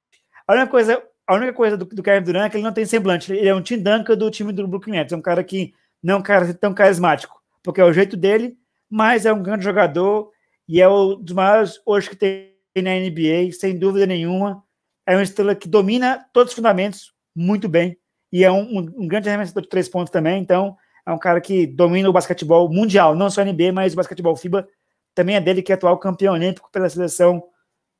A 0.47 0.53
única 0.53 0.70
coisa, 0.70 1.01
a 1.34 1.38
única 1.38 1.53
coisa 1.53 1.77
do, 1.77 1.86
do 1.86 2.03
Kevin 2.03 2.25
Durant 2.25 2.45
é 2.45 2.49
que 2.49 2.57
ele 2.57 2.63
não 2.63 2.73
tem 2.73 2.86
semblante, 2.86 3.31
ele 3.31 3.47
é 3.47 3.55
um 3.55 3.61
Tim 3.61 3.77
Duncan 3.77 4.15
do 4.15 4.29
time 4.29 4.51
do 4.51 4.67
Brooklyn 4.67 4.93
Nets, 4.93 5.13
é 5.13 5.15
um 5.15 5.21
cara 5.21 5.43
que 5.43 5.73
não 6.01 6.15
é 6.15 6.17
um 6.17 6.21
cara 6.21 6.53
tão 6.53 6.73
carismático, 6.73 7.41
porque 7.63 7.81
é 7.81 7.86
o 7.86 7.93
jeito 7.93 8.17
dele, 8.17 8.57
mas 8.89 9.25
é 9.25 9.34
um 9.34 9.41
grande 9.41 9.63
jogador 9.63 10.31
e 10.67 10.81
é 10.81 10.89
um 10.89 11.19
dos 11.19 11.34
maiores 11.34 11.81
hoje 11.86 12.09
que 12.09 12.15
tem 12.15 12.53
na 12.77 12.95
NBA, 12.95 13.51
sem 13.51 13.77
dúvida 13.77 14.05
nenhuma. 14.05 14.63
É 15.05 15.15
uma 15.15 15.23
estrela 15.23 15.53
que 15.53 15.67
domina 15.67 16.25
todos 16.34 16.51
os 16.51 16.55
fundamentos 16.55 17.13
muito 17.36 17.67
bem 17.67 17.97
e 18.31 18.43
é 18.43 18.51
um, 18.51 18.61
um, 18.61 18.93
um 19.03 19.07
grande 19.07 19.29
arremessador 19.29 19.63
de 19.63 19.69
três 19.69 19.88
pontos 19.88 20.11
também, 20.11 20.41
então 20.41 20.75
é 21.05 21.11
um 21.11 21.19
cara 21.19 21.41
que 21.41 21.67
domina 21.67 22.09
o 22.09 22.13
basquetebol 22.13 22.69
mundial, 22.71 23.13
não 23.13 23.29
só 23.29 23.43
NBA, 23.43 23.71
mas 23.73 23.93
o 23.93 23.95
basquetebol 23.95 24.36
FIBA. 24.36 24.67
Também 25.13 25.36
é 25.36 25.41
dele 25.41 25.61
que 25.61 25.71
é 25.71 25.75
atual 25.75 25.97
campeão 25.99 26.34
olímpico 26.34 26.71
pela 26.71 26.89
seleção 26.89 27.43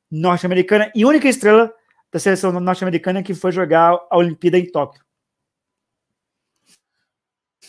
norte-americana 0.10 0.92
e 0.96 1.06
única 1.06 1.28
estrela 1.28 1.72
da 2.14 2.20
seleção 2.20 2.52
norte-americana 2.52 3.24
que 3.24 3.34
foi 3.34 3.52
jogar 3.52 4.00
a 4.08 4.18
Olimpíada 4.18 4.60
em 4.60 4.72
Tóquio. 4.72 5.04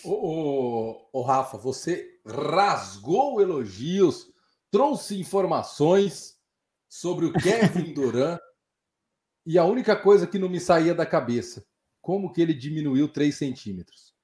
Ô, 0.05 0.13
ô, 0.13 1.09
ô, 1.11 1.23
Rafa, 1.23 1.57
você 1.57 2.21
rasgou 2.27 3.41
elogios, 3.41 4.31
trouxe 4.71 5.19
informações 5.19 6.39
sobre 6.91 7.25
o 7.25 7.33
Kevin 7.41 7.95
Durant 7.95 8.39
e 9.47 9.59
a 9.59 9.65
única 9.65 9.97
coisa 9.97 10.27
que 10.27 10.39
não 10.39 10.51
me 10.51 10.61
saía 10.61 10.95
da 10.95 11.07
cabeça 11.07 11.67
como 12.03 12.31
que 12.31 12.43
ele 12.43 12.53
diminuiu 12.53 13.09
3 13.09 13.35
centímetros. 13.35 14.15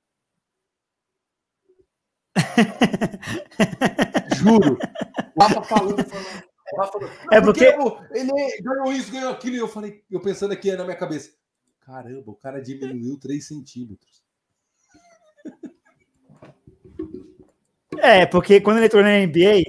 Juro. 4.37 4.77
Rafa 5.41 5.63
falando, 5.63 6.05
falando, 6.05 6.50
falando 6.77 7.11
é 7.33 7.41
porque, 7.41 7.65
ele 7.65 8.63
ganhou 8.63 8.93
isso, 8.93 9.13
ganhou 9.13 9.33
aquilo, 9.33 9.57
e 9.57 9.59
eu 9.59 9.69
falei, 9.69 10.03
eu 10.11 10.21
pensando 10.21 10.53
aqui 10.53 10.71
na 10.73 10.85
minha 10.85 10.97
cabeça, 10.97 11.33
caramba, 11.81 12.31
o 12.31 12.37
cara 12.37 12.61
diminuiu 12.61 13.19
3 13.19 13.47
centímetros. 13.47 14.23
É, 18.03 18.25
porque 18.25 18.61
quando 18.61 18.79
ele 18.79 18.87
entrou 18.87 19.03
na 19.03 19.19
NBA, 19.19 19.63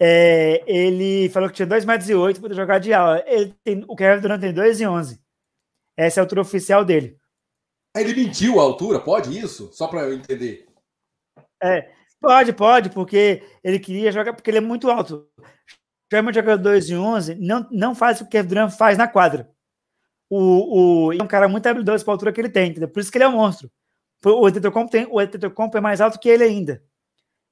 é, 0.00 0.62
ele 0.66 1.28
falou 1.28 1.48
que 1.48 1.56
tinha 1.56 1.66
2,8 1.66 1.86
metros 1.86 2.38
e 2.38 2.40
para 2.40 2.54
jogar 2.54 2.78
de 2.78 2.92
aula. 2.92 3.22
Ele 3.26 3.54
tem, 3.62 3.84
o 3.86 3.94
Kevin 3.94 4.20
Durant 4.20 4.40
tem 4.40 4.54
2,11. 4.54 5.18
Essa 5.96 6.18
é 6.18 6.20
a 6.20 6.24
altura 6.24 6.40
oficial 6.40 6.84
dele. 6.84 7.18
Ele 7.96 8.14
mentiu 8.14 8.58
a 8.58 8.62
altura? 8.62 8.98
Pode 8.98 9.38
isso? 9.38 9.70
Só 9.72 9.86
para 9.86 10.02
eu 10.02 10.14
entender. 10.14 10.66
É, 11.62 11.92
pode, 12.20 12.52
pode, 12.52 12.90
porque 12.90 13.42
ele 13.62 13.78
queria 13.78 14.10
jogar, 14.10 14.32
porque 14.32 14.50
ele 14.50 14.58
é 14.58 14.60
muito 14.60 14.90
alto. 14.90 15.28
Geralmente 16.10 16.40
2 16.40 16.90
e 16.90 16.96
11 16.96 17.34
não, 17.36 17.66
não 17.70 17.94
faz 17.94 18.20
o 18.20 18.28
que 18.28 18.38
o 18.38 18.44
Durant 18.44 18.70
faz 18.70 18.98
na 18.98 19.08
quadra. 19.08 19.48
O, 20.28 21.08
o, 21.08 21.12
é 21.12 21.22
um 21.22 21.26
cara 21.26 21.48
muito 21.48 21.66
habilidoso 21.66 22.04
para 22.04 22.12
a 22.12 22.14
altura 22.14 22.32
que 22.32 22.40
ele 22.40 22.48
tem, 22.48 22.70
entendeu? 22.70 22.88
Por 22.88 23.00
isso 23.00 23.10
que 23.10 23.18
ele 23.18 23.24
é 23.24 23.28
um 23.28 23.32
monstro. 23.32 23.70
O 24.24 24.50
Tetocompo 24.50 24.90
tem, 24.90 25.06
o 25.10 25.26
Tetocompo 25.26 25.76
é 25.76 25.80
mais 25.80 26.00
alto 26.00 26.18
que 26.18 26.28
ele 26.28 26.44
ainda. 26.44 26.82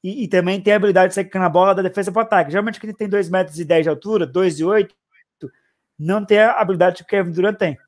E, 0.03 0.25
e, 0.25 0.29
também 0.29 0.61
tem 0.61 0.73
a 0.73 0.77
habilidade 0.77 1.11
de 1.11 1.15
sair 1.15 1.31
na 1.35 1.49
bola 1.49 1.75
da 1.75 1.83
defesa 1.83 2.11
para 2.11 2.21
o 2.21 2.23
ataque. 2.23 2.51
Geralmente 2.51 2.81
quem 2.81 2.93
tem 2.93 3.09
2 3.09 3.29
metros 3.29 3.59
e 3.61 3.65
10 3.65 3.85
de 3.85 3.89
altura, 3.89 4.27
2 4.27 4.61
e 4.61 4.65
8, 4.65 4.95
não 5.99 6.25
tem 6.25 6.41
a 6.41 6.53
habilidade 6.53 6.97
que 6.97 7.03
o 7.03 7.07
Kevin 7.07 7.31
Durant 7.31 7.57
tem. 7.57 7.79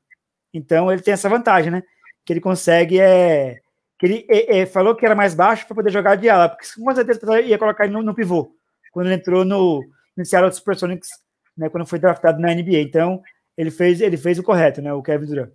Então 0.53 0.91
ele 0.91 1.01
tem 1.01 1.13
essa 1.13 1.27
vantagem, 1.27 1.71
né? 1.71 1.83
que 2.25 2.33
ele 2.33 2.41
consegue 2.41 2.99
é 2.99 3.61
que 3.97 4.05
ele 4.05 4.25
é, 4.29 4.59
é, 4.59 4.65
falou 4.65 4.93
que 4.93 5.05
era 5.05 5.15
mais 5.15 5.33
baixo 5.33 5.65
para 5.65 5.75
poder 5.75 5.89
jogar 5.89 6.15
de 6.15 6.27
ala, 6.27 6.49
porque 6.49 6.65
com 6.77 6.93
certeza 6.93 7.39
ia 7.39 7.57
colocar 7.57 7.85
ele 7.85 7.93
no, 7.93 8.01
no 8.01 8.13
pivô 8.13 8.53
quando 8.91 9.07
ele 9.07 9.15
entrou 9.15 9.45
no, 9.45 9.81
no 10.15 10.25
Seattle 10.25 10.51
Supersonics, 10.51 11.09
né, 11.57 11.69
quando 11.69 11.85
foi 11.85 11.99
draftado 11.99 12.39
na 12.39 12.53
NBA. 12.53 12.81
Então, 12.81 13.21
ele 13.57 13.71
fez 13.71 14.01
ele 14.01 14.17
fez 14.17 14.39
o 14.39 14.43
correto, 14.43 14.81
né, 14.81 14.93
o 14.93 15.03
Kevin 15.03 15.25
Durant. 15.25 15.51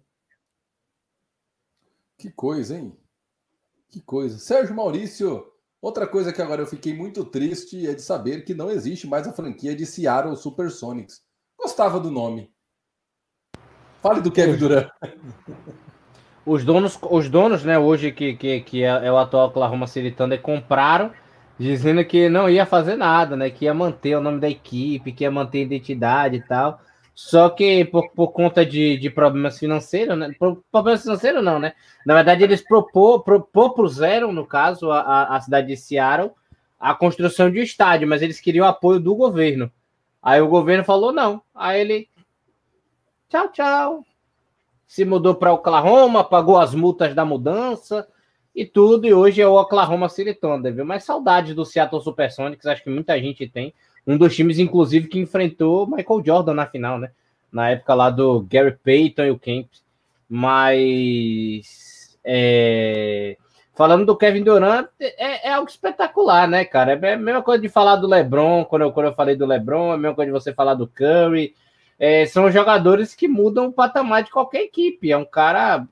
Que 2.19 2.31
coisa, 2.31 2.77
hein? 2.77 2.97
Que 3.89 4.01
coisa. 4.01 4.39
Sérgio 4.39 4.75
Maurício, 4.75 5.47
outra 5.81 6.07
coisa 6.07 6.33
que 6.33 6.43
agora 6.43 6.63
eu 6.63 6.67
fiquei 6.67 6.95
muito 6.95 7.25
triste 7.25 7.87
é 7.87 7.95
de 7.95 8.03
saber 8.03 8.45
que 8.45 8.55
não 8.55 8.71
existe 8.71 9.07
mais 9.07 9.27
a 9.27 9.33
franquia 9.33 9.75
de 9.75 9.87
Seattle 9.87 10.37
Supersonics. 10.37 11.23
Gostava 11.59 11.99
do 11.99 12.11
nome. 12.11 12.53
Fale 14.03 14.21
do 14.21 14.31
Kevin 14.31 14.57
Durant. 14.57 14.89
Os 16.45 16.65
donos, 16.65 16.99
os 17.11 17.29
donos, 17.29 17.63
né, 17.65 17.79
hoje 17.79 18.11
que, 18.11 18.35
que, 18.35 18.61
que 18.63 18.83
é, 18.83 18.89
é 18.89 19.13
o 19.13 19.19
atual 19.19 19.49
Oklahoma 19.49 19.87
City 19.87 20.11
Thunder, 20.11 20.41
compraram, 20.41 21.13
dizendo 21.61 22.05
que 22.05 22.29
não 22.29 22.49
ia 22.49 22.65
fazer 22.65 22.97
nada, 22.97 23.37
né, 23.37 23.51
que 23.51 23.67
ia 23.67 23.75
manter 23.75 24.17
o 24.17 24.21
nome 24.21 24.41
da 24.41 24.49
equipe, 24.49 25.13
que 25.13 25.25
ia 25.25 25.31
manter 25.31 25.59
a 25.59 25.63
identidade 25.63 26.37
e 26.37 26.43
tal. 26.43 26.81
Só 27.15 27.51
que 27.51 27.85
por, 27.85 28.11
por 28.13 28.29
conta 28.29 28.65
de, 28.65 28.97
de 28.97 29.11
problemas 29.11 29.59
financeiros, 29.59 30.17
né? 30.17 30.33
Problemas 30.73 31.03
financeiros 31.03 31.45
não, 31.45 31.59
né? 31.59 31.75
Na 32.07 32.15
verdade, 32.15 32.43
eles 32.43 32.65
propuseram, 33.53 34.33
no 34.33 34.47
caso, 34.47 34.91
a, 34.91 35.37
a 35.37 35.41
cidade 35.41 35.67
de 35.67 35.77
Seattle, 35.77 36.31
a 36.79 36.95
construção 36.95 37.51
de 37.51 37.61
um 37.61 37.63
estádio, 37.63 38.09
mas 38.09 38.23
eles 38.23 38.41
queriam 38.41 38.67
apoio 38.67 38.99
do 38.99 39.15
governo. 39.15 39.71
Aí 40.23 40.41
o 40.41 40.49
governo 40.49 40.83
falou 40.83 41.13
não. 41.13 41.43
Aí 41.55 41.81
ele. 41.81 42.09
Tchau, 43.29 43.49
tchau 43.53 44.05
se 44.91 45.05
mudou 45.05 45.37
para 45.37 45.53
Oklahoma, 45.53 46.25
pagou 46.25 46.59
as 46.59 46.75
multas 46.75 47.15
da 47.15 47.25
mudança 47.25 48.09
e 48.55 48.65
tudo, 48.67 49.07
e 49.07 49.15
hoje 49.15 49.41
é 49.41 49.47
o 49.47 49.55
Oklahoma 49.55 50.09
City 50.09 50.35
Thunder, 50.35 50.75
viu? 50.75 50.85
Mas 50.85 51.05
saudade 51.05 51.55
do 51.55 51.65
Seattle 51.65 52.03
Supersonics, 52.03 52.67
acho 52.67 52.83
que 52.83 52.91
muita 52.91 53.19
gente 53.21 53.49
tem. 53.49 53.73
Um 54.07 54.17
dos 54.17 54.35
times, 54.35 54.59
inclusive, 54.59 55.09
que 55.09 55.19
enfrentou 55.19 55.87
Michael 55.87 56.23
Jordan 56.25 56.55
na 56.55 56.67
final, 56.67 56.99
né? 56.99 57.11
Na 57.53 57.71
época 57.71 57.95
lá 57.95 58.11
do 58.11 58.41
Gary 58.51 58.77
Payton 58.83 59.25
e 59.25 59.31
o 59.31 59.39
Kemp. 59.39 59.69
Mas 60.29 62.19
é, 62.25 63.37
falando 63.75 64.05
do 64.05 64.17
Kevin 64.17 64.43
Durant, 64.43 64.89
é, 65.01 65.49
é, 65.49 65.53
algo 65.53 65.69
espetacular, 65.69 66.49
né, 66.49 66.65
cara? 66.65 66.93
É 66.93 67.15
a 67.15 67.17
mesma 67.17 67.43
coisa 67.43 67.63
de 67.63 67.69
falar 67.69 67.97
do 67.97 68.07
LeBron, 68.07 68.65
quando 68.65 68.83
eu, 68.83 68.93
quando 68.93 69.07
eu 69.07 69.15
falei 69.15 69.37
do 69.37 69.47
LeBron, 69.47 69.93
é 69.93 69.95
a 69.95 69.99
mesma 69.99 70.15
coisa 70.15 70.31
de 70.31 70.39
você 70.39 70.53
falar 70.53 70.75
do 70.75 70.87
Curry. 70.87 71.55
É, 71.99 72.27
são 72.27 72.51
jogadores 72.51 73.15
que 73.15 73.29
mudam 73.29 73.67
o 73.67 73.73
patamar 73.73 74.23
de 74.23 74.31
qualquer 74.31 74.63
equipe. 74.63 75.11
É 75.11 75.17
um 75.17 75.25
cara 75.25 75.87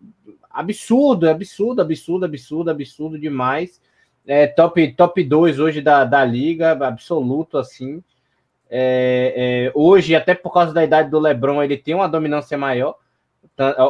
absurdo, 0.50 1.28
absurdo, 1.28 1.82
absurdo, 1.82 2.24
absurdo, 2.24 2.70
absurdo 2.70 3.18
demais. 3.18 3.80
É, 4.26 4.46
top 4.46 4.92
top 4.92 5.24
2 5.24 5.58
hoje 5.58 5.80
da, 5.80 6.04
da 6.04 6.24
liga, 6.24 6.72
absoluto 6.86 7.58
assim. 7.58 8.02
É, 8.70 9.68
é, 9.68 9.72
hoje, 9.74 10.14
até 10.14 10.34
por 10.34 10.52
causa 10.52 10.72
da 10.72 10.84
idade 10.84 11.10
do 11.10 11.18
LeBron, 11.18 11.62
ele 11.62 11.76
tem 11.76 11.94
uma 11.94 12.08
dominância 12.08 12.58
maior 12.58 12.96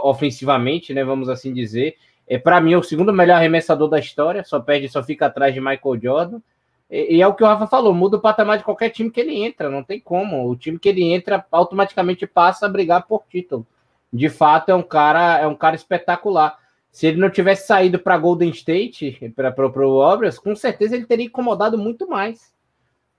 ofensivamente, 0.02 0.94
né? 0.94 1.04
Vamos 1.04 1.28
assim 1.28 1.52
dizer. 1.52 1.96
É 2.26 2.38
para 2.38 2.60
mim 2.60 2.74
o 2.74 2.82
segundo 2.82 3.12
melhor 3.12 3.36
arremessador 3.36 3.88
da 3.88 3.98
história, 3.98 4.44
só 4.44 4.60
perde, 4.60 4.88
só 4.88 5.02
fica 5.02 5.26
atrás 5.26 5.54
de 5.54 5.60
Michael 5.60 6.00
Jordan. 6.00 6.40
E, 6.90 7.16
e, 7.16 7.22
é 7.22 7.26
o 7.26 7.34
que 7.34 7.42
o 7.42 7.46
Rafa 7.46 7.66
falou, 7.66 7.92
muda 7.94 8.16
o 8.16 8.20
patamar 8.20 8.58
de 8.58 8.64
qualquer 8.64 8.90
time 8.90 9.10
que 9.10 9.20
ele 9.20 9.36
entra, 9.42 9.68
não 9.68 9.82
tem 9.82 10.00
como. 10.00 10.48
O 10.48 10.56
time 10.56 10.78
que 10.78 10.88
ele 10.88 11.02
entra 11.02 11.44
automaticamente 11.50 12.26
passa 12.26 12.66
a 12.66 12.68
brigar 12.68 13.06
por 13.06 13.24
título. 13.28 13.66
De 14.12 14.28
fato, 14.28 14.70
é 14.70 14.74
um 14.74 14.82
cara, 14.82 15.38
é 15.38 15.46
um 15.46 15.54
cara 15.54 15.76
espetacular. 15.76 16.58
Se 16.90 17.06
ele 17.06 17.20
não 17.20 17.30
tivesse 17.30 17.66
saído 17.66 17.98
para 17.98 18.18
Golden 18.18 18.50
State, 18.50 19.32
para 19.34 19.66
o 19.66 19.98
Warriors, 19.98 20.38
com 20.38 20.56
certeza 20.56 20.96
ele 20.96 21.06
teria 21.06 21.26
incomodado 21.26 21.76
muito 21.76 22.08
mais. 22.08 22.52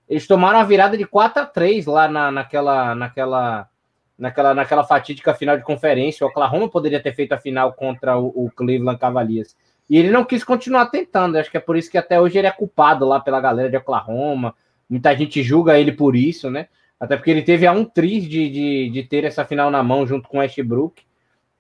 Eles 0.07 0.25
tomaram 0.25 0.59
a 0.59 0.63
virada 0.63 0.97
de 0.97 1.05
4 1.05 1.43
a 1.43 1.45
3 1.45 1.85
lá 1.85 2.07
na, 2.07 2.31
naquela, 2.31 2.95
naquela, 2.95 3.69
naquela, 4.17 4.53
naquela 4.55 4.83
fatídica 4.83 5.35
final 5.35 5.55
de 5.55 5.63
conferência. 5.63 6.25
O 6.25 6.29
Oklahoma 6.29 6.67
poderia 6.67 7.01
ter 7.01 7.13
feito 7.13 7.33
a 7.33 7.37
final 7.37 7.73
contra 7.73 8.17
o, 8.17 8.45
o 8.45 8.51
Cleveland 8.51 8.99
Cavaliers. 8.99 9.55
E 9.87 9.97
ele 9.97 10.09
não 10.09 10.25
quis 10.25 10.43
continuar 10.43 10.87
tentando. 10.87 11.37
Acho 11.37 11.51
que 11.51 11.57
é 11.57 11.61
por 11.61 11.77
isso 11.77 11.91
que 11.91 11.97
até 11.97 12.19
hoje 12.19 12.39
ele 12.39 12.47
é 12.47 12.51
culpado 12.51 13.05
lá 13.05 13.19
pela 13.19 13.39
galera 13.39 13.69
de 13.69 13.77
Oklahoma. 13.77 14.55
Muita 14.89 15.15
gente 15.15 15.43
julga 15.43 15.79
ele 15.79 15.91
por 15.91 16.15
isso, 16.15 16.49
né? 16.49 16.67
Até 16.99 17.15
porque 17.15 17.31
ele 17.31 17.41
teve 17.41 17.65
a 17.65 17.71
um 17.71 17.85
triz 17.85 18.23
de, 18.23 18.49
de, 18.49 18.89
de 18.89 19.03
ter 19.03 19.23
essa 19.23 19.45
final 19.45 19.71
na 19.71 19.81
mão 19.81 20.05
junto 20.05 20.27
com 20.27 20.39
Westbrook. 20.39 21.01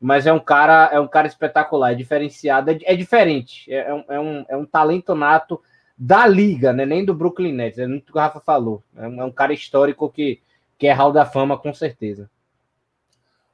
Mas 0.01 0.25
é 0.25 0.33
um 0.33 0.39
cara, 0.39 0.89
é 0.93 0.99
um 0.99 1.07
cara 1.07 1.27
espetacular, 1.27 1.91
é 1.91 1.95
diferenciado, 1.95 2.71
é, 2.71 2.79
é 2.83 2.95
diferente. 2.95 3.71
É, 3.71 3.89
é, 3.89 3.93
um, 3.93 4.03
é, 4.07 4.19
um, 4.19 4.45
é 4.49 4.57
um 4.57 4.65
talento 4.65 5.13
nato 5.13 5.61
da 5.97 6.25
liga, 6.25 6.71
né? 6.71 6.85
Nem 6.85 7.03
do 7.03 7.13
Brooklyn 7.13 7.51
Nets, 7.51 7.79
é 7.79 7.85
muito 7.85 8.09
o 8.09 8.13
que 8.13 8.17
o 8.17 8.21
Rafa 8.21 8.39
falou. 8.39 8.81
É 8.95 9.07
um, 9.07 9.21
é 9.21 9.25
um 9.25 9.31
cara 9.31 9.51
histórico 9.51 10.09
que, 10.09 10.41
que 10.77 10.87
é 10.87 10.93
Hall 10.93 11.11
da 11.11 11.25
Fama, 11.25 11.57
com 11.57 11.73
certeza. 11.73 12.29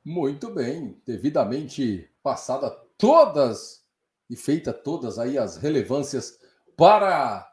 Muito 0.03 0.51
bem, 0.51 0.95
devidamente 1.03 2.07
passada 2.21 2.69
todas 2.95 3.83
e 4.29 4.35
feita 4.35 4.71
todas 4.71 5.17
aí 5.17 5.35
as 5.35 5.57
relevâncias 5.57 6.39
para 6.77 7.51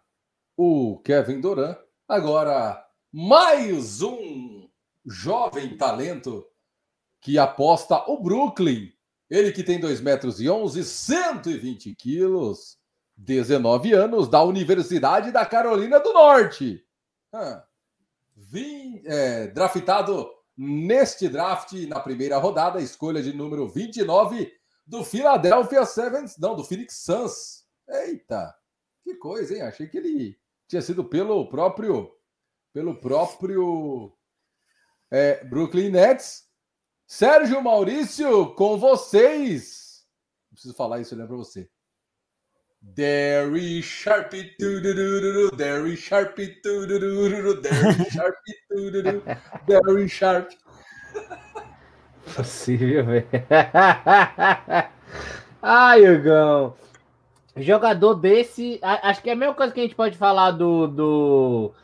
o 0.55 0.99
Kevin 1.03 1.41
Durant. 1.41 1.79
Agora, 2.07 2.85
mais 3.13 4.01
um 4.01 4.69
jovem 5.05 5.77
talento 5.77 6.47
que 7.21 7.39
aposta 7.39 8.03
o 8.11 8.23
Brooklyn. 8.23 8.93
Ele 9.29 9.53
que 9.53 9.63
tem 9.63 9.79
2 9.79 10.01
metros 10.01 10.41
e 10.41 10.49
11, 10.49 10.83
120 10.85 11.95
quilos 11.95 12.79
19 13.17 13.93
anos, 13.93 14.29
da 14.29 14.43
Universidade 14.43 15.31
da 15.31 15.45
Carolina 15.45 16.01
do 16.01 16.13
Norte. 16.13 16.85
Ah, 17.33 17.65
vim, 18.35 19.03
é, 19.05 19.47
draftado 19.49 20.29
neste 20.57 21.29
draft, 21.29 21.73
na 21.87 22.01
primeira 22.01 22.39
rodada, 22.39 22.81
escolha 22.81 23.23
de 23.23 23.33
número 23.33 23.69
29 23.69 24.53
do 24.87 25.05
Philadelphia 25.05 25.85
Sevens, 25.85 26.37
não, 26.39 26.57
do 26.57 26.65
Phoenix 26.65 26.97
Suns. 27.05 27.65
Eita, 27.89 28.55
que 29.03 29.15
coisa, 29.15 29.55
hein? 29.55 29.63
Achei 29.63 29.87
que 29.87 29.99
ele 29.99 30.39
tinha 30.67 30.83
sido 30.83 31.05
pelo 31.05 31.49
próprio, 31.49 32.11
pelo 32.73 32.95
próprio 32.95 34.13
é, 35.11 35.45
Brooklyn 35.45 35.91
Nets. 35.91 36.51
Sérgio 37.07 37.63
Maurício, 37.63 38.55
com 38.55 38.79
vocês. 38.79 40.07
Não 40.51 40.55
preciso 40.55 40.75
falar 40.75 41.01
isso, 41.01 41.15
lembro 41.15 41.37
para 41.37 41.45
você. 41.45 41.69
Derry 42.81 43.83
Sharp, 43.83 44.33
Derry 44.59 45.97
Sharp, 45.97 46.37
Derry 46.37 48.11
Sharp, 48.11 48.37
Derry 49.67 50.09
Sharp. 50.09 50.51
Possível, 52.35 53.05
velho. 53.05 53.29
Ai, 55.63 56.09
Hugão. 56.09 56.75
Jogador 57.57 58.15
desse, 58.15 58.81
acho 58.83 59.23
que 59.23 59.31
é 59.31 59.35
a 59.35 59.37
mesma 59.37 59.55
coisa 59.55 59.73
que 59.73 59.81
a 59.81 59.83
gente 59.83 59.95
pode 59.95 60.17
falar 60.17 60.53
do 60.53 60.87
do 60.87 61.75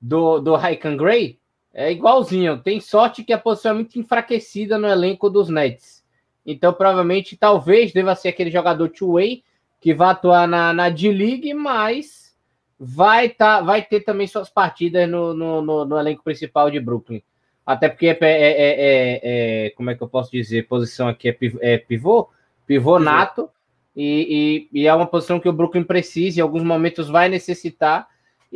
do, 0.00 0.40
do 0.40 0.54
Raikan 0.54 0.96
Gray. 0.96 1.38
É 1.72 1.92
igualzinho. 1.92 2.58
Tem 2.58 2.80
sorte 2.80 3.22
que 3.22 3.32
a 3.32 3.38
posição 3.38 3.72
é 3.72 3.74
muito 3.74 3.98
enfraquecida 3.98 4.78
no 4.78 4.86
elenco 4.86 5.28
dos 5.28 5.48
Nets. 5.48 6.04
Então, 6.44 6.72
provavelmente, 6.72 7.36
talvez 7.36 7.92
deva 7.92 8.14
ser 8.14 8.28
aquele 8.28 8.50
jogador 8.50 8.88
two-way 8.88 9.42
que 9.80 9.92
vai 9.92 10.10
atuar 10.10 10.48
na, 10.48 10.72
na 10.72 10.88
D-League, 10.88 11.52
mas 11.52 12.34
vai, 12.78 13.28
tá, 13.28 13.60
vai 13.60 13.82
ter 13.82 14.00
também 14.00 14.26
suas 14.26 14.48
partidas 14.48 15.08
no, 15.08 15.34
no, 15.34 15.62
no, 15.62 15.84
no 15.84 15.98
elenco 15.98 16.22
principal 16.22 16.70
de 16.70 16.80
Brooklyn. 16.80 17.22
Até 17.64 17.88
porque 17.88 18.06
é, 18.06 18.18
é, 18.20 18.26
é, 18.30 19.20
é, 19.66 19.70
como 19.70 19.90
é 19.90 19.94
que 19.96 20.02
eu 20.02 20.08
posso 20.08 20.30
dizer? 20.30 20.68
Posição 20.68 21.08
aqui 21.08 21.28
é, 21.28 21.32
pivô, 21.32 21.58
é 21.60 21.78
pivô, 21.78 22.28
pivô 22.64 22.98
nato, 22.98 23.50
e, 23.94 24.68
e, 24.72 24.82
e, 24.82 24.86
é 24.86 24.94
uma 24.94 25.06
posição 25.06 25.40
que 25.40 25.48
o 25.48 25.52
Brooklyn 25.52 25.82
precisa, 25.82 26.38
em 26.38 26.42
alguns 26.42 26.62
momentos 26.62 27.08
vai 27.08 27.28
necessitar, 27.28 28.06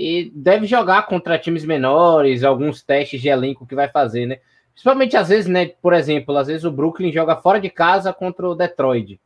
e 0.00 0.32
deve 0.34 0.66
jogar 0.66 1.02
contra 1.02 1.38
times 1.38 1.62
menores, 1.62 2.42
alguns 2.42 2.82
testes 2.82 3.20
de 3.20 3.28
elenco 3.28 3.66
que 3.66 3.74
vai 3.74 3.86
fazer, 3.86 4.24
né? 4.24 4.38
Principalmente 4.72 5.14
às 5.14 5.28
vezes, 5.28 5.46
né? 5.46 5.66
Por 5.82 5.92
exemplo, 5.92 6.34
às 6.38 6.46
vezes 6.46 6.64
o 6.64 6.70
Brooklyn 6.70 7.12
joga 7.12 7.36
fora 7.36 7.60
de 7.60 7.68
casa 7.68 8.10
contra 8.10 8.48
o 8.48 8.54
Detroit 8.54 9.20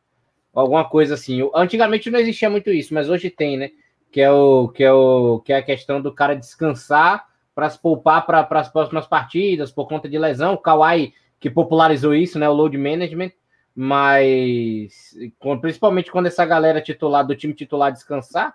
alguma 0.53 0.85
coisa 0.85 1.15
assim. 1.15 1.49
Antigamente 1.55 2.11
não 2.11 2.19
existia 2.19 2.51
muito 2.51 2.71
isso, 2.71 2.93
mas 2.93 3.09
hoje 3.09 3.31
tem, 3.31 3.57
né? 3.57 3.71
Que 4.11 4.21
é 4.21 4.33
o 4.33 4.69
que 4.69 4.83
é 4.83 4.93
o 4.93 5.39
que 5.45 5.53
é 5.53 5.59
a 5.59 5.63
questão 5.63 6.01
do 6.01 6.13
cara 6.13 6.35
descansar 6.35 7.25
para 7.55 7.71
se 7.71 7.81
poupar 7.81 8.27
para 8.27 8.45
as 8.51 8.69
próximas 8.69 9.07
partidas 9.07 9.71
por 9.71 9.87
conta 9.87 10.09
de 10.09 10.19
lesão. 10.19 10.55
O 10.55 10.59
Kawhi 10.59 11.15
que 11.39 11.49
popularizou 11.49 12.17
isso, 12.17 12.37
né? 12.37 12.49
O 12.49 12.53
load 12.53 12.77
management, 12.77 13.31
mas 13.77 15.17
principalmente 15.61 16.11
quando 16.11 16.27
essa 16.27 16.45
galera 16.45 16.81
titular 16.81 17.25
do 17.25 17.37
time 17.37 17.55
titular 17.55 17.93
descansar, 17.93 18.55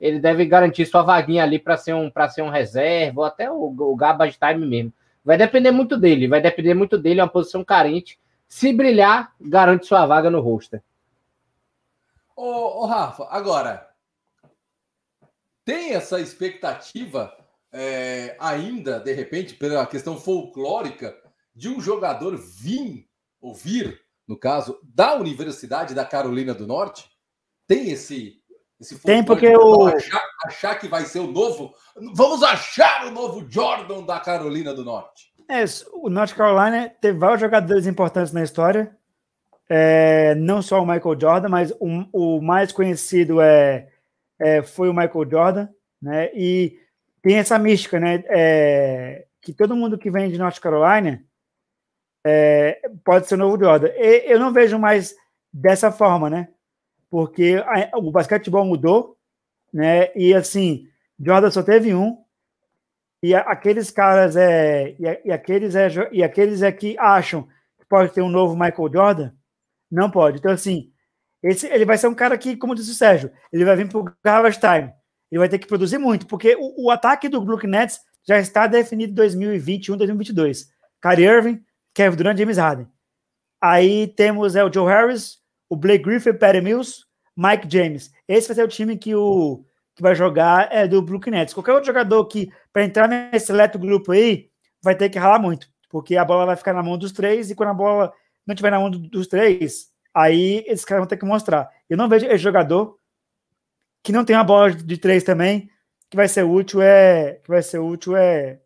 ele 0.00 0.20
deve 0.20 0.46
garantir 0.46 0.86
sua 0.86 1.02
vaguinha 1.02 1.42
ali 1.42 1.58
para 1.58 1.76
ser 1.76 1.94
um 1.94 2.10
para 2.10 2.28
ser 2.28 2.42
um 2.42 2.50
reserva 2.50 3.20
ou 3.20 3.26
até 3.26 3.50
o, 3.50 3.74
o 3.76 3.96
garbage 3.96 4.38
time 4.38 4.66
mesmo. 4.66 4.92
Vai 5.24 5.36
depender 5.36 5.70
muito 5.70 5.96
dele, 5.96 6.28
vai 6.28 6.40
depender 6.40 6.74
muito 6.74 6.96
dele, 6.96 7.20
é 7.20 7.22
uma 7.22 7.28
posição 7.28 7.64
carente. 7.64 8.18
Se 8.48 8.72
brilhar, 8.72 9.34
garante 9.40 9.86
sua 9.86 10.06
vaga 10.06 10.30
no 10.30 10.40
roster. 10.40 10.82
Ô, 12.34 12.82
ô, 12.82 12.86
Rafa, 12.86 13.26
agora, 13.30 13.88
tem 15.64 15.92
essa 15.92 16.18
expectativa 16.20 17.36
é, 17.72 18.36
ainda, 18.40 18.98
de 19.00 19.12
repente, 19.12 19.54
pela 19.54 19.84
questão 19.86 20.16
folclórica, 20.16 21.14
de 21.54 21.68
um 21.68 21.80
jogador 21.80 22.36
vir, 22.36 23.06
ou 23.40 23.54
vir, 23.54 24.00
no 24.26 24.36
caso, 24.36 24.78
da 24.82 25.16
Universidade 25.16 25.94
da 25.94 26.04
Carolina 26.04 26.54
do 26.54 26.66
Norte? 26.66 27.10
Tem 27.66 27.90
esse. 27.90 28.37
Tem, 29.04 29.24
porque 29.24 29.48
o. 29.56 29.86
Achar, 29.86 30.22
achar 30.44 30.74
que 30.76 30.88
vai 30.88 31.04
ser 31.04 31.20
o 31.20 31.26
novo. 31.26 31.72
Vamos 32.14 32.42
achar 32.42 33.06
o 33.06 33.10
novo 33.10 33.44
Jordan 33.48 34.04
da 34.04 34.20
Carolina 34.20 34.72
do 34.74 34.84
Norte. 34.84 35.32
É, 35.50 35.64
o 35.92 36.10
North 36.10 36.34
Carolina 36.34 36.92
teve 37.00 37.18
vários 37.18 37.40
jogadores 37.40 37.86
importantes 37.86 38.32
na 38.32 38.42
história 38.42 38.96
é, 39.68 40.34
não 40.34 40.62
só 40.62 40.82
o 40.82 40.86
Michael 40.86 41.20
Jordan, 41.20 41.48
mas 41.48 41.72
o, 41.78 42.06
o 42.12 42.40
mais 42.40 42.72
conhecido 42.72 43.40
é, 43.40 43.88
é, 44.38 44.62
foi 44.62 44.88
o 44.88 44.94
Michael 44.94 45.30
Jordan, 45.30 45.68
né? 46.00 46.30
E 46.34 46.78
tem 47.20 47.36
essa 47.36 47.58
mística, 47.58 48.00
né? 48.00 48.24
É, 48.28 49.26
que 49.42 49.52
todo 49.52 49.76
mundo 49.76 49.98
que 49.98 50.10
vem 50.10 50.30
de 50.30 50.38
North 50.38 50.58
Carolina 50.58 51.22
é, 52.24 52.80
pode 53.04 53.26
ser 53.26 53.34
o 53.34 53.38
novo 53.38 53.62
Jordan. 53.62 53.88
E, 53.88 54.32
eu 54.32 54.38
não 54.38 54.52
vejo 54.52 54.78
mais 54.78 55.14
dessa 55.52 55.92
forma, 55.92 56.30
né? 56.30 56.48
Porque 57.10 57.62
a, 57.64 57.96
o 57.98 58.10
basquetebol 58.10 58.64
mudou, 58.64 59.16
né? 59.72 60.10
E 60.16 60.34
assim, 60.34 60.86
Jordan 61.18 61.50
só 61.50 61.62
teve 61.62 61.94
um. 61.94 62.18
E 63.22 63.34
a, 63.34 63.40
aqueles 63.40 63.90
caras 63.90 64.36
é 64.36 64.90
e, 64.98 65.28
e 65.28 65.32
aqueles 65.32 65.74
é 65.74 65.88
e 66.12 66.22
aqueles 66.22 66.62
é 66.62 66.70
que 66.70 66.96
acham 66.98 67.48
que 67.78 67.86
pode 67.88 68.12
ter 68.12 68.22
um 68.22 68.28
novo 68.28 68.54
Michael 68.54 68.92
Jordan 68.92 69.32
não 69.90 70.10
pode. 70.10 70.38
Então, 70.38 70.52
assim, 70.52 70.92
esse, 71.42 71.66
ele 71.66 71.84
vai 71.84 71.96
ser 71.96 72.08
um 72.08 72.14
cara 72.14 72.36
que, 72.36 72.56
como 72.56 72.74
disse 72.74 72.90
o 72.90 72.94
Sérgio, 72.94 73.30
ele 73.52 73.64
vai 73.64 73.76
vir 73.76 73.88
para 73.88 73.98
o 73.98 74.12
garbage 74.22 74.60
time. 74.60 74.92
Ele 75.30 75.38
vai 75.38 75.48
ter 75.48 75.58
que 75.58 75.66
produzir 75.66 75.98
muito, 75.98 76.26
porque 76.26 76.56
o, 76.56 76.86
o 76.86 76.90
ataque 76.90 77.28
do 77.28 77.40
Brooklyn 77.40 77.70
Nets 77.70 78.00
já 78.26 78.38
está 78.38 78.66
definido 78.66 79.12
em 79.12 79.14
2021, 79.14 79.96
2022. 79.96 80.68
Kyrie 81.00 81.26
Irving, 81.26 81.64
Kevin 81.94 82.16
Durant, 82.16 82.38
James 82.38 82.58
Harden. 82.58 82.86
Aí 83.60 84.08
temos 84.08 84.56
é, 84.56 84.64
o 84.64 84.72
Joe 84.72 84.86
Harris, 84.86 85.37
o 85.68 85.76
Blake 85.76 86.04
Griffin, 86.04 86.32
Patty 86.32 86.60
Mills, 86.60 87.04
Mike 87.36 87.68
James. 87.70 88.12
Esse 88.26 88.48
vai 88.48 88.54
ser 88.56 88.64
o 88.64 88.68
time 88.68 88.96
que, 88.96 89.14
o, 89.14 89.64
que 89.94 90.02
vai 90.02 90.14
jogar 90.14 90.68
é 90.72 90.86
do 90.88 91.02
Brooklyn 91.02 91.32
Nets. 91.32 91.54
Qualquer 91.54 91.72
outro 91.72 91.86
jogador 91.86 92.24
que, 92.26 92.50
para 92.72 92.84
entrar 92.84 93.08
nesse 93.08 93.46
seleto 93.46 93.78
grupo 93.78 94.12
aí, 94.12 94.50
vai 94.82 94.94
ter 94.94 95.08
que 95.08 95.18
ralar 95.18 95.38
muito, 95.38 95.68
porque 95.88 96.16
a 96.16 96.24
bola 96.24 96.46
vai 96.46 96.56
ficar 96.56 96.72
na 96.72 96.82
mão 96.82 96.96
dos 96.96 97.12
três 97.12 97.50
e 97.50 97.54
quando 97.54 97.70
a 97.70 97.74
bola 97.74 98.12
não 98.46 98.54
estiver 98.54 98.70
na 98.70 98.80
mão 98.80 98.90
dos 98.90 99.26
três, 99.26 99.88
aí 100.14 100.64
esses 100.66 100.84
caras 100.84 101.02
vão 101.02 101.08
ter 101.08 101.16
que 101.16 101.24
mostrar. 101.24 101.68
Eu 101.88 101.96
não 101.96 102.08
vejo 102.08 102.26
esse 102.26 102.38
jogador 102.38 102.98
que 104.02 104.12
não 104.12 104.24
tem 104.24 104.36
uma 104.36 104.44
bola 104.44 104.72
de 104.72 104.96
três 104.96 105.22
também, 105.22 105.70
que 106.08 106.16
vai 106.16 106.28
ser 106.28 106.44
útil 106.44 106.80
é 106.80 107.34
que 107.44 107.48
vai 107.48 107.62
ser 107.62 107.78
útil 107.78 108.16
é 108.16 108.60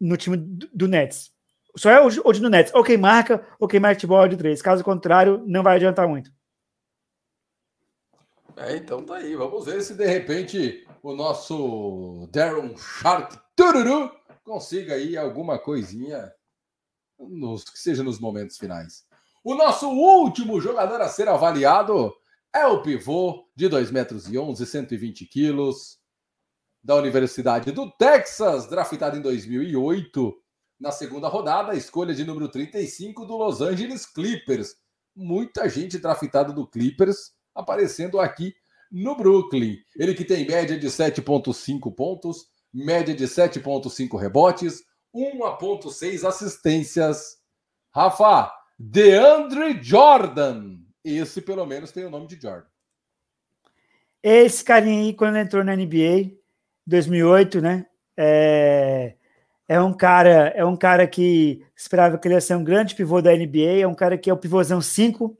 no 0.00 0.16
time 0.16 0.36
do, 0.36 0.68
do 0.72 0.88
Nets. 0.88 1.32
Só 1.76 1.90
é 1.90 2.00
o, 2.00 2.06
o 2.06 2.32
do 2.32 2.50
Nets, 2.50 2.72
quem 2.84 2.96
marca, 2.96 3.46
ou 3.58 3.68
quem 3.68 3.80
mete 3.80 4.06
bola 4.06 4.28
de 4.28 4.36
três. 4.36 4.62
Caso 4.62 4.82
contrário, 4.82 5.42
não 5.46 5.62
vai 5.62 5.76
adiantar 5.76 6.08
muito. 6.08 6.30
É, 8.56 8.76
então 8.76 9.04
tá 9.04 9.16
aí. 9.16 9.36
Vamos 9.36 9.66
ver 9.66 9.80
se 9.82 9.94
de 9.94 10.06
repente 10.06 10.86
o 11.02 11.14
nosso 11.14 12.28
Darren 12.32 12.76
Sharp 12.76 13.32
Tururu 13.54 14.10
consiga 14.42 14.94
aí 14.94 15.16
alguma 15.16 15.58
coisinha 15.58 16.32
nos, 17.18 17.64
que 17.64 17.78
seja 17.78 18.02
nos 18.02 18.18
momentos 18.18 18.58
finais. 18.58 19.06
O 19.44 19.54
nosso 19.54 19.88
último 19.88 20.60
jogador 20.60 21.00
a 21.00 21.08
ser 21.08 21.28
avaliado 21.28 22.12
é 22.52 22.66
o 22.66 22.82
pivô 22.82 23.48
de 23.54 23.68
2 23.68 23.90
metros 23.90 24.28
e 24.28 24.36
11, 24.36 24.66
120 24.66 25.26
quilos, 25.26 25.98
da 26.82 26.94
Universidade 26.94 27.70
do 27.72 27.90
Texas, 27.90 28.68
draftado 28.68 29.16
em 29.16 29.20
2008, 29.20 30.34
na 30.78 30.92
segunda 30.92 31.28
rodada, 31.28 31.74
escolha 31.74 32.14
de 32.14 32.24
número 32.24 32.48
35 32.48 33.24
do 33.24 33.36
Los 33.36 33.60
Angeles 33.60 34.06
Clippers. 34.06 34.76
Muita 35.14 35.68
gente 35.68 35.98
draftada 35.98 36.52
do 36.52 36.66
Clippers 36.66 37.32
aparecendo 37.54 38.20
aqui 38.20 38.54
no 38.90 39.16
Brooklyn. 39.16 39.78
Ele 39.96 40.14
que 40.14 40.24
tem 40.24 40.46
média 40.46 40.78
de 40.78 40.86
7,5 40.86 41.94
pontos, 41.94 42.46
média 42.72 43.14
de 43.14 43.24
7,5 43.24 44.18
rebotes, 44.18 44.82
1,6 45.14 46.26
assistências. 46.26 47.38
Rafa, 47.90 48.52
DeAndre 48.78 49.82
Jordan. 49.82 50.78
Esse 51.04 51.42
pelo 51.42 51.66
menos 51.66 51.90
tem 51.90 52.04
o 52.04 52.10
nome 52.10 52.26
de 52.26 52.40
Jordan. 52.40 52.68
Esse 54.22 54.62
carinha 54.64 55.02
aí, 55.02 55.14
quando 55.14 55.36
entrou 55.36 55.64
na 55.64 55.74
NBA, 55.74 56.36
2008, 56.86 57.60
né? 57.60 57.86
É, 58.16 59.16
é 59.68 59.78
um 59.78 59.92
cara, 59.92 60.48
é 60.56 60.64
um 60.64 60.74
cara 60.74 61.06
que 61.06 61.62
esperava 61.76 62.16
que 62.16 62.26
ele 62.26 62.34
ia 62.34 62.40
ser 62.40 62.56
um 62.56 62.64
grande 62.64 62.94
pivô 62.94 63.20
da 63.20 63.36
NBA, 63.36 63.80
é 63.82 63.86
um 63.86 63.94
cara 63.94 64.16
que 64.16 64.30
é 64.30 64.32
o 64.32 64.36
pivôzão 64.36 64.80
5. 64.80 65.38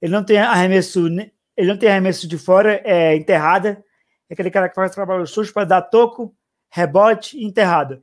Ele 0.00 0.12
não 0.12 0.22
tem 0.24 0.38
arremesso, 0.38 1.08
ele 1.08 1.68
não 1.68 1.76
tem 1.76 1.88
arremesso 1.88 2.28
de 2.28 2.38
fora, 2.38 2.80
é 2.84 3.16
enterrada. 3.16 3.84
É 4.30 4.34
aquele 4.34 4.52
cara 4.52 4.68
que 4.68 4.74
faz 4.76 4.94
trabalho 4.94 5.26
sujo 5.26 5.52
para 5.52 5.64
dar 5.64 5.82
toco, 5.82 6.32
rebote 6.70 7.36
e 7.36 7.44
enterrada. 7.44 8.00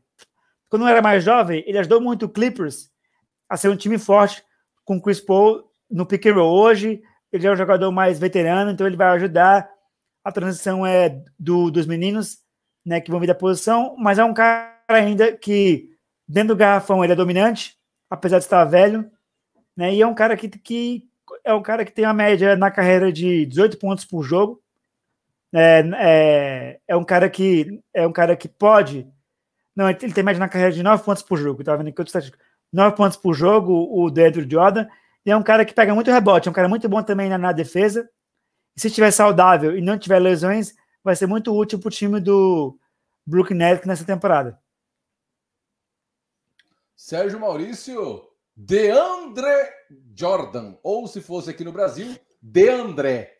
Quando 0.69 0.85
era 0.85 1.01
mais 1.01 1.23
jovem, 1.23 1.63
ele 1.65 1.77
ajudou 1.77 2.01
muito 2.01 2.25
o 2.25 2.29
Clippers 2.29 2.89
a 3.47 3.55
ser 3.55 3.69
um 3.69 3.75
time 3.75 3.97
forte 3.97 4.43
com 4.83 4.97
o 4.97 5.01
Chris 5.01 5.21
Paul 5.21 5.63
no 5.89 6.05
pick 6.05 6.25
and 6.25 6.33
roll. 6.33 6.59
Hoje, 6.59 7.01
ele 7.31 7.47
é 7.47 7.51
um 7.51 7.55
jogador 7.55 7.89
mais 7.89 8.19
veterano, 8.19 8.71
então 8.71 8.85
ele 8.85 8.97
vai 8.97 9.07
ajudar. 9.15 9.69
A 10.25 10.31
transição 10.31 10.85
é 10.85 11.21
do, 11.39 11.71
dos 11.71 11.85
meninos, 11.85 12.39
né, 12.85 12.99
que 12.99 13.11
vão 13.11 13.19
vir 13.19 13.27
da 13.27 13.35
posição, 13.35 13.95
mas 13.97 14.19
é 14.19 14.23
um 14.23 14.33
cara 14.33 14.72
ainda 14.87 15.35
que, 15.35 15.89
dentro 16.27 16.49
do 16.49 16.57
garrafão, 16.57 17.03
ele 17.03 17.13
é 17.13 17.15
dominante, 17.15 17.77
apesar 18.09 18.39
de 18.39 18.45
estar 18.45 18.63
velho, 18.65 19.09
né, 19.75 19.93
e 19.93 20.01
é 20.01 20.07
um 20.07 20.13
cara 20.13 20.37
que, 20.37 20.47
que 20.49 21.07
é 21.43 21.53
um 21.53 21.61
cara 21.61 21.83
que 21.83 21.91
tem 21.91 22.05
uma 22.05 22.13
média 22.13 22.55
na 22.55 22.69
carreira 22.69 23.11
de 23.11 23.45
18 23.45 23.77
pontos 23.77 24.05
por 24.05 24.23
jogo. 24.23 24.61
É, 25.53 25.83
é, 25.95 26.79
é 26.87 26.95
um 26.95 27.03
cara 27.03 27.29
que 27.29 27.79
é 27.93 28.05
um 28.07 28.11
cara 28.11 28.35
que 28.35 28.47
pode. 28.47 29.07
Não, 29.75 29.89
ele 29.89 30.13
tem 30.13 30.23
média 30.23 30.39
na 30.39 30.49
carreira 30.49 30.73
de 30.73 30.83
9 30.83 31.03
pontos 31.03 31.23
por 31.23 31.37
jogo. 31.37 31.61
Estava 31.61 31.77
vendo 31.77 31.89
aqui 31.89 32.01
outro 32.01 32.37
9 32.71 32.95
pontos 32.95 33.17
por 33.17 33.33
jogo, 33.33 33.73
o 33.73 34.07
Andrew 34.07 34.49
Jordan. 34.49 34.87
E 35.25 35.31
é 35.31 35.37
um 35.37 35.43
cara 35.43 35.63
que 35.63 35.73
pega 35.73 35.95
muito 35.95 36.11
rebote, 36.11 36.47
é 36.47 36.51
um 36.51 36.53
cara 36.53 36.67
muito 36.67 36.87
bom 36.89 37.01
também 37.01 37.29
na, 37.29 37.37
na 37.37 37.51
defesa. 37.51 38.09
E 38.75 38.81
se 38.81 38.87
estiver 38.87 39.11
saudável 39.11 39.77
e 39.77 39.81
não 39.81 39.97
tiver 39.97 40.19
lesões, 40.19 40.73
vai 41.03 41.15
ser 41.15 41.27
muito 41.27 41.55
útil 41.55 41.79
para 41.79 41.87
o 41.87 41.91
time 41.91 42.19
do 42.19 42.77
Brooklyn 43.25 43.57
Nets 43.57 43.85
nessa 43.85 44.03
temporada. 44.03 44.59
Sérgio 46.95 47.39
Maurício, 47.39 48.21
Deandre 48.55 49.47
Jordan, 50.15 50.75
ou 50.83 51.07
se 51.07 51.21
fosse 51.21 51.49
aqui 51.49 51.63
no 51.63 51.71
Brasil, 51.71 52.15
Deandré. 52.41 53.33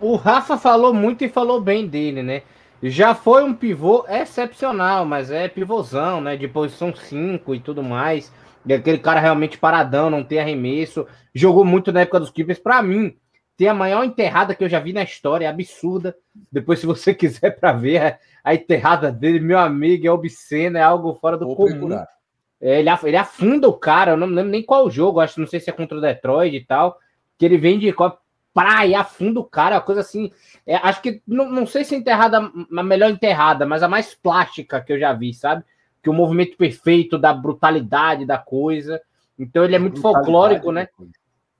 O 0.00 0.16
Rafa 0.16 0.58
falou 0.58 0.92
muito 0.92 1.24
e 1.24 1.28
falou 1.28 1.60
bem 1.60 1.86
dele, 1.86 2.22
né? 2.22 2.42
Já 2.82 3.14
foi 3.14 3.44
um 3.44 3.54
pivô 3.54 4.06
excepcional, 4.08 5.04
mas 5.04 5.30
é 5.30 5.48
pivôzão, 5.48 6.20
né? 6.20 6.36
De 6.36 6.48
posição 6.48 6.94
5 6.94 7.54
e 7.54 7.60
tudo 7.60 7.82
mais. 7.82 8.32
E 8.64 8.72
aquele 8.72 8.98
cara 8.98 9.20
realmente 9.20 9.58
paradão, 9.58 10.10
não 10.10 10.24
tem 10.24 10.38
arremesso. 10.38 11.06
Jogou 11.34 11.64
muito 11.64 11.92
na 11.92 12.00
época 12.00 12.20
dos 12.20 12.30
Clippers. 12.30 12.58
Para 12.58 12.82
mim, 12.82 13.16
tem 13.60 13.68
a 13.68 13.74
maior 13.74 14.02
enterrada 14.04 14.54
que 14.54 14.64
eu 14.64 14.70
já 14.70 14.80
vi 14.80 14.90
na 14.90 15.02
história, 15.02 15.44
é 15.44 15.48
absurda. 15.48 16.16
Depois, 16.50 16.78
se 16.78 16.86
você 16.86 17.12
quiser 17.14 17.50
para 17.60 17.74
ver, 17.74 18.18
a 18.42 18.54
enterrada 18.54 19.12
dele, 19.12 19.38
meu 19.38 19.58
amigo, 19.58 20.06
é 20.06 20.10
obscena, 20.10 20.78
é 20.78 20.82
algo 20.82 21.12
fora 21.16 21.36
do 21.36 21.54
comum. 21.54 21.92
É, 22.58 22.80
ele, 22.80 22.88
ele 23.04 23.16
afunda 23.18 23.68
o 23.68 23.74
cara, 23.74 24.12
eu 24.12 24.16
não 24.16 24.28
lembro 24.28 24.50
nem 24.50 24.62
qual 24.62 24.90
jogo, 24.90 25.20
acho 25.20 25.38
não 25.38 25.46
sei 25.46 25.60
se 25.60 25.68
é 25.68 25.74
contra 25.74 25.98
o 25.98 26.00
Detroit 26.00 26.56
e 26.56 26.64
tal, 26.64 26.98
que 27.36 27.44
ele 27.44 27.58
vem 27.58 27.78
de 27.78 27.94
praia, 28.54 29.00
afunda 29.00 29.40
o 29.40 29.44
cara, 29.44 29.74
uma 29.74 29.82
coisa 29.82 30.00
assim. 30.00 30.32
É, 30.66 30.76
acho 30.76 31.02
que 31.02 31.20
não, 31.26 31.50
não 31.50 31.66
sei 31.66 31.84
se 31.84 31.94
é 31.94 31.98
enterrada, 31.98 32.38
a 32.38 32.82
melhor 32.82 33.10
enterrada, 33.10 33.66
mas 33.66 33.82
a 33.82 33.88
mais 33.88 34.14
plástica 34.14 34.80
que 34.80 34.90
eu 34.90 34.98
já 34.98 35.12
vi, 35.12 35.34
sabe? 35.34 35.62
Que 36.02 36.08
o 36.08 36.14
movimento 36.14 36.56
perfeito 36.56 37.18
da 37.18 37.34
brutalidade 37.34 38.24
da 38.24 38.38
coisa. 38.38 39.02
Então 39.38 39.62
ele 39.62 39.76
é 39.76 39.78
muito 39.78 40.00
folclórico, 40.00 40.72
né? 40.72 40.88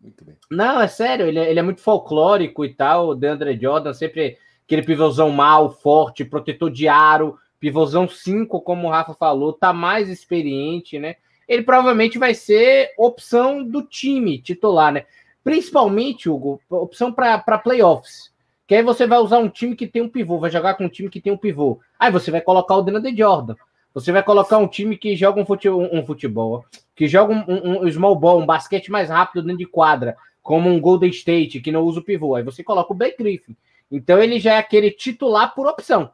Muito 0.01 0.25
bem. 0.25 0.37
Não, 0.51 0.81
é 0.81 0.89
sério, 0.89 1.27
ele 1.27 1.39
é, 1.39 1.51
ele 1.51 1.61
é 1.61 1.63
muito 1.63 1.81
folclórico 1.81 2.65
e 2.65 2.73
tal. 2.73 3.09
O 3.09 3.15
DeAndre 3.15 3.59
Jordan, 3.61 3.93
sempre 3.93 4.39
aquele 4.65 4.83
pivôzão 4.83 5.31
mal, 5.31 5.71
forte, 5.71 6.25
protetor 6.25 6.71
de 6.71 6.89
aro, 6.89 7.39
pivôzão 7.59 8.09
5, 8.09 8.61
como 8.63 8.89
o 8.89 8.91
Rafa 8.91 9.15
falou, 9.15 9.53
tá 9.53 9.73
mais 9.73 10.09
experiente, 10.09 10.99
né? 10.99 11.17
Ele 11.47 11.63
provavelmente 11.63 12.19
vai 12.19 12.33
ser 12.33 12.93
opção 12.97 13.63
do 13.63 13.83
time 13.83 14.39
titular, 14.39 14.93
né? 14.93 15.05
Principalmente, 15.43 16.29
Hugo, 16.29 16.61
opção 16.71 17.13
para 17.13 17.59
playoffs. 17.59 18.31
Que 18.67 18.77
aí 18.77 18.83
você 18.83 19.07
vai 19.07 19.19
usar 19.19 19.39
um 19.39 19.49
time 19.49 19.75
que 19.75 19.87
tem 19.87 20.01
um 20.01 20.09
pivô, 20.09 20.39
vai 20.39 20.51
jogar 20.51 20.75
com 20.75 20.85
um 20.85 20.89
time 20.89 21.11
que 21.11 21.21
tem 21.21 21.33
um 21.33 21.37
pivô. 21.37 21.81
Aí 21.99 22.13
você 22.13 22.31
vai 22.31 22.41
colocar 22.41 22.77
o 22.77 22.83
Deandre 22.83 23.17
Jordan. 23.17 23.57
Você 23.93 24.13
vai 24.13 24.23
colocar 24.23 24.59
um 24.59 24.69
time 24.69 24.97
que 24.97 25.17
joga 25.17 25.41
um 25.41 25.47
futebol, 25.47 25.89
um 25.93 26.05
futebol 26.05 26.65
que 26.95 27.09
joga 27.09 27.33
um, 27.33 27.85
um, 27.85 27.91
small 27.91 28.15
ball, 28.15 28.41
um 28.41 28.47
basquete 28.47 28.91
mais 28.91 29.09
rápido 29.09 29.43
dentro 29.43 29.59
de 29.59 29.67
quadra, 29.67 30.17
como 30.43 30.69
um 30.69 30.81
Golden 30.81 31.11
State, 31.11 31.61
que 31.61 31.73
não 31.73 31.83
usa 31.83 32.01
o 32.01 32.05
pivô. 32.05 32.35
Aí 32.35 32.43
você 32.43 32.63
coloca 32.63 32.93
o 32.93 32.97
Blake 32.97 33.17
Griffin. 33.19 33.57
Então 33.91 34.23
ele 34.23 34.39
já 34.39 34.55
é 34.55 34.59
aquele 34.59 34.91
titular 34.91 35.55
por 35.55 35.67
opção. 35.67 36.11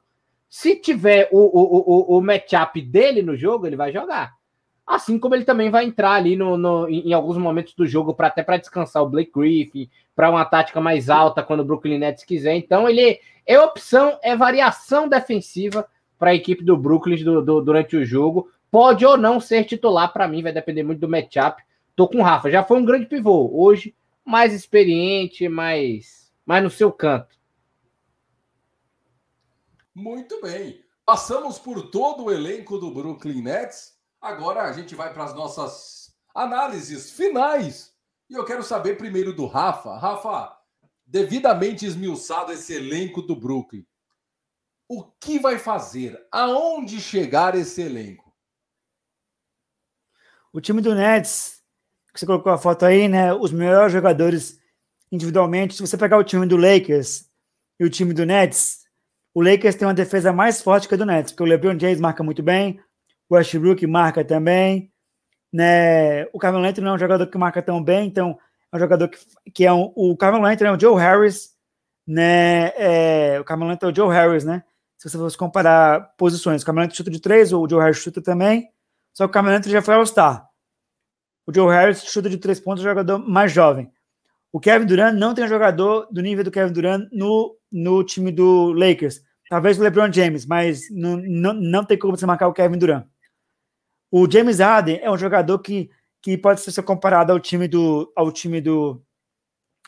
Se 0.48 0.76
tiver 0.76 1.28
o, 1.32 1.38
o, 1.38 2.14
o, 2.14 2.18
o 2.18 2.20
matchup 2.22 2.80
dele 2.80 3.20
no 3.20 3.36
jogo, 3.36 3.66
ele 3.66 3.76
vai 3.76 3.92
jogar. 3.92 4.34
Assim 4.86 5.18
como 5.18 5.34
ele 5.34 5.44
também 5.44 5.68
vai 5.68 5.84
entrar 5.84 6.12
ali 6.12 6.36
no, 6.36 6.56
no 6.56 6.88
em, 6.88 7.12
alguns 7.12 7.36
momentos 7.36 7.74
do 7.74 7.84
jogo 7.84 8.14
para 8.14 8.28
até 8.28 8.42
para 8.44 8.56
descansar 8.56 9.02
o 9.02 9.08
Blake 9.08 9.32
Griffin, 9.34 9.90
para 10.14 10.30
uma 10.30 10.44
tática 10.44 10.80
mais 10.80 11.10
alta 11.10 11.42
quando 11.42 11.60
o 11.60 11.64
Brooklyn 11.64 11.98
Nets 11.98 12.22
quiser. 12.22 12.54
Então 12.54 12.88
ele 12.88 13.18
é 13.44 13.60
opção, 13.60 14.18
é 14.22 14.36
variação 14.36 15.08
defensiva 15.08 15.86
para 16.18 16.30
a 16.30 16.34
equipe 16.34 16.64
do 16.64 16.76
Brooklyn 16.76 17.22
do, 17.22 17.42
do, 17.42 17.60
durante 17.60 17.96
o 17.96 18.04
jogo. 18.04 18.50
Pode 18.70 19.04
ou 19.04 19.16
não 19.16 19.40
ser 19.40 19.64
titular 19.64 20.12
para 20.12 20.28
mim, 20.28 20.42
vai 20.42 20.52
depender 20.52 20.82
muito 20.82 21.00
do 21.00 21.08
matchup. 21.08 21.62
Tô 21.94 22.08
com 22.08 22.18
o 22.18 22.22
Rafa, 22.22 22.50
já 22.50 22.62
foi 22.62 22.78
um 22.78 22.84
grande 22.84 23.06
pivô. 23.06 23.50
Hoje 23.52 23.94
mais 24.24 24.52
experiente, 24.52 25.48
mais 25.48 26.32
mais 26.44 26.62
no 26.62 26.70
seu 26.70 26.92
canto. 26.92 27.36
Muito 29.94 30.40
bem. 30.40 30.80
Passamos 31.04 31.58
por 31.58 31.90
todo 31.90 32.24
o 32.24 32.30
elenco 32.30 32.78
do 32.78 32.92
Brooklyn 32.92 33.42
Nets. 33.42 33.96
Agora 34.20 34.62
a 34.62 34.72
gente 34.72 34.94
vai 34.94 35.12
para 35.12 35.24
as 35.24 35.34
nossas 35.34 36.14
análises 36.34 37.12
finais. 37.12 37.94
E 38.28 38.34
eu 38.34 38.44
quero 38.44 38.62
saber 38.62 38.96
primeiro 38.96 39.32
do 39.32 39.46
Rafa. 39.46 39.96
Rafa, 39.96 40.56
devidamente 41.06 41.86
esmiuçado 41.86 42.52
esse 42.52 42.74
elenco 42.74 43.22
do 43.22 43.36
Brooklyn. 43.36 43.86
O 44.88 45.02
que 45.20 45.38
vai 45.38 45.58
fazer? 45.58 46.26
Aonde 46.30 47.00
chegar 47.00 47.54
esse 47.54 47.82
elenco? 47.82 48.32
O 50.52 50.60
time 50.60 50.80
do 50.80 50.94
Nets, 50.94 51.62
que 52.12 52.20
você 52.20 52.26
colocou 52.26 52.52
a 52.52 52.58
foto 52.58 52.84
aí, 52.84 53.08
né? 53.08 53.32
Os 53.34 53.52
melhores 53.52 53.92
jogadores 53.92 54.58
individualmente. 55.10 55.74
Se 55.74 55.80
você 55.80 55.96
pegar 55.98 56.18
o 56.18 56.24
time 56.24 56.46
do 56.46 56.56
Lakers 56.56 57.28
e 57.78 57.84
o 57.84 57.90
time 57.90 58.14
do 58.14 58.24
Nets, 58.24 58.84
o 59.34 59.42
Lakers 59.42 59.74
tem 59.74 59.86
uma 59.86 59.94
defesa 59.94 60.32
mais 60.32 60.62
forte 60.62 60.88
que 60.88 60.94
a 60.94 60.96
do 60.96 61.04
Nets, 61.04 61.32
porque 61.32 61.42
o 61.42 61.46
LeBron 61.46 61.78
James 61.78 62.00
marca 62.00 62.22
muito 62.22 62.42
bem, 62.42 62.80
o 63.28 63.34
Westbrook 63.34 63.86
marca 63.86 64.24
também, 64.24 64.90
Né? 65.52 66.26
O 66.32 66.38
Carmelo 66.38 66.64
Anthony 66.64 66.84
não 66.84 66.92
é 66.92 66.96
um 66.96 66.98
jogador 66.98 67.26
que 67.28 67.38
marca 67.38 67.62
tão 67.62 67.82
bem, 67.82 68.08
então 68.08 68.38
é 68.72 68.76
um 68.76 68.80
jogador 68.80 69.08
que, 69.08 69.18
que 69.52 69.66
é 69.66 69.72
um, 69.72 69.92
o 69.96 70.16
Carmelo 70.16 70.46
Anthony 70.46 70.70
é 70.70 70.72
o 70.74 70.80
Joe 70.80 71.00
Harris, 71.00 71.54
né? 72.06 72.68
É, 72.76 73.40
o 73.40 73.44
Carmelo 73.44 73.70
Anthony 73.72 73.90
é 73.90 73.92
o 73.92 73.96
Joe 73.96 74.14
Harris, 74.14 74.44
né? 74.44 74.64
Se 74.98 75.08
você 75.08 75.18
fosse 75.18 75.36
comparar 75.36 76.14
posições, 76.16 76.62
o 76.62 76.70
Anthony 76.70 76.94
chuta 76.94 77.10
de 77.10 77.20
três, 77.20 77.52
o 77.52 77.68
Joe 77.68 77.80
Harris 77.80 77.98
chuta 77.98 78.22
também, 78.22 78.70
só 79.12 79.28
que 79.28 79.38
o 79.38 79.40
Anthony 79.40 79.72
já 79.72 79.82
foi 79.82 79.94
All-Star. 79.94 80.48
O 81.46 81.54
Joe 81.54 81.72
Harris 81.72 82.02
chuta 82.04 82.28
de 82.28 82.38
três 82.38 82.58
pontos, 82.58 82.84
é 82.84 82.88
jogador 82.88 83.18
mais 83.18 83.52
jovem. 83.52 83.90
O 84.52 84.58
Kevin 84.58 84.86
Durant 84.86 85.14
não 85.14 85.34
tem 85.34 85.44
um 85.44 85.48
jogador 85.48 86.08
do 86.10 86.22
nível 86.22 86.42
do 86.42 86.50
Kevin 86.50 86.72
Durant 86.72 87.08
no, 87.12 87.56
no 87.70 88.02
time 88.02 88.32
do 88.32 88.72
Lakers. 88.72 89.20
Talvez 89.48 89.78
o 89.78 89.82
LeBron 89.82 90.10
James, 90.10 90.46
mas 90.46 90.90
não, 90.90 91.16
não, 91.18 91.52
não 91.52 91.84
tem 91.84 91.98
como 91.98 92.16
você 92.16 92.26
marcar 92.26 92.48
o 92.48 92.52
Kevin 92.52 92.78
Durant. 92.78 93.06
O 94.10 94.30
James 94.30 94.58
Harden 94.58 94.98
é 95.02 95.10
um 95.10 95.18
jogador 95.18 95.58
que, 95.58 95.90
que 96.22 96.38
pode 96.38 96.60
ser 96.60 96.82
comparado 96.82 97.32
ao 97.32 97.38
time 97.38 97.68
do, 97.68 98.10
ao 98.16 98.32
time 98.32 98.60
do, 98.60 99.02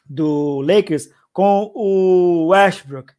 do 0.05 0.61
Lakers 0.61 1.09
com 1.33 1.73
o 1.75 2.49
Westbrook. 2.49 3.13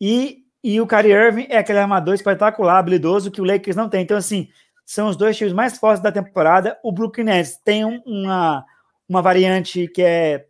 E, 0.00 0.44
e 0.62 0.80
o 0.80 0.86
Kyrie 0.86 1.12
Irving 1.12 1.46
é 1.48 1.58
aquele 1.58 1.78
armador 1.78 2.14
espetacular, 2.14 2.78
habilidoso, 2.78 3.30
que 3.30 3.40
o 3.40 3.44
Lakers 3.44 3.76
não 3.76 3.88
tem. 3.88 4.02
Então, 4.02 4.16
assim, 4.16 4.48
são 4.84 5.08
os 5.08 5.16
dois 5.16 5.36
times 5.36 5.52
mais 5.52 5.78
fortes 5.78 6.02
da 6.02 6.12
temporada. 6.12 6.78
O 6.82 6.92
Brooklyn 6.92 7.24
Nets 7.24 7.56
tem 7.64 7.84
uma, 7.84 8.64
uma 9.08 9.22
variante 9.22 9.88
que 9.88 10.02
é 10.02 10.46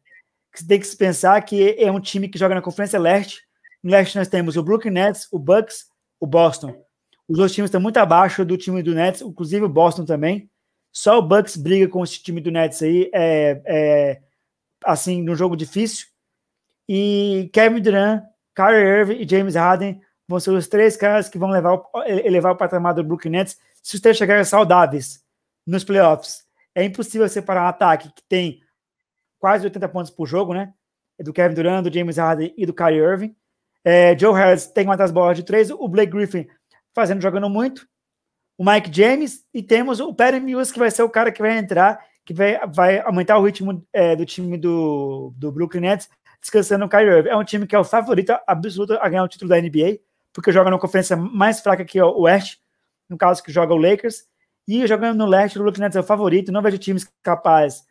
que 0.53 0.67
tem 0.67 0.81
que 0.81 0.87
se 0.87 0.97
pensar 0.97 1.41
que 1.43 1.77
é 1.79 1.93
um 1.93 2.01
time 2.01 2.29
que 2.29 2.39
joga 2.39 2.57
na 2.57 2.63
Conferência 2.63 2.99
Leste. 2.99 3.43
No 3.83 3.91
Leste 3.91 4.19
nós 4.19 4.29
temos 4.29 4.57
o 4.57 4.63
Brooklyn 4.63 4.91
Nets, 4.91 5.29
o 5.31 5.39
Bucks, 5.39 5.87
o 6.19 6.27
Boston. 6.27 6.75
Os 7.29 7.39
dois 7.39 7.53
times 7.53 7.69
estão 7.69 7.81
muito 7.81 7.99
abaixo 7.99 8.45
do 8.45 8.57
time 8.57 8.83
do 8.83 8.95
Nets, 8.95 9.23
inclusive 9.23 9.65
o 9.65 9.69
Boston 9.69 10.05
também. 10.05 10.51
Só 10.93 11.19
o 11.19 11.23
Bucks 11.23 11.57
briga 11.57 11.87
com 11.87 12.03
esse 12.03 12.21
time 12.21 12.41
do 12.41 12.51
Nets 12.51 12.83
aí, 12.83 13.09
é, 13.15 13.63
é 13.65 14.21
assim, 14.85 15.23
num 15.23 15.37
jogo 15.37 15.57
difícil. 15.57 16.09
E 16.89 17.49
Kevin 17.53 17.81
Durant, 17.81 18.25
Kyrie 18.55 18.85
Irving 18.85 19.21
e 19.21 19.29
James 19.29 19.55
Harden 19.55 20.01
vão 20.29 20.39
ser 20.39 20.51
os 20.51 20.69
três 20.69 20.97
caras 20.97 21.29
que 21.29 21.39
vão 21.39 21.51
levar, 21.51 21.81
elevar 22.07 22.53
o 22.53 22.57
patamar 22.57 22.95
do 22.95 23.05
Brooklyn 23.05 23.33
Nets 23.33 23.59
se 23.83 23.95
os 23.95 24.01
três 24.01 24.17
chegarem 24.17 24.45
saudáveis 24.45 25.25
nos 25.67 25.85
playoffs. 25.85 26.45
É 26.75 26.85
impossível 26.85 27.29
separar 27.29 27.65
um 27.65 27.69
ataque 27.69 28.13
que 28.13 28.23
tem 28.29 28.61
quase 29.39 29.65
80 29.65 29.89
pontos 29.89 30.11
por 30.11 30.27
jogo, 30.27 30.55
né? 30.55 30.73
É 31.19 31.23
do 31.23 31.33
Kevin 31.33 31.55
Durant, 31.55 31.83
do 31.83 31.93
James 31.93 32.17
Harden 32.17 32.55
e 32.57 32.65
do 32.65 32.75
Kyrie 32.75 33.01
Irving. 33.01 33.37
É, 33.85 34.17
Joe 34.17 34.35
Harris 34.35 34.67
tem 34.67 34.85
uma 34.85 34.97
das 34.97 35.11
bolas 35.11 35.37
de 35.37 35.43
três, 35.43 35.71
o 35.71 35.89
Blake 35.89 36.13
Griffin 36.13 36.47
fazendo, 36.95 37.23
jogando 37.23 37.49
muito, 37.49 37.89
o 38.59 38.65
Mike 38.65 38.91
James 38.95 39.43
e 39.55 39.63
temos 39.63 40.01
o 40.01 40.13
Perry 40.13 40.39
Mills, 40.39 40.71
que 40.71 40.79
vai 40.79 40.91
ser 40.91 41.03
o 41.03 41.09
cara 41.09 41.33
que 41.33 41.41
vai 41.41 41.57
entrar, 41.57 41.99
que 42.27 42.35
vai, 42.35 42.59
vai 42.69 43.01
aumentar 43.01 43.39
o 43.39 43.43
ritmo 43.43 43.83
é, 43.91 44.15
do 44.15 44.27
time 44.27 44.59
do, 44.59 45.33
do 45.35 45.51
Brooklyn 45.51 45.81
Nets, 45.81 46.11
descansando 46.41 46.85
o 46.85 46.89
Kyrie 46.89 47.09
Irving. 47.09 47.29
É 47.29 47.37
um 47.37 47.45
time 47.45 47.67
que 47.67 47.75
é 47.75 47.79
o 47.79 47.85
favorito 47.85 48.37
absoluto 48.47 48.95
a 48.95 49.09
ganhar 49.09 49.25
o 49.25 49.29
título 49.29 49.49
da 49.49 49.61
NBA, 49.61 49.99
porque 50.33 50.53
joga 50.53 50.71
numa 50.71 50.81
conferência 50.81 51.17
mais 51.17 51.61
fraca 51.61 51.85
que 51.85 52.01
o 52.01 52.23
West, 52.23 52.59
no 53.09 53.19
caso 53.19 53.43
que 53.43 53.53
joga 53.53 53.75
o 53.75 53.77
Lakers, 53.77 54.25
e 54.67 54.87
jogando 54.87 55.19
no 55.19 55.27
leste, 55.27 55.59
o 55.59 55.63
Brooklyn 55.63 55.83
Nets 55.83 55.97
é 55.97 56.01
o 56.01 56.05
favorito, 56.05 56.53
não 56.53 56.63
vejo 56.63 56.79
times 56.79 57.11
capazes 57.23 57.85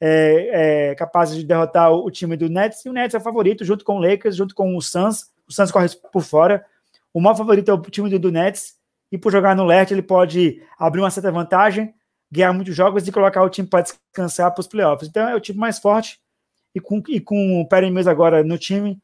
é, 0.00 0.90
é, 0.90 0.94
capazes 0.94 1.36
de 1.36 1.44
derrotar 1.44 1.92
o, 1.92 2.06
o, 2.06 2.10
time 2.10 2.36
do 2.36 2.48
Nets, 2.48 2.84
e 2.84 2.88
o 2.88 2.92
Nets 2.92 3.14
é 3.14 3.18
o 3.18 3.20
favorito, 3.20 3.64
junto 3.64 3.84
com 3.84 3.96
o 3.96 4.00
Lakers, 4.00 4.36
junto 4.36 4.54
com 4.54 4.76
o 4.76 4.82
Suns, 4.82 5.30
o 5.48 5.52
Suns 5.52 5.70
corre 5.70 5.88
por 6.12 6.22
fora, 6.22 6.64
o 7.12 7.20
maior 7.20 7.36
favorito 7.36 7.70
é 7.70 7.74
o 7.74 7.80
time 7.82 8.08
do, 8.08 8.18
do 8.18 8.32
Nets, 8.32 8.76
e 9.10 9.18
por 9.18 9.32
jogar 9.32 9.56
no 9.56 9.64
leste 9.64 9.94
ele 9.94 10.02
pode 10.02 10.62
abrir 10.78 11.00
uma 11.00 11.10
certa 11.10 11.32
vantagem, 11.32 11.94
ganhar 12.30 12.52
muitos 12.52 12.76
jogos 12.76 13.06
e 13.08 13.12
colocar 13.12 13.42
o 13.42 13.48
time 13.48 13.66
para 13.66 13.82
descansar 13.82 14.52
para 14.52 14.60
os 14.60 14.66
playoffs. 14.66 15.08
Então 15.08 15.28
é 15.28 15.34
o 15.34 15.40
time 15.40 15.58
mais 15.58 15.78
forte, 15.78 16.20
e 16.74 16.80
com, 16.80 17.02
e 17.08 17.20
com 17.20 17.60
o 17.60 17.68
Perry 17.68 17.90
Mills 17.90 18.08
agora 18.08 18.42
no 18.44 18.58
time, 18.58 19.00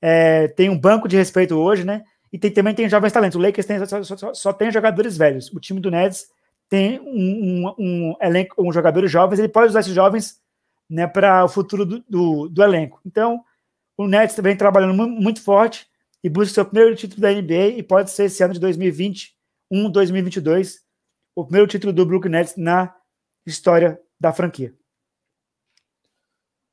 é, 0.00 0.48
tem 0.48 0.68
um 0.68 0.78
banco 0.78 1.08
de 1.08 1.16
respeito 1.16 1.54
hoje, 1.54 1.84
né? 1.84 2.04
E 2.32 2.38
tem, 2.38 2.50
também 2.50 2.74
tem 2.74 2.88
jovens 2.88 3.12
talentos. 3.12 3.36
O 3.36 3.42
Lakers 3.42 3.66
tem, 3.66 3.84
só, 3.86 4.02
só, 4.02 4.34
só, 4.34 4.52
tem 4.52 4.70
jogadores 4.70 5.16
velhos. 5.16 5.50
O 5.52 5.60
time 5.60 5.80
do 5.80 5.90
Nets 5.90 6.28
tem 6.68 7.00
um, 7.00 7.66
um, 7.66 7.74
um 7.78 8.16
elenco, 8.20 8.62
um 8.62 8.72
jogadores 8.72 9.10
jovens, 9.10 9.38
ele 9.38 9.48
pode 9.48 9.70
usar 9.70 9.80
esses 9.80 9.94
jovens 9.94 10.38
né, 10.88 11.06
para 11.06 11.44
o 11.44 11.48
futuro 11.48 11.84
do, 11.84 12.04
do, 12.08 12.48
do, 12.48 12.62
elenco. 12.62 13.00
Então, 13.04 13.42
o 13.96 14.06
Nets 14.06 14.36
vem 14.38 14.56
trabalhando 14.56 14.94
muito 14.94 15.42
forte 15.42 15.86
e 16.22 16.28
busca 16.28 16.54
seu 16.54 16.64
primeiro 16.64 16.94
título 16.94 17.22
da 17.22 17.32
NBA 17.32 17.78
e 17.78 17.82
pode 17.82 18.10
ser 18.10 18.24
esse 18.24 18.42
ano 18.42 18.54
de 18.54 18.60
2021, 18.60 19.90
2022, 19.90 20.80
o 21.34 21.44
primeiro 21.44 21.68
título 21.68 21.92
do 21.92 22.04
Brooklyn 22.04 22.32
Nets 22.32 22.56
na 22.56 22.94
história 23.46 23.98
da 24.20 24.32
franquia. 24.32 24.74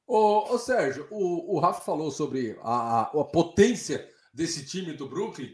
Ô, 0.08 0.54
ô 0.54 0.58
Sérgio, 0.58 1.08
o, 1.10 1.56
o 1.56 1.60
Rafa 1.60 1.82
falou 1.82 2.12
sobre 2.12 2.58
a, 2.62 3.02
a, 3.02 3.02
a 3.02 3.24
potência 3.26 4.08
desse 4.34 4.66
time 4.66 4.94
do 4.94 5.10
Brooklyn, 5.10 5.52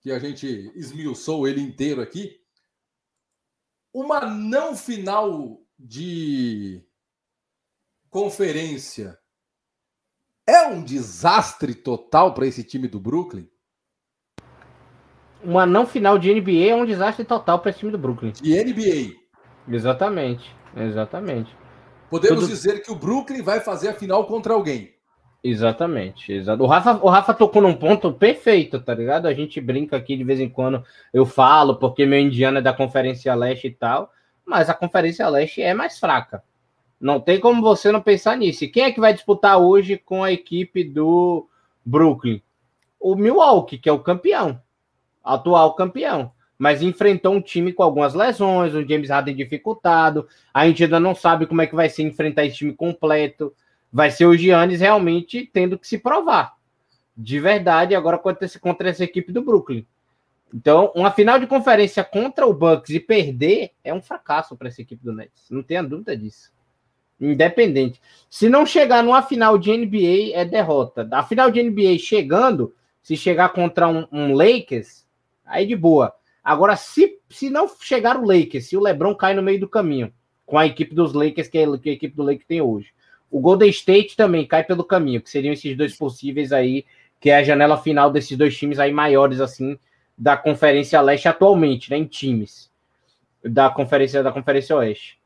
que 0.00 0.10
a 0.10 0.18
gente 0.18 0.46
esmiuçou 0.74 1.46
ele 1.46 1.60
inteiro 1.60 2.00
aqui 2.00 2.44
uma 3.94 4.26
não 4.26 4.76
final 4.76 5.64
de 5.78 6.82
conferência 8.10 9.16
é 10.46 10.66
um 10.66 10.82
desastre 10.82 11.74
total 11.74 12.34
para 12.34 12.46
esse 12.46 12.64
time 12.64 12.88
do 12.88 12.98
Brooklyn? 12.98 13.48
Uma 15.42 15.64
não 15.64 15.86
final 15.86 16.18
de 16.18 16.34
NBA 16.34 16.70
é 16.70 16.74
um 16.74 16.84
desastre 16.84 17.24
total 17.24 17.60
para 17.60 17.70
esse 17.70 17.78
time 17.78 17.92
do 17.92 17.98
Brooklyn. 17.98 18.32
E 18.42 18.52
NBA? 18.62 19.14
Exatamente, 19.68 20.54
exatamente. 20.76 21.56
Podemos 22.14 22.42
Tudo... 22.42 22.48
dizer 22.48 22.80
que 22.80 22.92
o 22.92 22.94
Brooklyn 22.94 23.42
vai 23.42 23.58
fazer 23.58 23.88
a 23.88 23.92
final 23.92 24.24
contra 24.24 24.54
alguém. 24.54 24.94
Exatamente, 25.42 26.32
exato. 26.32 26.62
O 26.62 26.66
Rafa, 26.68 26.92
o 27.02 27.08
Rafa 27.08 27.34
tocou 27.34 27.60
num 27.60 27.74
ponto 27.74 28.12
perfeito, 28.12 28.78
tá 28.78 28.94
ligado? 28.94 29.26
A 29.26 29.34
gente 29.34 29.60
brinca 29.60 29.96
aqui 29.96 30.16
de 30.16 30.22
vez 30.22 30.38
em 30.38 30.48
quando, 30.48 30.84
eu 31.12 31.26
falo, 31.26 31.74
porque 31.74 32.06
meu 32.06 32.20
indiano 32.20 32.58
é 32.58 32.62
da 32.62 32.72
Conferência 32.72 33.34
Leste 33.34 33.66
e 33.66 33.72
tal, 33.72 34.12
mas 34.46 34.70
a 34.70 34.74
Conferência 34.74 35.28
Leste 35.28 35.60
é 35.60 35.74
mais 35.74 35.98
fraca. 35.98 36.40
Não 37.00 37.18
tem 37.18 37.40
como 37.40 37.60
você 37.60 37.90
não 37.90 38.00
pensar 38.00 38.36
nisso. 38.36 38.62
E 38.62 38.68
quem 38.68 38.84
é 38.84 38.92
que 38.92 39.00
vai 39.00 39.12
disputar 39.12 39.58
hoje 39.58 39.98
com 39.98 40.22
a 40.22 40.30
equipe 40.30 40.84
do 40.84 41.48
Brooklyn? 41.84 42.40
O 43.00 43.16
Milwaukee, 43.16 43.76
que 43.76 43.88
é 43.88 43.92
o 43.92 43.98
campeão, 43.98 44.62
atual 45.24 45.74
campeão. 45.74 46.30
Mas 46.58 46.82
enfrentou 46.82 47.34
um 47.34 47.40
time 47.40 47.72
com 47.72 47.82
algumas 47.82 48.14
lesões, 48.14 48.74
um 48.74 48.86
James 48.86 49.10
Harden 49.10 49.34
dificultado. 49.34 50.28
A 50.52 50.66
gente 50.66 50.84
ainda 50.84 51.00
não 51.00 51.14
sabe 51.14 51.46
como 51.46 51.62
é 51.62 51.66
que 51.66 51.74
vai 51.74 51.88
ser 51.88 52.02
enfrentar 52.02 52.44
esse 52.44 52.56
time 52.56 52.72
completo 52.72 53.54
vai 53.94 54.10
ser 54.10 54.26
o 54.26 54.36
Giannis 54.36 54.80
realmente 54.80 55.48
tendo 55.52 55.78
que 55.78 55.86
se 55.86 55.98
provar. 55.98 56.56
De 57.16 57.38
verdade, 57.38 57.94
agora 57.94 58.18
contra, 58.18 58.48
contra 58.58 58.90
essa 58.90 59.04
equipe 59.04 59.30
do 59.30 59.40
Brooklyn. 59.40 59.86
Então, 60.52 60.90
uma 60.96 61.12
final 61.12 61.38
de 61.38 61.46
conferência 61.46 62.02
contra 62.02 62.44
o 62.44 62.52
Bucks 62.52 62.90
e 62.90 62.98
perder 62.98 63.70
é 63.84 63.94
um 63.94 64.02
fracasso 64.02 64.56
para 64.56 64.66
essa 64.66 64.82
equipe 64.82 65.04
do 65.04 65.12
Nets. 65.12 65.48
Não 65.48 65.62
tenha 65.62 65.80
dúvida 65.80 66.16
disso. 66.16 66.52
Independente. 67.20 68.02
Se 68.28 68.48
não 68.48 68.66
chegar 68.66 69.00
numa 69.04 69.22
final 69.22 69.56
de 69.56 69.70
NBA, 69.76 70.34
é 70.34 70.44
derrota. 70.44 71.08
A 71.12 71.22
final 71.22 71.48
de 71.48 71.62
NBA 71.62 71.96
chegando, 72.00 72.74
se 73.00 73.16
chegar 73.16 73.50
contra 73.50 73.86
um, 73.86 74.08
um 74.10 74.34
Lakers, 74.34 75.06
aí 75.46 75.64
de 75.68 75.76
boa. 75.76 76.12
Agora, 76.44 76.76
se, 76.76 77.18
se 77.30 77.48
não 77.48 77.66
chegar 77.80 78.18
o 78.18 78.26
Lakers, 78.26 78.66
se 78.66 78.76
o 78.76 78.80
LeBron 78.80 79.14
cai 79.14 79.32
no 79.32 79.42
meio 79.42 79.58
do 79.58 79.68
caminho, 79.68 80.12
com 80.44 80.58
a 80.58 80.66
equipe 80.66 80.94
dos 80.94 81.14
Lakers 81.14 81.48
que, 81.48 81.56
é, 81.56 81.64
a 81.64 81.88
equipe 81.88 82.14
do 82.14 82.22
Lakers 82.22 82.46
tem 82.46 82.60
hoje, 82.60 82.92
o 83.30 83.40
Golden 83.40 83.70
State 83.70 84.14
também 84.14 84.46
cai 84.46 84.62
pelo 84.62 84.84
caminho, 84.84 85.22
que 85.22 85.30
seriam 85.30 85.54
esses 85.54 85.74
dois 85.76 85.96
possíveis 85.96 86.52
aí, 86.52 86.84
que 87.18 87.30
é 87.30 87.38
a 87.38 87.42
janela 87.42 87.78
final 87.78 88.10
desses 88.10 88.36
dois 88.36 88.56
times 88.56 88.78
aí 88.78 88.92
maiores, 88.92 89.40
assim, 89.40 89.78
da 90.16 90.36
Conferência 90.36 91.00
Leste 91.00 91.26
atualmente, 91.26 91.90
né, 91.90 91.96
em 91.96 92.04
times 92.04 92.70
da 93.42 93.70
Conferência 93.70 94.22
da 94.22 94.30
Conferência 94.30 94.76
Oeste. 94.76 95.18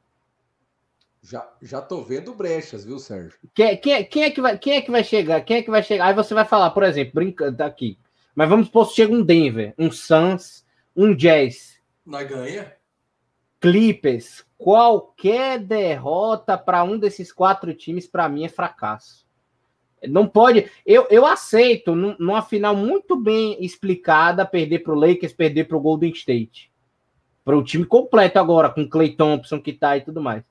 Já, 1.23 1.47
já 1.61 1.82
tô 1.82 2.03
vendo 2.03 2.32
brechas, 2.32 2.85
viu, 2.85 2.99
Sérgio? 2.99 3.35
Quem, 3.55 3.77
quem, 3.77 4.05
quem, 4.05 4.23
é 4.23 4.31
que 4.31 4.40
vai, 4.40 4.57
quem 4.57 4.77
é 4.77 4.81
que 4.81 4.90
vai 4.90 5.05
chegar? 5.05 5.40
Quem 5.43 5.59
é 5.59 5.62
que 5.62 5.70
vai 5.70 5.82
chegar? 5.82 6.07
Aí 6.07 6.15
você 6.15 6.32
vai 6.32 6.45
falar, 6.45 6.70
por 6.70 6.85
exemplo, 6.85 7.12
brincando 7.15 7.62
aqui. 7.62 7.99
Mas 8.35 8.49
vamos 8.49 8.66
supor 8.66 8.89
que 8.89 8.95
chega 8.95 9.12
um 9.12 9.23
Denver, 9.23 9.74
um 9.77 9.90
Suns, 9.90 10.65
um 10.98 11.14
Jazz. 11.14 11.78
Nós 12.04 12.28
ganha? 12.28 12.74
Clippers, 13.60 14.44
qualquer 14.56 15.60
derrota 15.60 16.58
para 16.58 16.82
um 16.82 16.98
desses 16.98 17.32
quatro 17.32 17.72
times, 17.72 18.08
para 18.08 18.28
mim, 18.28 18.44
é 18.44 18.48
fracasso. 18.48 19.24
Não 20.08 20.26
pode. 20.26 20.70
Eu, 20.84 21.06
eu 21.08 21.24
aceito, 21.24 21.94
numa 21.94 22.42
final 22.42 22.74
muito 22.74 23.16
bem 23.16 23.64
explicada, 23.64 24.44
perder 24.44 24.80
para 24.80 24.92
o 24.92 24.98
Lakers, 24.98 25.32
perder 25.32 25.64
para 25.64 25.76
o 25.76 25.80
Golden 25.80 26.10
State. 26.10 26.72
Para 27.44 27.56
o 27.56 27.64
time 27.64 27.84
completo 27.84 28.38
agora, 28.38 28.68
com 28.68 28.88
Clay 28.88 29.14
Thompson 29.14 29.60
que 29.60 29.72
tá 29.72 29.96
e 29.96 30.00
tudo 30.00 30.20
mais. 30.20 30.44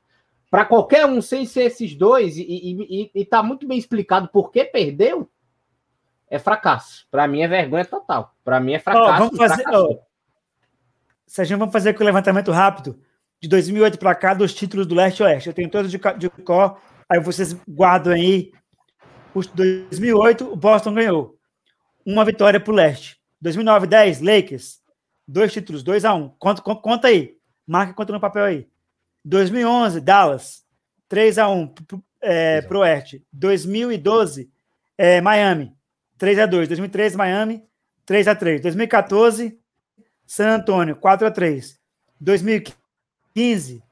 Para 0.50 0.66
qualquer 0.66 1.06
um, 1.06 1.22
sem 1.22 1.46
ser 1.46 1.64
esses 1.64 1.94
dois, 1.94 2.38
e, 2.38 2.42
e, 2.42 3.02
e, 3.04 3.12
e 3.14 3.26
tá 3.26 3.44
muito 3.44 3.68
bem 3.68 3.78
explicado 3.78 4.30
por 4.30 4.50
que 4.50 4.64
perdeu, 4.64 5.30
é 6.30 6.40
fracasso. 6.40 7.06
Para 7.12 7.28
mim 7.28 7.42
é 7.42 7.48
vergonha 7.48 7.86
total. 7.86 8.34
Para 8.44 8.60
mim 8.60 8.74
é 8.74 8.80
fracasso. 8.80 9.14
Oh, 9.14 9.18
vamos 9.18 9.38
fazer, 9.38 9.64
oh, 9.74 10.07
Sérgio, 11.28 11.58
vamos 11.58 11.74
fazer 11.74 11.90
aqui 11.90 12.02
o 12.02 12.06
levantamento 12.06 12.52
rápido. 12.52 13.00
de 13.40 13.48
2008 13.50 14.00
para 14.00 14.16
cá 14.16 14.34
dos 14.34 14.54
títulos 14.54 14.88
do 14.88 14.96
leste 14.96 15.20
e 15.20 15.24
oeste. 15.24 15.50
Eu 15.50 15.54
tenho 15.54 15.70
todos 15.70 15.92
de, 15.92 16.00
de 16.18 16.30
cor, 16.30 16.80
aí 17.08 17.20
vocês 17.20 17.54
guardam 17.68 18.14
aí. 18.14 18.52
Os 19.36 19.46
2008, 19.48 20.52
o 20.52 20.56
Boston 20.56 20.94
ganhou. 20.94 21.38
Uma 22.06 22.26
vitória 22.26 22.60
para 22.60 22.72
o 22.72 22.76
leste. 22.76 23.20
2009, 23.42 23.86
10, 23.86 24.22
Lakers. 24.22 24.80
Dois 25.28 25.52
títulos, 25.52 25.84
2 25.84 26.06
a 26.06 26.14
1 26.16 26.18
um. 26.18 26.30
conta, 26.40 26.62
conta 26.62 27.10
aí. 27.10 27.38
Marca 27.68 27.94
conta 27.94 28.14
no 28.14 28.20
papel 28.20 28.46
aí. 28.46 28.68
2011, 29.26 30.00
Dallas. 30.00 30.64
3 31.10 31.38
a 31.38 31.50
1 31.50 31.74
é, 32.22 32.62
para 32.62 32.78
o 32.78 32.82
oeste. 32.82 33.24
2012, 33.32 34.50
é, 34.98 35.22
Miami. 35.22 35.74
3 36.18 36.40
a 36.40 36.46
2 36.46 36.70
2013, 36.70 37.18
Miami. 37.18 37.64
3 38.06 38.28
a 38.30 38.36
3 38.36 38.62
2014, 38.62 39.60
San 40.28 40.58
Antônio. 40.58 40.98
4 40.98 41.26
a 41.26 41.32
3 41.32 41.80
2015, 42.20 43.84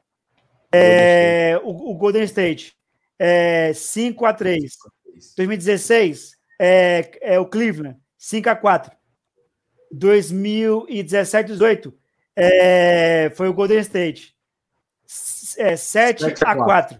é, 0.71 1.57
o, 1.63 1.91
o, 1.91 1.95
Golden 1.95 2.23
State. 2.23 2.75
É, 3.17 3.71
5 3.73 4.25
a 4.25 4.33
3 4.33 4.73
2016, 5.37 6.35
é, 6.59 7.11
é 7.21 7.39
o 7.39 7.45
Cleveland. 7.45 7.97
5 8.17 8.49
a 8.49 8.55
4 8.55 8.91
2017, 9.91 11.53
18, 11.53 11.97
é, 12.35 13.31
foi 13.35 13.47
o 13.47 13.53
Golden 13.53 13.79
State. 13.79 14.35
É, 15.57 15.77
7 15.77 16.25
a 16.43 16.55
4. 16.55 16.99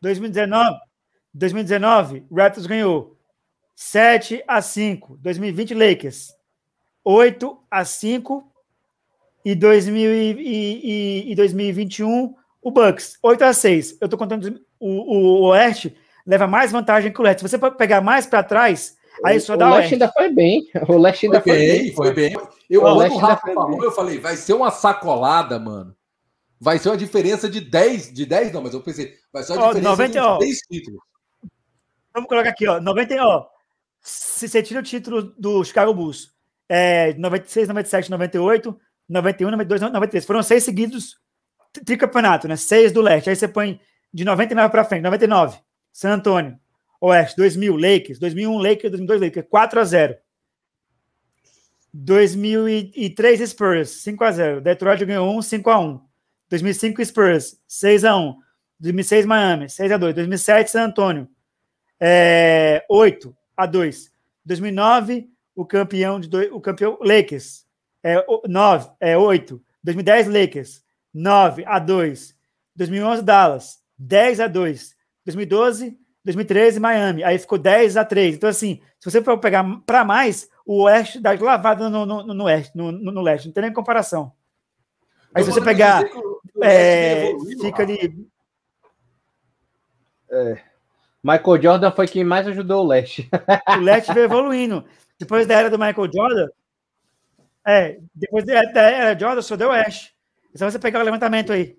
2019, 0.00 0.78
2019, 1.34 2.24
Raptors 2.32 2.66
ganhou 2.66 3.18
7 3.74 4.42
a 4.46 4.62
5. 4.62 5.18
2020, 5.18 5.74
Lakers 5.74 6.37
8 7.08 7.58
a 7.70 7.86
5. 7.86 8.52
E, 9.42 9.54
2000 9.54 10.12
e, 10.12 11.24
e, 11.24 11.32
e 11.32 11.34
2021, 11.34 12.34
o 12.60 12.70
Bucks 12.70 13.16
8 13.22 13.44
a 13.44 13.52
6. 13.54 13.96
Eu 13.98 14.04
estou 14.04 14.18
contando 14.18 14.60
o, 14.78 14.88
o, 14.88 15.16
o 15.16 15.42
Oeste 15.48 15.96
leva 16.26 16.46
mais 16.46 16.70
vantagem 16.70 17.10
que 17.10 17.18
o 17.18 17.24
Leste. 17.24 17.40
Se 17.40 17.48
você 17.48 17.58
pegar 17.70 18.02
mais 18.02 18.26
para 18.26 18.42
trás, 18.42 18.98
Aí 19.24 19.40
só 19.40 19.56
dá 19.56 19.72
o 19.72 19.76
Leste 19.76 19.94
ainda 19.94 20.12
foi 20.12 20.32
bem. 20.32 20.68
O 20.86 20.98
Leste 20.98 21.26
ainda 21.26 21.40
foi, 21.40 21.52
foi 21.52 21.66
bem. 21.66 21.94
Foi 21.94 22.14
bem. 22.14 22.36
Eu, 22.68 22.82
o 22.82 22.86
o 22.86 23.16
Rafa 23.16 23.52
falou, 23.54 23.82
eu 23.82 23.90
falei, 23.90 24.18
vai 24.18 24.36
ser 24.36 24.52
uma 24.52 24.70
sacolada, 24.70 25.58
mano. 25.58 25.96
Vai 26.60 26.78
ser 26.78 26.90
uma 26.90 26.96
diferença 26.96 27.48
de 27.48 27.60
10, 27.60 28.12
de 28.12 28.26
10 28.26 28.52
não, 28.52 28.62
mas 28.62 28.74
eu 28.74 28.82
pensei, 28.82 29.14
vai 29.32 29.42
ser 29.42 29.54
uma 29.54 29.68
diferença 29.68 29.90
90, 29.90 30.12
de 30.12 30.18
ó, 30.18 30.38
10 30.38 30.58
títulos. 30.70 31.00
Vamos 32.12 32.28
colocar 32.28 32.50
aqui, 32.50 32.68
ó, 32.68 32.80
90, 32.80 33.14
ó, 33.24 33.46
se 34.00 34.48
você 34.48 34.62
tira 34.62 34.80
o 34.80 34.82
título 34.82 35.22
do 35.38 35.64
Chicago 35.64 35.94
Bulls, 35.94 36.37
é, 36.68 37.14
96, 37.14 37.68
97, 37.68 38.10
98, 38.10 38.78
91, 39.08 39.50
92, 39.50 39.80
93, 39.80 40.26
foram 40.26 40.42
seis 40.42 40.64
seguidos 40.64 41.18
tricampeonato, 41.84 42.48
né? 42.48 42.56
Seis 42.56 42.92
do 42.92 43.00
leste. 43.00 43.30
Aí 43.30 43.36
você 43.36 43.48
põe 43.48 43.80
de 44.12 44.24
99 44.24 44.70
para 44.70 44.84
frente, 44.84 45.02
99, 45.02 45.58
San 45.92 46.14
Antônio, 46.14 46.58
Oeste, 47.00 47.36
2000, 47.36 47.76
Lakers, 47.76 48.18
2001, 48.18 48.58
Lakers, 48.58 48.90
2002, 48.90 49.20
Lakers, 49.20 49.46
4 49.48 49.80
a 49.80 49.84
0. 49.84 50.16
2003, 51.92 53.50
Spurs, 53.50 53.90
5 54.02 54.24
a 54.24 54.32
0. 54.32 54.60
Detroit 54.60 55.04
ganhou 55.04 55.36
1, 55.38 55.42
5 55.42 55.70
a 55.70 55.78
1. 55.78 56.00
2005, 56.50 57.04
Spurs, 57.04 57.60
6 57.66 58.04
a 58.04 58.16
1. 58.16 58.36
2006, 58.80 59.26
Miami, 59.26 59.68
6 59.68 59.92
a 59.92 59.96
2. 59.96 60.14
2007, 60.14 60.70
San 60.70 60.84
Antonio, 60.84 61.28
é, 62.00 62.84
8 62.88 63.36
a 63.56 63.66
2. 63.66 64.12
2009, 64.44 65.28
o 65.58 65.66
campeão 65.66 66.20
de 66.20 66.28
dois, 66.28 66.48
o 66.52 66.60
campeão 66.60 66.96
Lakers, 67.00 67.66
é 68.00 68.24
9, 68.46 68.90
é 69.00 69.18
8. 69.18 69.60
2010, 69.82 70.28
Lakers, 70.28 70.84
9 71.12 71.64
a 71.66 71.80
2. 71.80 72.36
2011, 72.76 73.22
Dallas, 73.22 73.78
10 73.98 74.38
a 74.38 74.46
2. 74.46 74.94
2012, 75.24 75.98
2013, 76.24 76.78
Miami. 76.78 77.24
Aí 77.24 77.36
ficou 77.40 77.58
10 77.58 77.96
a 77.96 78.04
3. 78.04 78.36
Então, 78.36 78.48
assim, 78.48 78.80
se 79.00 79.10
você 79.10 79.20
for 79.20 79.36
pegar 79.38 79.64
para 79.84 80.04
mais, 80.04 80.48
o 80.64 80.84
Oeste 80.84 81.18
dá 81.18 81.32
lavada 81.32 81.90
no, 81.90 82.06
no, 82.06 82.22
no, 82.22 82.44
oeste, 82.44 82.76
no, 82.76 82.92
no, 82.92 83.10
no, 83.10 83.20
leste. 83.20 83.46
Não 83.46 83.52
tem 83.52 83.64
nem 83.64 83.72
comparação. 83.72 84.32
Aí, 85.34 85.42
se 85.42 85.50
você 85.50 85.60
pegar. 85.60 86.04
É, 86.62 87.32
fica 87.60 87.82
ali. 87.82 88.28
É. 90.30 90.62
Michael 91.20 91.62
Jordan 91.62 91.90
foi 91.90 92.06
quem 92.06 92.22
mais 92.22 92.46
ajudou 92.46 92.84
o 92.84 92.86
leste. 92.86 93.28
o 93.76 93.80
leste 93.80 94.14
veio 94.14 94.26
evoluindo. 94.26 94.84
Depois 95.18 95.46
da 95.46 95.54
era 95.54 95.70
do 95.70 95.78
Michael 95.78 96.12
Jordan. 96.12 96.48
É, 97.66 97.98
depois 98.14 98.44
da 98.44 98.54
era 98.54 99.18
Jordan, 99.18 99.42
só 99.42 99.56
deu 99.56 99.70
oeste. 99.70 100.14
Então, 100.54 100.70
você 100.70 100.78
pegar 100.78 101.00
o 101.00 101.04
levantamento 101.04 101.52
aí. 101.52 101.78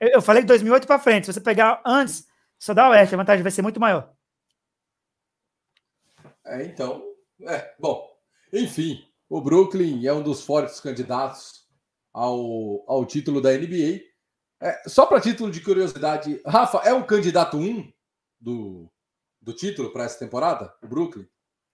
Eu, 0.00 0.08
eu 0.08 0.22
falei 0.22 0.42
de 0.42 0.48
2008 0.48 0.86
para 0.86 0.98
frente. 0.98 1.26
Se 1.26 1.32
você 1.32 1.40
pegar 1.40 1.82
antes 1.84 2.26
só 2.62 2.72
dá 2.72 2.88
oeste, 2.90 3.12
a 3.12 3.18
vantagem 3.18 3.42
vai 3.42 3.50
ser 3.50 3.60
muito 3.60 3.80
maior. 3.80 4.14
É, 6.46 6.64
então, 6.64 7.02
é, 7.40 7.74
bom, 7.76 8.08
enfim, 8.52 9.04
o 9.28 9.40
Brooklyn 9.40 10.06
é 10.06 10.12
um 10.12 10.22
dos 10.22 10.44
fortes 10.44 10.78
candidatos 10.78 11.66
ao, 12.12 12.84
ao 12.86 13.04
título 13.04 13.40
da 13.40 13.50
NBA. 13.50 14.02
É, 14.60 14.88
só 14.88 15.06
para 15.06 15.20
título 15.20 15.50
de 15.50 15.60
curiosidade, 15.60 16.40
Rafa, 16.46 16.78
é 16.88 16.92
o 16.92 17.04
candidato 17.04 17.56
1 17.56 17.60
um 17.60 17.92
do, 18.40 18.88
do 19.40 19.52
título 19.52 19.92
para 19.92 20.04
essa 20.04 20.20
temporada, 20.20 20.72
o 20.80 20.86
Brooklyn? 20.86 21.26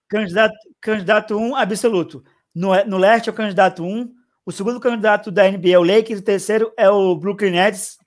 Candidato, 0.09 0.55
candidato 0.81 1.37
1 1.37 1.41
um, 1.41 1.55
absoluto. 1.55 2.23
No, 2.53 2.69
no 2.85 2.97
leste 2.97 3.29
é 3.29 3.31
o 3.31 3.35
candidato 3.35 3.83
1, 3.83 3.87
um, 3.87 4.11
o 4.45 4.51
segundo 4.51 4.79
candidato 4.79 5.29
da 5.29 5.49
NBA 5.49 5.69
é 5.69 5.77
o 5.77 5.83
Lakers, 5.83 6.19
o 6.19 6.23
terceiro 6.23 6.73
é 6.75 6.89
o 6.89 7.15
Brooklyn 7.15 7.51
Nets. 7.51 7.97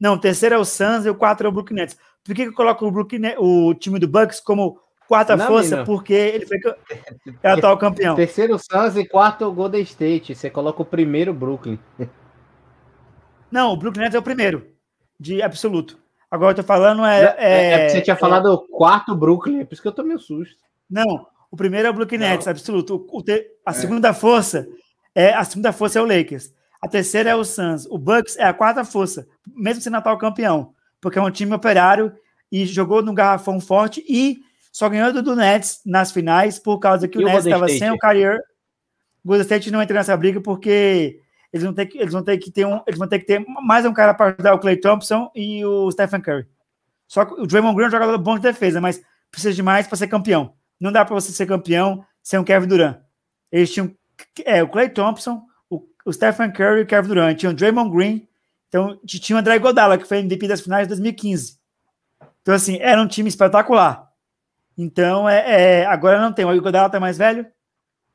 Não, 0.00 0.14
o 0.14 0.18
terceiro 0.18 0.54
é 0.54 0.58
o 0.58 0.64
Suns 0.64 1.04
e 1.04 1.10
o 1.10 1.14
quarto 1.14 1.44
é 1.44 1.48
o 1.48 1.52
Brooklyn 1.52 1.76
Nets. 1.76 1.96
Por 2.24 2.34
que, 2.34 2.44
que 2.44 2.48
eu 2.48 2.54
coloco 2.54 2.86
o, 2.86 2.90
Brooklyn, 2.90 3.34
o 3.38 3.74
time 3.74 3.98
do 3.98 4.08
Bucks 4.08 4.40
como 4.40 4.80
quarta 5.06 5.36
não, 5.36 5.46
força? 5.46 5.76
Não. 5.76 5.84
Porque 5.84 6.14
ele 6.14 6.46
foi 6.46 6.58
é 7.42 7.50
o 7.50 7.58
atual 7.58 7.76
campeão. 7.76 8.14
Terceiro 8.14 8.58
Suns 8.58 8.96
e 8.96 9.06
quarto 9.06 9.52
Golden 9.52 9.82
State. 9.82 10.34
Você 10.34 10.48
coloca 10.48 10.80
o 10.80 10.86
primeiro 10.86 11.34
Brooklyn. 11.34 11.78
Não, 13.50 13.72
o 13.72 13.76
Brooklyn 13.76 14.04
Nets 14.04 14.14
é 14.14 14.18
o 14.18 14.22
primeiro, 14.22 14.64
de 15.18 15.42
absoluto. 15.42 15.98
Agora 16.30 16.52
eu 16.52 16.56
tô 16.56 16.62
falando 16.62 17.04
é. 17.04 17.20
É, 17.20 17.36
é, 17.38 17.72
é 17.72 17.88
você 17.88 18.00
tinha 18.00 18.14
falado 18.14 18.54
é, 18.54 18.72
quarto 18.72 19.14
Brooklyn, 19.14 19.60
é 19.60 19.64
por 19.64 19.74
isso 19.74 19.82
que 19.82 19.88
eu 19.88 19.92
tô 19.92 20.04
meio 20.04 20.20
susto. 20.20 20.56
Não, 20.88 21.26
o 21.50 21.56
primeiro 21.56 21.88
é 21.88 21.90
o 21.90 21.94
Brooklyn 21.94 22.18
Nets, 22.18 22.46
absoluto. 22.48 22.96
O, 22.96 23.18
o 23.18 23.22
te, 23.22 23.46
a 23.66 23.70
é. 23.70 23.74
segunda 23.74 24.14
força 24.14 24.66
é 25.14 25.32
a 25.32 25.44
segunda 25.44 25.72
força 25.72 25.98
é 25.98 26.02
o 26.02 26.06
Lakers. 26.06 26.52
A 26.80 26.88
terceira 26.88 27.30
é 27.30 27.34
o 27.34 27.44
Suns. 27.44 27.86
O 27.86 27.98
Bucks 27.98 28.36
é 28.36 28.44
a 28.44 28.54
quarta 28.54 28.84
força, 28.84 29.26
mesmo 29.54 29.82
sendo 29.82 29.96
atual 29.96 30.16
campeão 30.16 30.74
porque 31.00 31.18
é 31.18 31.22
um 31.22 31.30
time 31.30 31.54
operário 31.54 32.12
e 32.52 32.66
jogou 32.66 33.02
no 33.02 33.14
garrafão 33.14 33.60
forte 33.60 34.04
e 34.08 34.38
só 34.72 34.88
ganhou 34.88 35.12
do 35.12 35.34
Nets 35.34 35.80
nas 35.84 36.12
finais 36.12 36.58
por 36.58 36.78
causa 36.78 37.08
que 37.08 37.18
e 37.18 37.22
o 37.22 37.26
Nets 37.26 37.46
estava 37.46 37.68
sem 37.68 37.90
o 37.90 37.98
Kyrie. 37.98 38.38
O 39.24 39.28
Golden 39.28 39.42
State 39.42 39.70
não 39.70 39.82
entra 39.82 39.94
nessa 39.94 40.16
briga 40.16 40.40
porque 40.40 41.20
eles 41.52 41.64
vão 41.64 41.74
ter 41.74 41.86
que, 41.86 41.98
eles 41.98 42.12
vão 42.12 42.22
ter 42.22 42.38
que 42.38 42.50
ter 42.50 42.66
um, 42.66 42.80
eles 42.86 42.98
vão 42.98 43.08
ter 43.08 43.18
que 43.18 43.26
ter 43.26 43.44
mais 43.62 43.84
um 43.84 43.92
cara 43.92 44.14
para 44.14 44.32
ajudar 44.32 44.54
o 44.54 44.58
Clay 44.58 44.76
Thompson 44.76 45.30
e 45.34 45.64
o 45.64 45.90
Stephen 45.90 46.20
Curry. 46.20 46.46
Só 47.08 47.24
que 47.24 47.40
o 47.40 47.46
Draymond 47.46 47.74
Green 47.74 47.86
é 47.86 47.88
um 47.88 47.92
jogador 47.92 48.18
bom 48.18 48.36
de 48.36 48.42
defesa, 48.42 48.80
mas 48.80 49.02
precisa 49.30 49.52
de 49.52 49.62
mais 49.62 49.86
para 49.86 49.96
ser 49.96 50.06
campeão. 50.06 50.54
Não 50.80 50.90
dá 50.90 51.04
para 51.04 51.14
você 51.14 51.30
ser 51.30 51.46
campeão 51.46 52.04
sem 52.22 52.38
o 52.38 52.44
Kevin 52.44 52.66
Durant. 52.66 52.98
Eles 53.52 53.72
tinham 53.72 53.94
é, 54.44 54.62
o 54.62 54.68
Clay 54.68 54.88
Thompson, 54.88 55.42
o, 55.68 55.82
o 56.04 56.12
Stephen 56.12 56.50
Curry 56.50 56.80
e 56.80 56.82
o 56.82 56.86
Kevin 56.86 57.08
Durant. 57.08 57.36
Tinham 57.36 57.52
o 57.52 57.56
Draymond 57.56 57.90
Green 57.90 58.28
então, 58.70 58.96
tinha 59.04 59.34
o 59.34 59.40
André 59.40 59.58
Godala, 59.58 59.98
que 59.98 60.06
foi 60.06 60.18
MVP 60.18 60.46
das 60.46 60.60
finais 60.60 60.84
de 60.84 60.90
2015. 60.90 61.58
Então, 62.40 62.54
assim, 62.54 62.78
era 62.80 63.02
um 63.02 63.08
time 63.08 63.28
espetacular. 63.28 64.08
Então, 64.78 65.28
é, 65.28 65.80
é 65.80 65.86
agora 65.86 66.20
não 66.20 66.32
tem. 66.32 66.44
O 66.44 66.62
Godala 66.62 66.88
tá 66.88 67.00
mais 67.00 67.18
velho. 67.18 67.44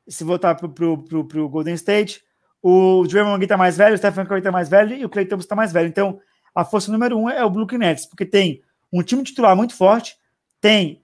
Se 0.07 0.23
voltar 0.23 0.55
pro, 0.55 0.69
pro, 0.69 1.03
pro, 1.03 1.27
pro 1.27 1.49
Golden 1.49 1.73
State, 1.73 2.23
o 2.61 3.05
Draymond 3.05 3.37
Green 3.37 3.49
tá 3.49 3.57
mais 3.57 3.75
velho, 3.75 3.95
o 3.95 3.97
Stephen 3.97 4.25
Curry 4.25 4.41
tá 4.41 4.51
mais 4.51 4.69
velho 4.69 4.95
e 4.95 5.03
o 5.03 5.09
Clay 5.09 5.25
Thompson 5.25 5.49
tá 5.49 5.55
mais 5.57 5.73
velho. 5.73 5.89
Então, 5.89 6.19
a 6.53 6.63
força 6.63 6.89
número 6.89 7.17
um 7.17 7.29
é 7.29 7.43
o 7.43 7.49
Brooklyn 7.49 7.79
Nets, 7.79 8.05
porque 8.05 8.25
tem 8.25 8.61
um 8.93 9.03
time 9.03 9.23
titular 9.23 9.55
muito 9.57 9.75
forte, 9.75 10.15
tem 10.61 11.03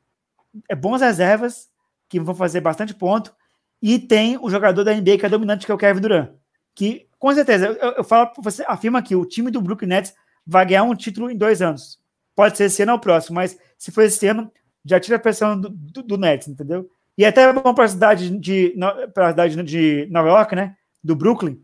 é, 0.69 0.75
bons 0.75 1.01
reservas, 1.01 1.69
que 2.09 2.19
vão 2.19 2.35
fazer 2.35 2.61
bastante 2.61 2.93
ponto, 2.93 3.33
e 3.81 3.97
tem 3.97 4.37
o 4.37 4.49
jogador 4.49 4.83
da 4.83 4.93
NBA 4.93 5.17
que 5.17 5.25
é 5.25 5.29
dominante, 5.29 5.65
que 5.65 5.71
é 5.71 5.75
o 5.75 5.77
Kevin 5.77 6.01
Durant, 6.01 6.29
que 6.75 7.07
com 7.17 7.33
certeza, 7.33 7.67
eu, 7.67 7.91
eu 7.91 8.03
falo 8.03 8.31
você, 8.39 8.63
afirma 8.67 9.01
que 9.01 9.15
o 9.15 9.25
time 9.25 9.51
do 9.51 9.61
Brooklyn 9.61 9.89
Nets 9.89 10.13
vai 10.45 10.65
ganhar 10.65 10.83
um 10.83 10.95
título 10.95 11.29
em 11.29 11.37
dois 11.37 11.61
anos. 11.61 11.99
Pode 12.35 12.57
ser 12.57 12.63
esse 12.63 12.81
ano 12.81 12.93
ou 12.93 12.99
próximo, 12.99 13.35
mas 13.35 13.57
se 13.77 13.91
for 13.91 14.01
esse 14.01 14.25
ano, 14.27 14.51
já 14.83 14.99
tira 14.99 15.17
a 15.17 15.19
pressão 15.19 15.59
do, 15.59 15.69
do, 15.69 16.01
do 16.01 16.17
Nets, 16.17 16.47
entendeu? 16.47 16.89
E 17.15 17.23
é 17.23 17.27
até 17.27 17.53
bom 17.53 17.75
para 17.75 17.85
a 17.85 17.89
cidade 17.89 18.29
de 18.39 18.75
para 19.13 19.29
cidade 19.29 19.63
de 19.63 20.07
Nova 20.09 20.29
York, 20.29 20.55
né? 20.55 20.75
Do 21.03 21.15
Brooklyn, 21.15 21.61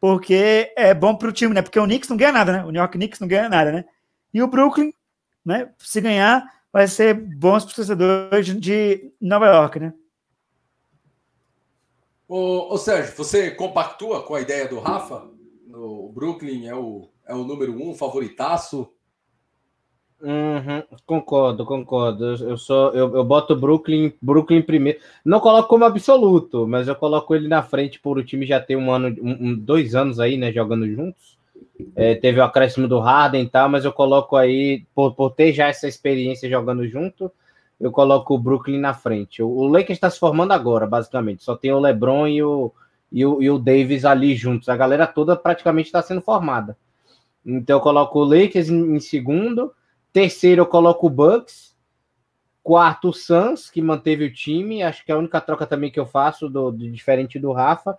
porque 0.00 0.72
é 0.76 0.92
bom 0.92 1.14
para 1.14 1.28
o 1.28 1.32
time, 1.32 1.54
né? 1.54 1.62
Porque 1.62 1.78
o 1.78 1.84
Knicks 1.84 2.08
não 2.08 2.16
ganha 2.16 2.32
nada, 2.32 2.52
né? 2.52 2.64
O 2.64 2.70
New 2.72 2.80
York 2.80 2.98
Knicks 2.98 3.20
não 3.20 3.28
ganha 3.28 3.48
nada, 3.48 3.70
né? 3.70 3.84
E 4.34 4.42
o 4.42 4.48
Brooklyn, 4.48 4.92
né? 5.44 5.70
Se 5.78 6.00
ganhar, 6.00 6.44
vai 6.78 6.86
ser 6.86 7.12
bom 7.12 7.50
para 7.50 7.58
os 7.58 7.64
torcedores 7.64 8.60
de 8.60 9.10
Nova 9.20 9.46
York, 9.46 9.80
né? 9.80 9.92
Ô, 12.28 12.72
ô, 12.72 12.78
Sérgio, 12.78 13.16
você 13.16 13.50
compactua 13.50 14.22
com 14.22 14.36
a 14.36 14.40
ideia 14.40 14.68
do 14.68 14.78
Rafa? 14.78 15.28
O 15.74 16.12
Brooklyn 16.12 16.68
é 16.68 16.76
o, 16.76 17.08
é 17.26 17.34
o 17.34 17.42
número 17.42 17.72
um, 17.72 17.94
favoritaço. 17.94 18.92
Uhum, 20.20 20.84
concordo, 21.04 21.66
concordo. 21.66 22.24
Eu 22.44 22.56
sou, 22.56 22.92
eu, 22.92 23.12
eu 23.16 23.24
boto 23.24 23.56
Brooklyn, 23.56 24.12
Brooklyn 24.22 24.62
primeiro. 24.62 25.00
Não 25.24 25.40
coloco 25.40 25.68
como 25.68 25.84
absoluto, 25.84 26.64
mas 26.64 26.86
eu 26.86 26.94
coloco 26.94 27.34
ele 27.34 27.48
na 27.48 27.62
frente 27.62 27.98
por 27.98 28.18
o 28.18 28.24
time 28.24 28.46
já 28.46 28.60
ter 28.60 28.76
um 28.76 28.92
ano, 28.92 29.08
um, 29.20 29.56
dois 29.56 29.96
anos 29.96 30.20
aí, 30.20 30.36
né, 30.36 30.52
jogando 30.52 30.88
juntos. 30.88 31.37
É, 31.94 32.14
teve 32.14 32.40
o 32.40 32.44
acréscimo 32.44 32.88
do 32.88 32.98
Harden 32.98 33.42
e 33.42 33.48
tal, 33.48 33.68
mas 33.68 33.84
eu 33.84 33.92
coloco 33.92 34.36
aí 34.36 34.84
por, 34.94 35.14
por 35.14 35.30
ter 35.30 35.52
já 35.52 35.68
essa 35.68 35.88
experiência 35.88 36.48
jogando 36.48 36.86
junto, 36.88 37.30
eu 37.80 37.92
coloco 37.92 38.34
o 38.34 38.38
Brooklyn 38.38 38.78
na 38.78 38.94
frente. 38.94 39.42
O, 39.42 39.48
o 39.48 39.66
Lakers 39.66 39.96
está 39.96 40.10
se 40.10 40.18
formando 40.18 40.52
agora, 40.52 40.86
basicamente. 40.86 41.44
Só 41.44 41.56
tem 41.56 41.72
o 41.72 41.78
LeBron 41.78 42.26
e 42.26 42.42
o, 42.42 42.72
e 43.10 43.24
o, 43.24 43.42
e 43.42 43.50
o 43.50 43.58
Davis 43.58 44.04
ali 44.04 44.34
juntos. 44.34 44.68
A 44.68 44.76
galera 44.76 45.06
toda 45.06 45.36
praticamente 45.36 45.86
está 45.86 46.02
sendo 46.02 46.20
formada. 46.20 46.76
Então 47.44 47.76
eu 47.76 47.80
coloco 47.80 48.18
o 48.18 48.24
Lakers 48.24 48.68
em, 48.68 48.96
em 48.96 49.00
segundo. 49.00 49.72
Terceiro, 50.12 50.62
eu 50.62 50.66
coloco 50.66 51.06
o 51.06 51.10
Bucks. 51.10 51.76
Quarto, 52.62 53.08
o 53.08 53.12
Suns, 53.14 53.70
que 53.70 53.80
manteve 53.80 54.24
o 54.24 54.32
time. 54.32 54.82
Acho 54.82 55.04
que 55.04 55.10
é 55.10 55.14
a 55.14 55.18
única 55.18 55.40
troca 55.40 55.66
também 55.66 55.90
que 55.90 55.98
eu 55.98 56.04
faço, 56.04 56.48
do, 56.48 56.70
do, 56.70 56.90
diferente 56.90 57.38
do 57.38 57.52
Rafa. 57.52 57.96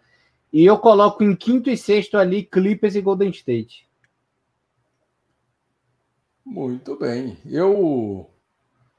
E 0.52 0.66
eu 0.66 0.78
coloco 0.78 1.24
em 1.24 1.36
quinto 1.36 1.70
e 1.70 1.78
sexto 1.78 2.18
ali 2.18 2.44
Clippers 2.44 2.96
e 2.96 3.02
Golden 3.02 3.30
State. 3.30 3.88
Muito 6.46 6.96
bem. 6.96 7.38
Eu, 7.46 8.30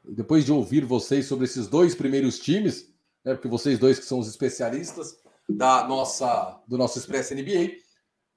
depois 0.04 0.44
de 0.44 0.52
ouvir 0.52 0.84
vocês 0.84 1.26
sobre 1.26 1.46
esses 1.46 1.66
dois 1.66 1.94
primeiros 1.94 2.38
times, 2.38 2.92
né, 3.24 3.34
porque 3.34 3.48
vocês 3.48 3.78
dois 3.78 3.98
que 3.98 4.04
são 4.04 4.20
os 4.20 4.28
especialistas 4.28 5.18
da 5.48 5.86
nossa, 5.88 6.62
do 6.68 6.78
nosso 6.78 6.98
Express 6.98 7.32
NBA, 7.32 7.72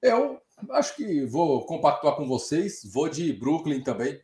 eu 0.02 0.40
acho 0.70 0.96
que 0.96 1.24
vou 1.26 1.64
compactuar 1.64 2.16
com 2.16 2.26
vocês. 2.26 2.82
Vou 2.92 3.08
de 3.08 3.32
Brooklyn 3.32 3.82
também 3.82 4.20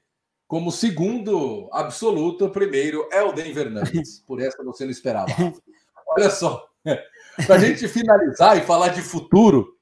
como 0.51 0.73
segundo 0.73 1.69
absoluto, 1.71 2.47
o 2.47 2.51
primeiro 2.51 3.09
é 3.13 3.23
o 3.23 3.33
Denver 3.33 3.71
Nuggets. 3.71 4.19
Por 4.27 4.41
essa 4.41 4.61
você 4.65 4.83
não 4.83 4.91
esperava. 4.91 5.31
Olha 6.19 6.29
só, 6.29 6.69
para 7.47 7.57
a 7.57 7.59
gente 7.59 7.87
finalizar 7.89 8.57
e 8.57 8.63
falar 8.63 8.89
de 8.89 9.03
futuro, 9.03 9.77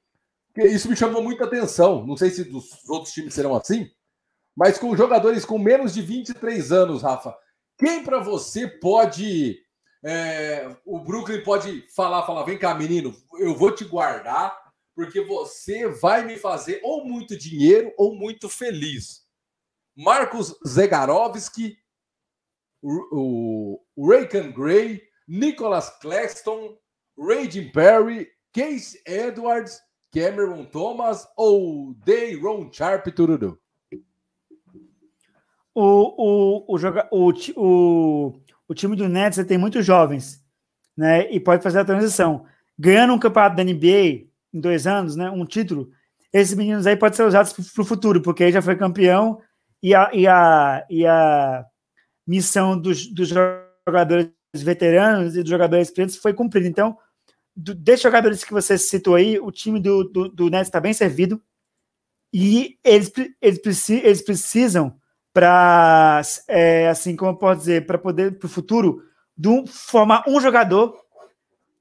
isso 0.57 0.89
me 0.89 0.97
chamou 0.97 1.23
muita 1.23 1.45
atenção. 1.45 2.07
Não 2.07 2.17
sei 2.17 2.31
se 2.31 2.45
dos 2.45 2.89
outros 2.89 3.13
times 3.13 3.35
serão 3.35 3.55
assim, 3.55 3.91
mas 4.57 4.79
com 4.79 4.97
jogadores 4.97 5.45
com 5.45 5.59
menos 5.59 5.95
de 5.95 6.03
23 6.03 6.73
anos, 6.73 7.03
Rafa, 7.03 7.37
quem 7.79 8.03
para 8.03 8.21
você 8.21 8.67
pode. 8.67 9.59
É, 10.05 10.77
o 10.85 11.01
Brooklyn 11.01 11.43
pode 11.43 11.85
falar, 11.95 12.25
falar, 12.25 12.45
vem 12.45 12.57
cá, 12.57 12.73
menino, 12.73 13.13
eu 13.39 13.55
vou 13.57 13.75
te 13.75 13.85
guardar, 13.85 14.57
porque 14.95 15.21
você 15.21 15.89
vai 15.89 16.25
me 16.25 16.37
fazer 16.37 16.81
ou 16.85 17.05
muito 17.05 17.37
dinheiro 17.37 17.93
ou 17.97 18.15
muito 18.15 18.49
feliz. 18.49 19.27
Marcos 19.97 20.57
Zegarovski, 20.67 21.77
o, 22.81 23.81
o 23.97 24.09
Raycan 24.09 24.53
Gray, 24.53 25.03
Nicholas 25.27 25.91
Claxton, 26.01 26.79
Raging 27.19 27.71
Perry, 27.71 28.29
Case 28.53 29.01
Edwards, 29.07 29.81
Cameron 30.13 30.65
Thomas 30.65 31.27
ou 31.37 31.95
Dayron 32.07 32.71
Sharp 32.73 33.07
Turudu? 33.09 33.59
O, 35.75 35.83
o, 35.85 36.75
o, 36.75 36.79
joga, 36.79 37.09
o, 37.13 37.33
o, 37.57 38.41
o 38.69 38.75
time 38.75 38.97
do 38.97 39.09
Nets 39.09 39.45
tem 39.47 39.59
muitos 39.59 39.85
jovens, 39.85 40.43
né? 40.97 41.31
E 41.31 41.39
pode 41.39 41.63
fazer 41.63 41.81
a 41.81 41.85
transição. 41.85 42.45
Ganhando 42.79 43.15
um 43.15 43.19
campeonato 43.19 43.57
da 43.57 43.65
NBA 43.65 44.27
em 44.53 44.61
dois 44.61 44.87
anos, 44.87 45.15
né? 45.15 45.31
Um 45.31 45.45
título, 45.45 45.91
esses 46.33 46.55
meninos 46.55 46.87
aí 46.87 46.97
podem 46.97 47.17
ser 47.17 47.25
usados 47.25 47.53
para 47.53 47.83
o 47.83 47.85
futuro, 47.85 48.21
porque 48.21 48.45
aí 48.45 48.53
já 48.53 48.63
foi 48.63 48.77
campeão 48.77 49.41
e 49.83 49.95
a, 49.95 50.11
e 50.13 50.27
a, 50.27 50.87
e 50.91 51.07
a 51.07 51.65
missão 52.27 52.79
dos, 52.79 53.07
dos 53.07 53.29
jogadores 53.29 54.33
veteranos 54.55 55.37
e 55.37 55.43
dos 55.43 55.51
jogadores 55.51 55.89
experientes 55.89 56.17
foi 56.17 56.35
cumprida. 56.35 56.67
Então, 56.67 56.97
do, 57.59 57.75
desses 57.75 58.03
jogadores 58.03 58.45
que 58.45 58.53
você 58.53 58.79
citou 58.79 59.17
aí, 59.17 59.39
o 59.41 59.51
time 59.51 59.81
do, 59.81 60.05
do, 60.05 60.29
do 60.29 60.49
Nets 60.49 60.69
está 60.69 60.79
bem 60.79 60.93
servido 60.93 61.43
e 62.33 62.79
eles, 62.85 63.11
eles, 63.43 63.61
preci, 63.61 63.95
eles 63.95 64.23
precisam 64.23 64.97
para, 65.33 66.23
é, 66.47 66.89
assim 66.89 67.17
como 67.17 67.33
eu 67.33 67.37
posso 67.37 67.59
dizer, 67.61 67.85
para 67.85 67.99
poder, 67.99 68.39
para 68.39 68.47
o 68.47 68.51
futuro, 68.51 69.03
do, 69.37 69.67
formar 69.67 70.23
um 70.29 70.41
jogador 70.41 70.97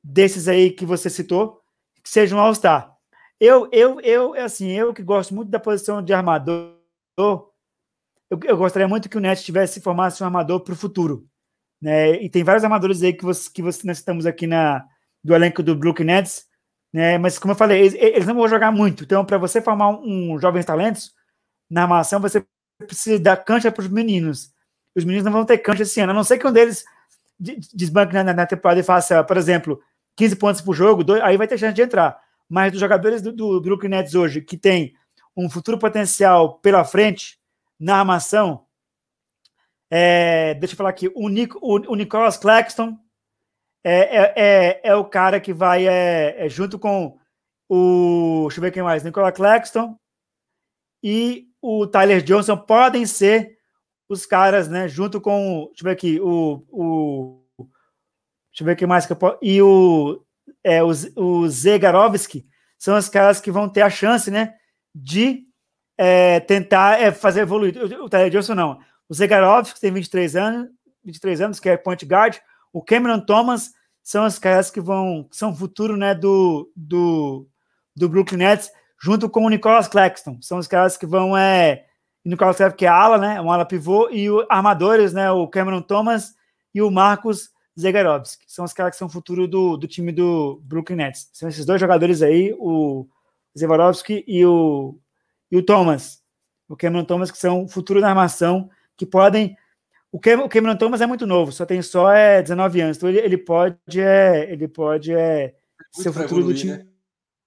desses 0.04 0.48
aí 0.48 0.72
que 0.72 0.86
você 0.86 1.10
citou, 1.10 1.62
que 2.04 2.10
seja 2.10 2.36
um 2.36 2.40
All-Star. 2.40 2.92
Eu, 3.40 3.70
eu, 3.72 4.02
eu, 4.02 4.34
assim, 4.34 4.72
eu 4.72 4.94
que 4.94 5.04
gosto 5.04 5.36
muito 5.36 5.50
da 5.50 5.60
posição 5.60 6.02
de 6.02 6.12
armador, 6.12 6.74
eu, 7.18 7.54
eu 8.30 8.58
gostaria 8.58 8.88
muito 8.88 9.10
que 9.10 9.18
o 9.18 9.20
Nets 9.20 9.44
tivesse 9.44 9.80
formasse 9.80 10.24
um 10.24 10.26
armador 10.26 10.62
para 10.62 10.74
o 10.74 10.78
futuro. 10.78 11.28
Né? 11.80 12.24
E 12.24 12.30
tem 12.30 12.44
vários 12.44 12.64
armadores 12.64 13.04
aí 13.04 13.14
que, 13.14 13.24
você, 13.24 13.50
que 13.52 13.62
você, 13.62 13.86
nós 13.86 13.98
estamos 13.98 14.26
aqui 14.26 14.48
na, 14.48 14.84
do 15.28 15.36
elenco 15.36 15.62
do 15.62 15.76
Brooklyn 15.76 16.06
Nets, 16.06 16.46
né? 16.94 17.18
mas 17.18 17.38
como 17.38 17.52
eu 17.52 17.58
falei, 17.58 17.82
eles, 17.82 17.94
eles 17.96 18.26
não 18.26 18.34
vão 18.34 18.48
jogar 18.48 18.72
muito. 18.72 19.04
Então, 19.04 19.26
para 19.26 19.38
você 19.38 19.62
formar 19.62 19.90
um, 19.90 20.36
um 20.36 20.40
jovens 20.40 20.64
talentos 20.64 21.14
na 21.70 21.82
armação, 21.82 22.22
você 22.22 22.46
precisa 22.78 23.20
dar 23.20 23.36
cancha 23.36 23.70
para 23.70 23.82
os 23.82 23.90
meninos. 23.90 24.54
Os 24.96 25.04
meninos 25.04 25.26
não 25.26 25.34
vão 25.34 25.44
ter 25.44 25.58
cancha 25.58 25.84
esse 25.84 26.00
ano, 26.00 26.14
a 26.14 26.16
não 26.16 26.24
ser 26.24 26.38
que 26.38 26.48
um 26.48 26.52
deles 26.52 26.86
desbanque 27.38 28.14
na, 28.14 28.24
na 28.24 28.46
temporada 28.46 28.80
e 28.80 28.84
faça, 28.84 29.22
por 29.22 29.36
exemplo, 29.36 29.82
15 30.16 30.38
pontos 30.38 30.62
por 30.62 30.74
jogo, 30.74 31.04
dois, 31.04 31.22
aí 31.22 31.36
vai 31.36 31.46
ter 31.46 31.58
chance 31.58 31.76
de 31.76 31.82
entrar. 31.82 32.18
Mas 32.48 32.72
dos 32.72 32.80
jogadores 32.80 33.22
do, 33.22 33.34
do 33.34 33.60
Brooklyn 33.60 33.90
Nets 33.90 34.16
hoje, 34.16 34.40
que 34.40 34.56
tem 34.56 34.96
um 35.36 35.50
futuro 35.50 35.78
potencial 35.78 36.58
pela 36.60 36.86
frente, 36.86 37.38
na 37.78 37.98
armação. 37.98 38.66
É, 39.92 40.54
deixa 40.54 40.74
eu 40.74 40.78
falar 40.78 40.90
aqui, 40.90 41.12
o, 41.14 41.28
Nico, 41.28 41.60
o, 41.62 41.92
o 41.92 41.96
Nicholas 41.96 42.38
Claxton 42.38 42.98
é, 43.90 44.18
é, 44.18 44.34
é, 44.36 44.82
é, 44.84 44.96
o 44.96 45.06
cara 45.06 45.40
que 45.40 45.54
vai 45.54 45.88
é, 45.88 46.46
é, 46.46 46.50
junto 46.50 46.78
com 46.78 47.18
o. 47.70 48.48
Deixa 48.48 48.60
eu 48.60 48.62
ver 48.62 48.72
quem 48.72 48.84
mais. 48.84 49.02
Nicholas 49.02 49.34
Claxton 49.34 49.98
e 51.02 51.48
o 51.62 51.88
Tyler 51.88 52.22
Johnson 52.22 52.58
podem 52.58 53.06
ser 53.06 53.58
os 54.10 54.26
caras, 54.26 54.68
né? 54.68 54.90
Junto 54.90 55.22
com. 55.22 55.68
Deixa 55.68 55.84
eu 55.84 55.86
ver 55.86 55.92
aqui, 55.92 56.20
o. 56.20 56.66
o 56.70 57.46
deixa 58.52 58.62
eu 58.62 58.66
ver 58.66 58.76
quem 58.76 58.86
mais 58.86 59.06
que 59.06 59.14
eu. 59.14 59.18
E 59.42 59.62
o, 59.62 60.22
é, 60.62 60.84
o, 60.84 60.90
o 61.16 61.48
Zegarovski 61.48 62.46
são 62.78 62.98
os 62.98 63.08
caras 63.08 63.40
que 63.40 63.52
vão 63.52 63.70
ter 63.70 63.84
a 63.84 63.90
chance, 63.90 64.30
né? 64.30 64.54
De 64.94 65.46
é, 65.98 66.42
tentar 66.42 67.02
é, 67.02 67.10
fazer 67.14 67.40
evoluir. 67.40 67.74
O 68.02 68.10
Tyler 68.10 68.32
Johnson 68.32 68.54
não. 68.54 68.80
O 69.08 69.14
Zegarov, 69.14 69.74
que 69.74 69.80
tem 69.80 69.94
23 69.94 70.36
anos, 70.36 70.70
23 71.06 71.40
anos, 71.40 71.60
que 71.62 71.70
é 71.70 71.78
point 71.78 72.06
guard. 72.06 72.36
O 72.74 72.84
Cameron 72.84 73.22
Thomas 73.22 73.77
são 74.08 74.26
os 74.26 74.40
caras 74.40 74.72
que 74.72 74.80
vão, 74.80 75.28
são 75.30 75.52
o 75.52 75.54
futuro 75.54 75.98
né, 75.98 76.16
do, 76.16 76.72
do, 76.74 77.46
do 77.94 78.08
Brooklyn 78.08 78.38
Nets, 78.38 78.72
junto 78.98 79.30
com 79.30 79.44
o 79.44 79.50
Nicholas 79.50 79.90
Claxton. 79.90 80.38
São 80.42 80.60
os 80.60 80.66
caras 80.66 80.96
que 80.96 81.06
vão. 81.06 81.38
É, 81.38 81.84
o 82.26 82.30
Nicholas 82.30 82.56
Claxton, 82.56 82.78
que 82.78 82.86
é 82.86 82.88
ala, 82.88 83.18
né? 83.18 83.42
Um 83.42 83.52
ala 83.52 83.66
pivô, 83.66 84.10
e 84.10 84.30
os 84.30 84.46
armadores, 84.50 85.12
né? 85.12 85.30
O 85.30 85.46
Cameron 85.50 85.82
Thomas 85.82 86.34
e 86.74 86.82
o 86.82 86.90
Marcos 86.90 87.50
Zegarovski. 87.78 88.46
São 88.48 88.64
os 88.64 88.72
caras 88.72 88.94
que 88.94 88.98
são 88.98 89.10
o 89.10 89.12
futuro 89.12 89.46
do, 89.46 89.76
do 89.76 89.90
time 89.90 90.14
do 90.14 90.62
Brooklyn 90.64 90.96
Nets. 90.96 91.30
São 91.34 91.50
esses 91.50 91.66
dois 91.66 91.82
jogadores 91.82 92.22
aí, 92.22 92.56
o 92.58 93.06
Zegarovski 93.60 94.24
e 94.26 94.46
o 94.46 94.98
e 95.52 95.58
o 95.58 95.64
Thomas, 95.64 96.22
o 96.70 96.78
Cameron 96.78 97.04
Thomas, 97.04 97.30
que 97.30 97.38
são 97.38 97.66
o 97.66 97.68
futuro 97.68 98.00
da 98.00 98.08
armação, 98.08 98.70
que 98.96 99.06
podem. 99.06 99.58
O, 100.12 100.20
Cam, 100.20 100.44
o 100.44 100.50
Cameron 100.50 100.78
Thomas 100.78 101.02
é 101.02 101.06
muito 101.06 101.28
novo, 101.28 101.52
só 101.52 101.66
tem 101.66 101.82
só 101.82 102.12
é, 102.12 102.42
19 102.42 102.82
anos, 102.82 102.98
então 102.98 103.10
ele, 103.10 103.20
ele 103.20 103.38
pode 103.38 104.00
é, 104.00 104.52
ele 104.52 104.68
pode 104.68 105.14
é, 105.14 105.54
ser 105.92 106.10
o 106.10 106.14
futuro 106.14 106.42
evoluir, 106.42 106.56
do 106.56 106.60
time, 106.60 106.90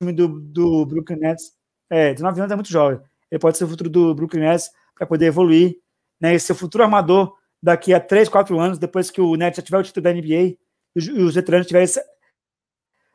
né? 0.03 0.13
do, 0.13 0.29
do 0.29 0.87
Brooklyn 0.87 1.19
Nets. 1.19 1.53
É, 1.89 2.13
19 2.13 2.41
anos 2.41 2.53
é 2.53 2.55
muito 2.55 2.71
jovem. 2.71 3.01
Ele 3.31 3.39
pode 3.39 3.57
ser 3.57 3.65
o 3.65 3.69
futuro 3.69 3.89
do 3.89 4.15
Brooklyn 4.15 4.41
Nets 4.41 4.71
para 4.95 5.07
poder 5.07 5.27
evoluir, 5.27 5.77
né? 6.21 6.35
E 6.35 6.41
ser 6.41 6.53
o 6.53 6.57
futuro 6.57 6.85
armador 6.85 7.35
daqui 7.63 7.95
a 7.95 8.01
3, 8.01 8.29
4 8.29 8.59
anos, 8.59 8.79
depois 8.79 9.11
que 9.11 9.21
o 9.21 9.35
Nets 9.37 9.57
já 9.57 9.63
tiver 9.63 9.79
o 9.79 9.83
título 9.83 10.05
da 10.05 10.13
NBA 10.13 10.35
e 10.35 10.59
os, 10.97 11.09
os 11.09 11.35
veteranos 11.35 11.67
tiverem. 11.67 11.89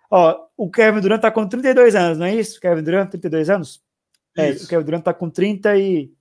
Ó, 0.10 0.48
o 0.58 0.70
Kevin 0.70 1.02
Durant 1.02 1.22
tá 1.22 1.32
com 1.32 1.48
32 1.48 1.96
anos, 1.96 2.18
não 2.18 2.26
é 2.26 2.36
isso? 2.36 2.60
Kevin 2.60 2.84
Durant, 2.84 3.10
32 3.10 3.50
anos? 3.50 3.84
É, 4.38 4.52
o 4.52 4.68
Kevin 4.68 4.84
Durant 4.84 5.00
está 5.02 5.14
com 5.14 5.30
30 5.30 5.78
e 5.78 6.12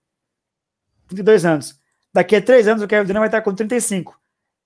32 1.09 1.45
anos. 1.45 1.81
Daqui 2.15 2.37
a 2.37 2.43
três 2.43 2.69
anos 2.69 2.83
o 2.83 2.87
Kevin 2.87 3.07
Durant 3.07 3.21
vai 3.21 3.29
estar 3.29 3.43
com 3.43 3.55
35. 3.55 4.19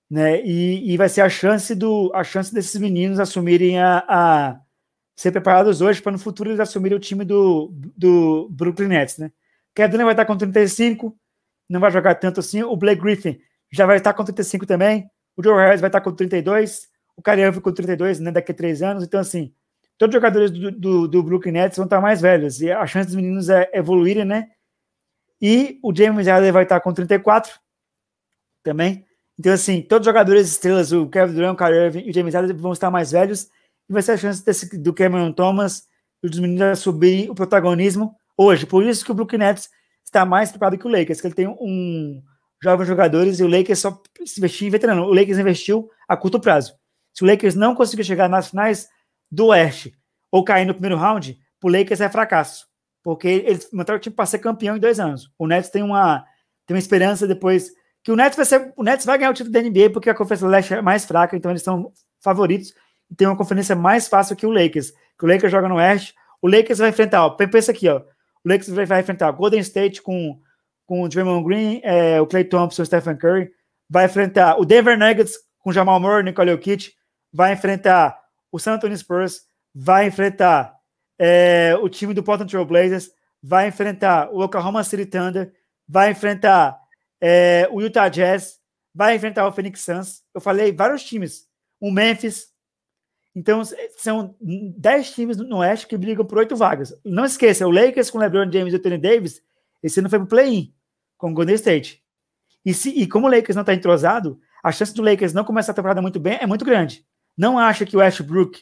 Né? 0.09 0.41
E, 0.43 0.93
e 0.93 0.97
vai 0.97 1.09
ser 1.09 1.21
a 1.21 1.29
chance 1.29 1.75
do 1.75 2.11
a 2.13 2.23
chance 2.23 2.53
desses 2.53 2.79
meninos 2.79 3.19
assumirem 3.19 3.79
a, 3.79 4.03
a 4.07 4.59
ser 5.15 5.31
preparados 5.31 5.81
hoje 5.81 6.01
para 6.01 6.11
no 6.11 6.19
futuro 6.19 6.49
eles 6.49 6.59
assumirem 6.59 6.97
o 6.97 7.01
time 7.01 7.25
do, 7.25 7.71
do 7.95 8.47
Brooklyn 8.49 8.87
Nets, 8.87 9.17
né? 9.17 9.31
Kevin 9.75 9.91
Durant 9.91 10.05
vai 10.05 10.13
estar 10.13 10.25
com 10.25 10.37
35, 10.37 11.15
não 11.69 11.79
vai 11.79 11.91
jogar 11.91 12.15
tanto 12.15 12.39
assim. 12.39 12.63
O 12.63 12.75
Blake 12.75 13.01
Griffin 13.01 13.39
já 13.71 13.85
vai 13.85 13.97
estar 13.97 14.13
com 14.13 14.23
35 14.23 14.65
também. 14.65 15.09
O 15.35 15.43
Joe 15.43 15.55
Harris 15.55 15.81
vai 15.81 15.89
estar 15.89 16.01
com 16.01 16.11
32. 16.11 16.87
O 17.15 17.21
Kyrie 17.21 17.61
com 17.61 17.71
32, 17.71 18.19
né? 18.19 18.31
Daqui 18.31 18.51
a 18.51 18.55
três 18.55 18.81
anos. 18.81 19.03
Então, 19.03 19.19
assim, 19.19 19.53
todos 19.97 20.15
os 20.15 20.21
jogadores 20.21 20.51
do, 20.51 20.71
do, 20.71 21.07
do 21.07 21.23
Brooklyn 21.23 21.51
Nets 21.51 21.77
vão 21.77 21.85
estar 21.85 22.01
mais 22.01 22.21
velhos, 22.21 22.61
e 22.61 22.71
a 22.71 22.85
chance 22.87 23.07
dos 23.07 23.15
meninos 23.15 23.49
é 23.49 23.69
evoluírem, 23.73 24.25
né? 24.25 24.47
E 25.41 25.79
o 25.83 25.95
James 25.95 26.27
Harden 26.27 26.51
vai 26.51 26.63
estar 26.63 26.79
com 26.81 26.93
34 26.93 27.53
também. 28.63 29.05
Então, 29.37 29.53
assim, 29.53 29.81
todos 29.81 30.05
os 30.05 30.09
jogadores 30.09 30.49
estrelas, 30.49 30.91
o 30.91 31.07
Kevin 31.07 31.33
Durant, 31.33 31.53
o 31.53 31.57
Kyrie 31.57 31.85
Irving 31.85 32.03
e 32.05 32.09
o 32.09 32.13
James 32.13 32.33
Harden 32.33 32.55
vão 32.57 32.73
estar 32.73 32.91
mais 32.91 33.11
velhos, 33.11 33.49
e 33.89 33.93
vai 33.93 34.01
ser 34.01 34.11
a 34.11 34.17
chance 34.17 34.43
desse, 34.43 34.77
do 34.77 34.93
Cameron 34.93 35.31
Thomas 35.31 35.87
e 36.21 36.29
dos 36.29 36.39
meninos 36.39 36.79
subirem 36.79 37.29
o 37.29 37.35
protagonismo 37.35 38.13
hoje. 38.37 38.65
Por 38.65 38.83
isso 38.83 39.03
que 39.03 39.11
o 39.11 39.15
Brooklyn 39.15 39.39
Nets 39.39 39.69
está 40.03 40.25
mais 40.25 40.49
preparado 40.49 40.77
que 40.77 40.85
o 40.85 40.91
Lakers, 40.91 41.21
que 41.21 41.27
ele 41.27 41.33
tem 41.33 41.47
um 41.47 42.21
jovens 42.61 42.87
jogadores 42.87 43.39
e 43.39 43.43
o 43.43 43.47
Lakers 43.47 43.79
só 43.79 44.01
investiu 44.37 44.67
em 44.67 44.71
veterano. 44.71 45.03
O 45.03 45.13
Lakers 45.13 45.37
investiu 45.37 45.89
a 46.07 46.17
curto 46.17 46.39
prazo. 46.39 46.73
Se 47.13 47.23
o 47.23 47.27
Lakers 47.27 47.55
não 47.55 47.73
conseguir 47.73 48.03
chegar 48.03 48.27
nas 48.27 48.49
finais 48.49 48.89
do 49.31 49.47
Oeste 49.47 49.93
ou 50.31 50.43
cair 50.43 50.65
no 50.65 50.73
primeiro 50.73 50.97
round, 50.97 51.39
o 51.63 51.69
Lakers 51.69 52.01
é 52.01 52.09
fracasso. 52.09 52.67
Porque 53.03 53.27
eles 53.27 53.69
montaram 53.71 53.97
o 53.97 54.01
time 54.01 54.15
para 54.15 54.25
ser 54.25 54.39
campeão 54.39 54.75
em 54.77 54.79
dois 54.79 54.99
anos. 54.99 55.31
O 55.37 55.47
Nets 55.47 55.69
tem 55.69 55.81
uma, 55.83 56.23
tem 56.65 56.75
uma 56.75 56.79
esperança 56.79 57.27
depois 57.27 57.71
que 58.03 58.11
o 58.11 58.15
Nets 58.15 58.35
vai 58.35 58.45
ser, 58.45 58.73
o 58.75 58.83
Nets 58.83 59.05
vai 59.05 59.17
ganhar 59.17 59.31
o 59.31 59.33
título 59.33 59.53
da 59.53 59.61
NBA 59.61 59.89
porque 59.91 60.09
a 60.09 60.15
Conferência 60.15 60.47
Leste 60.47 60.73
é 60.73 60.81
mais 60.81 61.05
fraca, 61.05 61.35
então 61.35 61.51
eles 61.51 61.63
são 61.63 61.91
favoritos 62.21 62.73
e 63.09 63.15
tem 63.15 63.27
uma 63.27 63.37
conferência 63.37 63.75
mais 63.75 64.07
fácil 64.07 64.35
que 64.35 64.45
o 64.45 64.51
Lakers. 64.51 64.91
Que 65.17 65.25
o 65.25 65.27
Lakers 65.27 65.51
joga 65.51 65.67
no 65.67 65.75
Oeste, 65.75 66.13
o 66.41 66.47
Lakers 66.47 66.79
vai 66.79 66.89
enfrentar, 66.89 67.25
ó, 67.25 67.29
pensa 67.31 67.71
aqui, 67.71 67.89
ó, 67.89 68.01
o 68.43 68.49
Lakers 68.49 68.69
vai, 68.69 68.85
vai 68.85 68.99
enfrentar 69.01 69.31
Golden 69.31 69.59
State 69.59 70.01
com 70.01 70.39
com 70.89 71.03
o 71.03 71.07
Draymond 71.07 71.45
Green, 71.45 71.81
é, 71.83 72.19
o 72.19 72.25
Clay 72.25 72.43
Thompson, 72.43 72.81
o 72.81 72.85
Stephen 72.85 73.15
Curry, 73.15 73.51
vai 73.87 74.05
enfrentar 74.05 74.59
o 74.59 74.65
Denver 74.65 74.97
Nuggets 74.97 75.35
com 75.59 75.71
Jamal 75.71 75.99
Murray, 75.99 76.23
Nicole 76.23 76.49
Jokic, 76.49 76.93
vai 77.31 77.53
enfrentar 77.53 78.19
o 78.51 78.57
San 78.57 78.73
Antonio 78.73 78.97
Spurs, 78.97 79.43
vai 79.73 80.07
enfrentar 80.07 80.73
é, 81.19 81.75
o 81.81 81.89
time 81.89 82.13
do 82.13 82.23
Portland 82.23 82.49
Trail 82.49 82.65
Blazers, 82.65 83.11
vai 83.43 83.67
enfrentar 83.67 84.29
o 84.31 84.41
Oklahoma 84.41 84.83
City 84.83 85.05
Thunder, 85.05 85.53
vai 85.87 86.11
enfrentar 86.11 86.79
é, 87.21 87.67
o 87.71 87.81
Utah 87.81 88.07
Jazz, 88.07 88.59
vai 88.93 89.15
enfrentar 89.15 89.47
o 89.47 89.51
Phoenix 89.51 89.81
Suns. 89.81 90.23
Eu 90.33 90.41
falei 90.41 90.71
vários 90.71 91.03
times. 91.03 91.47
O 91.79 91.91
Memphis. 91.91 92.47
Então, 93.35 93.61
são 93.97 94.35
10 94.41 95.11
times 95.11 95.37
no 95.37 95.57
Oeste 95.57 95.87
que 95.87 95.97
brigam 95.97 96.25
por 96.25 96.39
oito 96.39 96.55
vagas. 96.55 96.93
Não 97.05 97.25
esqueça, 97.25 97.67
o 97.67 97.71
Lakers 97.71 98.09
com 98.09 98.17
LeBron 98.17 98.51
James 98.51 98.73
e 98.73 98.77
o 98.77 98.81
Tony 98.81 98.97
Davis, 98.97 99.41
esse 99.83 99.99
ano 99.99 100.09
foi 100.09 100.19
para 100.19 100.25
o 100.25 100.29
play-in 100.29 100.73
com 101.17 101.31
o 101.31 101.33
Golden 101.33 101.55
State. 101.55 102.03
E, 102.65 102.73
se, 102.73 102.89
e 102.89 103.07
como 103.07 103.27
o 103.27 103.29
Lakers 103.29 103.55
não 103.55 103.61
está 103.61 103.73
entrosado, 103.73 104.39
a 104.63 104.71
chance 104.71 104.93
do 104.93 105.01
Lakers 105.01 105.31
não 105.31 105.45
começar 105.45 105.71
a 105.71 105.75
temporada 105.75 106.01
muito 106.01 106.19
bem 106.19 106.37
é 106.41 106.45
muito 106.45 106.65
grande. 106.65 107.05
Não 107.37 107.57
acha 107.57 107.85
que 107.85 107.95
o 107.95 107.99
Westbrook, 107.99 108.61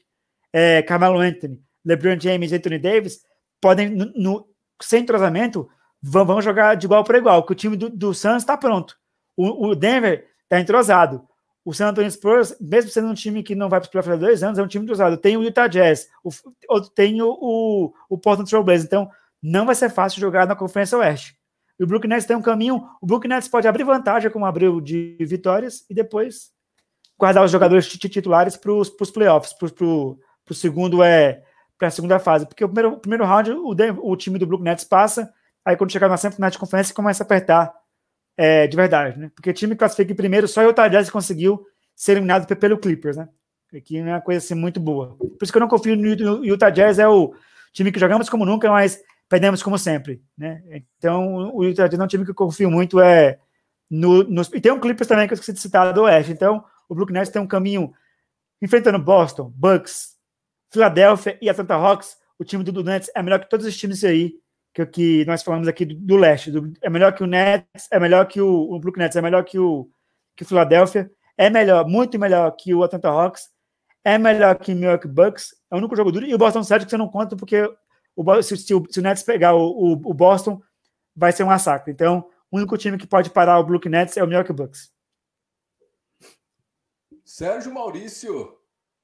é, 0.54 0.84
Carmelo 0.84 1.20
Anthony, 1.20 1.60
LeBron 1.88 2.20
James 2.20 2.52
e 2.52 2.56
Anthony 2.56 2.78
Davis 2.78 3.22
podem, 3.62 3.90
no, 3.90 4.12
no, 4.16 4.48
sem 4.82 5.02
entrosamento, 5.02 5.70
vão, 6.02 6.26
vão, 6.26 6.42
jogar 6.42 6.76
de 6.76 6.86
igual 6.86 7.04
para 7.04 7.18
igual, 7.18 7.46
que 7.46 7.54
o 7.54 7.56
time 7.56 7.78
do, 7.78 7.90
do 7.90 8.14
Suns 8.14 8.44
está 8.44 8.58
pronto. 8.58 8.96
O, 9.36 9.70
o 9.70 9.76
Denver 9.76 10.28
está 10.44 10.60
entrosado. 10.60 11.26
O 11.64 11.74
San 11.74 11.90
Antonio 11.90 12.12
Spurs, 12.12 12.56
mesmo 12.62 12.92
sendo 12.92 13.08
um 13.10 13.14
time 13.14 13.44
que 13.44 13.56
não 13.56 13.68
vai 13.68 13.80
para 13.80 13.88
os 13.88 13.92
playoffs 13.92 14.14
há 14.14 14.18
dois 14.18 14.44
anos, 14.44 14.60
é 14.60 14.64
um 14.64 14.68
time 14.68 14.84
entrosado. 14.84 15.18
Tem 15.18 15.36
o 15.36 15.44
Utah 15.44 15.68
Jazz, 15.68 16.08
o, 16.24 16.82
tem 16.82 17.22
o, 17.22 17.30
o, 17.30 17.94
o 18.10 18.18
Portland 18.18 18.50
Trail 18.50 18.64
Blazers. 18.64 18.86
Então, 18.86 19.10
não 19.42 19.66
vai 19.66 19.76
ser 19.76 19.90
fácil 19.90 20.20
jogar 20.20 20.48
na 20.48 20.56
Conferência 20.56 20.98
Oeste. 20.98 21.38
E 21.80 21.84
o 21.84 21.88
Brooklyn 21.88 22.10
Nets 22.10 22.26
tem 22.26 22.36
um 22.36 22.42
caminho. 22.42 22.84
O 23.02 23.06
Brooklyn 23.06 23.30
Nets 23.30 23.48
pode 23.48 23.68
abrir 23.68 23.84
vantagem, 23.84 24.32
como 24.32 24.46
abriu 24.46 24.82
de 24.82 25.18
vitórias, 25.20 25.86
e 25.90 25.94
depois 25.94 26.52
guardar 27.18 27.44
os 27.44 27.52
jogadores 27.52 27.88
titulares 27.88 28.56
para 28.56 28.72
os 28.72 29.12
playoffs, 29.12 29.54
para 29.54 29.68
o 29.76 30.54
segundo 30.54 31.04
é 31.04 31.44
para 31.78 31.88
a 31.88 31.92
segunda 31.92 32.20
fase. 32.20 32.46
Porque 32.46 32.64
o 32.64 32.70
primeiro, 32.70 32.98
primeiro 32.98 33.26
round, 33.26 33.52
o, 33.52 33.76
o 34.04 34.16
time 34.16 34.40
do 34.40 34.46
Brooklyn 34.46 34.70
Nets 34.70 34.84
passa, 34.84 35.32
aí 35.64 35.76
quando 35.76 35.92
chegar 35.92 36.10
na 36.10 36.18
semifinal 36.18 36.50
de 36.50 36.58
conferência, 36.58 36.94
começa 36.94 37.24
a 37.24 37.26
apertar 37.26 37.74
é, 38.38 38.68
de 38.68 38.76
verdade, 38.76 39.20
né? 39.20 39.32
Porque 39.34 39.50
o 39.50 39.54
time 39.54 39.74
que 39.74 39.80
classifica 39.80 40.12
em 40.12 40.16
primeiro, 40.16 40.48
só 40.48 40.62
o 40.62 40.66
Utah 40.66 40.88
Jazz 40.88 41.10
conseguiu 41.10 41.66
ser 41.96 42.14
eliminado 42.14 42.48
pelo 42.56 42.78
Clippers, 42.78 43.18
né? 43.18 43.28
Que 43.84 44.02
não 44.02 44.10
é 44.10 44.14
uma 44.14 44.22
coisa 44.22 44.44
assim 44.44 44.54
muito 44.54 44.80
boa. 44.80 45.16
Por 45.18 45.40
isso 45.42 45.52
que 45.52 45.58
eu 45.58 45.62
não 45.62 45.68
confio 45.68 45.96
no 45.96 46.46
Utah 46.46 46.70
Jazz, 46.70 47.00
é 47.00 47.08
o 47.08 47.34
time 47.74 47.92
que 47.92 48.00
jogamos 48.00 48.30
como 48.30 48.46
nunca, 48.46 48.70
mas 48.70 49.02
perdemos 49.28 49.62
como 49.62 49.78
sempre, 49.78 50.22
né? 50.38 50.62
Então, 50.98 51.52
o 51.54 51.64
Utah 51.64 51.88
Jazz 51.88 52.00
é 52.00 52.04
um 52.04 52.08
time 52.08 52.24
que 52.24 52.32
eu 52.32 52.36
confio 52.36 52.70
muito, 52.72 53.00
é 53.00 53.40
no, 53.90 54.24
no, 54.24 54.42
e 54.54 54.62
tem 54.62 54.72
um 54.72 54.80
Clippers 54.80 55.08
também 55.08 55.28
que 55.28 55.34
eu 55.34 55.36
esqueci 55.36 55.54
de 55.54 55.60
citar 55.60 55.94
do 55.94 56.04
Oeste. 56.04 56.32
Então, 56.32 56.64
o 56.88 56.96
Brooklyn 56.96 57.20
Nets 57.20 57.32
tem 57.32 57.42
um 57.42 57.48
caminho 57.48 57.94
enfrentando 58.62 59.00
Boston, 59.00 59.52
Bucks, 59.56 60.17
Philadelphia 60.72 61.38
e 61.42 61.50
Atlanta 61.50 61.76
Hawks. 61.76 62.18
O 62.40 62.44
time 62.44 62.64
do, 62.64 62.84
Nets 62.84 63.10
é 63.16 63.24
melhor 63.24 63.40
que 63.40 63.50
todos 63.50 63.66
os 63.66 63.76
times 63.76 64.04
aí 64.04 64.36
que, 64.74 64.86
que 64.86 65.26
nós 65.26 65.42
falamos 65.42 65.68
aqui 65.68 65.86
do, 65.86 65.96
do 65.96 66.16
Leste. 66.16 66.52
Do, 66.52 66.72
é 66.82 66.90
melhor 66.90 67.14
que 67.14 67.24
o 67.24 67.28
Nets, 67.28 67.88
é 67.92 68.00
melhor 68.00 68.28
que 68.28 68.40
o, 68.40 68.72
o 68.72 68.80
Brooklyn 68.80 69.04
Nets, 69.04 69.18
é 69.18 69.22
melhor 69.22 69.44
que 69.44 69.58
o 69.58 69.90
que 70.36 70.44
o 70.44 70.46
Philadelphia, 70.46 71.12
é 71.36 71.50
melhor, 71.50 71.88
muito 71.88 72.20
melhor 72.20 72.52
que 72.52 72.72
o 72.74 72.84
Atlanta 72.84 73.10
Hawks, 73.10 73.50
é 74.04 74.18
melhor 74.18 74.58
que 74.58 74.72
o 74.72 74.76
Milwaukee 74.76 75.08
Bucks. 75.08 75.54
É 75.70 75.76
o 75.76 75.80
único 75.80 75.96
jogo 75.96 76.12
duro. 76.12 76.26
E 76.26 76.34
o 76.34 76.38
Boston 76.38 76.64
Celtics 76.64 76.92
você 76.92 76.96
não 76.98 77.10
conta 77.10 77.36
porque 77.36 77.68
o, 78.16 78.42
se, 78.42 78.56
se, 78.56 78.74
o, 78.74 78.84
se 78.90 79.00
o 79.00 79.04
Nets 79.04 79.24
pegar 79.24 79.54
o, 79.54 79.68
o, 79.68 79.92
o, 79.92 80.14
Boston, 80.14 80.62
vai 81.16 81.32
ser 81.32 81.44
um 81.44 81.48
massacre. 81.48 81.92
Então, 81.92 82.30
o 82.50 82.58
único 82.58 82.78
time 82.78 82.98
que 82.98 83.06
pode 83.06 83.30
parar 83.30 83.60
o 83.60 83.66
Brooklyn 83.66 83.92
Nets 83.92 84.16
é 84.16 84.24
o 84.24 84.28
Milwaukee 84.28 84.54
Bucks. 84.54 84.92
Sérgio 87.26 87.74
Maurício, 87.74 88.58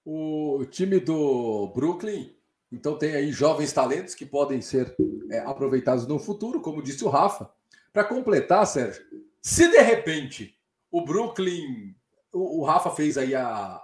o 0.05 0.65
time 0.65 0.99
do 0.99 1.71
Brooklyn, 1.73 2.35
então 2.71 2.97
tem 2.97 3.15
aí 3.15 3.31
jovens 3.31 3.71
talentos 3.71 4.15
que 4.15 4.25
podem 4.25 4.61
ser 4.61 4.95
é, 5.29 5.39
aproveitados 5.39 6.07
no 6.07 6.19
futuro, 6.19 6.61
como 6.61 6.81
disse 6.81 7.03
o 7.05 7.09
Rafa. 7.09 7.49
Para 7.91 8.03
completar, 8.03 8.65
Sérgio, 8.65 9.03
se 9.41 9.69
de 9.69 9.79
repente 9.79 10.57
o 10.91 11.05
Brooklyn, 11.05 11.95
o, 12.33 12.61
o 12.61 12.63
Rafa 12.63 12.89
fez 12.91 13.17
aí 13.17 13.35
a, 13.35 13.81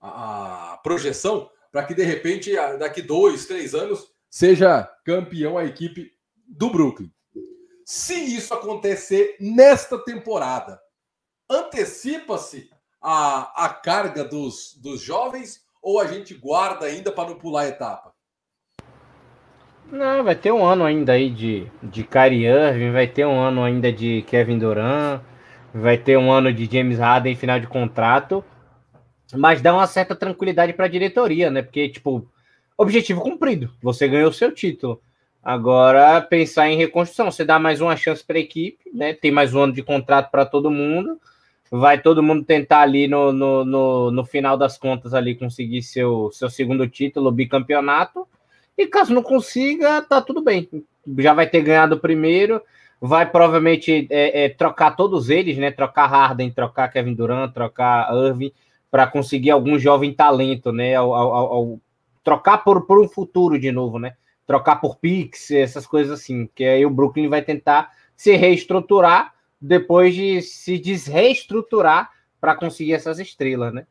a, 0.00 0.72
a 0.72 0.76
projeção 0.78 1.50
para 1.72 1.84
que 1.84 1.94
de 1.94 2.04
repente 2.04 2.54
daqui 2.78 3.02
dois, 3.02 3.46
três 3.46 3.74
anos 3.74 4.08
seja 4.30 4.84
campeão 5.04 5.58
a 5.58 5.64
equipe 5.64 6.12
do 6.46 6.70
Brooklyn. 6.70 7.12
Se 7.84 8.14
isso 8.14 8.54
acontecer 8.54 9.36
nesta 9.40 9.98
temporada, 9.98 10.80
antecipa-se 11.50 12.70
a, 13.04 13.66
a 13.66 13.68
carga 13.68 14.24
dos, 14.24 14.78
dos 14.82 15.02
jovens 15.02 15.62
ou 15.82 16.00
a 16.00 16.06
gente 16.06 16.32
guarda 16.32 16.86
ainda 16.86 17.12
para 17.12 17.28
não 17.28 17.36
pular 17.36 17.62
a 17.62 17.68
etapa? 17.68 18.14
Não, 19.92 20.24
vai 20.24 20.34
ter 20.34 20.50
um 20.50 20.64
ano 20.64 20.84
ainda 20.84 21.12
aí 21.12 21.28
de, 21.28 21.70
de 21.82 22.02
Kyrie 22.02 22.46
Irving, 22.46 22.90
vai 22.90 23.06
ter 23.06 23.26
um 23.26 23.38
ano 23.38 23.62
ainda 23.62 23.92
de 23.92 24.22
Kevin 24.22 24.58
Durant, 24.58 25.20
vai 25.74 25.98
ter 25.98 26.16
um 26.16 26.32
ano 26.32 26.50
de 26.50 26.64
James 26.64 26.98
Harden 26.98 27.36
final 27.36 27.60
de 27.60 27.66
contrato, 27.66 28.42
mas 29.34 29.60
dá 29.60 29.74
uma 29.74 29.86
certa 29.86 30.16
tranquilidade 30.16 30.72
para 30.72 30.86
a 30.86 30.88
diretoria, 30.88 31.50
né? 31.50 31.60
Porque, 31.60 31.90
tipo, 31.90 32.26
objetivo 32.78 33.20
cumprido. 33.20 33.70
Você 33.82 34.08
ganhou 34.08 34.30
o 34.30 34.32
seu 34.32 34.50
título. 34.50 35.02
Agora, 35.42 36.22
pensar 36.22 36.70
em 36.70 36.78
reconstrução. 36.78 37.30
Você 37.30 37.44
dá 37.44 37.58
mais 37.58 37.82
uma 37.82 37.96
chance 37.96 38.24
para 38.24 38.38
a 38.38 38.40
equipe, 38.40 38.90
né? 38.94 39.12
Tem 39.12 39.30
mais 39.30 39.52
um 39.52 39.60
ano 39.60 39.72
de 39.74 39.82
contrato 39.82 40.30
para 40.30 40.46
todo 40.46 40.70
mundo. 40.70 41.20
Vai 41.76 42.00
todo 42.00 42.22
mundo 42.22 42.44
tentar 42.44 42.82
ali 42.82 43.08
no, 43.08 43.32
no, 43.32 43.64
no, 43.64 44.10
no, 44.12 44.24
final 44.24 44.56
das 44.56 44.78
contas 44.78 45.12
ali 45.12 45.34
conseguir 45.34 45.82
seu, 45.82 46.30
seu 46.32 46.48
segundo 46.48 46.86
título, 46.86 47.32
bicampeonato. 47.32 48.28
E 48.78 48.86
caso 48.86 49.12
não 49.12 49.24
consiga, 49.24 50.00
tá 50.00 50.22
tudo 50.22 50.40
bem. 50.40 50.68
Já 51.18 51.34
vai 51.34 51.48
ter 51.48 51.62
ganhado 51.62 51.96
o 51.96 51.98
primeiro. 51.98 52.62
Vai 53.00 53.28
provavelmente 53.28 54.06
é, 54.08 54.44
é, 54.44 54.48
trocar 54.50 54.92
todos 54.92 55.30
eles, 55.30 55.58
né? 55.58 55.72
Trocar 55.72 56.06
Harden, 56.06 56.52
trocar 56.52 56.92
Kevin 56.92 57.12
Durant, 57.12 57.52
trocar 57.52 58.08
Irving, 58.14 58.52
para 58.88 59.08
conseguir 59.08 59.50
algum 59.50 59.76
jovem 59.76 60.14
talento, 60.14 60.70
né? 60.70 60.94
Ao, 60.94 61.12
ao, 61.12 61.34
ao 61.34 61.80
trocar 62.22 62.58
por, 62.58 62.86
por 62.86 63.00
um 63.02 63.08
futuro 63.08 63.58
de 63.58 63.72
novo, 63.72 63.98
né? 63.98 64.14
Trocar 64.46 64.76
por 64.76 64.96
Pix, 64.98 65.50
essas 65.50 65.88
coisas 65.88 66.20
assim, 66.20 66.48
que 66.54 66.64
aí 66.64 66.86
o 66.86 66.90
Brooklyn 66.90 67.28
vai 67.28 67.42
tentar 67.42 67.90
se 68.16 68.36
reestruturar 68.36 69.33
depois 69.66 70.14
de 70.14 70.42
se 70.42 70.78
desreestruturar 70.78 72.10
para 72.38 72.54
conseguir 72.54 72.92
essas 72.92 73.18
estrelas, 73.18 73.72
né? 73.72 73.86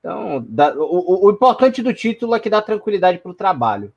Então, 0.00 0.46
o, 0.78 1.26
o, 1.26 1.30
importante 1.30 1.82
do 1.82 1.92
título 1.92 2.34
é 2.34 2.40
que 2.40 2.48
dá 2.48 2.62
tranquilidade 2.62 3.18
para 3.18 3.30
o 3.30 3.34
trabalho. 3.34 3.92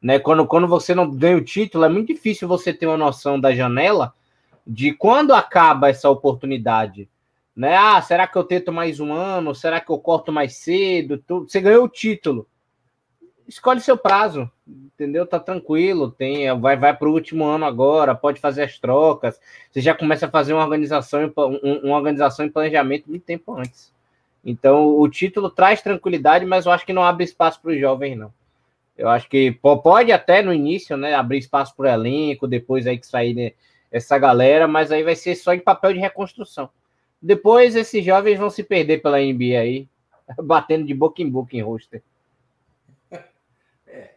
Né? 0.00 0.18
Quando, 0.18 0.46
quando 0.46 0.66
você 0.66 0.94
não 0.94 1.10
ganha 1.10 1.36
o 1.36 1.44
título, 1.44 1.84
é 1.84 1.88
muito 1.88 2.06
difícil 2.14 2.48
você 2.48 2.72
ter 2.72 2.86
uma 2.86 2.96
noção 2.96 3.38
da 3.38 3.54
janela 3.54 4.14
de 4.66 4.94
quando 4.94 5.34
acaba 5.34 5.90
essa 5.90 6.08
oportunidade. 6.08 7.10
Né? 7.54 7.76
Ah, 7.76 8.00
será 8.00 8.26
que 8.26 8.38
eu 8.38 8.44
tento 8.44 8.72
mais 8.72 9.00
um 9.00 9.12
ano? 9.12 9.54
Será 9.54 9.80
que 9.80 9.90
eu 9.90 9.98
corto 9.98 10.32
mais 10.32 10.56
cedo? 10.56 11.22
Você 11.28 11.60
ganhou 11.60 11.84
o 11.84 11.88
título 11.88 12.46
escolhe 13.50 13.80
seu 13.80 13.98
prazo, 13.98 14.50
entendeu? 14.66 15.26
Tá 15.26 15.40
tranquilo, 15.40 16.10
tem, 16.10 16.58
vai, 16.60 16.76
vai 16.76 16.96
para 16.96 17.08
o 17.08 17.12
último 17.12 17.44
ano 17.44 17.64
agora, 17.64 18.14
pode 18.14 18.40
fazer 18.40 18.62
as 18.62 18.78
trocas. 18.78 19.40
Você 19.70 19.80
já 19.80 19.92
começa 19.92 20.26
a 20.26 20.30
fazer 20.30 20.54
uma 20.54 20.62
organização, 20.62 21.32
uma 21.82 21.96
organização 21.96 22.46
e 22.46 22.50
planejamento 22.50 23.10
muito 23.10 23.24
tempo 23.24 23.52
antes. 23.52 23.92
Então, 24.44 24.98
o 24.98 25.08
título 25.08 25.50
traz 25.50 25.82
tranquilidade, 25.82 26.46
mas 26.46 26.64
eu 26.64 26.72
acho 26.72 26.86
que 26.86 26.92
não 26.92 27.04
abre 27.04 27.24
espaço 27.24 27.60
para 27.60 27.72
os 27.72 27.80
jovens, 27.80 28.16
não. 28.16 28.32
Eu 28.96 29.08
acho 29.08 29.28
que 29.28 29.50
pode 29.52 30.12
até 30.12 30.42
no 30.42 30.52
início, 30.52 30.96
né, 30.96 31.14
abrir 31.14 31.38
espaço 31.38 31.74
para 31.74 31.90
o 31.90 31.92
elenco, 31.92 32.46
depois 32.46 32.86
aí 32.86 32.98
que 32.98 33.06
sair 33.06 33.34
né, 33.34 33.52
essa 33.90 34.16
galera, 34.16 34.68
mas 34.68 34.92
aí 34.92 35.02
vai 35.02 35.16
ser 35.16 35.34
só 35.34 35.52
em 35.52 35.58
papel 35.58 35.92
de 35.92 35.98
reconstrução. 35.98 36.70
Depois 37.20 37.74
esses 37.74 38.04
jovens 38.04 38.38
vão 38.38 38.48
se 38.48 38.62
perder 38.62 39.02
pela 39.02 39.18
NBA 39.18 39.58
aí, 39.58 39.88
batendo 40.42 40.86
de 40.86 40.94
boca 40.94 41.20
em 41.20 41.28
boca 41.28 41.56
em 41.56 41.62
roster. 41.62 42.02
É. 43.92 44.14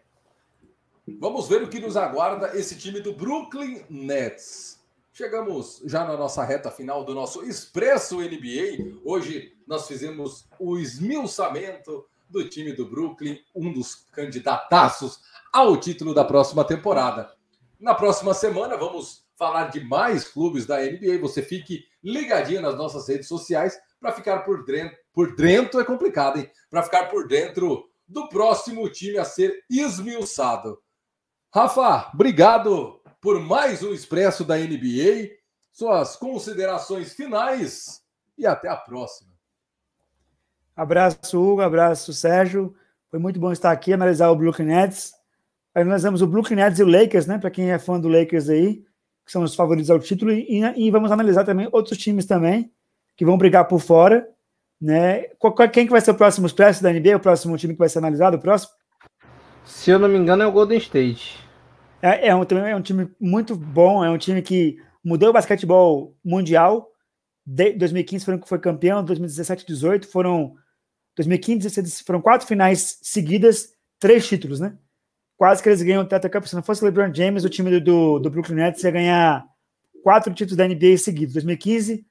Vamos 1.05 1.49
ver 1.49 1.61
o 1.61 1.69
que 1.69 1.81
nos 1.81 1.97
aguarda 1.97 2.57
esse 2.57 2.77
time 2.77 3.01
do 3.01 3.11
Brooklyn 3.11 3.83
Nets. 3.89 4.79
Chegamos 5.11 5.81
já 5.83 6.05
na 6.05 6.15
nossa 6.15 6.45
reta 6.45 6.71
final 6.71 7.03
do 7.03 7.13
nosso 7.13 7.43
Expresso 7.43 8.21
NBA. 8.21 8.99
Hoje 9.03 9.53
nós 9.67 9.85
fizemos 9.85 10.47
o 10.57 10.77
esmiuçamento 10.77 12.05
do 12.29 12.47
time 12.47 12.71
do 12.71 12.85
Brooklyn, 12.85 13.37
um 13.53 13.73
dos 13.73 13.95
candidataços 14.13 15.19
ao 15.51 15.75
título 15.75 16.13
da 16.13 16.23
próxima 16.23 16.63
temporada. 16.63 17.35
Na 17.77 17.93
próxima 17.93 18.33
semana 18.33 18.77
vamos 18.77 19.27
falar 19.35 19.71
de 19.71 19.83
mais 19.83 20.23
clubes 20.23 20.65
da 20.65 20.79
NBA. 20.79 21.19
Você 21.19 21.41
fique 21.41 21.83
ligadinho 22.01 22.61
nas 22.61 22.77
nossas 22.77 23.09
redes 23.09 23.27
sociais 23.27 23.77
para 23.99 24.13
ficar 24.13 24.39
por 24.39 24.63
dentro. 24.63 24.97
Por 25.13 25.35
dentro 25.35 25.81
é 25.81 25.83
complicado, 25.83 26.39
hein? 26.39 26.49
Para 26.69 26.81
ficar 26.81 27.09
por 27.09 27.27
dentro 27.27 27.89
do 28.07 28.29
próximo 28.29 28.89
time 28.89 29.17
a 29.17 29.25
ser 29.25 29.65
esmiuçado. 29.69 30.81
Rafa, 31.55 32.09
obrigado 32.11 32.99
por 33.21 33.39
mais 33.39 33.83
um 33.83 33.93
Expresso 33.93 34.43
da 34.43 34.57
NBA. 34.57 35.29
Suas 35.71 36.15
considerações 36.15 37.13
finais 37.13 38.01
e 38.35 38.47
até 38.47 38.67
a 38.67 38.75
próxima. 38.75 39.29
Abraço, 40.75 41.39
Hugo, 41.39 41.61
abraço, 41.61 42.11
Sérgio. 42.11 42.73
Foi 43.11 43.19
muito 43.19 43.39
bom 43.39 43.51
estar 43.51 43.71
aqui, 43.71 43.93
analisar 43.93 44.31
o 44.31 44.35
Brooklyn 44.35 44.65
Nets. 44.65 45.13
Aí 45.75 45.83
nós 45.83 46.01
vamos 46.01 46.23
o 46.23 46.27
Brooklyn 46.27 46.55
Nets 46.55 46.79
e 46.79 46.83
o 46.83 46.87
Lakers, 46.87 47.27
né? 47.27 47.37
Para 47.37 47.51
quem 47.51 47.69
é 47.69 47.77
fã 47.77 47.99
do 47.99 48.07
Lakers 48.07 48.49
aí, 48.49 48.83
que 49.23 49.31
são 49.31 49.43
os 49.43 49.53
favoritos 49.53 49.91
ao 49.91 49.99
título, 49.99 50.31
e, 50.31 50.59
e 50.75 50.89
vamos 50.89 51.11
analisar 51.11 51.43
também 51.43 51.69
outros 51.71 51.99
times 51.99 52.25
também, 52.25 52.73
que 53.15 53.23
vão 53.23 53.37
brigar 53.37 53.67
por 53.67 53.79
fora. 53.79 54.27
Né? 54.81 55.25
Quem 55.71 55.85
que 55.85 55.91
vai 55.91 56.01
ser 56.01 56.09
o 56.09 56.15
próximo 56.15 56.47
expresso 56.47 56.81
da 56.81 56.91
NBA, 56.91 57.15
o 57.15 57.19
próximo 57.19 57.55
time 57.59 57.73
que 57.73 57.79
vai 57.79 57.89
ser 57.89 57.99
analisado, 57.99 58.37
o 58.37 58.41
próximo? 58.41 58.71
Se 59.63 59.91
eu 59.91 59.99
não 59.99 60.09
me 60.09 60.17
engano, 60.17 60.41
é 60.41 60.47
o 60.47 60.51
Golden 60.51 60.79
State. 60.79 61.42
É, 62.03 62.27
é, 62.27 62.35
um, 62.35 62.43
é 62.43 62.75
um 62.75 62.81
time 62.81 63.09
muito 63.17 63.55
bom, 63.55 64.03
é 64.03 64.09
um 64.09 64.17
time 64.17 64.41
que 64.41 64.77
mudou 65.01 65.29
o 65.29 65.33
basquetebol 65.33 66.13
mundial. 66.23 66.91
De 67.45 67.71
2015 67.71 68.25
foi, 68.25 68.41
foi 68.45 68.59
campeão, 68.59 69.01
2017 69.05 69.65
18 69.65 70.07
foram 70.09 70.53
2015 71.15 72.03
foram 72.03 72.19
quatro 72.19 72.45
finais 72.45 72.99
seguidas, 73.01 73.69
três 73.99 74.27
títulos, 74.27 74.59
né? 74.59 74.75
Quase 75.37 75.63
que 75.63 75.69
eles 75.69 75.81
ganham 75.81 76.03
o 76.03 76.05
Teta 76.05 76.29
Cup. 76.29 76.43
Se 76.43 76.55
não 76.55 76.63
fosse 76.63 76.81
o 76.81 76.85
LeBron 76.85 77.13
James, 77.13 77.45
o 77.45 77.49
time 77.49 77.71
do, 77.71 77.79
do, 77.79 78.19
do 78.19 78.29
Brooklyn 78.29 78.55
Nets 78.55 78.83
ia 78.83 78.91
ganhar 78.91 79.45
quatro 80.03 80.33
títulos 80.33 80.57
da 80.57 80.67
NBA 80.67 80.97
seguidos. 80.97 81.33
2015 81.35 82.05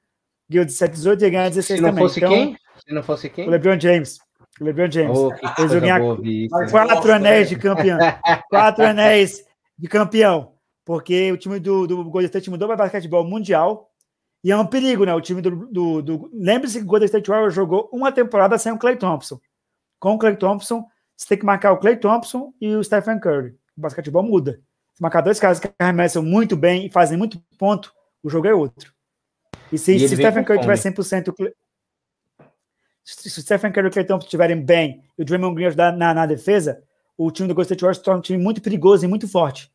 ganhou 0.49 0.65
17, 0.65 0.93
18 0.93 1.21
e 1.21 1.23
ia 1.25 1.29
ganhar 1.29 1.49
16 1.49 1.77
Se 1.77 1.83
não 1.83 1.89
também. 1.89 2.03
Fosse 2.03 2.19
então, 2.19 2.31
quem? 2.31 2.57
Se 2.87 2.93
não 2.93 3.03
fosse 3.03 3.29
quem? 3.29 3.47
O 3.47 3.51
LeBron 3.51 3.79
James. 3.79 4.19
O 4.59 4.63
LeBron 4.63 4.89
James. 4.89 5.17
Oh, 5.17 5.31
eles 5.59 5.71
iam 5.71 5.81
ganhar 5.81 6.01
quatro 6.71 7.13
anéis 7.13 7.49
de 7.49 7.57
campeão. 7.57 7.99
quatro 8.49 8.85
anéis 8.85 9.43
de 9.77 9.87
campeão. 9.87 10.53
Porque 10.85 11.31
o 11.31 11.37
time 11.37 11.59
do, 11.59 11.87
do 11.87 12.03
Golden 12.03 12.25
State 12.25 12.49
mudou 12.49 12.67
para 12.67 12.77
basquetebol 12.77 13.23
mundial 13.23 13.89
e 14.43 14.51
é 14.51 14.57
um 14.57 14.65
perigo, 14.65 15.05
né? 15.05 15.13
O 15.13 15.21
time 15.21 15.41
do. 15.41 15.67
do, 15.67 16.01
do... 16.01 16.29
Lembre-se 16.33 16.79
que 16.79 16.83
o 16.83 16.87
Golden 16.87 17.05
State 17.05 17.29
Warriors 17.29 17.53
jogou 17.53 17.89
uma 17.93 18.11
temporada 18.11 18.57
sem 18.57 18.71
o 18.71 18.77
Clay 18.77 18.97
Thompson. 18.97 19.39
Com 19.99 20.15
o 20.15 20.19
Clay 20.19 20.35
Thompson, 20.35 20.85
você 21.15 21.29
tem 21.29 21.37
que 21.37 21.45
marcar 21.45 21.71
o 21.71 21.77
Clay 21.77 21.95
Thompson 21.95 22.53
e 22.59 22.75
o 22.75 22.83
Stephen 22.83 23.19
Curry. 23.19 23.55
O 23.77 23.81
basquetebol 23.81 24.23
muda. 24.23 24.59
Se 24.93 25.01
marcar 25.01 25.21
dois 25.21 25.39
caras 25.39 25.59
que 25.59 25.71
arremessam 25.79 26.21
muito 26.21 26.57
bem 26.57 26.85
e 26.85 26.89
fazem 26.89 27.17
muito 27.17 27.41
ponto, 27.57 27.93
o 28.21 28.29
jogo 28.29 28.47
é 28.47 28.53
outro. 28.53 28.93
E 29.71 29.77
se, 29.77 29.95
e 29.95 30.07
se 30.07 30.15
Stephen 30.15 30.43
Curry 30.43 30.59
tiver 30.59 30.77
100%. 30.77 31.33
Se, 33.03 33.29
se 33.29 33.39
o 33.39 33.41
Stephen 33.41 33.71
Curry 33.71 33.87
e 33.87 33.89
o 33.89 33.91
Clay 33.91 34.05
Thompson 34.05 34.25
estiverem 34.25 34.61
bem 34.61 35.03
e 35.17 35.21
o 35.21 35.25
Draymond 35.25 35.55
Green 35.55 35.67
ajudar 35.67 35.93
na, 35.93 36.13
na 36.13 36.25
defesa, 36.25 36.83
o 37.17 37.31
time 37.31 37.47
do 37.47 37.55
Golden 37.55 37.65
State 37.65 37.81
Warriors 37.81 38.03
torna 38.03 38.19
um 38.19 38.23
time 38.23 38.41
muito 38.41 38.61
perigoso 38.61 39.05
e 39.05 39.07
muito 39.07 39.27
forte 39.27 39.71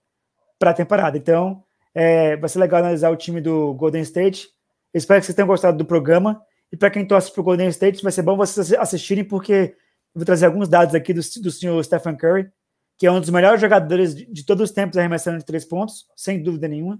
para 0.58 0.70
a 0.70 0.74
temporada. 0.74 1.16
Então, 1.16 1.62
é, 1.94 2.36
vai 2.36 2.48
ser 2.48 2.58
legal 2.58 2.80
analisar 2.80 3.10
o 3.10 3.16
time 3.16 3.40
do 3.40 3.74
Golden 3.74 4.02
State 4.02 4.48
Espero 4.92 5.20
que 5.20 5.26
vocês 5.26 5.36
tenham 5.36 5.46
gostado 5.46 5.76
do 5.76 5.84
programa. 5.84 6.42
E 6.72 6.76
para 6.76 6.90
quem 6.90 7.06
torce 7.06 7.32
para 7.32 7.40
o 7.40 7.44
Golden 7.44 7.68
State, 7.68 8.02
vai 8.02 8.12
ser 8.12 8.22
bom 8.22 8.36
vocês 8.36 8.72
assistirem, 8.74 9.24
porque 9.24 9.74
vou 10.14 10.24
trazer 10.24 10.46
alguns 10.46 10.68
dados 10.68 10.94
aqui 10.94 11.12
do, 11.12 11.20
do 11.42 11.50
senhor 11.50 11.82
Stephen 11.82 12.16
Curry, 12.16 12.50
que 12.98 13.06
é 13.06 13.12
um 13.12 13.20
dos 13.20 13.30
melhores 13.30 13.60
jogadores 13.60 14.14
de, 14.14 14.26
de 14.26 14.44
todos 14.44 14.68
os 14.68 14.74
tempos 14.74 14.98
arremessando 14.98 15.38
de 15.38 15.44
três 15.44 15.64
pontos, 15.64 16.06
sem 16.16 16.42
dúvida 16.42 16.68
nenhuma. 16.68 16.98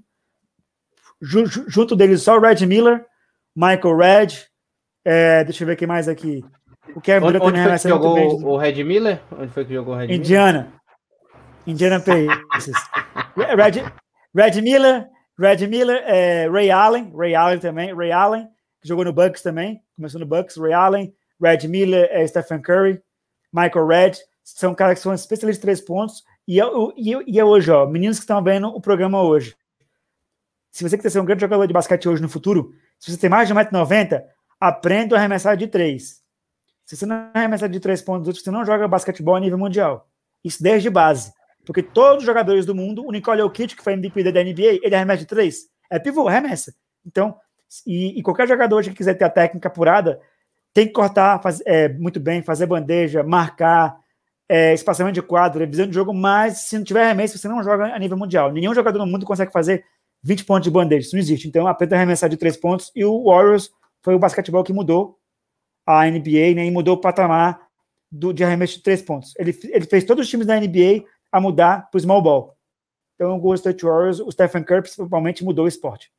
junto 1.21 1.97
dele 1.97 2.17
só 2.17 2.37
o 2.37 2.41
Red 2.41 2.65
Miller, 2.67 3.05
Michael 3.55 3.97
Red, 3.97 4.29
é, 5.05 5.45
deixa 5.45 5.65
eu 5.65 5.67
ver 5.67 5.77
quem 5.77 5.89
mais 5.89 6.09
aqui. 6.09 6.45
O 6.95 7.01
Kevin 7.01 7.27
arremessa 7.27 7.89
muito 7.89 8.15
bem. 8.15 8.45
O 8.45 8.57
Red 8.57 8.85
Miller? 8.85 9.21
Onde 9.33 9.53
foi 9.53 9.65
que 9.65 9.75
jogou 9.75 9.95
o 9.95 9.97
Red 9.97 10.15
Indiana. 10.15 10.59
Miller? 10.59 10.79
Indiana. 11.67 11.99
Indiana 12.01 12.39
Pacers. 12.51 12.77
Red, 13.37 13.85
Red 14.35 14.63
Miller, 14.63 15.09
Red 15.39 15.67
Miller, 15.67 16.03
é, 16.07 16.49
Ray 16.49 16.71
Allen, 16.71 17.13
Ray 17.15 17.35
Allen 17.35 17.59
também, 17.59 17.95
Ray 17.95 18.11
Allen, 18.11 18.49
que 18.81 18.89
jogou 18.89 19.05
no 19.05 19.13
Bucks 19.13 19.43
também, 19.43 19.81
começou 19.97 20.21
no 20.21 20.27
Bucks, 20.27 20.57
Ray 20.57 20.73
Allen, 20.73 21.15
Red 21.41 21.69
Miller, 21.69 22.09
é, 22.11 22.27
Stephen 22.27 22.61
Curry, 22.61 23.01
Michael 23.53 23.87
Red, 23.87 24.13
são 24.43 24.75
caras 24.75 24.99
que 24.99 25.03
são 25.03 25.15
especialistas 25.15 25.63
em 25.63 25.67
três 25.67 25.81
pontos, 25.81 26.25
e 26.47 26.61
é, 26.61 26.65
e, 26.97 27.35
e 27.35 27.39
é 27.39 27.45
hoje, 27.45 27.71
ó, 27.71 27.87
meninos 27.87 28.19
que 28.19 28.25
estão 28.25 28.43
vendo 28.43 28.69
o 28.69 28.81
programa 28.81 29.23
hoje. 29.23 29.55
Se 30.71 30.89
você 30.89 30.97
quiser 30.97 31.11
ser 31.11 31.21
um 31.21 31.25
grande 31.25 31.41
jogador 31.41 31.67
de 31.67 31.73
basquete 31.73 32.09
hoje 32.09 32.23
no 32.23 32.29
futuro, 32.29 32.73
se 32.99 33.11
você 33.11 33.19
tem 33.19 33.31
mais 33.31 33.49
de 33.49 33.55
1,90m, 33.55 34.23
aprenda 34.61 35.17
a 35.17 35.19
arremessar 35.19 35.57
de 35.57 35.67
três. 35.67 36.23
Se 36.89 36.97
você 36.97 37.05
não 37.05 37.29
arremessa 37.35 37.69
de 37.69 37.79
três 37.79 38.01
pontos, 38.01 38.41
você 38.41 38.51
não 38.51 38.65
joga 38.65 38.89
basquetebol 38.89 39.37
a 39.37 39.41
nível 39.41 39.59
mundial. 39.59 40.09
Isso 40.43 40.63
desde 40.63 40.89
base. 40.89 41.31
Porque 41.67 41.83
todos 41.83 42.23
os 42.23 42.25
jogadores 42.25 42.65
do 42.65 42.75
mundo, 42.75 43.05
o 43.05 43.13
Nicole 43.13 43.43
Jokic, 43.43 43.77
que 43.77 43.85
foi 43.85 43.93
MVP 43.93 44.33
da 44.33 44.43
NBA, 44.43 44.81
ele 44.83 44.95
arremessa 44.95 45.19
de 45.19 45.27
três. 45.27 45.67
É 45.91 45.99
pivô, 45.99 46.27
arremessa. 46.27 46.73
Então, 47.07 47.37
e, 47.87 48.19
e, 48.19 48.23
qualquer 48.23 48.49
jogador 48.49 48.83
que 48.83 48.95
quiser 48.95 49.13
ter 49.13 49.27
a 49.27 49.29
técnica 49.29 49.69
apurada, 49.69 50.19
tem 50.73 50.87
que 50.87 50.95
cortar 50.95 51.43
faz, 51.43 51.61
é, 51.67 51.91
muito 51.91 52.19
bem, 52.19 52.41
fazer 52.41 52.65
bandeja, 52.65 53.23
marcar, 53.23 53.95
é, 54.49 54.73
espaçamento 54.73 55.13
de 55.13 55.21
quadro, 55.21 55.69
visão 55.69 55.87
de 55.87 55.93
jogo, 55.93 56.15
mas 56.15 56.69
se 56.69 56.79
não 56.79 56.85
tiver 56.85 57.05
arremesso, 57.05 57.37
você 57.37 57.49
não 57.49 57.63
joga 57.63 57.95
a 57.95 57.99
nível 57.99 58.17
mundial. 58.17 58.51
Nenhum 58.51 58.75
jogador 58.75 58.99
no 58.99 59.07
mundo 59.07 59.27
consegue 59.27 59.53
fazer 59.53 59.85
20 60.23 60.47
pontos 60.47 60.65
de 60.65 60.71
bandeja, 60.71 61.07
isso 61.07 61.15
não 61.15 61.21
existe. 61.21 61.47
Então, 61.47 61.67
aprenda 61.67 61.97
a 61.97 61.99
arremessar 61.99 62.31
de 62.31 62.39
três 62.39 62.57
pontos, 62.57 62.91
e 62.97 63.05
o 63.05 63.25
Warriors 63.25 63.71
foi 64.01 64.15
o 64.15 64.19
basquetebol 64.19 64.65
que 64.65 64.73
mudou 64.73 65.18
a 65.89 66.05
NBA, 66.11 66.55
né, 66.55 66.67
e 66.67 66.71
mudou 66.71 66.97
o 66.97 67.01
patamar 67.01 67.67
do, 68.11 68.31
de 68.31 68.45
arremesso 68.45 68.75
de 68.75 68.83
três 68.83 69.01
pontos. 69.01 69.33
Ele, 69.39 69.59
ele 69.65 69.87
fez 69.87 70.05
todos 70.05 70.25
os 70.25 70.31
times 70.31 70.47
da 70.47 70.61
NBA 70.61 71.05
a 71.33 71.41
mudar 71.41 71.89
para 71.91 71.97
o 71.97 72.01
small 72.01 72.23
ball. 72.23 72.59
Então, 73.15 73.35
o 73.35 73.41
Golden 73.41 73.57
State 73.57 73.85
Warriors, 73.85 74.21
o 74.21 74.31
Stephen 74.31 74.63
Curry 74.65 74.83
principalmente 74.83 75.43
mudou 75.43 75.65
o 75.65 75.69
esporte. 75.69 76.13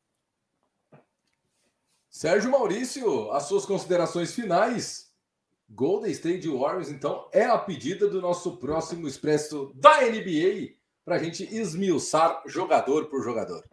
Sérgio 2.10 2.50
Maurício, 2.50 3.32
as 3.32 3.44
suas 3.44 3.66
considerações 3.66 4.34
finais. 4.34 5.10
Golden 5.70 6.12
State 6.12 6.50
Warriors, 6.50 6.90
então, 6.90 7.30
é 7.32 7.46
a 7.46 7.58
pedida 7.58 8.08
do 8.08 8.20
nosso 8.20 8.58
próximo 8.58 9.08
expresso 9.08 9.72
da 9.76 10.02
NBA 10.02 10.74
para 11.06 11.18
a 11.18 11.20
gente 11.20 11.44
esmiuçar 11.44 12.42
jogador 12.48 13.06
por 13.06 13.24
jogador. 13.24 13.64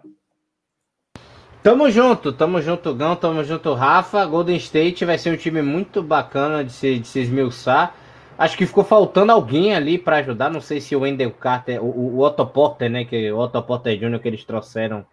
Tamo 1.67 1.91
junto, 1.91 2.33
tamo 2.33 2.63
junto, 2.63 2.95
Gão, 2.95 3.17
tamo 3.17 3.43
junto, 3.43 3.75
Rafa. 3.75 4.25
Golden 4.25 4.57
State 4.57 5.05
vai 5.05 5.19
ser 5.19 5.35
um 5.35 5.37
time 5.37 5.61
muito 5.63 6.01
bacana 6.01 6.63
de 6.63 6.71
se, 6.71 7.01
de 7.01 7.09
se 7.09 7.19
esmiuçar. 7.19 7.93
Acho 8.39 8.57
que 8.57 8.65
ficou 8.65 8.85
faltando 8.85 9.33
alguém 9.33 9.75
ali 9.75 9.99
para 9.99 10.19
ajudar. 10.19 10.49
Não 10.49 10.61
sei 10.61 10.81
se 10.81 10.95
o 10.95 11.01
Wendell 11.01 11.33
Carter, 11.33 11.83
o, 11.83 11.89
o 11.89 12.21
Otto 12.21 12.47
Porter, 12.47 12.89
né? 12.89 13.05
Que 13.05 13.33
o 13.33 13.39
Otto 13.39 13.61
Porter 13.65 13.99
Jr. 13.99 14.21
que 14.21 14.29
eles 14.29 14.45
trouxeram 14.45 15.05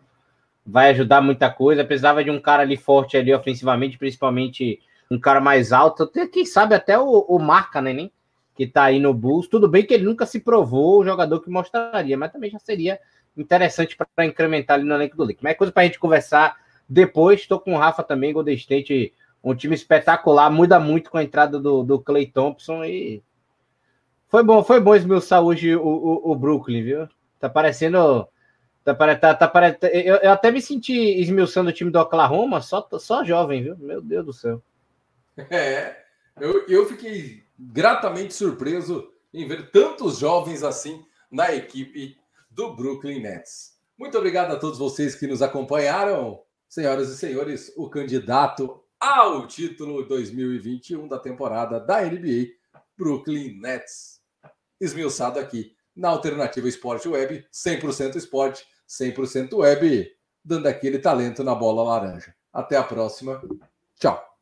vai 0.64 0.92
ajudar 0.92 1.22
muita 1.22 1.50
coisa. 1.50 1.84
Precisava 1.84 2.24
de 2.24 2.30
um 2.30 2.40
cara 2.40 2.62
ali 2.62 2.78
forte 2.78 3.18
ali 3.18 3.34
ofensivamente, 3.34 3.98
principalmente 3.98 4.80
um 5.10 5.20
cara 5.20 5.42
mais 5.42 5.72
alto. 5.72 6.08
Quem 6.32 6.46
sabe 6.46 6.76
até 6.76 7.00
o, 7.00 7.26
o 7.30 7.40
Marca, 7.40 7.82
né? 7.82 7.94
Nem, 7.94 8.12
que 8.56 8.68
tá 8.68 8.84
aí 8.84 9.00
no 9.00 9.12
Bulls. 9.12 9.48
Tudo 9.48 9.68
bem 9.68 9.84
que 9.84 9.96
ele 9.96 10.06
nunca 10.06 10.28
se 10.28 10.40
provou 10.40 11.00
o 11.00 11.04
jogador 11.04 11.40
que 11.40 11.50
mostraria, 11.50 12.16
mas 12.16 12.32
também 12.32 12.52
já 12.52 12.60
seria 12.60 13.00
interessante 13.38 13.98
para 13.98 14.26
incrementar 14.26 14.76
ali 14.76 14.86
no 14.86 14.94
elenco 14.94 15.18
do 15.18 15.24
Lake. 15.24 15.40
Mas 15.42 15.54
é 15.54 15.56
coisa 15.56 15.74
para 15.74 15.84
a 15.84 15.86
gente 15.86 16.00
conversar 16.00 16.58
depois. 16.88 17.42
Estou 17.42 17.60
com 17.60 17.74
o 17.74 17.78
Rafa 17.78 18.04
também, 18.04 18.34
Golden 18.34 18.56
State 18.56 19.14
um 19.44 19.54
time 19.54 19.76
espetacular, 19.76 20.50
muda 20.50 20.80
muito 20.80 21.12
com 21.12 21.18
a 21.18 21.24
entrada 21.24 21.60
do, 21.60 21.84
do 21.84 22.00
Clay 22.00 22.26
Thompson 22.28 22.84
e 22.86 23.22
foi 24.30 24.42
bom, 24.42 24.64
foi 24.64 24.80
bom 24.80 24.96
esmiuçar 24.96 25.44
hoje 25.44 25.76
o, 25.76 25.86
o, 25.86 26.32
o 26.32 26.36
Brooklyn, 26.36 26.82
viu? 26.82 27.10
Tá 27.40 27.50
parecendo. 27.50 28.28
Tá, 28.84 28.96
tá, 28.96 29.36
tá, 29.36 29.48
tá, 29.48 29.88
eu, 29.90 30.16
eu 30.16 30.32
até 30.32 30.50
me 30.50 30.62
senti 30.62 30.94
esmiuçando 30.94 31.70
o 31.70 31.74
time 31.74 31.92
do 31.92 32.00
Oklahoma, 32.00 32.62
só, 32.62 32.88
só 33.00 33.24
jovem, 33.24 33.64
viu? 33.64 33.78
Meu 33.78 34.02
Deus 34.02 34.26
do 34.26 34.34
céu. 34.34 34.62
É, 35.50 35.98
eu, 36.40 36.68
eu 36.68 36.86
fiquei 36.86 37.44
gratamente 37.58 38.34
surpreso 38.34 39.10
em 39.34 39.48
ver 39.48 39.70
tantos 39.72 40.20
jovens 40.20 40.64
assim 40.64 41.06
na 41.32 41.54
equipe 41.54 42.18
do 42.54 42.76
Brooklyn 42.76 43.20
Nets. 43.20 43.78
Muito 43.98 44.18
obrigado 44.18 44.52
a 44.52 44.60
todos 44.60 44.78
vocês 44.78 45.16
que 45.16 45.28
nos 45.28 45.42
acompanharam. 45.42 46.42
Senhoras 46.70 47.10
e 47.10 47.18
senhores, 47.18 47.72
o 47.76 47.90
candidato 47.90 48.82
ao 49.00 49.48
título 49.48 50.04
2021 50.08 51.08
da 51.08 51.20
temporada 51.20 51.80
da 51.80 52.02
NBA, 52.02 52.54
Brooklyn 52.98 53.60
Nets. 53.60 54.22
Esmiuçado 54.80 55.40
aqui 55.40 55.76
na 55.96 56.10
Alternativa 56.10 56.68
Esporte 56.68 57.08
Web, 57.08 57.46
100% 57.52 58.16
esporte, 58.16 58.66
100% 58.88 59.54
web, 59.54 60.12
dando 60.44 60.68
aquele 60.68 61.00
talento 61.00 61.44
na 61.44 61.54
bola 61.54 61.84
laranja. 61.84 62.36
Até 62.52 62.78
a 62.78 62.84
próxima. 62.84 63.42
Tchau. 64.00 64.33